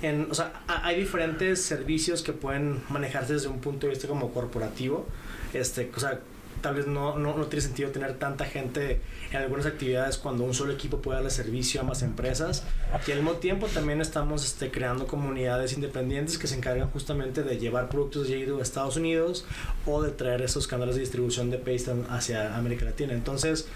en, 0.01 0.27
o 0.31 0.33
sea, 0.33 0.63
hay 0.67 0.99
diferentes 0.99 1.61
servicios 1.61 2.23
que 2.23 2.33
pueden 2.33 2.81
manejarse 2.89 3.33
desde 3.33 3.47
un 3.47 3.59
punto 3.59 3.85
de 3.85 3.91
vista 3.91 4.07
como 4.07 4.31
corporativo. 4.31 5.05
Este, 5.53 5.91
o 5.95 5.99
sea, 5.99 6.19
tal 6.61 6.75
vez 6.75 6.87
no, 6.87 7.17
no, 7.17 7.37
no, 7.37 7.45
tiene 7.45 7.61
sentido 7.61 7.89
tener 7.91 8.17
tanta 8.17 8.45
gente 8.45 9.01
en 9.31 9.37
algunas 9.37 9.65
actividades 9.65 10.17
cuando 10.17 10.43
un 10.43 10.53
solo 10.53 10.73
equipo 10.73 11.01
puede 11.01 11.17
darle 11.17 11.31
servicio 11.31 11.81
a 11.81 11.83
más 11.83 12.01
empresas. 12.01 12.63
Y 13.07 13.11
al 13.11 13.17
mismo 13.17 13.33
tiempo 13.33 13.67
también 13.67 14.01
estamos 14.01 14.45
este, 14.45 14.71
creando 14.71 15.07
comunidades 15.07 15.73
independientes 15.73 16.37
que 16.37 16.47
se 16.47 16.55
encargan 16.55 16.89
justamente 16.89 17.43
de 17.43 17.57
llevar 17.57 17.89
productos 17.89 18.27
de 18.27 18.35
a 18.35 18.61
Estados 18.61 18.97
Unidos 18.97 19.45
o 19.85 20.01
de 20.01 20.11
traer 20.11 20.41
esos 20.41 20.67
canales 20.67 20.95
de 20.95 21.01
distribución 21.01 21.49
de 21.49 21.57
Paystan 21.57 22.05
hacia 22.09 22.55
América 22.55 22.85
Latina. 22.85 23.13
Entonces, 23.13 23.67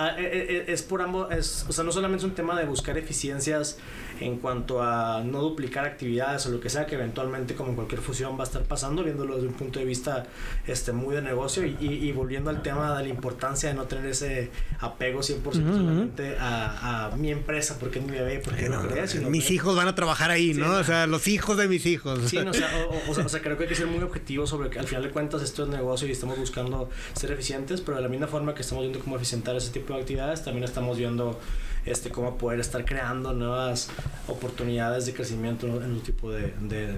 Ah, 0.00 0.14
eh, 0.16 0.22
eh, 0.22 0.46
eh, 0.48 0.64
es 0.68 0.82
por 0.82 1.02
ambos, 1.02 1.28
es, 1.32 1.66
o 1.68 1.72
sea, 1.72 1.82
no 1.82 1.90
solamente 1.90 2.24
es 2.24 2.30
un 2.30 2.36
tema 2.36 2.56
de 2.56 2.66
buscar 2.66 2.96
eficiencias 2.96 3.78
en 4.20 4.38
cuanto 4.38 4.82
a 4.82 5.22
no 5.24 5.40
duplicar 5.40 5.84
actividades 5.84 6.46
o 6.46 6.50
lo 6.50 6.60
que 6.60 6.70
sea 6.70 6.86
que 6.86 6.94
eventualmente 6.94 7.54
como 7.54 7.70
en 7.70 7.76
cualquier 7.76 8.00
fusión 8.00 8.36
va 8.36 8.42
a 8.42 8.46
estar 8.46 8.62
pasando, 8.62 9.04
viéndolo 9.04 9.36
desde 9.36 9.48
un 9.48 9.54
punto 9.54 9.78
de 9.78 9.84
vista 9.84 10.26
este, 10.66 10.92
muy 10.92 11.14
de 11.14 11.22
negocio 11.22 11.64
y, 11.64 11.76
y, 11.80 12.12
volviendo 12.12 12.50
al 12.50 12.62
tema 12.62 12.96
de 12.96 13.04
la 13.04 13.08
importancia 13.08 13.68
de 13.68 13.74
no 13.74 13.84
tener 13.84 14.06
ese 14.06 14.50
apego 14.80 15.20
100% 15.20 15.42
solamente 15.52 16.36
a, 16.38 17.06
a, 17.06 17.16
mi 17.16 17.30
empresa, 17.30 17.76
porque 17.78 17.98
es 17.98 18.04
mi 18.04 18.12
bebé, 18.12 18.40
porque 18.44 18.68
no, 18.68 18.82
no 18.82 19.30
Mis 19.30 19.50
hijos 19.50 19.76
van 19.76 19.88
a 19.88 19.94
trabajar 19.94 20.30
ahí, 20.30 20.54
¿no? 20.54 20.72
O 20.72 20.84
sea, 20.84 21.06
los 21.06 21.28
hijos 21.28 21.56
de 21.56 21.68
mis 21.68 21.86
hijos. 21.86 22.20
Sí, 22.26 22.38
o, 22.38 22.52
sea, 22.52 22.70
o, 22.88 23.10
o, 23.24 23.28
sea, 23.28 23.40
creo 23.40 23.56
que 23.56 23.64
hay 23.64 23.68
que 23.68 23.74
ser 23.74 23.86
muy 23.86 24.02
objetivos 24.02 24.50
sobre 24.50 24.70
que 24.70 24.78
al 24.78 24.86
final 24.86 25.02
de 25.02 25.10
cuentas 25.10 25.42
esto 25.42 25.64
es 25.64 25.68
negocio 25.68 26.08
y 26.08 26.12
estamos 26.12 26.38
buscando 26.38 26.90
ser 27.14 27.32
eficientes, 27.32 27.80
pero 27.80 27.96
de 27.96 28.02
la 28.02 28.08
misma 28.08 28.26
forma 28.26 28.54
que 28.54 28.62
estamos 28.62 28.82
viendo 28.82 29.00
cómo 29.00 29.16
eficientar 29.16 29.56
ese 29.56 29.70
tipo 29.70 29.94
de 29.94 30.00
actividades, 30.00 30.44
también 30.44 30.64
estamos 30.64 30.96
viendo 30.96 31.38
este, 31.90 32.10
cómo 32.10 32.36
poder 32.36 32.60
estar 32.60 32.84
creando 32.84 33.32
nuevas 33.32 33.88
oportunidades 34.28 35.06
de 35.06 35.14
crecimiento 35.14 35.66
en 35.66 35.92
un 35.92 36.00
tipo 36.00 36.30
de, 36.30 36.48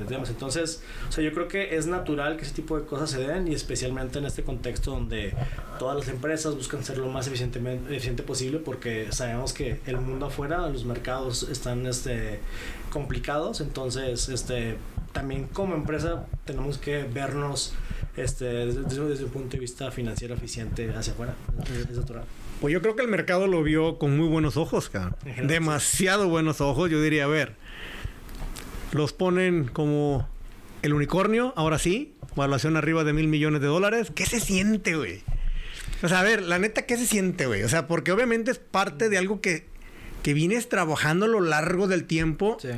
temas. 0.09 0.30
Entonces, 0.30 0.82
o 1.09 1.12
sea, 1.12 1.24
yo 1.24 1.32
creo 1.32 1.49
que 1.49 1.76
es 1.76 1.86
natural 1.86 2.36
que 2.36 2.45
ese 2.45 2.55
tipo 2.55 2.78
de 2.78 2.86
cosas 2.86 3.11
se 3.11 3.20
den 3.20 3.49
y 3.49 3.55
especialmente 3.55 4.18
en 4.18 4.24
este 4.24 4.43
contexto 4.43 4.91
donde 4.93 5.34
todas 5.78 5.97
las 5.97 6.09
empresas 6.09 6.55
buscan 6.55 6.84
ser 6.84 6.99
lo 6.99 7.09
más 7.09 7.26
eficientemente, 7.26 7.95
eficiente 7.95 8.22
posible 8.22 8.59
porque 8.59 9.12
sabemos 9.12 9.53
que 9.53 9.80
el 9.86 9.99
mundo 9.99 10.26
afuera, 10.26 10.68
los 10.68 10.84
mercados 10.84 11.45
están 11.45 11.86
este, 11.86 12.41
complicados, 12.93 13.61
entonces 13.61 14.28
este, 14.28 14.76
también 15.12 15.47
como 15.47 15.74
empresa 15.74 16.26
tenemos 16.45 16.78
que 16.78 17.05
vernos 17.05 17.72
este, 18.16 18.45
desde, 18.45 18.82
desde 18.82 19.24
un 19.24 19.30
punto 19.30 19.51
de 19.51 19.59
vista 19.59 19.91
financiero 19.91 20.34
eficiente 20.34 20.93
hacia 20.95 21.12
afuera. 21.12 21.34
Es 21.91 21.97
natural. 21.97 22.24
Pues 22.61 22.72
yo 22.72 22.82
creo 22.82 22.94
que 22.94 23.02
el 23.02 23.08
mercado 23.08 23.46
lo 23.46 23.62
vio 23.62 23.98
con 23.98 24.16
muy 24.16 24.28
buenos 24.28 24.56
ojos, 24.56 24.90
cabrón. 24.90 25.16
Demasiado 25.44 26.28
buenos 26.28 26.61
ojos, 26.61 26.90
yo 26.90 27.00
diría, 27.00 27.24
a 27.24 27.28
ver. 27.28 27.54
Los 28.92 29.12
ponen 29.12 29.64
como 29.68 30.28
el 30.82 30.92
unicornio, 30.92 31.54
ahora 31.56 31.78
sí, 31.78 32.14
evaluación 32.36 32.76
arriba 32.76 33.04
de 33.04 33.12
mil 33.12 33.28
millones 33.28 33.62
de 33.62 33.68
dólares. 33.68 34.12
¿Qué 34.14 34.26
se 34.26 34.40
siente, 34.40 34.94
güey? 34.96 35.22
O 36.02 36.08
sea, 36.08 36.20
a 36.20 36.22
ver, 36.22 36.42
la 36.42 36.58
neta, 36.58 36.86
¿qué 36.86 36.96
se 36.96 37.06
siente, 37.06 37.46
güey? 37.46 37.62
O 37.62 37.68
sea, 37.68 37.86
porque 37.86 38.12
obviamente 38.12 38.50
es 38.50 38.58
parte 38.58 39.08
de 39.08 39.16
algo 39.16 39.40
que, 39.40 39.66
que 40.22 40.34
vienes 40.34 40.68
trabajando 40.68 41.26
a 41.26 41.28
lo 41.28 41.40
largo 41.40 41.88
del 41.88 42.04
tiempo. 42.04 42.58
Sí. 42.61 42.68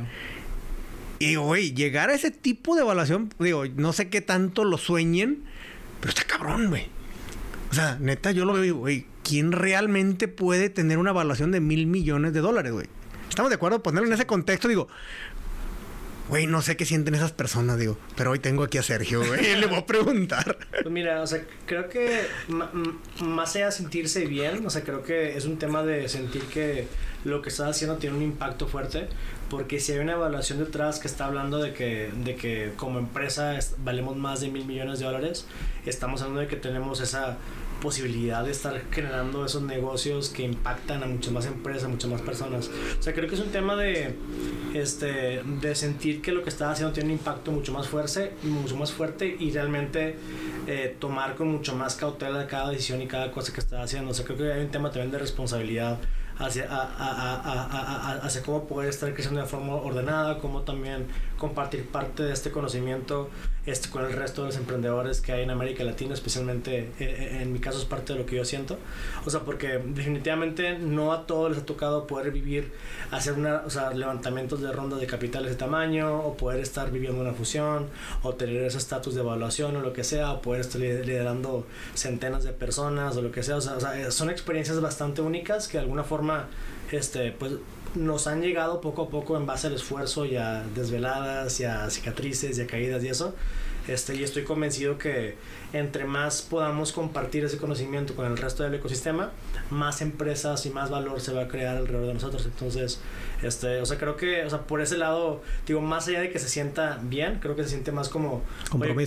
Y, 1.19 1.35
güey, 1.35 1.73
llegar 1.73 2.09
a 2.09 2.13
ese 2.13 2.31
tipo 2.31 2.75
de 2.75 2.81
evaluación, 2.81 3.33
digo, 3.39 3.65
no 3.75 3.93
sé 3.93 4.09
qué 4.09 4.21
tanto 4.21 4.65
lo 4.65 4.77
sueñen, 4.77 5.43
pero 5.99 6.09
está 6.09 6.23
cabrón, 6.23 6.69
güey. 6.69 6.87
O 7.71 7.73
sea, 7.73 7.97
neta, 7.99 8.31
yo 8.31 8.45
lo 8.45 8.53
veo, 8.53 8.75
güey, 8.75 9.07
¿quién 9.23 9.51
realmente 9.51 10.27
puede 10.27 10.69
tener 10.69 10.97
una 10.97 11.11
evaluación 11.11 11.51
de 11.51 11.59
mil 11.59 11.87
millones 11.87 12.33
de 12.33 12.41
dólares, 12.41 12.71
güey? 12.71 12.87
Estamos 13.29 13.49
de 13.49 13.55
acuerdo, 13.55 13.81
ponerlo 13.81 14.07
en 14.07 14.13
ese 14.13 14.27
contexto, 14.27 14.67
digo, 14.67 14.87
güey, 16.29 16.47
no 16.47 16.61
sé 16.61 16.77
qué 16.77 16.85
sienten 16.85 17.15
esas 17.15 17.31
personas, 17.31 17.77
digo, 17.77 17.97
pero 18.15 18.31
hoy 18.31 18.39
tengo 18.39 18.63
aquí 18.63 18.77
a 18.77 18.83
Sergio, 18.83 19.25
güey, 19.25 19.55
le 19.59 19.65
voy 19.67 19.79
a 19.79 19.85
preguntar. 19.85 20.57
Pues 20.71 20.89
mira, 20.89 21.21
o 21.21 21.27
sea, 21.27 21.43
creo 21.65 21.89
que 21.89 22.21
más 23.21 23.53
de 23.53 23.71
sentirse 23.71 24.25
bien, 24.25 24.65
o 24.65 24.69
sea, 24.69 24.83
creo 24.83 25.03
que 25.03 25.37
es 25.37 25.45
un 25.45 25.57
tema 25.57 25.83
de 25.83 26.07
sentir 26.09 26.43
que 26.43 26.87
lo 27.23 27.41
que 27.41 27.49
estás 27.49 27.69
haciendo 27.69 27.97
tiene 27.97 28.15
un 28.15 28.23
impacto 28.23 28.67
fuerte, 28.67 29.07
porque 29.49 29.79
si 29.79 29.91
hay 29.91 29.99
una 29.99 30.13
evaluación 30.13 30.59
detrás 30.59 30.99
que 30.99 31.07
está 31.07 31.25
hablando 31.25 31.59
de 31.59 31.73
que, 31.73 32.11
de 32.23 32.35
que 32.35 32.71
como 32.75 32.99
empresa 32.99 33.57
valemos 33.83 34.17
más 34.17 34.41
de 34.41 34.49
mil 34.49 34.65
millones 34.65 34.99
de 34.99 35.05
dólares, 35.05 35.45
estamos 35.85 36.21
hablando 36.21 36.41
de 36.41 36.47
que 36.47 36.55
tenemos 36.55 37.01
esa 37.01 37.37
posibilidad 37.83 38.45
de 38.45 38.51
estar 38.51 38.81
generando 38.91 39.45
esos 39.45 39.61
negocios 39.61 40.29
que 40.29 40.43
impactan 40.43 41.03
a 41.03 41.05
muchas 41.05 41.33
más 41.33 41.45
empresas, 41.45 41.83
a 41.83 41.87
muchas 41.89 42.09
más 42.09 42.21
personas. 42.21 42.71
O 42.97 43.03
sea, 43.03 43.13
creo 43.13 43.27
que 43.27 43.35
es 43.35 43.41
un 43.41 43.51
tema 43.51 43.75
de, 43.75 44.15
este, 44.73 45.43
de 45.43 45.75
sentir 45.75 46.21
que 46.21 46.31
lo 46.31 46.43
que 46.43 46.49
estás 46.49 46.71
haciendo 46.71 46.93
tiene 46.93 47.09
un 47.09 47.19
impacto 47.19 47.51
mucho 47.51 47.73
más 47.73 47.89
fuerte, 47.89 48.31
mucho 48.43 48.77
más 48.77 48.93
fuerte 48.93 49.35
y 49.37 49.51
realmente 49.51 50.15
eh, 50.65 50.95
tomar 50.97 51.35
con 51.35 51.49
mucho 51.49 51.75
más 51.75 51.95
cautela 51.95 52.47
cada 52.47 52.69
decisión 52.69 53.01
y 53.01 53.07
cada 53.07 53.31
cosa 53.31 53.51
que 53.51 53.59
estás 53.59 53.81
haciendo. 53.83 54.11
O 54.11 54.13
sea, 54.13 54.23
creo 54.23 54.37
que 54.37 54.53
hay 54.53 54.61
un 54.61 54.71
tema 54.71 54.89
también 54.89 55.11
de 55.11 55.19
responsabilidad 55.19 55.99
hacia, 56.37 56.67
hacia 56.71 58.43
cómo 58.43 58.65
poder 58.65 58.89
estar 58.89 59.13
creciendo 59.13 59.41
de 59.41 59.45
forma 59.45 59.75
ordenada, 59.75 60.39
cómo 60.39 60.61
también 60.61 61.07
compartir 61.43 61.85
parte 61.85 62.23
de 62.23 62.31
este 62.31 62.51
conocimiento 62.51 63.29
este, 63.65 63.89
con 63.89 64.05
el 64.05 64.13
resto 64.13 64.43
de 64.43 64.47
los 64.47 64.55
emprendedores 64.55 65.19
que 65.19 65.33
hay 65.33 65.43
en 65.43 65.49
América 65.49 65.83
Latina, 65.83 66.13
especialmente 66.13 66.79
eh, 66.79 66.93
eh, 66.99 67.39
en 67.41 67.51
mi 67.51 67.59
caso 67.59 67.79
es 67.79 67.83
parte 67.83 68.13
de 68.13 68.19
lo 68.19 68.25
que 68.25 68.37
yo 68.37 68.45
siento. 68.45 68.77
O 69.25 69.29
sea, 69.29 69.41
porque 69.41 69.81
definitivamente 69.85 70.79
no 70.79 71.11
a 71.11 71.27
todos 71.27 71.51
les 71.51 71.59
ha 71.59 71.65
tocado 71.65 72.07
poder 72.07 72.31
vivir, 72.31 72.71
hacer 73.11 73.33
una, 73.33 73.63
o 73.65 73.69
sea, 73.69 73.91
levantamientos 73.91 74.61
de 74.61 74.71
rondas 74.71 75.01
de 75.01 75.05
capitales 75.05 75.51
de 75.51 75.57
tamaño, 75.57 76.17
o 76.17 76.37
poder 76.37 76.61
estar 76.61 76.91
viviendo 76.91 77.19
una 77.19 77.33
fusión, 77.33 77.89
o 78.21 78.35
tener 78.35 78.63
ese 78.63 78.77
estatus 78.77 79.13
de 79.13 79.19
evaluación 79.19 79.75
o 79.75 79.81
lo 79.81 79.91
que 79.91 80.05
sea, 80.05 80.31
o 80.31 80.41
poder 80.41 80.61
estar 80.61 80.79
liderando 80.79 81.67
centenas 81.93 82.45
de 82.45 82.53
personas 82.53 83.17
o 83.17 83.21
lo 83.21 83.31
que 83.33 83.43
sea. 83.43 83.57
O 83.57 83.61
sea, 83.61 83.73
o 83.73 83.81
sea 83.81 84.11
son 84.11 84.29
experiencias 84.29 84.79
bastante 84.79 85.21
únicas 85.21 85.67
que 85.67 85.77
de 85.77 85.83
alguna 85.83 86.05
forma, 86.05 86.47
este, 86.89 87.33
pues 87.33 87.51
nos 87.95 88.27
han 88.27 88.41
llegado 88.41 88.81
poco 88.81 89.03
a 89.03 89.09
poco 89.09 89.37
en 89.37 89.45
base 89.45 89.67
al 89.67 89.73
esfuerzo 89.73 90.25
y 90.25 90.35
a 90.35 90.63
desveladas 90.75 91.59
y 91.59 91.65
a 91.65 91.89
cicatrices 91.89 92.57
y 92.57 92.61
a 92.61 92.67
caídas 92.67 93.03
y 93.03 93.09
eso. 93.09 93.35
Este, 93.87 94.15
y 94.15 94.23
estoy 94.23 94.43
convencido 94.45 94.97
que 94.97 95.35
entre 95.73 96.05
más 96.05 96.41
podamos 96.41 96.93
compartir 96.93 97.43
ese 97.43 97.57
conocimiento 97.57 98.15
con 98.15 98.25
el 98.25 98.37
resto 98.37 98.63
del 98.63 98.75
ecosistema, 98.75 99.31
más 99.71 100.01
empresas 100.01 100.65
y 100.65 100.69
más 100.69 100.89
valor 100.89 101.19
se 101.19 101.33
va 101.33 101.43
a 101.43 101.47
crear 101.49 101.75
alrededor 101.75 102.07
de 102.07 102.13
nosotros. 102.13 102.45
Entonces, 102.45 103.01
este, 103.41 103.81
o 103.81 103.85
sea, 103.85 103.97
creo 103.97 104.15
que, 104.15 104.45
o 104.45 104.49
sea, 104.49 104.59
por 104.59 104.79
ese 104.79 104.97
lado, 104.97 105.41
digo, 105.67 105.81
más 105.81 106.07
allá 106.07 106.21
de 106.21 106.29
que 106.29 106.39
se 106.39 106.47
sienta 106.47 106.99
bien, 107.03 107.39
creo 107.41 107.57
que 107.57 107.63
se 107.63 107.69
siente 107.69 107.91
más 107.91 108.07
como, 108.07 108.41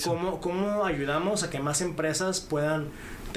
¿cómo, 0.05 0.41
¿cómo 0.41 0.85
ayudamos 0.85 1.43
a 1.43 1.49
que 1.49 1.59
más 1.59 1.81
empresas 1.81 2.41
puedan 2.41 2.89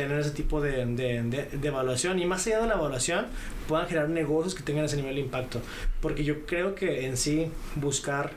tener 0.04 0.20
ese 0.20 0.32
tipo 0.32 0.62
de, 0.62 0.86
de, 0.86 1.24
de, 1.52 1.68
evaluación 1.68 2.20
y 2.20 2.26
más 2.26 2.47
allá 2.47 2.62
de 2.62 2.68
la 2.68 2.76
evaluación 2.76 3.28
puedan 3.68 3.88
generar 3.88 4.10
negocios 4.10 4.56
que 4.56 4.64
tengan 4.64 4.86
ese 4.86 4.95
nivel 4.95 5.16
de 5.16 5.22
impacto. 5.22 5.62
Porque 6.02 6.24
yo 6.24 6.45
creo 6.45 6.74
que 6.74 7.06
en 7.06 7.18
sí 7.18 7.47
buscar 7.76 8.32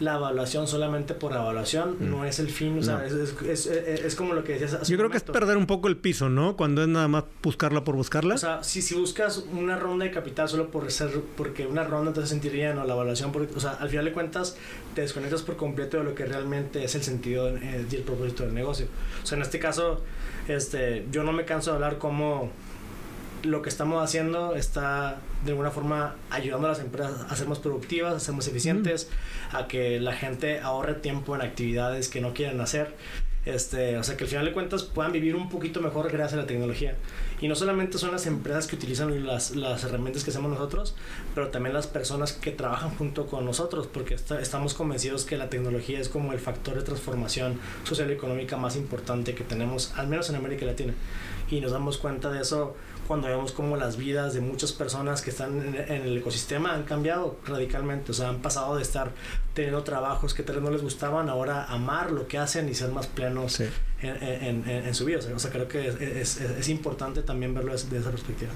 la 0.00 0.14
evaluación 0.14 0.68
solamente 0.68 1.14
por 1.14 1.32
evaluación 1.32 1.96
mm. 1.98 2.10
no 2.10 2.24
es 2.24 2.38
el 2.38 2.48
fin, 2.50 2.78
o 2.78 2.82
sea, 2.82 3.04
es, 3.04 3.12
es, 3.42 3.66
es, 3.66 4.14
como 4.14 4.32
lo 4.32 4.44
que 4.44 4.52
decías 4.52 4.74
hace 4.74 4.92
Yo 4.92 4.98
creo 4.98 5.10
que 5.10 5.16
es 5.16 5.24
perder 5.24 5.56
un 5.56 5.66
poco 5.66 5.88
el 5.88 5.96
piso, 5.96 6.28
¿no? 6.28 6.56
Cuando 6.56 6.82
es 6.82 6.88
nada 6.88 7.08
más 7.08 7.24
buscarla 7.42 7.82
por 7.82 7.96
buscarla. 7.96 8.34
O 8.34 8.38
sea, 8.38 8.62
si, 8.62 8.80
si 8.80 8.94
buscas 8.94 9.44
una 9.52 9.76
ronda 9.76 10.04
de 10.04 10.12
capital 10.12 10.48
solo 10.48 10.70
por 10.70 10.90
ser, 10.90 11.10
porque 11.36 11.66
una 11.66 11.84
ronda 11.84 12.12
te 12.12 12.20
hace 12.20 12.28
sentir 12.28 12.52
bien 12.52 12.78
o 12.78 12.84
la 12.84 12.94
evaluación, 12.94 13.32
porque, 13.32 13.54
o 13.54 13.60
sea, 13.60 13.72
al 13.72 13.88
final 13.88 14.04
de 14.04 14.12
cuentas 14.12 14.56
te 14.94 15.00
desconectas 15.00 15.42
por 15.42 15.56
completo 15.56 15.98
de 15.98 16.04
lo 16.04 16.14
que 16.14 16.24
realmente 16.24 16.84
es 16.84 16.94
el 16.94 17.02
sentido 17.02 17.48
eh, 17.56 17.86
y 17.90 17.96
el 17.96 18.02
propósito 18.02 18.44
del 18.44 18.54
negocio. 18.54 18.86
O 19.22 19.26
sea, 19.26 19.36
en 19.36 19.42
este 19.42 19.58
caso, 19.58 20.02
este, 20.48 21.06
yo 21.10 21.22
no 21.24 21.32
me 21.32 21.44
canso 21.44 21.70
de 21.70 21.76
hablar 21.76 21.98
como 21.98 22.50
lo 23.44 23.62
que 23.62 23.68
estamos 23.68 24.02
haciendo 24.02 24.56
está 24.56 25.20
de 25.44 25.52
alguna 25.52 25.70
forma 25.70 26.16
ayudando 26.30 26.66
a 26.66 26.70
las 26.70 26.80
empresas 26.80 27.26
a 27.30 27.36
ser 27.36 27.46
más 27.46 27.60
productivas, 27.60 28.14
a 28.14 28.20
ser 28.20 28.34
más 28.34 28.48
eficientes, 28.48 29.08
a 29.52 29.68
que 29.68 30.00
la 30.00 30.12
gente 30.12 30.60
ahorre 30.60 30.94
tiempo 30.94 31.34
en 31.36 31.42
actividades 31.42 32.08
que 32.08 32.20
no 32.20 32.34
quieren 32.34 32.60
hacer 32.60 32.94
Este, 33.44 33.96
o 33.96 34.04
sea, 34.04 34.16
que 34.16 34.24
al 34.24 34.30
final 34.30 34.44
de 34.44 34.52
cuentas 34.52 34.82
puedan 34.82 35.12
vivir 35.12 35.34
un 35.34 35.48
poquito 35.48 35.80
mejor 35.80 36.10
gracias 36.10 36.34
a 36.34 36.36
la 36.42 36.46
tecnología. 36.46 36.96
Y 37.40 37.48
no 37.48 37.54
solamente 37.54 37.98
son 37.98 38.10
las 38.10 38.26
empresas 38.26 38.66
que 38.66 38.76
utilizan 38.76 39.24
las, 39.24 39.56
las 39.56 39.84
herramientas 39.84 40.24
que 40.24 40.30
hacemos 40.30 40.50
nosotros, 40.50 40.94
pero 41.34 41.48
también 41.48 41.72
las 41.72 41.86
personas 41.86 42.32
que 42.32 42.50
trabajan 42.50 42.90
junto 42.96 43.26
con 43.26 43.44
nosotros, 43.44 43.86
porque 43.86 44.14
estamos 44.14 44.74
convencidos 44.74 45.24
que 45.24 45.36
la 45.36 45.48
tecnología 45.48 45.98
es 46.00 46.08
como 46.08 46.32
el 46.32 46.40
factor 46.40 46.74
de 46.74 46.82
transformación 46.82 47.58
social 47.84 48.10
y 48.10 48.14
económica 48.14 48.56
más 48.56 48.76
importante 48.76 49.34
que 49.34 49.44
tenemos, 49.44 49.92
al 49.96 50.08
menos 50.08 50.28
en 50.28 50.36
América 50.36 50.66
Latina. 50.66 50.92
Y 51.50 51.60
nos 51.60 51.72
damos 51.72 51.96
cuenta 51.96 52.30
de 52.30 52.42
eso 52.42 52.76
cuando 53.08 53.26
vemos 53.26 53.52
cómo 53.52 53.76
las 53.78 53.96
vidas 53.96 54.34
de 54.34 54.42
muchas 54.42 54.72
personas 54.72 55.22
que 55.22 55.30
están 55.30 55.74
en, 55.74 55.90
el 55.90 56.18
ecosistema 56.18 56.74
han 56.74 56.84
cambiado 56.84 57.38
radicalmente, 57.46 58.12
o 58.12 58.14
sea, 58.14 58.28
han 58.28 58.40
pasado 58.40 58.76
de 58.76 58.82
estar 58.82 59.12
teniendo 59.54 59.82
trabajos 59.82 60.34
que 60.34 60.42
tal 60.42 60.56
vez 60.56 60.64
no 60.64 60.70
les 60.70 60.82
gustaban, 60.82 61.30
ahora 61.30 61.64
amar 61.64 62.12
lo 62.12 62.28
que 62.28 62.36
hacen 62.36 62.68
y 62.68 62.74
ser 62.74 62.90
más 62.90 63.06
plenos 63.06 63.60
en, 64.02 64.94
su 64.94 65.06
vida. 65.06 65.20
O 65.34 65.38
sea, 65.38 65.50
creo 65.50 65.66
que 65.66 65.88
es, 65.88 66.38
es, 66.40 66.68
importante 66.68 67.22
también 67.22 67.54
verlo 67.54 67.72
desde 67.72 67.96
esa 67.96 68.10
perspectiva. 68.10 68.50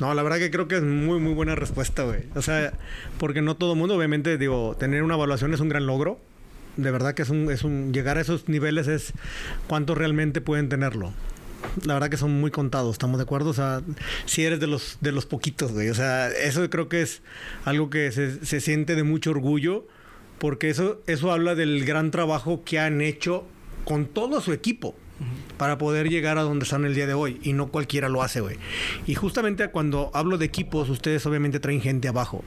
No, 0.00 0.14
la 0.14 0.22
verdad 0.22 0.38
que 0.38 0.50
creo 0.50 0.66
que 0.66 0.76
es 0.76 0.82
muy, 0.82 1.20
muy 1.20 1.34
buena 1.34 1.54
respuesta, 1.54 2.02
güey. 2.04 2.24
O 2.34 2.42
sea, 2.42 2.72
porque 3.18 3.42
no 3.42 3.56
todo 3.56 3.74
mundo, 3.74 3.94
obviamente, 3.94 4.38
digo, 4.38 4.74
tener 4.78 5.02
una 5.02 5.14
evaluación 5.14 5.52
es 5.52 5.60
un 5.60 5.68
gran 5.68 5.86
logro. 5.86 6.18
De 6.78 6.90
verdad 6.90 7.14
que 7.14 7.22
es 7.22 7.28
un, 7.28 7.50
es 7.50 7.62
un 7.62 7.92
llegar 7.92 8.16
a 8.16 8.22
esos 8.22 8.48
niveles 8.48 8.88
es 8.88 9.12
cuánto 9.66 9.94
realmente 9.94 10.40
pueden 10.40 10.68
tenerlo 10.68 11.12
la 11.84 11.94
verdad 11.94 12.10
que 12.10 12.16
son 12.16 12.40
muy 12.40 12.50
contados, 12.50 12.92
¿estamos 12.92 13.18
de 13.18 13.24
acuerdo? 13.24 13.50
O 13.50 13.54
sea, 13.54 13.82
si 14.26 14.44
eres 14.44 14.60
de 14.60 14.66
los, 14.66 14.98
de 15.00 15.12
los 15.12 15.26
poquitos, 15.26 15.72
güey. 15.72 15.88
O 15.90 15.94
sea, 15.94 16.28
eso 16.28 16.68
creo 16.70 16.88
que 16.88 17.02
es 17.02 17.22
algo 17.64 17.90
que 17.90 18.12
se, 18.12 18.44
se 18.44 18.60
siente 18.60 18.94
de 18.94 19.02
mucho 19.02 19.30
orgullo, 19.30 19.86
porque 20.38 20.70
eso, 20.70 21.00
eso 21.06 21.32
habla 21.32 21.54
del 21.54 21.84
gran 21.84 22.10
trabajo 22.10 22.62
que 22.64 22.78
han 22.78 23.00
hecho 23.00 23.44
con 23.84 24.06
todo 24.06 24.40
su 24.40 24.52
equipo 24.52 24.94
para 25.56 25.78
poder 25.78 26.08
llegar 26.08 26.38
a 26.38 26.42
donde 26.42 26.64
están 26.64 26.84
el 26.84 26.94
día 26.94 27.06
de 27.06 27.14
hoy. 27.14 27.40
Y 27.42 27.52
no 27.52 27.68
cualquiera 27.68 28.08
lo 28.08 28.22
hace, 28.22 28.40
güey. 28.40 28.56
Y 29.06 29.14
justamente 29.14 29.68
cuando 29.68 30.10
hablo 30.14 30.38
de 30.38 30.46
equipos, 30.46 30.88
ustedes 30.88 31.26
obviamente 31.26 31.60
traen 31.60 31.80
gente 31.80 32.08
abajo. 32.08 32.44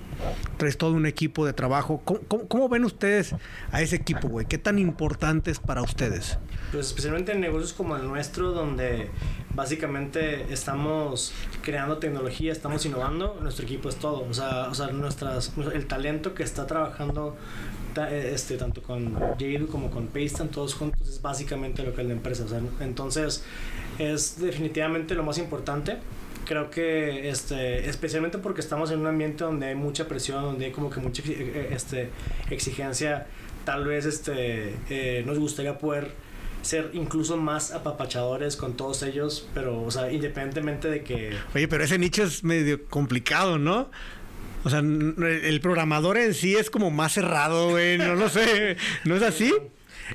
Traes 0.57 0.77
todo 0.77 0.93
un 0.93 1.05
equipo 1.05 1.45
de 1.45 1.53
trabajo. 1.53 2.01
¿Cómo, 2.03 2.69
ven 2.69 2.85
ustedes 2.85 3.35
a 3.71 3.81
ese 3.81 3.97
equipo, 3.97 4.27
güey? 4.29 4.45
¿Qué 4.45 4.57
tan 4.57 4.79
importante 4.79 5.51
es 5.51 5.59
para 5.59 5.81
ustedes? 5.81 6.37
Pues 6.71 6.87
especialmente 6.87 7.33
en 7.33 7.41
negocios 7.41 7.73
como 7.73 7.95
el 7.95 8.07
nuestro, 8.07 8.51
donde 8.51 9.09
básicamente 9.53 10.51
estamos 10.53 11.33
creando 11.61 11.97
tecnología, 11.97 12.51
estamos 12.51 12.85
innovando, 12.85 13.37
nuestro 13.41 13.65
equipo 13.65 13.89
es 13.89 13.97
todo. 13.97 14.25
O 14.29 14.33
sea, 14.33 14.69
o 14.69 14.75
sea 14.75 14.87
nuestras, 14.87 15.51
el 15.73 15.87
talento 15.87 16.33
que 16.33 16.43
está 16.43 16.67
trabajando 16.67 17.35
este, 18.11 18.57
tanto 18.57 18.81
con 18.81 19.13
Jadu 19.39 19.67
como 19.67 19.89
con 19.89 20.07
Paston, 20.07 20.49
todos 20.49 20.73
juntos, 20.73 21.07
es 21.07 21.21
básicamente 21.21 21.83
lo 21.83 21.93
que 21.93 22.01
es 22.01 22.07
la 22.07 22.13
empresa. 22.13 22.45
entonces, 22.79 23.43
es 23.99 24.39
definitivamente 24.39 25.15
lo 25.15 25.23
más 25.23 25.37
importante. 25.37 25.97
Creo 26.45 26.69
que, 26.69 27.29
este, 27.29 27.87
especialmente 27.87 28.37
porque 28.37 28.61
estamos 28.61 28.91
en 28.91 28.99
un 28.99 29.07
ambiente 29.07 29.43
donde 29.43 29.67
hay 29.67 29.75
mucha 29.75 30.07
presión, 30.07 30.43
donde 30.43 30.65
hay 30.65 30.71
como 30.71 30.89
que 30.89 30.99
mucha 30.99 31.21
eh, 31.27 31.69
este, 31.71 32.09
exigencia, 32.49 33.27
tal 33.63 33.85
vez 33.85 34.05
este, 34.05 34.75
eh, 34.89 35.23
nos 35.25 35.37
gustaría 35.37 35.77
poder 35.77 36.11
ser 36.61 36.91
incluso 36.93 37.37
más 37.37 37.71
apapachadores 37.71 38.55
con 38.55 38.75
todos 38.75 39.03
ellos, 39.03 39.47
pero, 39.53 39.81
o 39.81 39.91
sea, 39.91 40.11
independientemente 40.11 40.89
de 40.89 41.03
que... 41.03 41.31
Oye, 41.55 41.67
pero 41.67 41.83
ese 41.83 41.97
nicho 41.97 42.23
es 42.23 42.43
medio 42.43 42.85
complicado, 42.85 43.57
¿no? 43.57 43.89
O 44.63 44.69
sea, 44.69 44.79
el 44.79 45.59
programador 45.61 46.17
en 46.17 46.33
sí 46.33 46.55
es 46.55 46.69
como 46.69 46.91
más 46.91 47.13
cerrado, 47.13 47.69
güey. 47.69 47.97
No 47.97 48.15
lo 48.15 48.29
sé. 48.29 48.77
¿No 49.05 49.15
es 49.15 49.23
así? 49.23 49.53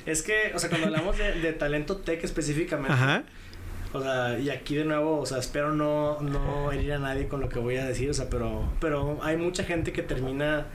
Es 0.05 0.23
que, 0.23 0.53
o 0.55 0.59
sea, 0.59 0.69
cuando 0.69 0.89
hablamos 0.89 1.17
de, 1.17 1.53
talento 1.53 1.97
tech 1.99 2.23
específicamente. 2.23 2.93
Ajá. 2.93 3.25
O 3.93 4.03
sea, 4.03 4.39
y 4.39 4.51
aquí 4.51 4.75
de 4.75 4.85
nuevo, 4.85 5.21
o 5.21 5.27
sea, 5.27 5.39
espero 5.39 5.73
no, 5.73 6.21
no 6.21 6.71
herir 6.71 6.93
a 6.93 6.99
nadie 6.99 7.29
con 7.29 7.41
lo 7.41 7.49
que 7.49 7.59
voy 7.59 7.77
a 7.77 7.87
decir, 7.87 8.11
o 8.11 8.15
sea, 8.15 8.29
pero, 8.29 8.71
pero 8.81 9.19
hay 9.23 9.37
mucha 9.37 9.65
gente 9.65 9.93
que 9.93 10.03
termina 10.03 10.67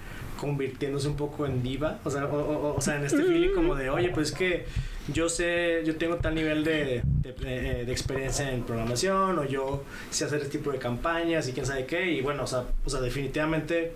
convirtiéndose 0.41 1.07
un 1.07 1.15
poco 1.15 1.45
en 1.45 1.61
diva, 1.61 1.99
o 2.03 2.09
sea, 2.09 2.95
en 2.95 3.05
este 3.05 3.23
feeling 3.23 3.53
como 3.53 3.75
de, 3.75 3.91
oye, 3.91 4.09
pues 4.09 4.29
es 4.29 4.35
que 4.35 4.65
yo 5.13 5.29
sé, 5.29 5.83
yo 5.85 5.97
tengo 5.97 6.15
tal 6.15 6.33
nivel 6.33 6.63
de, 6.63 7.03
de, 7.21 7.91
experiencia 7.91 8.51
en 8.51 8.63
programación 8.63 9.37
o 9.37 9.45
yo 9.45 9.83
sé 10.09 10.25
hacer 10.25 10.39
este 10.39 10.57
tipo 10.57 10.71
de 10.71 10.79
campañas 10.79 11.47
y 11.47 11.53
quién 11.53 11.67
sabe 11.67 11.85
qué. 11.85 12.11
Y 12.11 12.21
bueno, 12.21 12.45
o 12.45 12.47
sea, 12.47 12.63
o 12.83 12.89
sea 12.89 13.01
definitivamente 13.01 13.93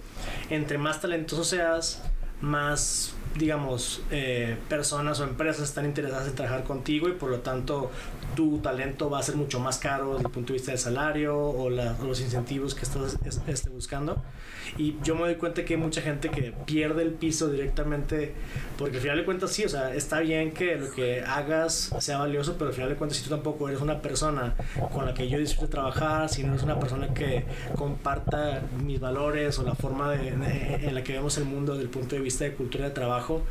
entre 0.51 0.77
más 0.77 1.01
talentoso 1.01 1.43
seas, 1.43 2.03
más 2.41 3.15
digamos, 3.35 4.01
eh, 4.11 4.55
personas 4.69 5.19
o 5.19 5.23
empresas 5.23 5.67
están 5.67 5.85
interesadas 5.85 6.27
en 6.27 6.35
trabajar 6.35 6.63
contigo 6.63 7.09
y 7.09 7.13
por 7.13 7.31
lo 7.31 7.39
tanto 7.39 7.91
tu 8.35 8.59
talento 8.59 9.09
va 9.09 9.19
a 9.19 9.23
ser 9.23 9.35
mucho 9.35 9.59
más 9.59 9.77
caro 9.77 10.13
desde 10.13 10.27
el 10.27 10.31
punto 10.31 10.53
de 10.53 10.57
vista 10.57 10.71
del 10.71 10.79
salario 10.79 11.37
o, 11.37 11.69
los 11.69 12.21
incentivos 12.21 12.75
que 12.75 12.83
estás 12.83 13.17
este, 13.47 13.69
buscando. 13.69 14.21
Y 14.77 14.95
yo 15.03 15.15
me 15.15 15.21
doy 15.21 15.35
cuenta 15.35 15.63
que 15.63 15.75
hay 15.75 15.79
mucha 15.79 16.01
gente 16.01 16.29
que 16.29 16.53
pierde 16.65 17.03
el 17.03 17.11
piso 17.11 17.49
directamente 17.49 18.33
porque 18.77 18.97
al 18.97 19.01
final 19.01 19.17
de 19.17 19.25
cuentas 19.25 19.51
sí, 19.51 19.63
o 19.63 19.69
sea, 19.69 19.93
está 19.93 20.19
bien 20.19 20.51
que 20.51 20.75
lo 20.75 20.91
que 20.91 21.21
hagas 21.21 21.93
sea 21.99 22.17
valioso, 22.17 22.55
pero 22.57 22.69
al 22.69 22.73
final 22.73 22.89
de 22.89 22.95
cuentas 22.95 23.17
si 23.17 23.23
tú 23.23 23.29
tampoco 23.29 23.69
eres 23.69 23.81
una 23.81 24.01
persona 24.01 24.55
con 24.91 25.05
la 25.05 25.13
que 25.13 25.29
yo 25.29 25.37
disfrute 25.37 25.71
trabajar, 25.71 26.29
si 26.29 26.43
no 26.43 26.49
eres 26.49 26.63
una 26.63 26.79
persona 26.79 27.13
que 27.13 27.45
comparta 27.75 28.63
mis 28.83 28.99
valores 28.99 29.57
o 29.59 29.63
la 29.63 29.75
forma 29.75 30.11
de, 30.11 30.29
en 30.29 30.95
la 30.95 31.03
que 31.03 31.13
vemos 31.13 31.37
el 31.37 31.45
mundo 31.45 31.73
desde 31.73 31.83
el 31.83 31.89
punto 31.89 32.15
de 32.15 32.21
vista 32.21 32.43
de 32.43 32.53
cultura 32.53 32.85
de 32.85 32.91
trabajo, 32.91 33.43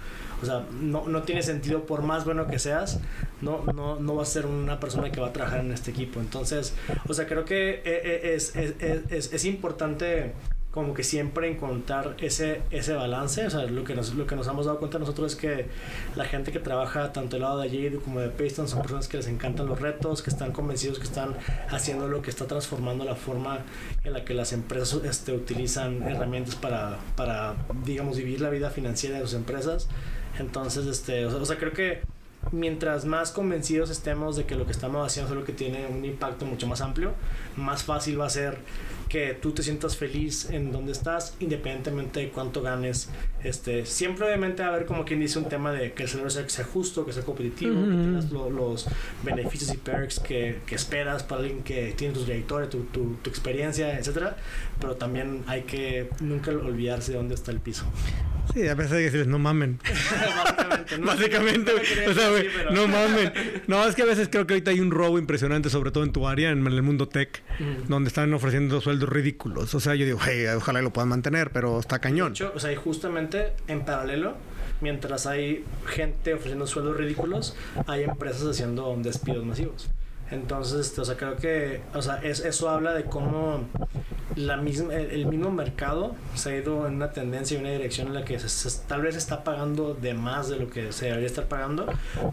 o 0.45 0.53
sea, 0.53 0.67
no, 0.73 1.09
no 1.09 1.23
tiene 1.23 1.43
sentido, 1.43 1.85
por 1.87 2.03
más 2.03 2.25
bueno 2.25 2.47
que 2.47 2.59
seas, 2.59 3.01
no, 3.41 3.65
no, 3.75 3.99
no 3.99 4.15
vas 4.15 4.29
a 4.31 4.33
ser 4.33 4.47
una 4.47 4.79
persona 4.79 5.11
que 5.11 5.21
va 5.21 5.29
a 5.29 5.33
trabajar 5.33 5.61
en 5.61 5.73
este 5.73 5.91
equipo. 5.91 6.21
Entonces, 6.21 6.75
o 7.09 7.15
sea, 7.15 7.27
creo 7.27 7.45
que 7.45 7.71
eh, 7.71 7.83
eh, 7.85 8.35
es, 8.35 8.55
es, 8.57 8.75
es, 8.81 9.33
es 9.33 9.45
importante 9.45 10.33
como 10.75 10.93
que 10.93 11.05
siempre 11.05 11.49
encontrar 11.49 12.17
ese, 12.19 12.63
ese 12.73 12.95
balance. 12.95 13.47
O 13.47 13.51
sea, 13.51 13.63
lo 13.63 13.85
que, 13.85 13.95
nos, 13.95 14.13
lo 14.15 14.27
que 14.27 14.35
nos 14.35 14.49
hemos 14.49 14.67
dado 14.67 14.81
cuenta 14.81 14.99
nosotros 14.99 15.35
es 15.35 15.39
que 15.39 15.69
la 16.17 16.25
gente 16.25 16.51
que 16.51 16.59
trabaja 16.59 17.13
tanto 17.13 17.37
del 17.37 17.43
lado 17.43 17.61
de 17.61 17.69
Jade 17.69 18.01
como 18.05 18.19
de 18.19 18.29
Payton 18.29 18.67
son 18.67 18.81
personas 18.81 19.07
que 19.07 19.17
les 19.17 19.29
encantan 19.29 19.67
los 19.67 19.81
retos, 19.81 20.21
que 20.21 20.31
están 20.31 20.51
convencidos 20.51 20.99
que 20.99 21.05
están 21.05 21.37
haciendo 21.71 22.09
lo 22.09 22.23
que 22.23 22.31
está 22.31 22.49
transformando 22.49 23.05
la 23.05 23.15
forma 23.15 23.61
en 24.03 24.15
la 24.15 24.25
que 24.25 24.35
las 24.35 24.53
empresas 24.53 24.99
este, 25.05 25.33
utilizan 25.33 26.03
herramientas 26.03 26.57
para, 26.57 26.99
para, 27.15 27.55
digamos, 27.85 28.17
vivir 28.17 28.41
la 28.41 28.51
vida 28.51 28.69
financiera 28.71 29.21
de 29.21 29.23
sus 29.23 29.35
empresas. 29.35 29.87
Entonces, 30.39 30.87
este, 30.87 31.27
o 31.27 31.45
sea, 31.45 31.57
creo 31.57 31.73
que 31.73 32.03
mientras 32.53 33.05
más 33.05 33.31
convencidos 33.31 33.91
estemos 33.91 34.37
de 34.37 34.45
que 34.45 34.55
lo 34.55 34.67
que 34.67 34.73
estamos 34.73 35.07
haciendo 35.07 35.33
es 35.33 35.39
lo 35.39 35.45
que 35.45 35.53
tiene 35.53 35.87
un 35.87 36.05
impacto 36.05 36.45
mucho 36.45 36.67
más 36.67 36.81
amplio, 36.81 37.15
más 37.57 37.83
fácil 37.83 38.21
va 38.21 38.27
a 38.27 38.31
ser 38.31 38.59
que 39.09 39.35
tú 39.35 39.53
te 39.53 39.63
sientas 39.63 39.97
feliz 39.97 40.51
en 40.51 40.73
donde 40.73 40.93
estás, 40.93 41.37
independientemente 41.39 42.21
de 42.21 42.31
cuánto 42.31 42.63
ganes. 42.63 43.11
Este, 43.45 43.87
siempre 43.87 44.27
obviamente 44.27 44.63
va 44.63 44.71
a 44.71 44.75
haber 44.75 44.87
como 44.87 45.05
quien 45.05 45.21
dice 45.21 45.39
un 45.39 45.49
tema 45.49 45.71
de 45.73 45.93
que 45.93 46.05
el 46.05 46.09
salario 46.09 46.31
sea, 46.31 46.65
justo, 46.65 47.05
que 47.05 47.13
sea 47.13 47.23
competitivo, 47.23 47.75
que 47.75 47.91
tengas 47.91 48.31
los 48.33 48.87
beneficios 49.23 49.73
y 49.73 49.77
perks 49.77 50.19
que, 50.19 50.61
que, 50.67 50.75
esperas 50.75 51.23
para 51.23 51.43
alguien 51.43 51.63
que 51.63 51.93
tiene 51.93 52.15
tu 52.15 52.25
trayectoria, 52.25 52.69
tu, 52.69 52.85
tu, 52.85 53.17
tu 53.23 53.31
experiencia, 53.31 53.97
etcétera. 53.99 54.37
Pero 54.81 54.97
también 54.97 55.43
hay 55.47 55.63
que 55.63 56.11
nunca 56.21 56.51
olvidarse 56.51 57.13
de 57.13 57.19
dónde 57.19 57.35
está 57.35 57.51
el 57.51 57.61
piso. 57.61 57.85
Sí, 58.53 58.69
a 58.69 58.77
pesar 58.77 58.93
de 58.93 58.99
que 58.99 59.05
decirles, 59.05 59.27
no 59.27 59.39
mamen. 59.39 59.79
Básicamente, 59.85 60.99
no, 60.99 61.07
Básicamente, 61.07 61.73
o 62.09 62.15
sea, 62.15 62.31
güey, 62.31 62.49
no 62.73 62.87
mamen. 62.89 63.33
No, 63.67 63.87
es 63.87 63.95
que 63.95 64.03
a 64.03 64.05
veces 64.05 64.29
creo 64.31 64.47
que 64.47 64.55
ahorita 64.55 64.71
hay 64.71 64.81
un 64.81 64.91
robo 64.91 65.19
impresionante, 65.19 65.71
sobre 65.71 65.91
todo 65.91 66.05
en 66.05 66.13
tu 66.13 66.29
área, 66.29 66.51
en 66.51 66.67
el 66.67 66.83
mundo 66.83 67.09
tech, 67.09 67.43
donde 67.89 68.09
están 68.09 68.33
ofreciendo 68.35 68.81
sueldos 68.81 69.09
ridículos. 69.09 69.75
O 69.75 69.81
sea, 69.81 69.95
yo 69.95 70.05
digo, 70.05 70.19
hey, 70.23 70.47
ojalá 70.57 70.83
lo 70.83 70.93
puedan 70.93 71.09
mantener, 71.09 71.51
pero 71.51 71.81
está 71.81 71.99
cañón. 71.99 72.29
De 72.29 72.35
hecho, 72.35 72.53
o 72.55 72.61
sea, 72.61 72.73
y 72.73 72.77
justamente 72.77 73.53
en 73.69 73.85
paralelo, 73.85 74.37
mientras 74.81 75.27
hay 75.27 75.65
gente 75.87 76.35
ofreciendo 76.35 76.67
sueldos 76.67 76.97
ridículos, 76.97 77.57
hay 77.87 78.05
empresas 78.05 78.47
haciendo 78.47 78.95
despidos 78.99 79.45
masivos. 79.45 79.89
Entonces, 80.35 80.99
o 80.99 81.05
sea, 81.05 81.17
creo 81.17 81.37
que, 81.37 81.83
o 81.95 82.03
sea, 82.03 82.17
eso 82.23 82.69
habla 82.69 82.93
de 82.93 83.05
cómo 83.05 83.61
la 84.37 84.57
misma, 84.57 84.95
el, 84.95 85.27
mismo 85.27 85.51
mercado 85.51 86.15
se 86.35 86.51
ha 86.51 86.57
ido 86.57 86.87
en 86.87 86.95
una 86.95 87.13
tendencia 87.13 87.57
y 87.57 87.61
una 87.61 87.71
dirección 87.71 88.09
en 88.09 88.15
la 88.15 88.25
que 88.25 88.39
tal 88.89 89.03
vez 89.03 89.17
está 89.17 89.45
pagando 89.45 89.95
de 89.95 90.15
más 90.15 90.49
de 90.49 90.57
lo 90.57 90.69
que 90.69 90.93
se 90.93 91.07
debería 91.07 91.27
estar 91.27 91.47
pagando, 91.47 91.87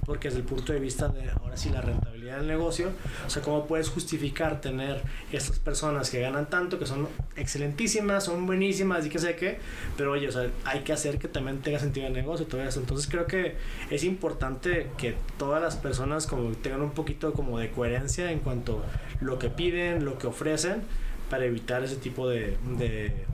porque 0.06 0.30
desde 0.30 0.40
el 0.40 0.46
punto 0.46 0.74
de 0.74 0.80
vista 0.80 1.10
de 1.10 1.30
ahora 1.30 1.58
sí 1.58 1.70
la 1.70 1.82
rentabilidad 1.82 2.21
del 2.38 2.48
negocio, 2.48 2.92
o 3.26 3.30
sea, 3.30 3.42
cómo 3.42 3.66
puedes 3.68 3.90
justificar 3.90 4.62
tener 4.62 5.02
estas 5.32 5.60
personas 5.60 6.10
que 6.10 6.20
ganan 6.20 6.50
tanto, 6.50 6.80
que 6.80 6.86
son 6.86 7.08
excelentísimas, 7.36 8.26
son 8.26 8.46
buenísimas 8.46 9.06
y 9.06 9.10
qué 9.10 9.20
sé 9.20 9.36
qué, 9.36 9.60
pero 9.98 10.12
oye, 10.12 10.28
o 10.28 10.32
sea, 10.32 10.50
hay 10.66 10.82
que 10.82 10.94
hacer 10.94 11.20
que 11.20 11.28
también 11.28 11.62
tenga 11.62 11.80
sentido 11.80 12.08
el 12.08 12.14
negocio 12.14 12.46
y 12.46 12.50
todo 12.50 12.62
eso. 12.64 12.80
Entonces 12.80 13.08
creo 13.10 13.28
que 13.28 13.56
es 13.90 14.04
importante 14.04 14.88
que 14.98 15.16
todas 15.38 15.62
las 15.62 15.76
personas 15.76 16.28
como 16.28 16.52
tengan 16.52 16.82
un 16.82 16.92
poquito 16.92 17.34
como 17.34 17.60
de 17.60 17.72
coherencia 17.72 18.32
en 18.32 18.40
cuanto 18.40 18.84
a 18.84 19.24
lo 19.24 19.40
que 19.40 19.50
piden, 19.50 20.06
lo 20.06 20.18
que 20.18 20.28
ofrecen 20.28 20.84
para 21.30 21.46
evitar 21.46 21.84
ese 21.84 21.96
tipo 21.96 22.28
de 22.28 22.58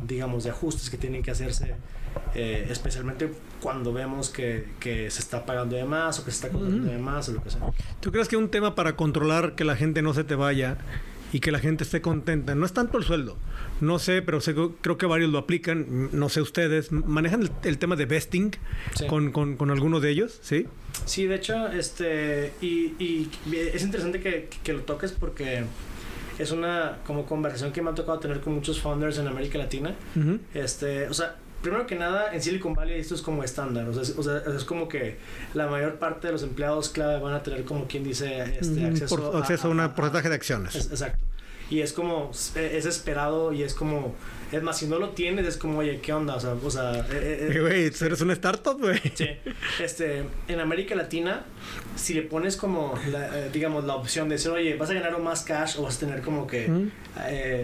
digamos, 0.03 0.43
de 0.43 0.51
ajustes 0.51 0.89
que 0.89 0.97
tienen 0.97 1.23
que 1.23 1.31
hacerse, 1.31 1.73
eh, 2.35 2.67
especialmente 2.69 3.31
cuando 3.61 3.93
vemos 3.93 4.29
que, 4.29 4.67
que, 4.79 5.09
se 5.09 5.19
está 5.19 5.45
pagando 5.45 5.75
de 5.75 5.85
más 5.85 6.19
o 6.19 6.25
que 6.25 6.31
se 6.31 6.35
está 6.35 6.49
cobrando 6.49 6.91
de 6.91 6.97
más 6.97 7.29
o 7.29 7.33
lo 7.33 7.43
que 7.43 7.49
sea. 7.49 7.61
¿Tú 7.99 8.11
crees 8.11 8.27
que 8.27 8.37
un 8.37 8.49
tema 8.49 8.75
para 8.75 8.95
controlar 8.95 9.55
que 9.55 9.63
la 9.63 9.75
gente 9.75 10.01
no 10.01 10.13
se 10.13 10.23
te 10.23 10.35
vaya 10.35 10.77
y 11.33 11.39
que 11.39 11.51
la 11.51 11.59
gente 11.59 11.83
esté 11.83 12.01
contenta. 12.01 12.55
No 12.55 12.65
es 12.65 12.73
tanto 12.73 12.97
el 12.97 13.03
sueldo. 13.03 13.37
No 13.81 13.99
sé, 13.99 14.21
pero 14.21 14.41
sé, 14.41 14.55
creo 14.81 14.97
que 14.97 15.05
varios 15.05 15.31
lo 15.31 15.37
aplican. 15.37 16.09
No 16.11 16.29
sé 16.29 16.41
ustedes. 16.41 16.91
¿Manejan 16.91 17.49
el, 17.63 17.77
tema 17.77 17.95
de 17.95 18.05
vesting 18.05 18.51
con, 19.07 19.31
con, 19.31 19.57
con, 19.57 19.71
alguno 19.71 19.99
de 19.99 20.09
ellos? 20.09 20.39
¿Sí? 20.41 20.67
Sí, 21.05 21.25
de 21.25 21.35
hecho, 21.35 21.67
este. 21.67 22.53
Y, 22.61 22.93
y 22.99 23.29
es 23.53 23.83
interesante 23.83 24.19
que, 24.19 24.49
que, 24.63 24.73
lo 24.73 24.81
toques 24.81 25.11
porque 25.11 25.63
es 26.39 26.51
una 26.51 26.99
como 27.05 27.25
conversación 27.25 27.71
que 27.71 27.81
me 27.81 27.89
ha 27.89 27.95
tocado 27.95 28.19
tener 28.19 28.39
con 28.39 28.53
muchos 28.53 28.79
founders 28.79 29.17
en 29.17 29.27
América 29.27 29.57
Latina. 29.57 29.95
Este, 30.53 31.09
o 31.09 31.13
sea, 31.13 31.35
primero 31.61 31.85
que 31.85 31.95
nada, 31.95 32.33
en 32.33 32.41
Silicon 32.41 32.73
Valley 32.73 32.99
esto 32.99 33.15
es 33.15 33.21
como 33.21 33.43
estándar. 33.43 33.87
O 33.87 33.93
sea, 33.93 34.43
es, 34.55 34.63
como 34.63 34.87
que 34.87 35.17
la 35.53 35.67
mayor 35.67 35.95
parte 35.99 36.27
de 36.27 36.33
los 36.33 36.43
empleados 36.43 36.89
clave 36.89 37.19
van 37.19 37.33
a 37.33 37.43
tener 37.43 37.63
como 37.65 37.87
quien 37.87 38.03
dice 38.03 38.57
este, 38.59 38.85
acceso, 38.85 39.35
a, 39.35 39.39
acceso 39.39 39.67
a, 39.67 39.71
un 39.71 39.93
porcentaje 39.93 40.29
de 40.29 40.35
acciones. 40.35 40.75
exacto. 40.75 41.25
Y 41.69 41.81
es 41.81 41.91
como, 41.91 42.31
es 42.31 42.85
esperado 42.85 43.51
y 43.51 43.61
es 43.61 43.73
como, 43.73 44.15
es 44.53 44.63
más, 44.63 44.77
si 44.77 44.87
no 44.87 44.99
lo 44.99 45.09
tienes, 45.09 45.45
es 45.45 45.57
como, 45.57 45.79
oye, 45.79 45.99
¿qué 45.99 46.13
onda? 46.13 46.35
O 46.35 46.39
sea, 46.39 46.53
o 46.53 46.71
sea 46.71 47.05
eh, 47.11 47.49
eh, 47.51 47.59
güey, 47.59 47.85
eres 47.85 48.21
una 48.21 48.31
startup, 48.33 48.79
güey. 48.79 49.01
Sí. 49.13 49.27
Este, 49.81 50.23
en 50.47 50.59
América 50.61 50.95
Latina, 50.95 51.45
si 51.97 52.13
le 52.13 52.21
pones 52.21 52.55
como, 52.55 52.97
la, 53.11 53.37
eh, 53.37 53.49
digamos, 53.51 53.83
la 53.83 53.95
opción 53.95 54.29
de 54.29 54.35
decir, 54.35 54.51
oye, 54.51 54.77
vas 54.77 54.89
a 54.91 54.93
ganar 54.93 55.19
más 55.19 55.41
cash 55.43 55.77
o 55.77 55.83
vas 55.83 55.97
a 55.97 55.99
tener 55.99 56.21
como 56.21 56.47
que 56.47 56.89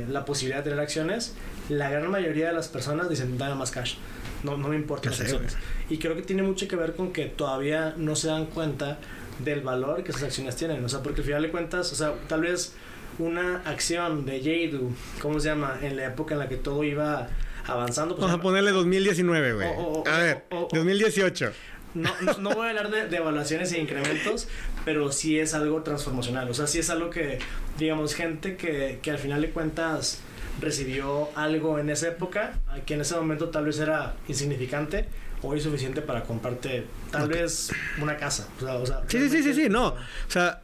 la 0.10 0.26
posibilidad 0.26 0.58
de 0.58 0.64
tener 0.72 0.80
acciones, 0.82 1.34
la 1.70 1.90
gran 1.90 2.12
mayoría 2.12 2.48
de 2.48 2.54
las 2.54 2.68
personas 2.68 3.10
dicen, 3.10 3.38
dame 3.38 3.56
más 3.56 3.72
cash. 3.72 3.96
No, 4.44 4.58
no 4.58 4.68
me 4.68 4.76
importa 4.76 5.10
las 5.10 5.22
acciones. 5.22 5.56
Y 5.90 5.98
creo 5.98 6.16
que 6.16 6.22
tiene 6.22 6.44
mucho 6.44 6.68
que 6.68 6.76
ver 6.76 6.96
con 6.96 7.14
que 7.14 7.26
todavía 7.26 7.94
no 7.98 8.16
se 8.16 8.28
dan 8.28 8.48
cuenta 8.48 9.00
del 9.40 9.62
valor 9.62 10.04
que 10.04 10.12
esas 10.12 10.24
acciones 10.24 10.56
tienen. 10.56 10.84
O 10.84 10.90
sea, 10.90 11.02
porque 11.02 11.22
al 11.22 11.26
final 11.26 11.42
de 11.44 11.52
cuentas, 11.52 11.92
o 11.92 11.96
sea, 11.96 12.14
tal 12.28 12.42
vez 12.42 12.74
una 13.20 13.62
acción 13.66 14.26
de 14.26 14.40
Jadu, 14.40 14.94
¿cómo 15.22 15.40
se 15.40 15.50
llama? 15.50 15.78
En 15.82 15.96
la 15.96 16.08
época 16.08 16.34
en 16.34 16.40
la 16.40 16.50
que 16.50 16.58
todo 16.58 16.84
iba 16.84 17.30
avanzando. 17.66 18.16
Pues, 18.16 18.26
Vamos 18.26 18.40
a 18.40 18.44
ponerle 18.44 18.72
2019, 18.72 19.54
güey. 19.54 19.68
a 20.06 20.18
ver, 20.18 20.46
2018. 20.72 21.52
No, 21.94 22.12
no, 22.40 22.50
voy 22.56 22.66
a 22.66 22.70
hablar 22.72 22.90
de, 22.90 23.08
de, 23.08 23.18
evaluaciones 23.18 23.72
e 23.72 23.80
incrementos, 23.80 24.48
pero 24.84 25.12
sí 25.12 25.40
es 25.40 25.54
algo 25.54 25.84
transformacional. 25.84 26.50
O 26.50 26.54
sea, 26.54 26.66
sí 26.66 26.80
es 26.80 26.90
algo 26.90 27.12
que, 27.12 27.38
digamos, 27.78 28.16
gente 28.16 28.58
que, 28.58 29.00
que 29.02 29.12
al 29.12 29.20
final 29.20 29.42
de 29.42 29.52
cuentas 29.52 30.20
recibió 30.62 31.30
algo 31.36 31.80
en 31.80 31.90
esa 31.90 32.08
época, 32.08 32.60
que 32.86 32.94
en 32.94 33.02
ese 33.02 33.16
momento 33.16 33.50
tal 33.50 33.66
vez 33.66 33.80
era 33.80 34.16
insignificante, 34.28 35.08
hoy 35.42 35.60
suficiente 35.60 36.02
para 36.02 36.24
comprarte 36.24 36.86
tal 37.12 37.28
vez 37.28 37.72
una 38.02 38.18
casa. 38.18 38.48
O 38.62 38.86
sea, 38.86 39.02
sí, 39.08 39.30
sí, 39.30 39.44
sí, 39.44 39.54
sí, 39.54 39.70
no. 39.70 39.88
O 39.88 39.96
sea, 40.30 40.62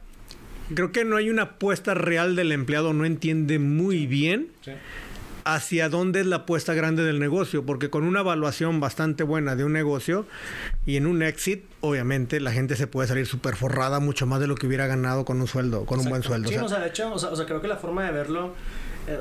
creo 0.74 0.92
que 0.92 1.04
no 1.04 1.16
hay 1.16 1.30
una 1.30 1.42
apuesta 1.42 1.94
real 1.94 2.36
del 2.36 2.52
empleado, 2.52 2.92
no 2.92 3.04
entiende 3.04 3.58
muy 3.58 4.06
bien. 4.06 4.50
hacia 5.44 5.88
dónde 5.88 6.20
es 6.20 6.26
la 6.26 6.36
apuesta 6.36 6.74
grande 6.74 7.02
del 7.02 7.18
negocio, 7.18 7.64
porque 7.64 7.90
con 7.90 8.04
una 8.04 8.20
evaluación 8.20 8.80
bastante 8.80 9.22
buena 9.22 9.56
de 9.56 9.64
un 9.64 9.72
negocio 9.72 10.26
y 10.86 10.96
en 10.96 11.06
un 11.06 11.22
exit, 11.22 11.64
obviamente 11.80 12.40
la 12.40 12.52
gente 12.52 12.76
se 12.76 12.86
puede 12.86 13.08
salir 13.08 13.26
súper 13.26 13.56
forrada 13.56 14.00
mucho 14.00 14.26
más 14.26 14.40
de 14.40 14.46
lo 14.46 14.54
que 14.54 14.66
hubiera 14.66 14.86
ganado 14.86 15.24
con 15.24 15.40
un 15.40 15.46
sueldo, 15.46 15.86
con 15.86 16.00
un 16.00 16.08
buen 16.08 16.22
sueldo. 16.22 16.48
Sí, 16.48 16.56
o 16.56 16.68
sea, 16.68 16.80
de 16.80 16.88
hecho, 16.88 17.12
o 17.12 17.18
sea, 17.18 17.46
creo 17.46 17.60
que 17.60 17.68
la 17.68 17.76
forma 17.76 18.04
de 18.04 18.12
verlo 18.12 18.54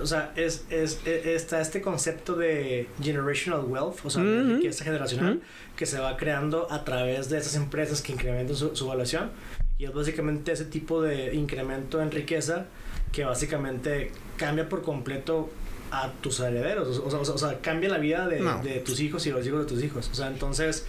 o 0.01 0.05
sea, 0.05 0.33
es, 0.35 0.65
es, 0.69 0.99
e, 1.05 1.35
está 1.35 1.61
este 1.61 1.81
concepto 1.81 2.35
de 2.35 2.87
generational 3.01 3.65
wealth, 3.65 3.97
o 4.03 4.09
sea, 4.09 4.23
de 4.23 4.55
riqueza 4.55 4.83
generacional, 4.83 5.41
que 5.75 5.85
se 5.85 5.99
va 5.99 6.17
creando 6.17 6.71
a 6.71 6.83
través 6.83 7.29
de 7.29 7.37
esas 7.37 7.55
empresas 7.55 8.01
que 8.01 8.13
incrementan 8.13 8.55
su, 8.55 8.75
su 8.75 8.85
evaluación. 8.85 9.31
Y 9.77 9.85
es 9.85 9.93
básicamente 9.93 10.51
ese 10.51 10.65
tipo 10.65 11.01
de 11.01 11.33
incremento 11.33 12.01
en 12.01 12.11
riqueza 12.11 12.65
que 13.11 13.23
básicamente 13.23 14.11
cambia 14.37 14.67
por 14.67 14.81
completo 14.81 15.49
a 15.91 16.11
tus 16.21 16.39
herederos. 16.39 16.99
O 16.99 17.09
sea, 17.09 17.19
o 17.19 17.37
sea, 17.37 17.59
cambia 17.59 17.89
la 17.89 17.97
vida 17.97 18.27
de, 18.27 18.41
de, 18.63 18.79
tus 18.79 18.99
hijos 18.99 19.25
y 19.25 19.31
los 19.31 19.45
hijos 19.45 19.61
de 19.61 19.65
tus 19.65 19.83
hijos. 19.83 20.09
O 20.11 20.15
sea, 20.15 20.27
entonces, 20.27 20.85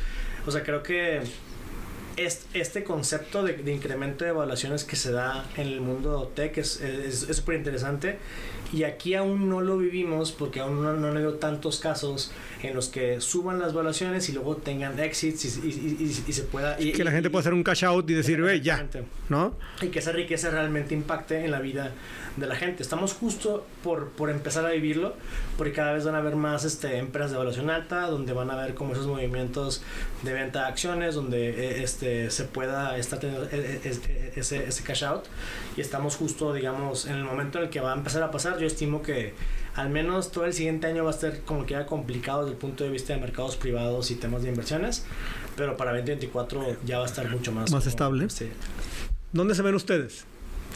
o 0.47 0.51
sea, 0.51 0.63
creo 0.63 0.83
que 0.83 1.23
este 2.17 2.85
concepto 2.85 3.43
de, 3.43 3.73
incremento 3.73 4.25
de 4.25 4.31
evaluaciones 4.31 4.85
que 4.85 4.97
se 4.97 5.13
da 5.13 5.49
en 5.57 5.69
el 5.69 5.81
mundo 5.81 6.31
tech 6.35 6.59
es 6.59 6.81
súper 7.33 7.57
interesante 7.57 8.19
y 8.73 8.85
aquí 8.85 9.15
aún 9.15 9.49
no 9.49 9.61
lo 9.61 9.79
vivimos 9.79 10.33
porque 10.33 10.61
aún 10.61 10.83
no, 10.83 10.93
no 10.95 11.09
habido 11.09 11.35
tantos 11.35 11.81
casos 11.81 12.33
en 12.63 12.75
los 12.75 12.89
que 12.89 13.21
suban 13.21 13.59
las 13.59 13.73
evaluaciones 13.73 14.29
y 14.29 14.33
luego 14.33 14.57
tengan 14.57 14.99
exits 15.01 15.45
y, 15.45 16.33
se 16.33 16.43
pueda... 16.43 16.81
Y, 16.81 16.93
que 16.93 17.05
la 17.05 17.11
gente 17.11 17.31
pueda 17.31 17.41
hacer 17.41 17.55
un 17.55 17.63
cash 17.63 17.85
out 17.85 18.09
y 18.11 18.15
decir, 18.15 18.41
ve, 18.41 18.61
ya, 18.61 18.87
¿no? 19.29 19.55
Y 19.81 19.89
que 19.89 19.99
esa 19.99 20.13
riqueza 20.13 20.51
realmente 20.51 20.95
impacte 20.95 21.45
en 21.45 21.51
la 21.51 21.61
vida 21.61 21.93
de 22.37 22.47
la 22.47 22.55
gente. 22.55 22.83
Estamos 22.83 23.15
justo 23.15 23.67
por, 23.83 24.11
por 24.11 24.31
empezar 24.31 24.65
a 24.65 24.71
vivirlo, 24.71 25.15
porque 25.57 25.73
cada 25.73 25.93
vez 25.93 26.05
van 26.05 26.15
a 26.15 26.19
haber 26.19 26.37
más 26.37 26.65
este, 26.65 26.99
empresas 26.99 27.31
de 27.31 27.37
evaluación 27.37 27.71
alta, 27.71 28.07
donde 28.07 28.33
van 28.33 28.51
a 28.51 28.57
ver 28.57 28.75
como 28.75 28.93
esos 28.93 29.07
movimientos 29.07 29.83
de 30.23 30.33
venta 30.33 30.61
de 30.61 30.67
acciones, 30.67 31.15
donde 31.15 31.51
eh, 31.51 31.83
este, 31.83 32.31
se 32.31 32.45
pueda 32.45 32.97
estar 32.97 33.19
teniendo 33.19 33.49
e, 33.51 33.57
e, 33.57 33.81
e, 33.85 34.33
ese, 34.37 34.69
ese 34.69 34.83
cash 34.85 35.05
out. 35.05 35.25
Y 35.77 35.81
estamos 35.81 36.17
justo, 36.17 36.53
digamos, 36.53 37.07
en 37.07 37.17
el 37.17 37.25
momento 37.25 37.59
en 37.59 37.65
el 37.65 37.71
que 37.71 37.81
va 37.81 37.93
a 37.93 37.97
empezar 37.97 38.23
a 38.23 38.31
pasar. 38.31 38.59
Yo 38.61 38.67
estimo 38.67 39.03
que 39.03 39.33
al 39.75 39.91
menos 39.91 40.33
todo 40.33 40.45
el 40.45 40.53
siguiente 40.53 40.87
año 40.87 41.05
va 41.05 41.11
a 41.11 41.15
estar 41.15 41.41
como 41.41 41.65
que 41.65 41.73
ya 41.73 41.87
complicado 41.87 42.43
desde 42.43 42.53
el 42.53 42.59
punto 42.59 42.85
de 42.85 42.91
vista 42.91 43.15
de 43.15 43.21
mercados 43.21 43.57
privados 43.57 44.11
y 44.11 44.17
temas 44.17 44.43
de 44.43 44.51
inversiones, 44.51 45.05
pero 45.57 45.77
para 45.77 45.93
2024 45.93 46.77
ya 46.85 46.99
va 46.99 47.05
a 47.05 47.07
estar 47.07 47.29
mucho 47.31 47.53
más... 47.53 47.71
Más 47.71 47.87
estable. 47.87 48.29
Sí. 48.31 48.49
¿Dónde 49.33 49.55
se 49.55 49.63
ven 49.63 49.75
ustedes? 49.75 50.27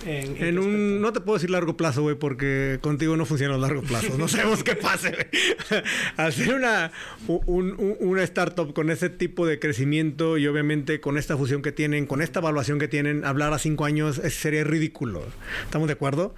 En, 0.06 0.58
un, 0.58 1.00
no 1.00 1.12
te 1.12 1.20
puedo 1.20 1.36
decir 1.36 1.50
largo 1.50 1.76
plazo, 1.76 2.02
güey, 2.02 2.14
porque 2.14 2.78
contigo 2.82 3.16
no 3.16 3.24
funciona 3.24 3.54
a 3.54 3.58
largo 3.58 3.80
plazo. 3.80 4.18
No 4.18 4.28
sabemos 4.28 4.62
qué 4.62 4.76
pase, 4.76 5.10
güey. 5.10 5.82
Hacer 6.16 6.54
una, 6.54 6.92
un, 7.26 7.96
una 8.00 8.22
startup 8.24 8.74
con 8.74 8.90
ese 8.90 9.08
tipo 9.08 9.46
de 9.46 9.58
crecimiento 9.58 10.36
y 10.36 10.46
obviamente 10.46 11.00
con 11.00 11.16
esta 11.16 11.36
fusión 11.36 11.62
que 11.62 11.72
tienen, 11.72 12.06
con 12.06 12.20
esta 12.20 12.40
evaluación 12.40 12.78
que 12.78 12.88
tienen, 12.88 13.24
hablar 13.24 13.54
a 13.54 13.58
cinco 13.58 13.86
años 13.86 14.20
sería 14.28 14.64
ridículo. 14.64 15.22
¿Estamos 15.64 15.86
de 15.86 15.94
acuerdo? 15.94 16.34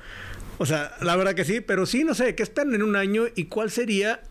O 0.59 0.67
sea, 0.67 0.97
la 1.01 1.17
verdad 1.17 1.35
que 1.35 1.45
sí, 1.45 1.61
pero 1.61 1.87
sí, 1.87 2.05
no 2.05 2.15
sé, 2.15 2.35
¿qué 2.35 2.43
esperan 2.43 2.75
en 2.75 2.83
un 2.83 2.97
año 2.97 3.25
y 3.35 3.45
cuál 3.45 3.71
sería 3.71 4.23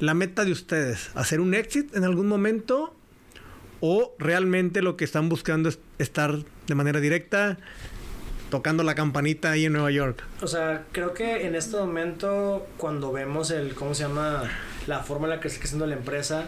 la 0.00 0.14
meta 0.14 0.44
de 0.44 0.52
ustedes? 0.52 1.10
¿Hacer 1.14 1.40
un 1.40 1.54
exit 1.54 1.94
en 1.96 2.04
algún 2.04 2.26
momento? 2.26 2.94
¿O 3.80 4.14
realmente 4.18 4.82
lo 4.82 4.96
que 4.96 5.04
están 5.04 5.28
buscando 5.28 5.68
es 5.68 5.78
estar 5.98 6.38
de 6.66 6.74
manera 6.74 7.00
directa? 7.00 7.58
tocando 8.50 8.82
la 8.82 8.94
campanita 8.94 9.50
ahí 9.50 9.64
en 9.64 9.72
Nueva 9.72 9.90
York. 9.90 10.22
O 10.40 10.46
sea, 10.46 10.84
creo 10.92 11.14
que 11.14 11.46
en 11.46 11.54
este 11.54 11.76
momento, 11.76 12.66
cuando 12.76 13.12
vemos 13.12 13.50
el, 13.50 13.74
¿cómo 13.74 13.94
se 13.94 14.04
llama? 14.04 14.44
La 14.86 15.00
forma 15.00 15.26
en 15.26 15.30
la 15.30 15.40
que 15.40 15.48
está 15.48 15.60
creciendo 15.60 15.86
la 15.86 15.94
empresa 15.94 16.46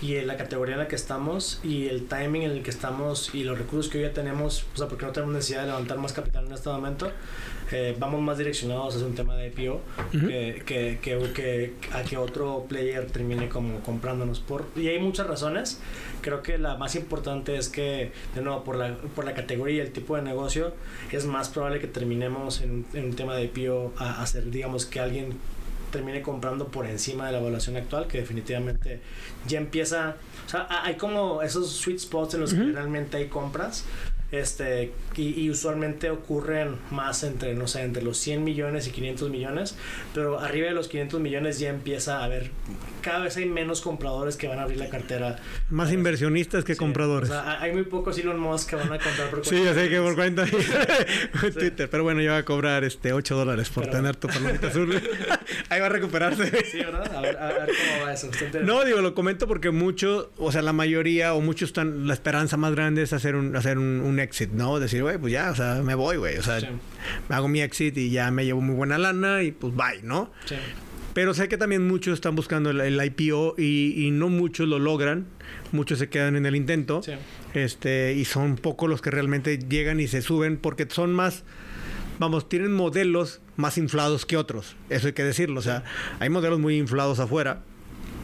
y 0.00 0.16
en 0.16 0.26
la 0.26 0.36
categoría 0.36 0.74
en 0.74 0.80
la 0.80 0.88
que 0.88 0.94
estamos 0.94 1.60
y 1.64 1.88
el 1.88 2.06
timing 2.06 2.42
en 2.42 2.50
el 2.52 2.62
que 2.62 2.70
estamos 2.70 3.34
y 3.34 3.44
los 3.44 3.58
recursos 3.58 3.90
que 3.90 3.98
hoy 3.98 4.04
ya 4.04 4.12
tenemos, 4.12 4.66
o 4.74 4.76
sea, 4.76 4.88
porque 4.88 5.06
no 5.06 5.12
tenemos 5.12 5.34
necesidad 5.34 5.62
de 5.62 5.68
levantar 5.68 5.98
más 5.98 6.12
capital 6.12 6.46
en 6.46 6.52
este 6.52 6.68
momento, 6.68 7.10
eh, 7.70 7.94
vamos 7.98 8.20
más 8.22 8.38
direccionados 8.38 9.00
a 9.02 9.06
un 9.06 9.14
tema 9.14 9.36
de 9.36 9.48
IPO 9.48 9.80
que, 10.10 10.62
que, 10.64 10.98
que, 11.02 11.74
a 11.92 12.02
que 12.02 12.16
otro 12.16 12.64
player 12.68 13.06
termine 13.10 13.48
como 13.48 13.80
comprándonos. 13.80 14.40
Por, 14.40 14.66
y 14.76 14.88
hay 14.88 14.98
muchas 14.98 15.26
razones. 15.26 15.80
Creo 16.22 16.42
que 16.42 16.58
la 16.58 16.76
más 16.76 16.94
importante 16.94 17.56
es 17.56 17.68
que, 17.68 18.12
de 18.34 18.42
nuevo, 18.42 18.64
por 18.64 18.76
la, 18.76 18.96
por 19.14 19.24
la 19.24 19.34
categoría 19.34 19.76
y 19.76 19.80
el 19.80 19.92
tipo 19.92 20.16
de 20.16 20.22
negocio, 20.22 20.72
es 21.12 21.26
más 21.26 21.48
probable 21.48 21.80
que 21.80 21.86
terminemos 21.86 22.60
en, 22.60 22.86
un 22.94 23.14
tema 23.14 23.34
de 23.34 23.44
IPO 23.44 23.94
a 23.98 24.22
hacer, 24.22 24.50
digamos, 24.50 24.86
que 24.86 25.00
alguien 25.00 25.34
termine 25.90 26.20
comprando 26.22 26.68
por 26.68 26.86
encima 26.86 27.26
de 27.26 27.32
la 27.32 27.38
evaluación 27.38 27.76
actual, 27.76 28.06
que 28.08 28.18
definitivamente 28.18 29.00
ya 29.46 29.58
empieza, 29.58 30.16
o 30.46 30.48
sea, 30.48 30.66
hay 30.84 30.96
como 30.96 31.40
esos 31.40 31.70
sweet 31.70 31.98
spots 31.98 32.34
en 32.34 32.40
los 32.40 32.52
que 32.52 32.62
realmente 32.62 33.16
hay 33.16 33.28
compras, 33.28 33.86
este, 34.30 34.92
y, 35.16 35.48
usualmente 35.50 36.10
ocurren 36.10 36.76
más 36.90 37.24
entre, 37.24 37.54
no 37.54 37.66
sé, 37.66 37.82
entre 37.82 38.02
los 38.02 38.18
100 38.18 38.44
millones 38.44 38.86
y 38.86 38.90
500 38.90 39.30
millones, 39.30 39.76
pero 40.14 40.38
arriba 40.38 40.68
de 40.68 40.74
los 40.74 40.88
500 40.88 41.20
millones 41.20 41.58
ya 41.58 41.70
empieza 41.70 42.18
a 42.18 42.24
haber, 42.24 42.50
cada 43.00 43.20
vez 43.20 43.36
hay 43.36 43.46
menos 43.46 43.80
compradores 43.80 44.36
que 44.36 44.46
van 44.46 44.58
a 44.58 44.62
abrir 44.62 44.78
la 44.78 44.90
cartera. 44.90 45.38
Más 45.70 45.92
inversionistas 45.92 46.64
que 46.64 46.76
compradores. 46.76 47.30
hay 47.30 47.72
muy 47.72 47.84
pocos 47.84 48.18
Elon 48.18 48.38
Musk 48.38 48.70
que 48.70 48.76
van 48.76 48.92
a 48.92 48.98
comprar 48.98 49.30
por 49.30 49.42
cuenta. 49.42 49.48
Sí, 49.58 49.64
ya 49.64 49.74
sé 49.74 49.88
que 49.88 50.00
por 50.00 50.14
cuenta 50.14 50.44
Twitter, 51.58 51.88
pero 51.90 52.02
bueno, 52.02 52.20
yo 52.20 52.30
voy 52.30 52.40
a 52.40 52.44
cobrar 52.44 52.84
este 52.84 53.12
8 53.12 53.34
dólares 53.34 53.70
por 53.70 53.86
tener 53.86 54.16
tu 54.16 54.28
palomita 54.28 54.68
azul. 54.68 55.00
Ahí 55.70 55.80
va 55.80 55.86
a 55.86 55.90
recuperarse. 55.90 56.64
Sí, 56.66 56.78
¿verdad? 56.78 57.16
A 57.16 57.20
ver, 57.20 57.36
a 57.38 57.46
ver 57.46 57.68
cómo 57.68 58.04
va 58.04 58.12
eso. 58.12 58.30
No, 58.62 58.84
digo, 58.84 59.00
lo 59.00 59.14
comento 59.14 59.48
porque 59.48 59.70
muchos, 59.70 60.28
o 60.36 60.52
sea, 60.52 60.62
la 60.62 60.72
mayoría 60.72 61.34
o 61.34 61.40
muchos 61.40 61.70
están, 61.70 62.06
la 62.06 62.12
esperanza 62.12 62.56
más 62.56 62.74
grande 62.74 63.02
es 63.02 63.12
hacer 63.12 63.34
un, 63.34 63.56
hacer 63.56 63.78
un 63.78 64.17
un 64.17 64.17
exit, 64.20 64.50
¿no? 64.50 64.78
Decir, 64.80 65.02
güey, 65.02 65.18
pues 65.18 65.32
ya, 65.32 65.50
o 65.50 65.54
sea, 65.54 65.82
me 65.82 65.94
voy, 65.94 66.16
güey. 66.16 66.36
O 66.38 66.42
sea, 66.42 66.58
me 67.28 67.34
hago 67.34 67.48
mi 67.48 67.60
exit 67.60 67.96
y 67.96 68.10
ya 68.10 68.30
me 68.30 68.44
llevo 68.44 68.60
muy 68.60 68.74
buena 68.74 68.98
lana 68.98 69.42
y 69.42 69.52
pues 69.52 69.74
bye, 69.74 70.02
¿no? 70.02 70.30
Sí. 70.46 70.56
Pero 71.14 71.34
sé 71.34 71.48
que 71.48 71.56
también 71.56 71.86
muchos 71.86 72.14
están 72.14 72.36
buscando 72.36 72.70
el, 72.70 73.04
IPO 73.04 73.56
y, 73.58 74.10
no 74.12 74.28
muchos 74.28 74.68
lo 74.68 74.78
logran. 74.78 75.26
Muchos 75.72 75.98
se 75.98 76.08
quedan 76.08 76.36
en 76.36 76.46
el 76.46 76.54
intento. 76.54 77.02
Sí. 77.02 77.12
Este, 77.54 78.12
y 78.12 78.24
son 78.24 78.56
pocos 78.56 78.88
los 78.88 79.02
que 79.02 79.10
realmente 79.10 79.58
llegan 79.58 80.00
y 80.00 80.06
se 80.06 80.22
suben 80.22 80.58
porque 80.58 80.86
son 80.88 81.12
más 81.12 81.44
vamos, 82.18 82.48
tienen 82.48 82.72
modelos 82.72 83.40
más 83.56 83.78
inflados 83.78 84.26
que 84.26 84.36
otros. 84.36 84.76
Eso 84.90 85.08
hay 85.08 85.12
que 85.12 85.24
decirlo. 85.24 85.60
O 85.60 85.62
sea, 85.62 85.84
hay 86.20 86.28
modelos 86.28 86.58
muy 86.58 86.76
inflados 86.76 87.18
afuera 87.20 87.62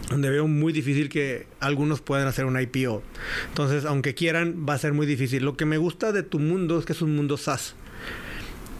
donde 0.08 0.30
veo 0.30 0.46
muy 0.46 0.72
difícil 0.72 1.08
que 1.08 1.46
algunos 1.60 2.00
puedan 2.00 2.26
hacer 2.26 2.44
un 2.44 2.60
IPO. 2.60 3.02
Entonces, 3.48 3.84
aunque 3.84 4.14
quieran, 4.14 4.66
va 4.68 4.74
a 4.74 4.78
ser 4.78 4.92
muy 4.92 5.06
difícil. 5.06 5.44
Lo 5.44 5.56
que 5.56 5.64
me 5.64 5.78
gusta 5.78 6.12
de 6.12 6.22
tu 6.22 6.38
mundo 6.38 6.78
es 6.78 6.84
que 6.84 6.92
es 6.92 7.02
un 7.02 7.14
mundo 7.14 7.36
SaaS. 7.36 7.74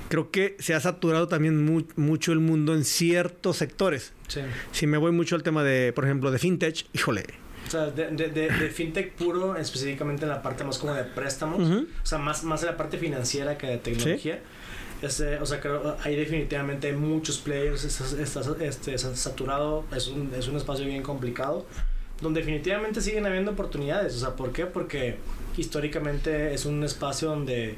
Creo 0.09 0.30
que 0.30 0.56
se 0.59 0.74
ha 0.74 0.80
saturado 0.80 1.28
también 1.28 1.86
mucho 1.96 2.32
el 2.32 2.40
mundo 2.40 2.74
en 2.74 2.84
ciertos 2.84 3.56
sectores. 3.56 4.12
Sí. 4.28 4.40
Si 4.70 4.86
me 4.86 4.98
voy 4.98 5.12
mucho 5.12 5.34
al 5.34 5.42
tema 5.42 5.64
de, 5.64 5.92
por 5.92 6.05
ejemplo, 6.05 6.30
de 6.30 6.38
fintech, 6.38 6.86
híjole. 6.92 7.24
O 7.66 7.70
sea, 7.70 7.86
de, 7.86 8.70
fintech 8.72 9.14
puro, 9.14 9.56
específicamente 9.56 10.24
en 10.24 10.28
la 10.28 10.42
parte 10.42 10.62
más 10.64 10.78
como 10.78 10.92
de 10.94 11.05
préstamos. 11.05 11.60
O 11.60 12.06
sea, 12.06 12.18
más, 12.18 12.44
más 12.44 12.62
en 12.62 12.66
la 12.66 12.76
parte 12.76 12.98
financiera 12.98 13.56
que 13.56 13.66
de 13.66 13.78
tecnología. 13.78 14.40
Este, 15.05 15.36
o 15.36 15.44
sea, 15.44 15.60
creo 15.60 15.97
ahí 16.02 16.16
definitivamente 16.16 16.86
hay 16.86 16.94
muchos 16.94 17.36
players, 17.36 17.85
está, 17.85 18.40
este, 18.60 18.97
saturado, 18.97 19.85
es 19.94 20.09
un, 20.09 20.32
es 20.35 20.48
un 20.48 20.56
espacio 20.56 20.86
bien 20.86 21.02
complicado, 21.02 21.66
donde 22.22 22.40
definitivamente 22.40 23.02
siguen 23.02 23.26
habiendo 23.26 23.51
oportunidades. 23.51 24.16
O 24.16 24.18
sea, 24.18 24.31
¿por 24.35 24.52
qué? 24.52 24.64
Porque 24.64 25.18
históricamente 25.59 26.55
es 26.55 26.64
un 26.64 26.82
espacio 26.85 27.28
donde 27.28 27.76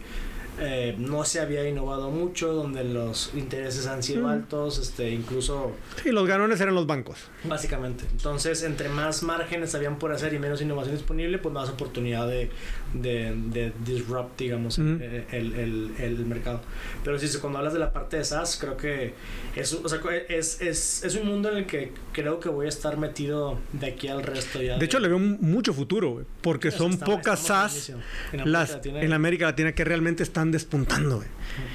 eh, 0.58 0.94
no 0.98 1.24
se 1.24 1.40
había 1.40 1.68
innovado 1.68 2.10
mucho, 2.10 2.52
donde 2.52 2.82
los 2.82 3.30
intereses 3.34 3.86
han 3.86 4.02
sido 4.02 4.28
altos, 4.28 4.78
este, 4.78 5.10
incluso... 5.10 5.72
Sí, 6.02 6.10
los 6.12 6.26
ganones 6.26 6.60
eran 6.60 6.74
los 6.74 6.86
bancos. 6.86 7.18
Básicamente. 7.44 8.04
Entonces, 8.10 8.62
entre 8.62 8.88
más 8.88 9.22
márgenes 9.22 9.74
habían 9.74 9.98
por 9.98 10.12
hacer 10.12 10.32
y 10.32 10.38
menos 10.38 10.62
innovación 10.62 10.96
disponible, 10.96 11.38
pues 11.38 11.52
más 11.52 11.68
oportunidad 11.68 12.26
de, 12.26 12.50
de, 12.94 13.72
disrupt, 13.84 14.38
digamos, 14.38 14.78
eh, 14.78 15.26
el, 15.30 15.52
el, 15.54 15.92
el, 15.98 16.26
mercado. 16.26 16.62
Pero 17.04 17.18
sí, 17.18 17.26
cuando 17.38 17.58
hablas 17.58 17.74
de 17.74 17.78
la 17.78 17.92
parte 17.92 18.16
de 18.16 18.24
SaaS, 18.24 18.56
creo 18.58 18.76
que 18.76 19.14
es, 19.54 19.72
o 19.72 19.88
sea, 19.88 20.00
es, 20.28 20.60
es, 20.60 21.04
es, 21.04 21.16
un 21.16 21.26
mundo 21.26 21.50
en 21.50 21.58
el 21.58 21.66
que 21.66 21.92
creo 22.12 22.40
que 22.40 22.48
voy 22.48 22.66
a 22.66 22.68
estar 22.68 22.96
metido 22.96 23.58
de 23.72 23.86
aquí 23.86 24.08
al 24.08 24.22
resto 24.22 24.62
ya. 24.62 24.78
De, 24.78 24.84
hecho, 24.84 25.00
le 25.00 25.08
veo 25.08 25.18
mucho 25.18 25.74
futuro, 25.74 26.24
porque 26.40 26.70
son 26.70 26.98
pocas 26.98 27.40
SaaS 27.40 27.92
en 28.32 28.50
las, 28.52 28.80
en 28.84 29.12
América 29.12 29.46
Latina 29.46 29.72
que 29.72 29.84
realmente 29.84 30.22
están 30.22 30.45
despuntando, 30.52 31.24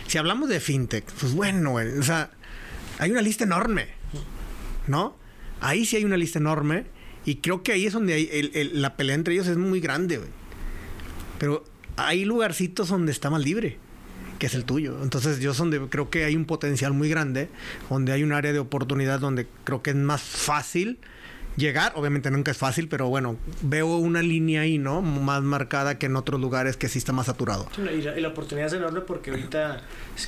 Si 0.08 0.18
hablamos 0.18 0.50
de 0.50 0.60
fintech, 0.60 1.06
pues 1.20 1.34
bueno, 1.34 1.74
O 1.74 2.04
sea, 2.04 2.32
hay 3.00 3.12
una 3.12 3.22
lista 3.22 3.44
enorme, 3.44 3.88
¿no? 4.88 5.18
Ahí 5.60 5.86
sí 5.86 5.96
hay 5.96 6.06
una 6.06 6.18
lista 6.18 6.40
enorme. 6.40 6.86
Y 7.26 7.36
creo 7.36 7.62
que 7.62 7.72
ahí 7.72 7.86
es 7.86 7.94
donde 7.94 8.14
hay 8.14 8.72
la 8.74 8.98
pelea 8.98 9.16
entre 9.16 9.34
ellos 9.34 9.48
es 9.48 9.58
muy 9.58 9.80
grande, 9.80 10.20
Pero 11.40 11.64
hay 11.96 12.26
lugarcitos 12.26 12.90
donde 12.90 13.12
está 13.12 13.30
más 13.30 13.44
libre, 13.44 13.78
que 14.40 14.48
es 14.48 14.56
el 14.56 14.66
tuyo. 14.66 14.98
Entonces 15.04 15.40
yo 15.40 15.54
donde 15.54 15.80
creo 15.88 16.10
que 16.10 16.26
hay 16.26 16.36
un 16.36 16.46
potencial 16.46 16.94
muy 16.94 17.10
grande, 17.10 17.50
donde 17.90 18.12
hay 18.12 18.24
un 18.24 18.34
área 18.34 18.54
de 18.54 18.60
oportunidad 18.60 19.20
donde 19.20 19.48
creo 19.64 19.84
que 19.84 19.92
es 19.92 19.96
más 19.96 20.22
fácil 20.22 21.00
llegar. 21.58 21.94
Obviamente 21.96 22.32
nunca 22.32 22.52
es 22.52 22.58
fácil, 22.58 22.88
pero 22.88 23.08
bueno, 23.10 23.38
veo 23.62 23.98
una 23.98 24.22
línea 24.22 24.62
ahí, 24.62 24.78
¿no? 24.78 25.02
Más 25.02 25.42
marcada 25.42 25.98
que 25.98 26.08
en 26.08 26.16
otros 26.16 26.40
lugares 26.40 26.78
que 26.78 26.90
sí 26.90 26.98
está 26.98 27.14
más 27.14 27.28
saturado. 27.28 27.68
y, 27.78 28.02
la, 28.02 28.28
oportunidad 28.28 28.68
es 28.68 28.74
enorme 28.74 29.02
porque 29.02 29.32
ahorita 29.32 29.82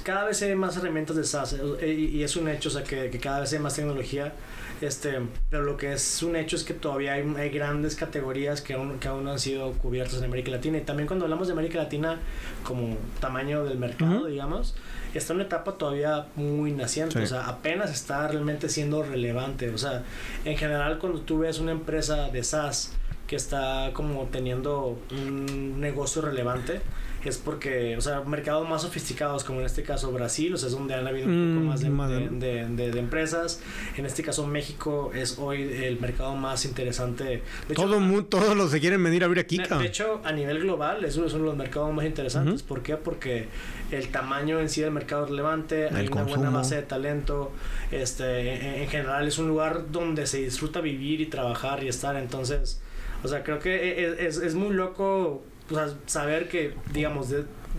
cada 0.03 0.25
vez 0.25 0.41
hay 0.41 0.55
más 0.55 0.75
herramientas 0.77 1.15
de 1.15 1.23
SaaS 1.23 1.55
eh, 1.81 1.93
y, 1.93 2.23
es 2.23 2.35
un 2.35 2.49
hecho, 2.49 2.69
o 2.69 2.71
sea, 2.71 2.83
que, 2.83 3.09
cada 3.21 3.41
vez 3.41 3.53
hay 3.53 3.59
más 3.59 3.75
tecnología. 3.75 4.33
Este, 4.81 5.19
pero 5.49 5.63
lo 5.63 5.77
que 5.77 5.93
es 5.93 6.23
un 6.23 6.35
hecho 6.35 6.55
es 6.55 6.63
que 6.63 6.73
todavía 6.73 7.13
hay, 7.13 7.33
hay 7.37 7.49
grandes 7.49 7.95
categorías 7.95 8.61
que 8.61 8.73
aún, 8.73 8.99
que 8.99 9.07
aún 9.07 9.23
no 9.23 9.31
han 9.31 9.39
sido 9.39 9.71
cubiertas 9.73 10.19
en 10.19 10.25
América 10.25 10.51
Latina. 10.51 10.77
Y 10.77 10.81
también 10.81 11.07
cuando 11.07 11.25
hablamos 11.25 11.47
de 11.47 11.53
América 11.53 11.79
Latina 11.79 12.19
como 12.63 12.97
tamaño 13.19 13.63
del 13.63 13.77
mercado, 13.77 14.25
digamos, 14.25 14.75
está 15.13 15.33
en 15.33 15.37
una 15.37 15.45
etapa 15.45 15.73
todavía 15.73 16.27
muy 16.35 16.71
naciente, 16.71 17.19
o 17.19 17.27
sea, 17.27 17.47
apenas 17.47 17.91
está 17.91 18.27
realmente 18.27 18.69
siendo 18.69 19.03
relevante, 19.03 19.69
o 19.69 19.77
sea, 19.77 20.03
en 20.43 20.57
general 20.57 20.97
cuando 20.99 21.21
tú 21.21 21.39
ves 21.39 21.59
una 21.59 21.71
empresa 21.71 22.29
de 22.29 22.43
SaaS 22.43 22.93
que 23.27 23.35
está 23.35 23.91
como 23.93 24.23
teniendo 24.31 24.99
un 25.11 25.79
negocio 25.79 26.21
relevante, 26.21 26.81
es 27.25 27.37
porque, 27.37 27.95
o 27.97 28.01
sea, 28.01 28.21
mercados 28.21 28.67
más 28.67 28.81
sofisticados, 28.81 29.43
como 29.43 29.59
en 29.59 29.65
este 29.65 29.83
caso 29.83 30.11
Brasil, 30.11 30.53
o 30.53 30.57
sea, 30.57 30.67
es 30.67 30.73
donde 30.73 30.93
han 30.93 31.07
habido 31.07 31.27
un 31.27 31.53
poco 31.55 31.65
mm, 31.65 31.91
más 31.95 32.09
de, 32.09 32.65
de, 32.67 32.99
empresas. 32.99 33.61
En 33.97 34.05
este 34.05 34.23
caso 34.23 34.45
México 34.45 35.11
es 35.13 35.37
hoy 35.39 35.61
el 35.61 35.99
mercado 35.99 36.35
más 36.35 36.65
interesante. 36.65 37.41
Todo 37.73 38.23
todos 38.23 38.55
los 38.55 38.71
que 38.71 38.79
quieren 38.79 39.03
venir 39.03 39.23
a 39.23 39.27
abrir 39.27 39.43
aquí. 39.43 39.57
De, 39.57 39.85
hecho, 39.85 40.21
a 40.23 40.31
nivel 40.31 40.59
global, 40.59 41.03
es 41.05 41.15
uno 41.15 41.27
de 41.27 41.39
los 41.39 41.55
mercados 41.55 41.93
más 41.93 42.05
interesantes. 42.05 42.63
¿Por 42.63 42.83
qué? 42.83 42.97
Porque 42.97 43.47
el 43.91 44.09
tamaño 44.09 44.59
en 44.59 44.69
sí 44.69 44.81
del 44.81 44.91
mercado 44.91 45.23
es 45.23 45.29
relevante, 45.29 45.89
hay 45.89 46.07
una 46.07 46.23
buena 46.23 46.49
base 46.49 46.75
de 46.75 46.83
talento. 46.83 47.51
Este, 47.91 48.81
en, 48.83 48.89
general 48.89 49.27
es 49.27 49.37
un 49.37 49.47
lugar 49.47 49.91
donde 49.91 50.27
se 50.27 50.39
disfruta 50.39 50.81
vivir 50.81 51.21
y 51.21 51.27
trabajar 51.27 51.83
y 51.83 51.87
estar. 51.87 52.15
Entonces, 52.15 52.81
o 53.23 53.27
sea, 53.27 53.43
creo 53.43 53.59
que 53.59 53.75
e, 53.75 54.03
e, 54.03 54.27
es, 54.27 54.37
es 54.37 54.55
muy 54.55 54.73
loco 54.73 55.43
o 55.73 55.75
sea, 55.75 55.93
saber 56.05 56.47
que, 56.47 56.75
digamos, 56.93 57.29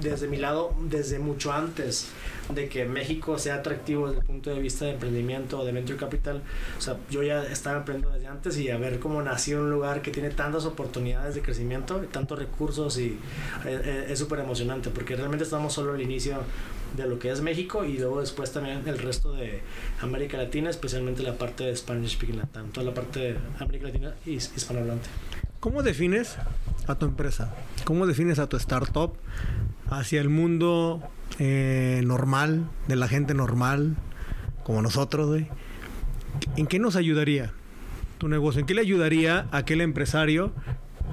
desde 0.00 0.26
mi 0.26 0.36
lado, 0.36 0.74
desde 0.88 1.18
mucho 1.18 1.52
antes 1.52 2.08
de 2.52 2.68
que 2.68 2.84
México 2.84 3.38
sea 3.38 3.56
atractivo 3.56 4.08
desde 4.08 4.20
el 4.20 4.26
punto 4.26 4.50
de 4.50 4.60
vista 4.60 4.84
de 4.84 4.92
emprendimiento 4.92 5.60
o 5.60 5.64
de 5.64 5.72
venture 5.72 5.98
capital, 5.98 6.42
o 6.76 6.80
sea, 6.80 6.96
yo 7.10 7.22
ya 7.22 7.42
estaba 7.44 7.78
emprendiendo 7.78 8.12
desde 8.14 8.26
antes 8.26 8.58
y 8.58 8.70
a 8.70 8.76
ver 8.76 8.98
cómo 8.98 9.22
nació 9.22 9.60
un 9.60 9.70
lugar 9.70 10.02
que 10.02 10.10
tiene 10.10 10.30
tantas 10.30 10.64
oportunidades 10.64 11.34
de 11.36 11.42
crecimiento, 11.42 12.00
tantos 12.10 12.38
recursos 12.38 12.98
y 12.98 13.06
eh, 13.06 13.80
eh, 13.84 14.06
es 14.10 14.18
súper 14.18 14.40
emocionante 14.40 14.90
porque 14.90 15.16
realmente 15.16 15.44
estamos 15.44 15.72
solo 15.72 15.94
al 15.94 16.02
inicio 16.02 16.38
de 16.96 17.06
lo 17.06 17.18
que 17.18 17.30
es 17.30 17.40
México 17.40 17.84
y 17.84 17.98
luego 17.98 18.20
después 18.20 18.52
también 18.52 18.82
el 18.86 18.98
resto 18.98 19.32
de 19.32 19.62
América 20.00 20.36
Latina, 20.36 20.70
especialmente 20.70 21.22
la 21.22 21.38
parte 21.38 21.64
de 21.64 21.76
Spanish 21.76 22.12
Speaking 22.12 22.38
Latam, 22.38 22.70
toda 22.70 22.86
la 22.86 22.94
parte 22.94 23.20
de 23.20 23.36
América 23.58 23.86
Latina 23.86 24.14
y 24.26 24.34
hispanohablante. 24.34 25.08
¿Cómo 25.60 25.82
defines 25.82 26.36
a 26.86 26.94
tu 26.96 27.06
empresa? 27.06 27.54
¿Cómo 27.84 28.06
defines 28.06 28.38
a 28.38 28.48
tu 28.48 28.56
startup 28.56 29.14
hacia 29.90 30.20
el 30.20 30.28
mundo 30.28 31.02
eh, 31.38 32.02
normal, 32.04 32.68
de 32.88 32.96
la 32.96 33.08
gente 33.08 33.34
normal, 33.34 33.96
como 34.64 34.82
nosotros? 34.82 35.42
¿En 36.56 36.66
qué 36.66 36.78
nos 36.78 36.96
ayudaría 36.96 37.52
tu 38.18 38.28
negocio? 38.28 38.60
¿En 38.60 38.66
qué 38.66 38.74
le 38.74 38.80
ayudaría 38.80 39.46
a 39.50 39.58
aquel 39.58 39.80
empresario 39.80 40.52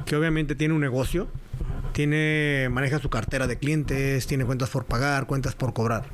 que 0.05 0.15
obviamente 0.15 0.55
tiene 0.55 0.73
un 0.73 0.81
negocio, 0.81 1.27
tiene 1.93 2.69
maneja 2.71 2.99
su 2.99 3.09
cartera 3.09 3.47
de 3.47 3.57
clientes, 3.57 4.27
tiene 4.27 4.45
cuentas 4.45 4.69
por 4.69 4.85
pagar, 4.85 5.27
cuentas 5.27 5.55
por 5.55 5.73
cobrar? 5.73 6.05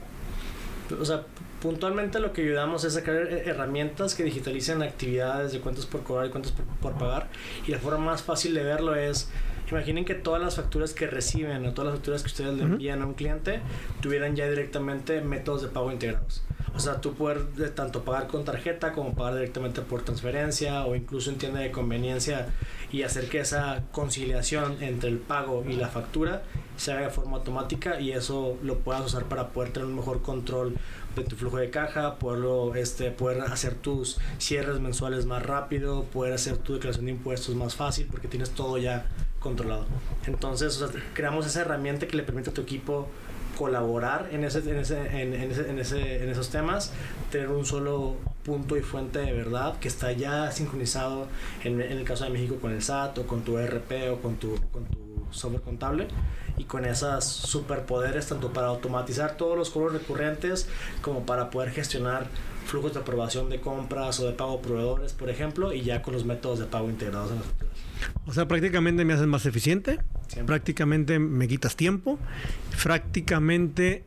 O 0.99 1.05
sea, 1.05 1.23
puntualmente 1.61 2.19
lo 2.19 2.33
que 2.33 2.41
ayudamos 2.41 2.83
es 2.83 2.97
a 2.97 3.03
crear 3.03 3.27
herramientas 3.27 4.15
que 4.15 4.23
digitalicen 4.23 4.81
actividades 4.83 5.51
de 5.51 5.59
cuentas 5.59 5.85
por 5.85 6.03
cobrar 6.03 6.27
y 6.27 6.29
cuentas 6.29 6.53
por, 6.81 6.93
pagar. 6.93 7.27
Y 7.67 7.71
la 7.71 7.79
forma 7.79 8.05
más 8.05 8.21
fácil 8.21 8.53
de 8.53 8.63
verlo 8.63 8.95
es, 8.95 9.29
imaginen 9.69 10.05
que 10.05 10.15
todas 10.15 10.41
las 10.41 10.55
facturas 10.55 10.93
que 10.93 11.07
reciben 11.07 11.65
o 11.65 11.73
todas 11.73 11.91
las 11.91 11.99
facturas 11.99 12.21
que 12.21 12.27
ustedes 12.27 12.53
le 12.55 12.63
envían 12.63 13.01
a 13.01 13.05
un 13.05 13.13
cliente 13.13 13.61
tuvieran 14.01 14.35
ya 14.35 14.49
directamente 14.49 15.21
métodos 15.21 15.61
de 15.61 15.67
pago 15.69 15.91
integrados. 15.91 16.43
O 16.75 16.79
sea, 16.79 17.01
tú 17.01 17.15
puedes 17.15 17.73
tanto 17.73 18.03
pagar 18.03 18.27
con 18.27 18.45
tarjeta 18.45 18.93
como 18.93 19.15
pagar 19.15 19.35
directamente 19.35 19.81
por 19.81 20.03
transferencia 20.03 20.85
o 20.85 20.95
incluso 20.95 21.31
en 21.31 21.37
tienda 21.37 21.59
de 21.59 21.71
conveniencia 21.71 22.49
y 22.91 23.01
hacer 23.01 23.29
que 23.29 23.39
esa 23.39 23.83
conciliación 23.91 24.77
entre 24.81 25.09
el 25.09 25.17
pago 25.17 25.65
y 25.67 25.73
la 25.73 25.87
factura 25.87 26.43
se 26.77 26.91
haga 26.91 27.07
de 27.07 27.09
forma 27.09 27.37
automática 27.37 27.99
y 27.99 28.11
eso 28.11 28.57
lo 28.61 28.77
puedas 28.79 29.03
usar 29.03 29.23
para 29.23 29.49
poder 29.49 29.73
tener 29.73 29.87
un 29.87 29.95
mejor 29.95 30.21
control 30.21 30.75
de 31.21 31.29
tu 31.29 31.35
flujo 31.35 31.57
de 31.57 31.69
caja, 31.69 32.19
poderlo, 32.19 32.75
este, 32.75 33.11
poder 33.11 33.41
hacer 33.41 33.75
tus 33.75 34.19
cierres 34.37 34.79
mensuales 34.79 35.25
más 35.25 35.43
rápido, 35.43 36.03
poder 36.05 36.33
hacer 36.33 36.57
tu 36.57 36.73
declaración 36.73 37.05
de 37.05 37.11
impuestos 37.11 37.55
más 37.55 37.75
fácil 37.75 38.07
porque 38.09 38.27
tienes 38.27 38.51
todo 38.51 38.77
ya 38.77 39.05
controlado. 39.39 39.85
Entonces, 40.25 40.83
creamos 41.13 41.45
esa 41.45 41.61
herramienta 41.61 42.07
que 42.07 42.17
le 42.17 42.23
permite 42.23 42.49
a 42.49 42.53
tu 42.53 42.61
equipo 42.61 43.07
colaborar 43.57 44.29
en, 44.31 44.43
ese, 44.43 44.59
en, 44.59 44.77
ese, 44.77 45.21
en, 45.21 45.33
ese, 45.33 45.69
en, 45.69 45.79
ese, 45.79 46.23
en 46.23 46.29
esos 46.29 46.49
temas, 46.49 46.93
tener 47.31 47.49
un 47.49 47.65
solo 47.65 48.15
punto 48.43 48.77
y 48.77 48.81
fuente 48.81 49.19
de 49.19 49.33
verdad 49.33 49.79
que 49.79 49.87
está 49.87 50.11
ya 50.11 50.51
sincronizado 50.51 51.27
en, 51.63 51.81
el 51.81 52.03
caso 52.03 52.23
de 52.23 52.29
México 52.29 52.57
con 52.61 52.71
el 52.71 52.81
SAT 52.81 53.17
o 53.17 53.27
con 53.27 53.41
tu 53.41 53.57
ERP 53.57 54.11
o 54.11 54.21
con 54.21 54.35
tu, 54.35 54.57
con 54.71 54.85
tu 54.85 55.25
software 55.31 55.63
contable 55.63 56.07
y 56.57 56.63
con 56.63 56.85
esos 56.85 57.25
superpoderes 57.25 58.27
tanto 58.27 58.51
para 58.51 58.67
automatizar 58.67 59.37
todos 59.37 59.57
los 59.57 59.69
cobros 59.69 59.93
recurrentes 59.93 60.67
como 61.01 61.25
para 61.25 61.49
poder 61.49 61.71
gestionar 61.71 62.27
flujos 62.65 62.93
de 62.93 62.99
aprobación 62.99 63.49
de 63.49 63.61
compras 63.61 64.19
o 64.19 64.25
de 64.25 64.33
pago 64.33 64.61
proveedores, 64.61 65.13
por 65.13 65.29
ejemplo, 65.29 65.73
y 65.73 65.81
ya 65.81 66.01
con 66.01 66.13
los 66.13 66.25
métodos 66.25 66.59
de 66.59 66.65
pago 66.65 66.89
integrados 66.89 67.31
en 67.31 67.37
las 67.37 67.45
facturas. 67.45 67.73
O 68.25 68.33
sea, 68.33 68.47
prácticamente 68.47 69.05
me 69.05 69.13
haces 69.13 69.27
más 69.27 69.45
eficiente, 69.45 69.99
prácticamente 70.45 71.17
me 71.19 71.47
quitas 71.47 71.75
tiempo, 71.75 72.19
prácticamente 72.83 74.03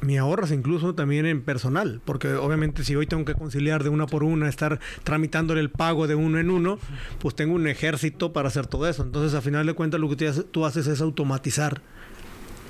me 0.00 0.18
ahorras 0.18 0.50
incluso 0.50 0.94
también 0.94 1.26
en 1.26 1.42
personal, 1.42 2.00
porque 2.04 2.34
obviamente 2.34 2.84
si 2.84 2.96
hoy 2.96 3.06
tengo 3.06 3.24
que 3.24 3.34
conciliar 3.34 3.82
de 3.82 3.90
una 3.90 4.06
por 4.06 4.24
una, 4.24 4.48
estar 4.48 4.80
tramitándole 5.04 5.60
el 5.60 5.70
pago 5.70 6.06
de 6.06 6.14
uno 6.14 6.38
en 6.38 6.50
uno, 6.50 6.78
pues 7.18 7.34
tengo 7.34 7.54
un 7.54 7.66
ejército 7.66 8.32
para 8.32 8.48
hacer 8.48 8.66
todo 8.66 8.88
eso. 8.88 9.02
Entonces, 9.02 9.34
a 9.34 9.42
final 9.42 9.66
de 9.66 9.74
cuentas, 9.74 10.00
lo 10.00 10.08
que 10.08 10.32
tú 10.50 10.64
haces 10.64 10.86
es 10.86 11.00
automatizar 11.00 11.82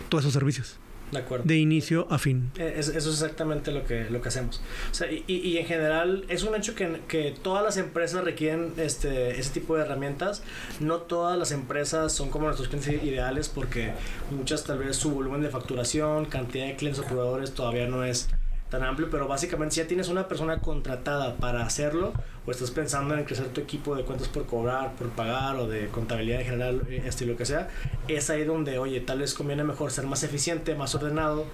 todos 0.08 0.24
esos 0.24 0.32
servicios. 0.32 0.78
De 1.10 1.18
acuerdo. 1.18 1.44
De 1.46 1.56
inicio 1.56 2.06
a 2.10 2.18
fin. 2.18 2.50
Eh, 2.56 2.74
eso 2.76 2.92
es 2.96 3.06
exactamente 3.06 3.72
lo 3.72 3.84
que, 3.84 4.08
lo 4.10 4.20
que 4.22 4.28
hacemos. 4.28 4.60
O 4.90 4.94
sea, 4.94 5.10
y, 5.10 5.24
y, 5.26 5.58
en 5.58 5.66
general 5.66 6.24
es 6.28 6.44
un 6.44 6.54
hecho 6.54 6.74
que, 6.74 7.00
que, 7.08 7.34
todas 7.42 7.64
las 7.64 7.76
empresas 7.76 8.24
requieren 8.24 8.72
este, 8.76 9.38
ese 9.38 9.50
tipo 9.50 9.76
de 9.76 9.82
herramientas. 9.82 10.42
No 10.78 10.98
todas 10.98 11.38
las 11.38 11.52
empresas 11.52 12.12
son 12.12 12.30
como 12.30 12.46
nuestros 12.46 12.68
clientes 12.68 13.02
ideales 13.02 13.48
porque 13.48 13.92
muchas 14.30 14.64
tal 14.64 14.78
vez 14.78 14.96
su 14.96 15.10
volumen 15.10 15.42
de 15.42 15.48
facturación, 15.48 16.26
cantidad 16.26 16.66
de 16.66 16.76
clientes 16.76 17.02
o 17.02 17.06
proveedores 17.06 17.52
todavía 17.52 17.86
no 17.86 18.04
es 18.04 18.28
tan 18.70 18.84
amplio, 18.84 19.08
pero 19.10 19.26
básicamente 19.26 19.74
si 19.74 19.80
ya 19.80 19.88
tienes 19.88 20.08
una 20.08 20.28
persona 20.28 20.60
contratada 20.60 21.36
para 21.36 21.62
hacerlo 21.62 22.12
o 22.50 22.52
estás 22.52 22.72
pensando 22.72 23.16
en 23.16 23.24
crecer 23.24 23.46
tu 23.50 23.60
equipo 23.60 23.94
de 23.94 24.02
cuentas 24.02 24.26
por 24.26 24.44
cobrar, 24.44 24.96
por 24.96 25.08
pagar 25.10 25.54
o 25.54 25.68
de 25.68 25.86
contabilidad 25.86 26.40
en 26.40 26.46
general, 26.46 26.82
este 26.90 27.24
lo 27.24 27.36
que 27.36 27.46
sea, 27.46 27.68
es 28.08 28.28
ahí 28.28 28.42
donde, 28.44 28.78
oye, 28.78 29.00
tal 29.00 29.20
vez 29.20 29.34
conviene 29.34 29.62
mejor 29.62 29.92
ser 29.92 30.04
más 30.06 30.24
eficiente, 30.24 30.74
más 30.74 30.96
ordenado, 30.96 31.46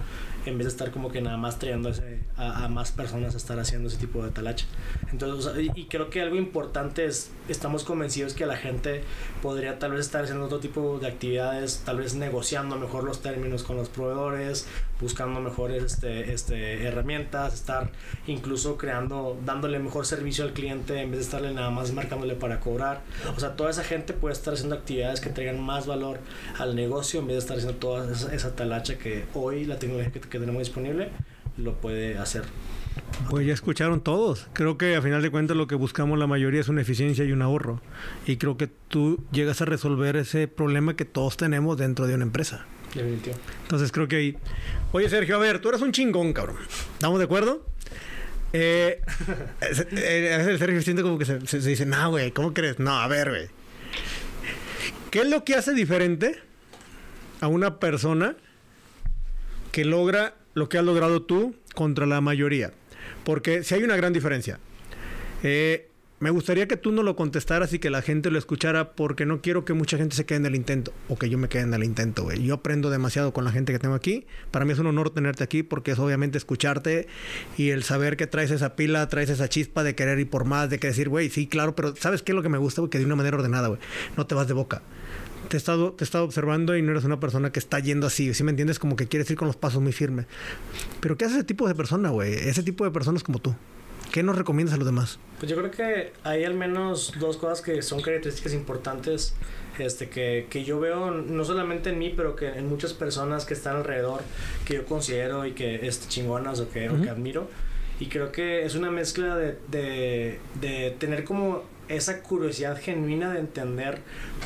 en 0.47 0.57
vez 0.57 0.65
de 0.65 0.71
estar 0.71 0.91
como 0.91 1.11
que 1.11 1.21
nada 1.21 1.37
más 1.37 1.59
trayendo 1.59 1.91
a, 2.37 2.67
más 2.67 2.91
personas 2.91 3.35
a 3.35 3.37
estar 3.37 3.59
haciendo 3.59 3.89
ese 3.89 3.97
tipo 3.97 4.23
de 4.23 4.31
talacha. 4.31 4.65
Entonces, 5.11 5.69
y, 5.75 5.85
creo 5.85 6.09
que 6.09 6.21
algo 6.21 6.35
importante 6.35 7.05
es, 7.05 7.31
estamos 7.47 7.83
convencidos 7.83 8.33
que 8.33 8.45
la 8.45 8.57
gente 8.57 9.03
podría 9.41 9.77
tal 9.77 9.91
vez 9.91 10.01
estar 10.01 10.23
haciendo 10.23 10.45
otro 10.45 10.59
tipo 10.59 10.99
de 10.99 11.07
actividades, 11.07 11.83
tal 11.85 11.97
vez 11.97 12.15
negociando 12.15 12.77
mejor 12.77 13.03
los 13.03 13.21
términos 13.21 13.63
con 13.63 13.77
los 13.77 13.89
proveedores, 13.89 14.67
buscando 14.99 15.41
mejores 15.41 15.83
este, 15.83 16.33
este, 16.33 16.85
herramientas, 16.85 17.53
estar 17.53 17.91
incluso 18.25 18.77
creando, 18.77 19.37
dándole 19.45 19.79
mejor 19.79 20.05
servicio 20.05 20.43
al 20.43 20.53
cliente 20.53 20.86
en 20.95 21.11
vez 21.11 21.19
de 21.19 21.25
estarle 21.25 21.53
nada 21.53 21.69
más 21.69 21.91
marcándole 21.91 22.35
para 22.35 22.59
cobrar. 22.59 23.01
O 23.35 23.39
sea, 23.39 23.55
toda 23.55 23.69
esa 23.69 23.83
gente 23.83 24.13
puede 24.13 24.33
estar 24.33 24.53
haciendo 24.53 24.75
actividades 24.75 25.21
que 25.21 25.29
traigan 25.29 25.59
más 25.61 25.87
valor 25.87 26.19
al 26.57 26.75
negocio 26.75 27.19
en 27.19 27.27
vez 27.27 27.35
de 27.35 27.39
estar 27.39 27.57
haciendo 27.57 27.77
toda 27.77 28.11
esa, 28.11 28.55
talacha 28.55 28.97
que 28.97 29.25
hoy 29.33 29.65
la 29.65 29.79
tecnología 29.79 30.11
que, 30.11 30.19
que 30.19 30.39
tenemos 30.39 30.59
disponible 30.59 31.09
lo 31.57 31.73
puede 31.73 32.17
hacer. 32.17 32.43
Pues 33.29 33.45
ya 33.45 33.53
escucharon 33.53 34.01
todos. 34.01 34.47
Creo 34.53 34.77
que 34.77 34.95
a 34.95 35.01
final 35.01 35.21
de 35.21 35.29
cuentas 35.29 35.57
lo 35.57 35.67
que 35.67 35.75
buscamos 35.75 36.17
la 36.17 36.27
mayoría 36.27 36.61
es 36.61 36.69
una 36.69 36.81
eficiencia 36.81 37.25
y 37.25 37.31
un 37.31 37.41
ahorro. 37.41 37.81
Y 38.25 38.37
creo 38.37 38.57
que 38.57 38.67
tú 38.67 39.23
llegas 39.31 39.61
a 39.61 39.65
resolver 39.65 40.15
ese 40.15 40.47
problema 40.47 40.95
que 40.95 41.05
todos 41.05 41.37
tenemos 41.37 41.77
dentro 41.77 42.07
de 42.07 42.15
una 42.15 42.23
empresa. 42.23 42.65
Definitivo. 42.93 43.35
Entonces 43.63 43.91
creo 43.91 44.07
que 44.07 44.15
ahí. 44.15 44.37
Oye, 44.91 45.09
Sergio, 45.09 45.35
a 45.35 45.39
ver, 45.39 45.59
tú 45.59 45.69
eres 45.69 45.81
un 45.81 45.91
chingón, 45.91 46.33
cabrón. 46.33 46.57
¿Estamos 46.93 47.19
de 47.19 47.25
acuerdo? 47.25 47.65
Eh, 48.53 49.01
el 49.61 50.57
Sergio 50.57 50.81
siente 50.81 51.03
como 51.03 51.17
que 51.17 51.25
se, 51.25 51.59
dice, 51.59 51.85
no, 51.85 52.09
güey, 52.11 52.31
¿cómo 52.31 52.53
crees? 52.53 52.79
No, 52.79 52.99
a 52.99 53.07
ver, 53.07 53.29
güey. 53.29 53.47
¿Qué 55.11 55.19
es 55.19 55.29
lo 55.29 55.43
que 55.43 55.55
hace 55.55 55.73
diferente 55.73 56.39
a 57.41 57.47
una 57.47 57.79
persona 57.79 58.35
que 59.71 59.85
logra 59.85 60.35
lo 60.53 60.69
que 60.69 60.77
has 60.77 60.83
logrado 60.85 61.23
tú 61.23 61.55
contra 61.75 62.05
la 62.05 62.21
mayoría? 62.21 62.71
Porque 63.23 63.63
si 63.63 63.75
hay 63.75 63.83
una 63.83 63.95
gran 63.95 64.13
diferencia. 64.13 64.59
Eh, 65.43 65.89
me 66.19 66.31
gustaría 66.31 66.67
que 66.67 66.77
tú 66.77 66.91
no 66.91 67.03
lo 67.03 67.15
contestaras 67.15 67.73
y 67.73 67.79
que 67.79 67.91
la 67.91 68.01
gente 68.01 68.31
lo 68.31 68.39
escuchara 68.39 68.93
porque 68.93 69.27
no 69.27 69.39
quiero 69.41 69.65
que 69.65 69.73
mucha 69.73 69.97
gente 69.97 70.15
se 70.15 70.25
quede 70.25 70.39
en 70.39 70.45
el 70.47 70.55
intento 70.55 70.91
o 71.09 71.17
que 71.17 71.29
yo 71.29 71.37
me 71.37 71.47
quede 71.47 71.61
en 71.61 71.73
el 71.75 71.83
intento, 71.83 72.23
güey. 72.23 72.43
Yo 72.43 72.55
aprendo 72.55 72.89
demasiado 72.89 73.33
con 73.33 73.45
la 73.45 73.51
gente 73.51 73.71
que 73.71 73.77
tengo 73.77 73.93
aquí. 73.93 74.25
Para 74.49 74.65
mí 74.65 74.73
es 74.73 74.79
un 74.79 74.87
honor 74.87 75.11
tenerte 75.11 75.43
aquí 75.43 75.61
porque 75.61 75.91
es 75.91 75.99
obviamente 75.99 76.39
escucharte 76.39 77.07
y 77.55 77.69
el 77.69 77.83
saber 77.83 78.17
que 78.17 78.25
traes 78.25 78.49
esa 78.49 78.75
pila, 78.75 79.07
traes 79.09 79.29
esa 79.29 79.47
chispa 79.47 79.83
de 79.83 79.93
querer 79.93 80.17
ir 80.17 80.27
por 80.27 80.45
más, 80.45 80.71
de 80.71 80.79
que 80.79 80.87
decir, 80.87 81.07
güey, 81.07 81.29
sí, 81.29 81.45
claro, 81.45 81.75
pero 81.75 81.95
¿sabes 81.95 82.23
qué 82.23 82.31
es 82.31 82.35
lo 82.35 82.41
que 82.41 82.49
me 82.49 82.57
gusta? 82.57 82.81
Que 82.89 82.97
de 82.97 83.05
una 83.05 83.15
manera 83.15 83.37
ordenada, 83.37 83.67
güey. 83.67 83.79
No 84.17 84.25
te 84.25 84.33
vas 84.33 84.47
de 84.47 84.55
boca. 84.55 84.81
Te 85.49 85.55
he, 85.55 85.59
estado, 85.59 85.93
te 85.93 86.03
estado 86.03 86.25
observando 86.25 86.75
y 86.75 86.81
no 86.81 86.91
eres 86.91 87.03
una 87.03 87.19
persona 87.19 87.51
que 87.51 87.59
está 87.59 87.79
yendo 87.79 88.07
así. 88.07 88.33
Si 88.33 88.43
me 88.43 88.49
entiendes, 88.49 88.79
como 88.79 88.95
que 88.95 89.07
quieres 89.07 89.29
ir 89.29 89.37
con 89.37 89.47
los 89.47 89.55
pasos 89.55 89.83
muy 89.83 89.93
firmes. 89.93 90.25
Pero 90.99 91.15
¿qué 91.15 91.25
hace 91.25 91.35
ese 91.35 91.43
tipo 91.43 91.67
de 91.67 91.75
persona, 91.75 92.09
güey? 92.09 92.33
Ese 92.33 92.63
tipo 92.63 92.83
de 92.85 92.91
personas 92.91 93.21
como 93.21 93.37
tú. 93.37 93.55
¿Qué 94.11 94.23
nos 94.23 94.37
recomiendas 94.37 94.75
a 94.75 94.77
los 94.77 94.85
demás? 94.85 95.19
Pues 95.39 95.51
yo 95.51 95.57
creo 95.57 95.71
que 95.71 96.13
hay 96.23 96.43
al 96.43 96.53
menos 96.53 97.13
dos 97.19 97.37
cosas 97.37 97.61
que 97.61 97.81
son 97.81 98.01
características 98.01 98.53
importantes 98.53 99.35
este, 99.77 100.09
que, 100.09 100.47
que, 100.49 100.63
yo 100.63 100.79
veo 100.79 101.11
no 101.11 101.45
solamente 101.45 101.91
en 101.91 101.99
mí, 101.99 102.13
pero 102.15 102.35
que 102.35 102.47
en 102.47 102.67
muchas 102.67 102.93
personas 102.93 103.45
que 103.45 103.53
están 103.53 103.75
alrededor, 103.75 104.21
que 104.65 104.75
yo 104.75 104.85
considero 104.85 105.45
y 105.45 105.51
que 105.51 105.87
es 105.87 106.07
chingonas 106.09 106.59
o 106.59 106.69
que, 106.69 106.89
o 106.89 106.99
que 107.01 107.09
admiro. 107.09 107.47
Y 107.99 108.07
creo 108.07 108.31
que 108.31 108.65
es 108.65 108.75
una 108.75 108.91
mezcla 108.91 109.35
de, 109.35 109.57
de, 109.69 110.39
de 110.61 110.95
tener 110.99 111.23
como 111.23 111.63
esa 111.87 112.21
curiosidad 112.21 112.79
genuina 112.79 113.33
de 113.33 113.39
entender 113.39 113.99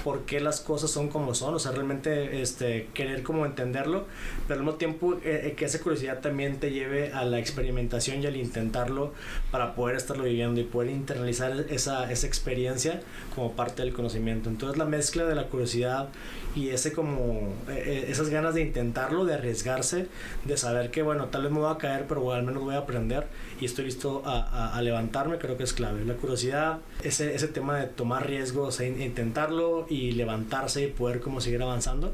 por 0.03 0.25
qué 0.25 0.39
las 0.39 0.61
cosas 0.61 0.91
son 0.91 1.09
como 1.09 1.33
son, 1.33 1.55
o 1.55 1.59
sea, 1.59 1.71
realmente 1.71 2.41
este, 2.41 2.87
querer 2.93 3.23
como 3.23 3.45
entenderlo, 3.45 4.05
pero 4.47 4.59
al 4.59 4.65
mismo 4.65 4.77
tiempo 4.77 5.15
eh, 5.23 5.41
eh, 5.45 5.53
que 5.55 5.65
esa 5.65 5.79
curiosidad 5.79 6.19
también 6.19 6.59
te 6.59 6.71
lleve 6.71 7.11
a 7.13 7.23
la 7.25 7.39
experimentación 7.39 8.21
y 8.23 8.25
al 8.25 8.35
intentarlo 8.35 9.13
para 9.51 9.75
poder 9.75 9.95
estarlo 9.95 10.23
viviendo 10.23 10.59
y 10.59 10.63
poder 10.63 10.89
internalizar 10.89 11.65
esa, 11.69 12.11
esa 12.11 12.27
experiencia 12.27 13.01
como 13.35 13.53
parte 13.53 13.81
del 13.81 13.93
conocimiento. 13.93 14.49
Entonces 14.49 14.77
la 14.77 14.85
mezcla 14.85 15.25
de 15.25 15.35
la 15.35 15.47
curiosidad 15.47 16.09
y 16.55 16.69
ese 16.69 16.93
como 16.93 17.53
eh, 17.69 18.05
esas 18.09 18.29
ganas 18.29 18.53
de 18.53 18.61
intentarlo, 18.61 19.25
de 19.25 19.33
arriesgarse, 19.33 20.07
de 20.45 20.57
saber 20.57 20.91
que 20.91 21.01
bueno, 21.01 21.25
tal 21.27 21.43
vez 21.43 21.51
me 21.51 21.59
voy 21.59 21.71
a 21.71 21.77
caer, 21.77 22.05
pero 22.07 22.31
al 22.33 22.43
menos 22.43 22.63
voy 22.63 22.75
a 22.75 22.79
aprender 22.79 23.27
y 23.59 23.65
estoy 23.65 23.85
listo 23.85 24.21
a, 24.25 24.75
a 24.75 24.81
levantarme, 24.81 25.37
creo 25.37 25.57
que 25.57 25.63
es 25.63 25.73
clave. 25.73 26.05
La 26.05 26.15
curiosidad, 26.15 26.79
ese 27.03 27.31
ese, 27.35 27.47
tema 27.47 27.77
de 27.77 27.87
tomar 27.87 28.27
riesgos 28.27 28.79
e 28.79 28.87
intentarlo 28.87 29.85
y 29.89 30.11
levantarse 30.11 30.83
y 30.83 30.87
poder 30.87 31.19
como 31.21 31.41
seguir 31.41 31.61
avanzando, 31.61 32.13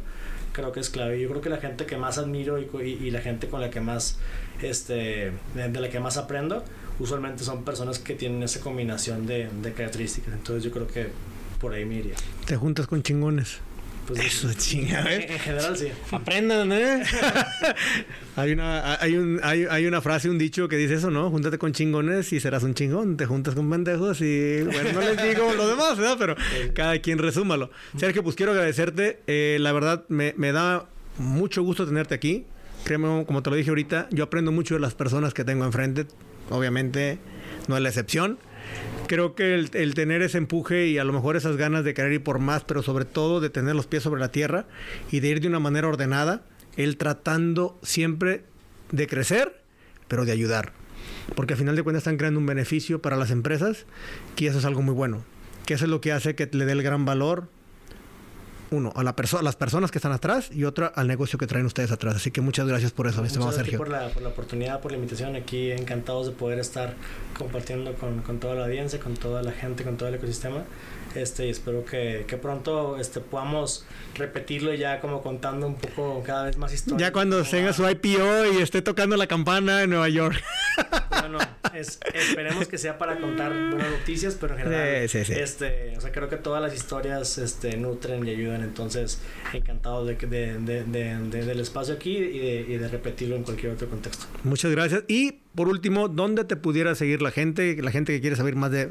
creo 0.53 0.71
que 0.71 0.79
es 0.79 0.89
clave. 0.89 1.19
Yo 1.19 1.29
creo 1.29 1.41
que 1.41 1.49
la 1.49 1.57
gente 1.57 1.85
que 1.85 1.97
más 1.97 2.17
admiro 2.17 2.59
y, 2.59 2.67
y, 2.81 3.11
la 3.11 3.21
gente 3.21 3.47
con 3.47 3.61
la 3.61 3.69
que 3.69 3.81
más, 3.81 4.17
este, 4.61 5.31
de, 5.55 5.69
la 5.69 5.89
que 5.89 5.99
más 5.99 6.17
aprendo, 6.17 6.63
usualmente 6.99 7.43
son 7.43 7.63
personas 7.63 7.99
que 7.99 8.15
tienen 8.15 8.43
esa 8.43 8.59
combinación 8.59 9.25
de, 9.25 9.49
de 9.61 9.73
características. 9.73 10.33
Entonces 10.33 10.63
yo 10.63 10.71
creo 10.71 10.87
que 10.87 11.07
por 11.59 11.73
ahí 11.73 11.85
me 11.85 11.95
iría. 11.95 12.15
Te 12.45 12.55
juntas 12.55 12.87
con 12.87 13.03
chingones. 13.03 13.59
Pues, 14.07 14.21
Eso 14.21 14.53
chinga, 14.53 15.03
¿eh? 15.13 15.27
En, 15.29 15.39
general 15.39 15.75
sí. 15.75 15.89
Aprendan, 16.11 16.71
¿eh? 16.71 17.03
hay, 18.37 18.53
una, 18.53 18.97
hay, 19.01 19.17
un, 19.17 19.41
hay, 19.43 19.65
hay, 19.69 19.85
una 19.85 20.01
frase, 20.01 20.29
un 20.29 20.37
dicho 20.37 20.69
que 20.69 20.77
dice 20.77 20.93
eso, 20.93 21.11
¿no? 21.11 21.29
Júntate 21.29 21.57
con 21.57 21.73
chingones 21.73 22.31
y 22.31 22.39
serás 22.39 22.63
un 22.63 22.73
chingón. 22.73 23.17
Te 23.17 23.25
juntas 23.25 23.53
con 23.53 23.69
pendejos 23.69 24.21
y, 24.21 24.61
bueno, 24.63 24.93
no 24.93 25.01
les 25.01 25.21
digo 25.21 25.53
lo 25.53 25.67
demás, 25.67 25.97
¿verdad? 25.97 26.15
Pero 26.17 26.35
cada 26.73 26.97
quien 26.99 27.17
resúmalo. 27.17 27.69
Sergio, 27.97 28.23
pues 28.23 28.37
quiero 28.37 28.53
agradecerte. 28.53 29.19
Eh, 29.27 29.57
la 29.59 29.73
verdad, 29.73 30.05
me, 30.07 30.33
me 30.37 30.53
da 30.53 30.87
mucho 31.17 31.61
gusto 31.63 31.85
tenerte 31.85 32.15
aquí. 32.15 32.45
Créeme, 32.85 33.25
como 33.25 33.43
te 33.43 33.49
lo 33.49 33.57
dije 33.57 33.71
ahorita, 33.71 34.07
yo 34.11 34.23
aprendo 34.23 34.53
mucho 34.53 34.75
de 34.75 34.79
las 34.79 34.93
personas 34.93 35.33
que 35.33 35.43
tengo 35.43 35.65
enfrente. 35.65 36.05
Obviamente, 36.49 37.19
no 37.67 37.75
es 37.75 37.83
la 37.83 37.89
excepción 37.89 38.39
creo 39.07 39.35
que 39.35 39.55
el, 39.55 39.93
tener 39.93 40.21
ese 40.21 40.37
empuje 40.37 40.87
y 40.87 40.97
a 40.97 41.03
lo 41.03 41.13
mejor 41.13 41.35
esas 41.35 41.57
ganas 41.57 41.83
de 41.83 41.93
querer 41.93 42.13
ir 42.13 42.23
por 42.23 42.39
más, 42.39 42.63
pero 42.63 42.83
sobre 42.83 43.05
todo 43.05 43.39
de 43.39 43.49
tener 43.49 43.75
los 43.75 43.87
pies 43.87 44.03
sobre 44.03 44.19
la 44.19 44.31
tierra 44.31 44.65
y 45.11 45.21
de 45.21 45.29
ir 45.29 45.41
de 45.41 45.47
una 45.47 45.59
manera 45.59 45.87
ordenada, 45.87 46.43
el 46.75 46.97
tratando 46.97 47.79
siempre 47.81 48.43
de 48.91 49.07
crecer, 49.07 49.61
pero 50.07 50.25
de 50.25 50.31
ayudar. 50.31 50.73
Porque 51.35 51.53
al 51.53 51.59
final 51.59 51.75
de 51.75 51.83
cuentas 51.83 52.01
están 52.01 52.17
creando 52.17 52.39
un 52.39 52.45
beneficio 52.45 53.01
para 53.01 53.17
las 53.17 53.31
empresas 53.31 53.85
y 54.35 54.47
eso 54.47 54.59
es 54.59 54.65
algo 54.65 54.81
muy 54.81 54.93
bueno. 54.93 55.23
Que 55.65 55.73
eso 55.73 55.85
es 55.85 55.91
lo 55.91 56.01
que 56.01 56.11
hace 56.11 56.35
que 56.35 56.49
le 56.51 56.65
dé 56.65 56.71
el 56.71 56.83
gran 56.83 57.05
valor 57.05 57.49
uno, 58.71 58.91
a, 58.95 59.03
la 59.03 59.15
las 59.41 59.55
personas 59.55 59.91
que 59.91 59.97
están 59.97 60.11
atrás 60.11 60.49
y 60.51 60.63
otra 60.63 60.87
al 60.87 61.07
negocio 61.07 61.37
que 61.39 61.47
traen 61.47 61.65
ustedes 61.65 61.91
atrás. 61.91 62.15
Así 62.15 62.31
que 62.31 62.41
muchas 62.41 62.67
gracias 62.67 62.91
por 62.91 63.07
eso, 63.07 63.23
estimado 63.23 63.51
Sergio. 63.51 63.77
Por 63.77 63.89
la, 63.89 64.09
por 64.09 64.21
la 64.21 64.29
oportunidad, 64.29 64.81
por 64.81 64.91
la 64.91 64.97
invitación. 64.97 65.35
Aquí 65.35 65.71
encantados 65.71 66.27
de 66.27 66.31
poder 66.33 66.59
estar 66.59 66.95
compartiendo 67.37 67.93
con, 67.93 68.21
con 68.21 68.39
toda 68.39 68.55
la 68.55 68.65
audiencia, 68.65 68.99
con 68.99 69.15
toda 69.15 69.41
la 69.43 69.51
gente, 69.51 69.83
con 69.83 69.97
todo 69.97 70.09
el 70.09 70.15
ecosistema. 70.15 70.63
Este, 71.15 71.47
y 71.47 71.49
espero 71.49 71.85
que, 71.85 72.25
que, 72.27 72.37
pronto 72.37 72.97
este, 72.97 73.19
podamos 73.19 73.85
repetirlo 74.15 74.73
ya 74.73 74.99
como 74.99 75.21
contando 75.21 75.67
un 75.67 75.75
poco 75.75 76.23
cada 76.25 76.45
vez 76.45 76.57
más 76.57 76.73
historias. 76.73 77.01
Ya 77.01 77.11
cuando 77.11 77.43
tenga 77.43 77.73
su 77.73 77.87
IPO 77.87 78.53
y 78.53 78.61
esté 78.61 78.81
tocando 78.81 79.17
la 79.17 79.27
campana 79.27 79.83
en 79.83 79.89
Nueva 79.89 80.09
York. 80.09 80.41
Bueno, 81.21 81.39
esperemos 81.73 82.67
que 82.67 82.77
sea 82.77 82.97
para 82.97 83.19
contar 83.19 83.51
buenas 83.51 83.91
noticias, 83.91 84.37
pero 84.39 84.53
en 84.53 84.63
general, 84.63 84.95
este, 84.95 85.97
o 85.97 86.01
sea, 86.01 86.11
creo 86.11 86.29
que 86.29 86.37
todas 86.37 86.61
las 86.61 86.73
historias 86.73 87.37
este, 87.37 87.75
nutren 87.77 88.25
y 88.27 88.31
ayudan, 88.31 88.61
entonces 88.63 89.19
encantado 89.53 90.05
de, 90.05 90.15
de, 90.15 90.83
de, 90.83 91.45
del 91.45 91.59
espacio 91.59 91.95
aquí 91.95 92.17
y, 92.17 92.73
y 92.73 92.77
de 92.77 92.87
repetirlo 92.87 93.35
en 93.35 93.43
cualquier 93.43 93.73
otro 93.73 93.89
contexto. 93.89 94.25
Muchas 94.43 94.71
gracias. 94.71 95.03
Y 95.07 95.39
por 95.57 95.69
último, 95.69 96.07
¿dónde 96.07 96.45
te 96.45 96.55
pudiera 96.55 96.93
seguir 96.93 97.23
la 97.23 97.31
gente? 97.31 97.81
La 97.81 97.89
gente 97.89 98.13
que 98.13 98.21
quiere 98.21 98.35
saber 98.35 98.55
más 98.55 98.69
de 98.69 98.89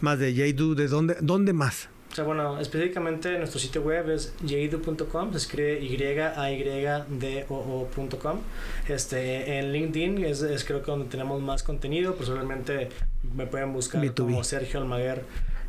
más 0.00 0.18
de 0.18 0.34
Jadu, 0.34 0.74
¿de 0.74 0.88
dónde, 0.88 1.16
dónde 1.20 1.52
más? 1.52 1.88
O 2.10 2.14
sea, 2.16 2.24
bueno, 2.24 2.58
específicamente 2.58 3.38
nuestro 3.38 3.60
sitio 3.60 3.82
web 3.82 4.10
es 4.10 4.34
yaido.com, 4.44 5.30
se 5.30 5.36
escribe 5.36 5.80
y 5.80 5.94
a 6.04 6.50
y 6.50 6.62
d 6.64 7.46
o 7.48 7.88
ocom 7.94 8.40
Este, 8.88 9.60
en 9.60 9.72
LinkedIn 9.72 10.24
es, 10.24 10.42
es, 10.42 10.64
creo 10.64 10.82
que 10.82 10.90
donde 10.90 11.06
tenemos 11.06 11.40
más 11.40 11.62
contenido, 11.62 12.16
personalmente 12.16 12.88
me 13.36 13.46
pueden 13.46 13.72
buscar 13.72 14.12
como 14.12 14.42
Sergio 14.42 14.80
Almaguer 14.80 15.22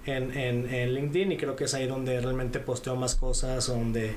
en, 0.07 0.35
en, 0.35 0.73
en, 0.73 0.95
LinkedIn 0.95 1.33
y 1.33 1.37
creo 1.37 1.55
que 1.55 1.65
es 1.65 1.75
ahí 1.75 1.85
donde 1.85 2.19
realmente 2.21 2.59
posteo 2.59 2.95
más 2.95 3.13
cosas, 3.13 3.67
donde 3.67 4.15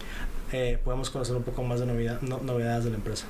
eh, 0.51 0.79
podemos 0.83 1.11
conocer 1.11 1.37
un 1.37 1.43
poco 1.43 1.63
más 1.63 1.81
de 1.81 1.87
novedad, 1.87 2.23
novedades 2.23 2.85
de 2.85 2.91
la 2.91 2.97
empresa. 2.97 3.27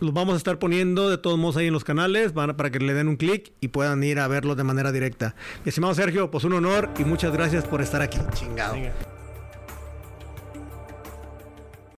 Los 0.00 0.14
vamos 0.14 0.34
a 0.34 0.36
estar 0.38 0.58
poniendo 0.58 1.10
de 1.10 1.18
todos 1.18 1.38
modos 1.38 1.58
ahí 1.58 1.66
en 1.66 1.74
los 1.74 1.84
canales 1.84 2.32
para 2.32 2.70
que 2.70 2.78
le 2.78 2.94
den 2.94 3.08
un 3.08 3.16
clic 3.16 3.52
y 3.60 3.68
puedan 3.68 4.02
ir 4.02 4.18
a 4.18 4.28
verlos 4.28 4.56
de 4.56 4.64
manera 4.64 4.92
directa. 4.92 5.34
Mi 5.64 5.68
estimado 5.68 5.94
Sergio, 5.94 6.30
pues 6.30 6.44
un 6.44 6.54
honor 6.54 6.88
y 6.98 7.04
muchas 7.04 7.32
gracias 7.32 7.64
por 7.66 7.82
estar 7.82 8.00
aquí. 8.00 8.18
Chingado. 8.32 8.76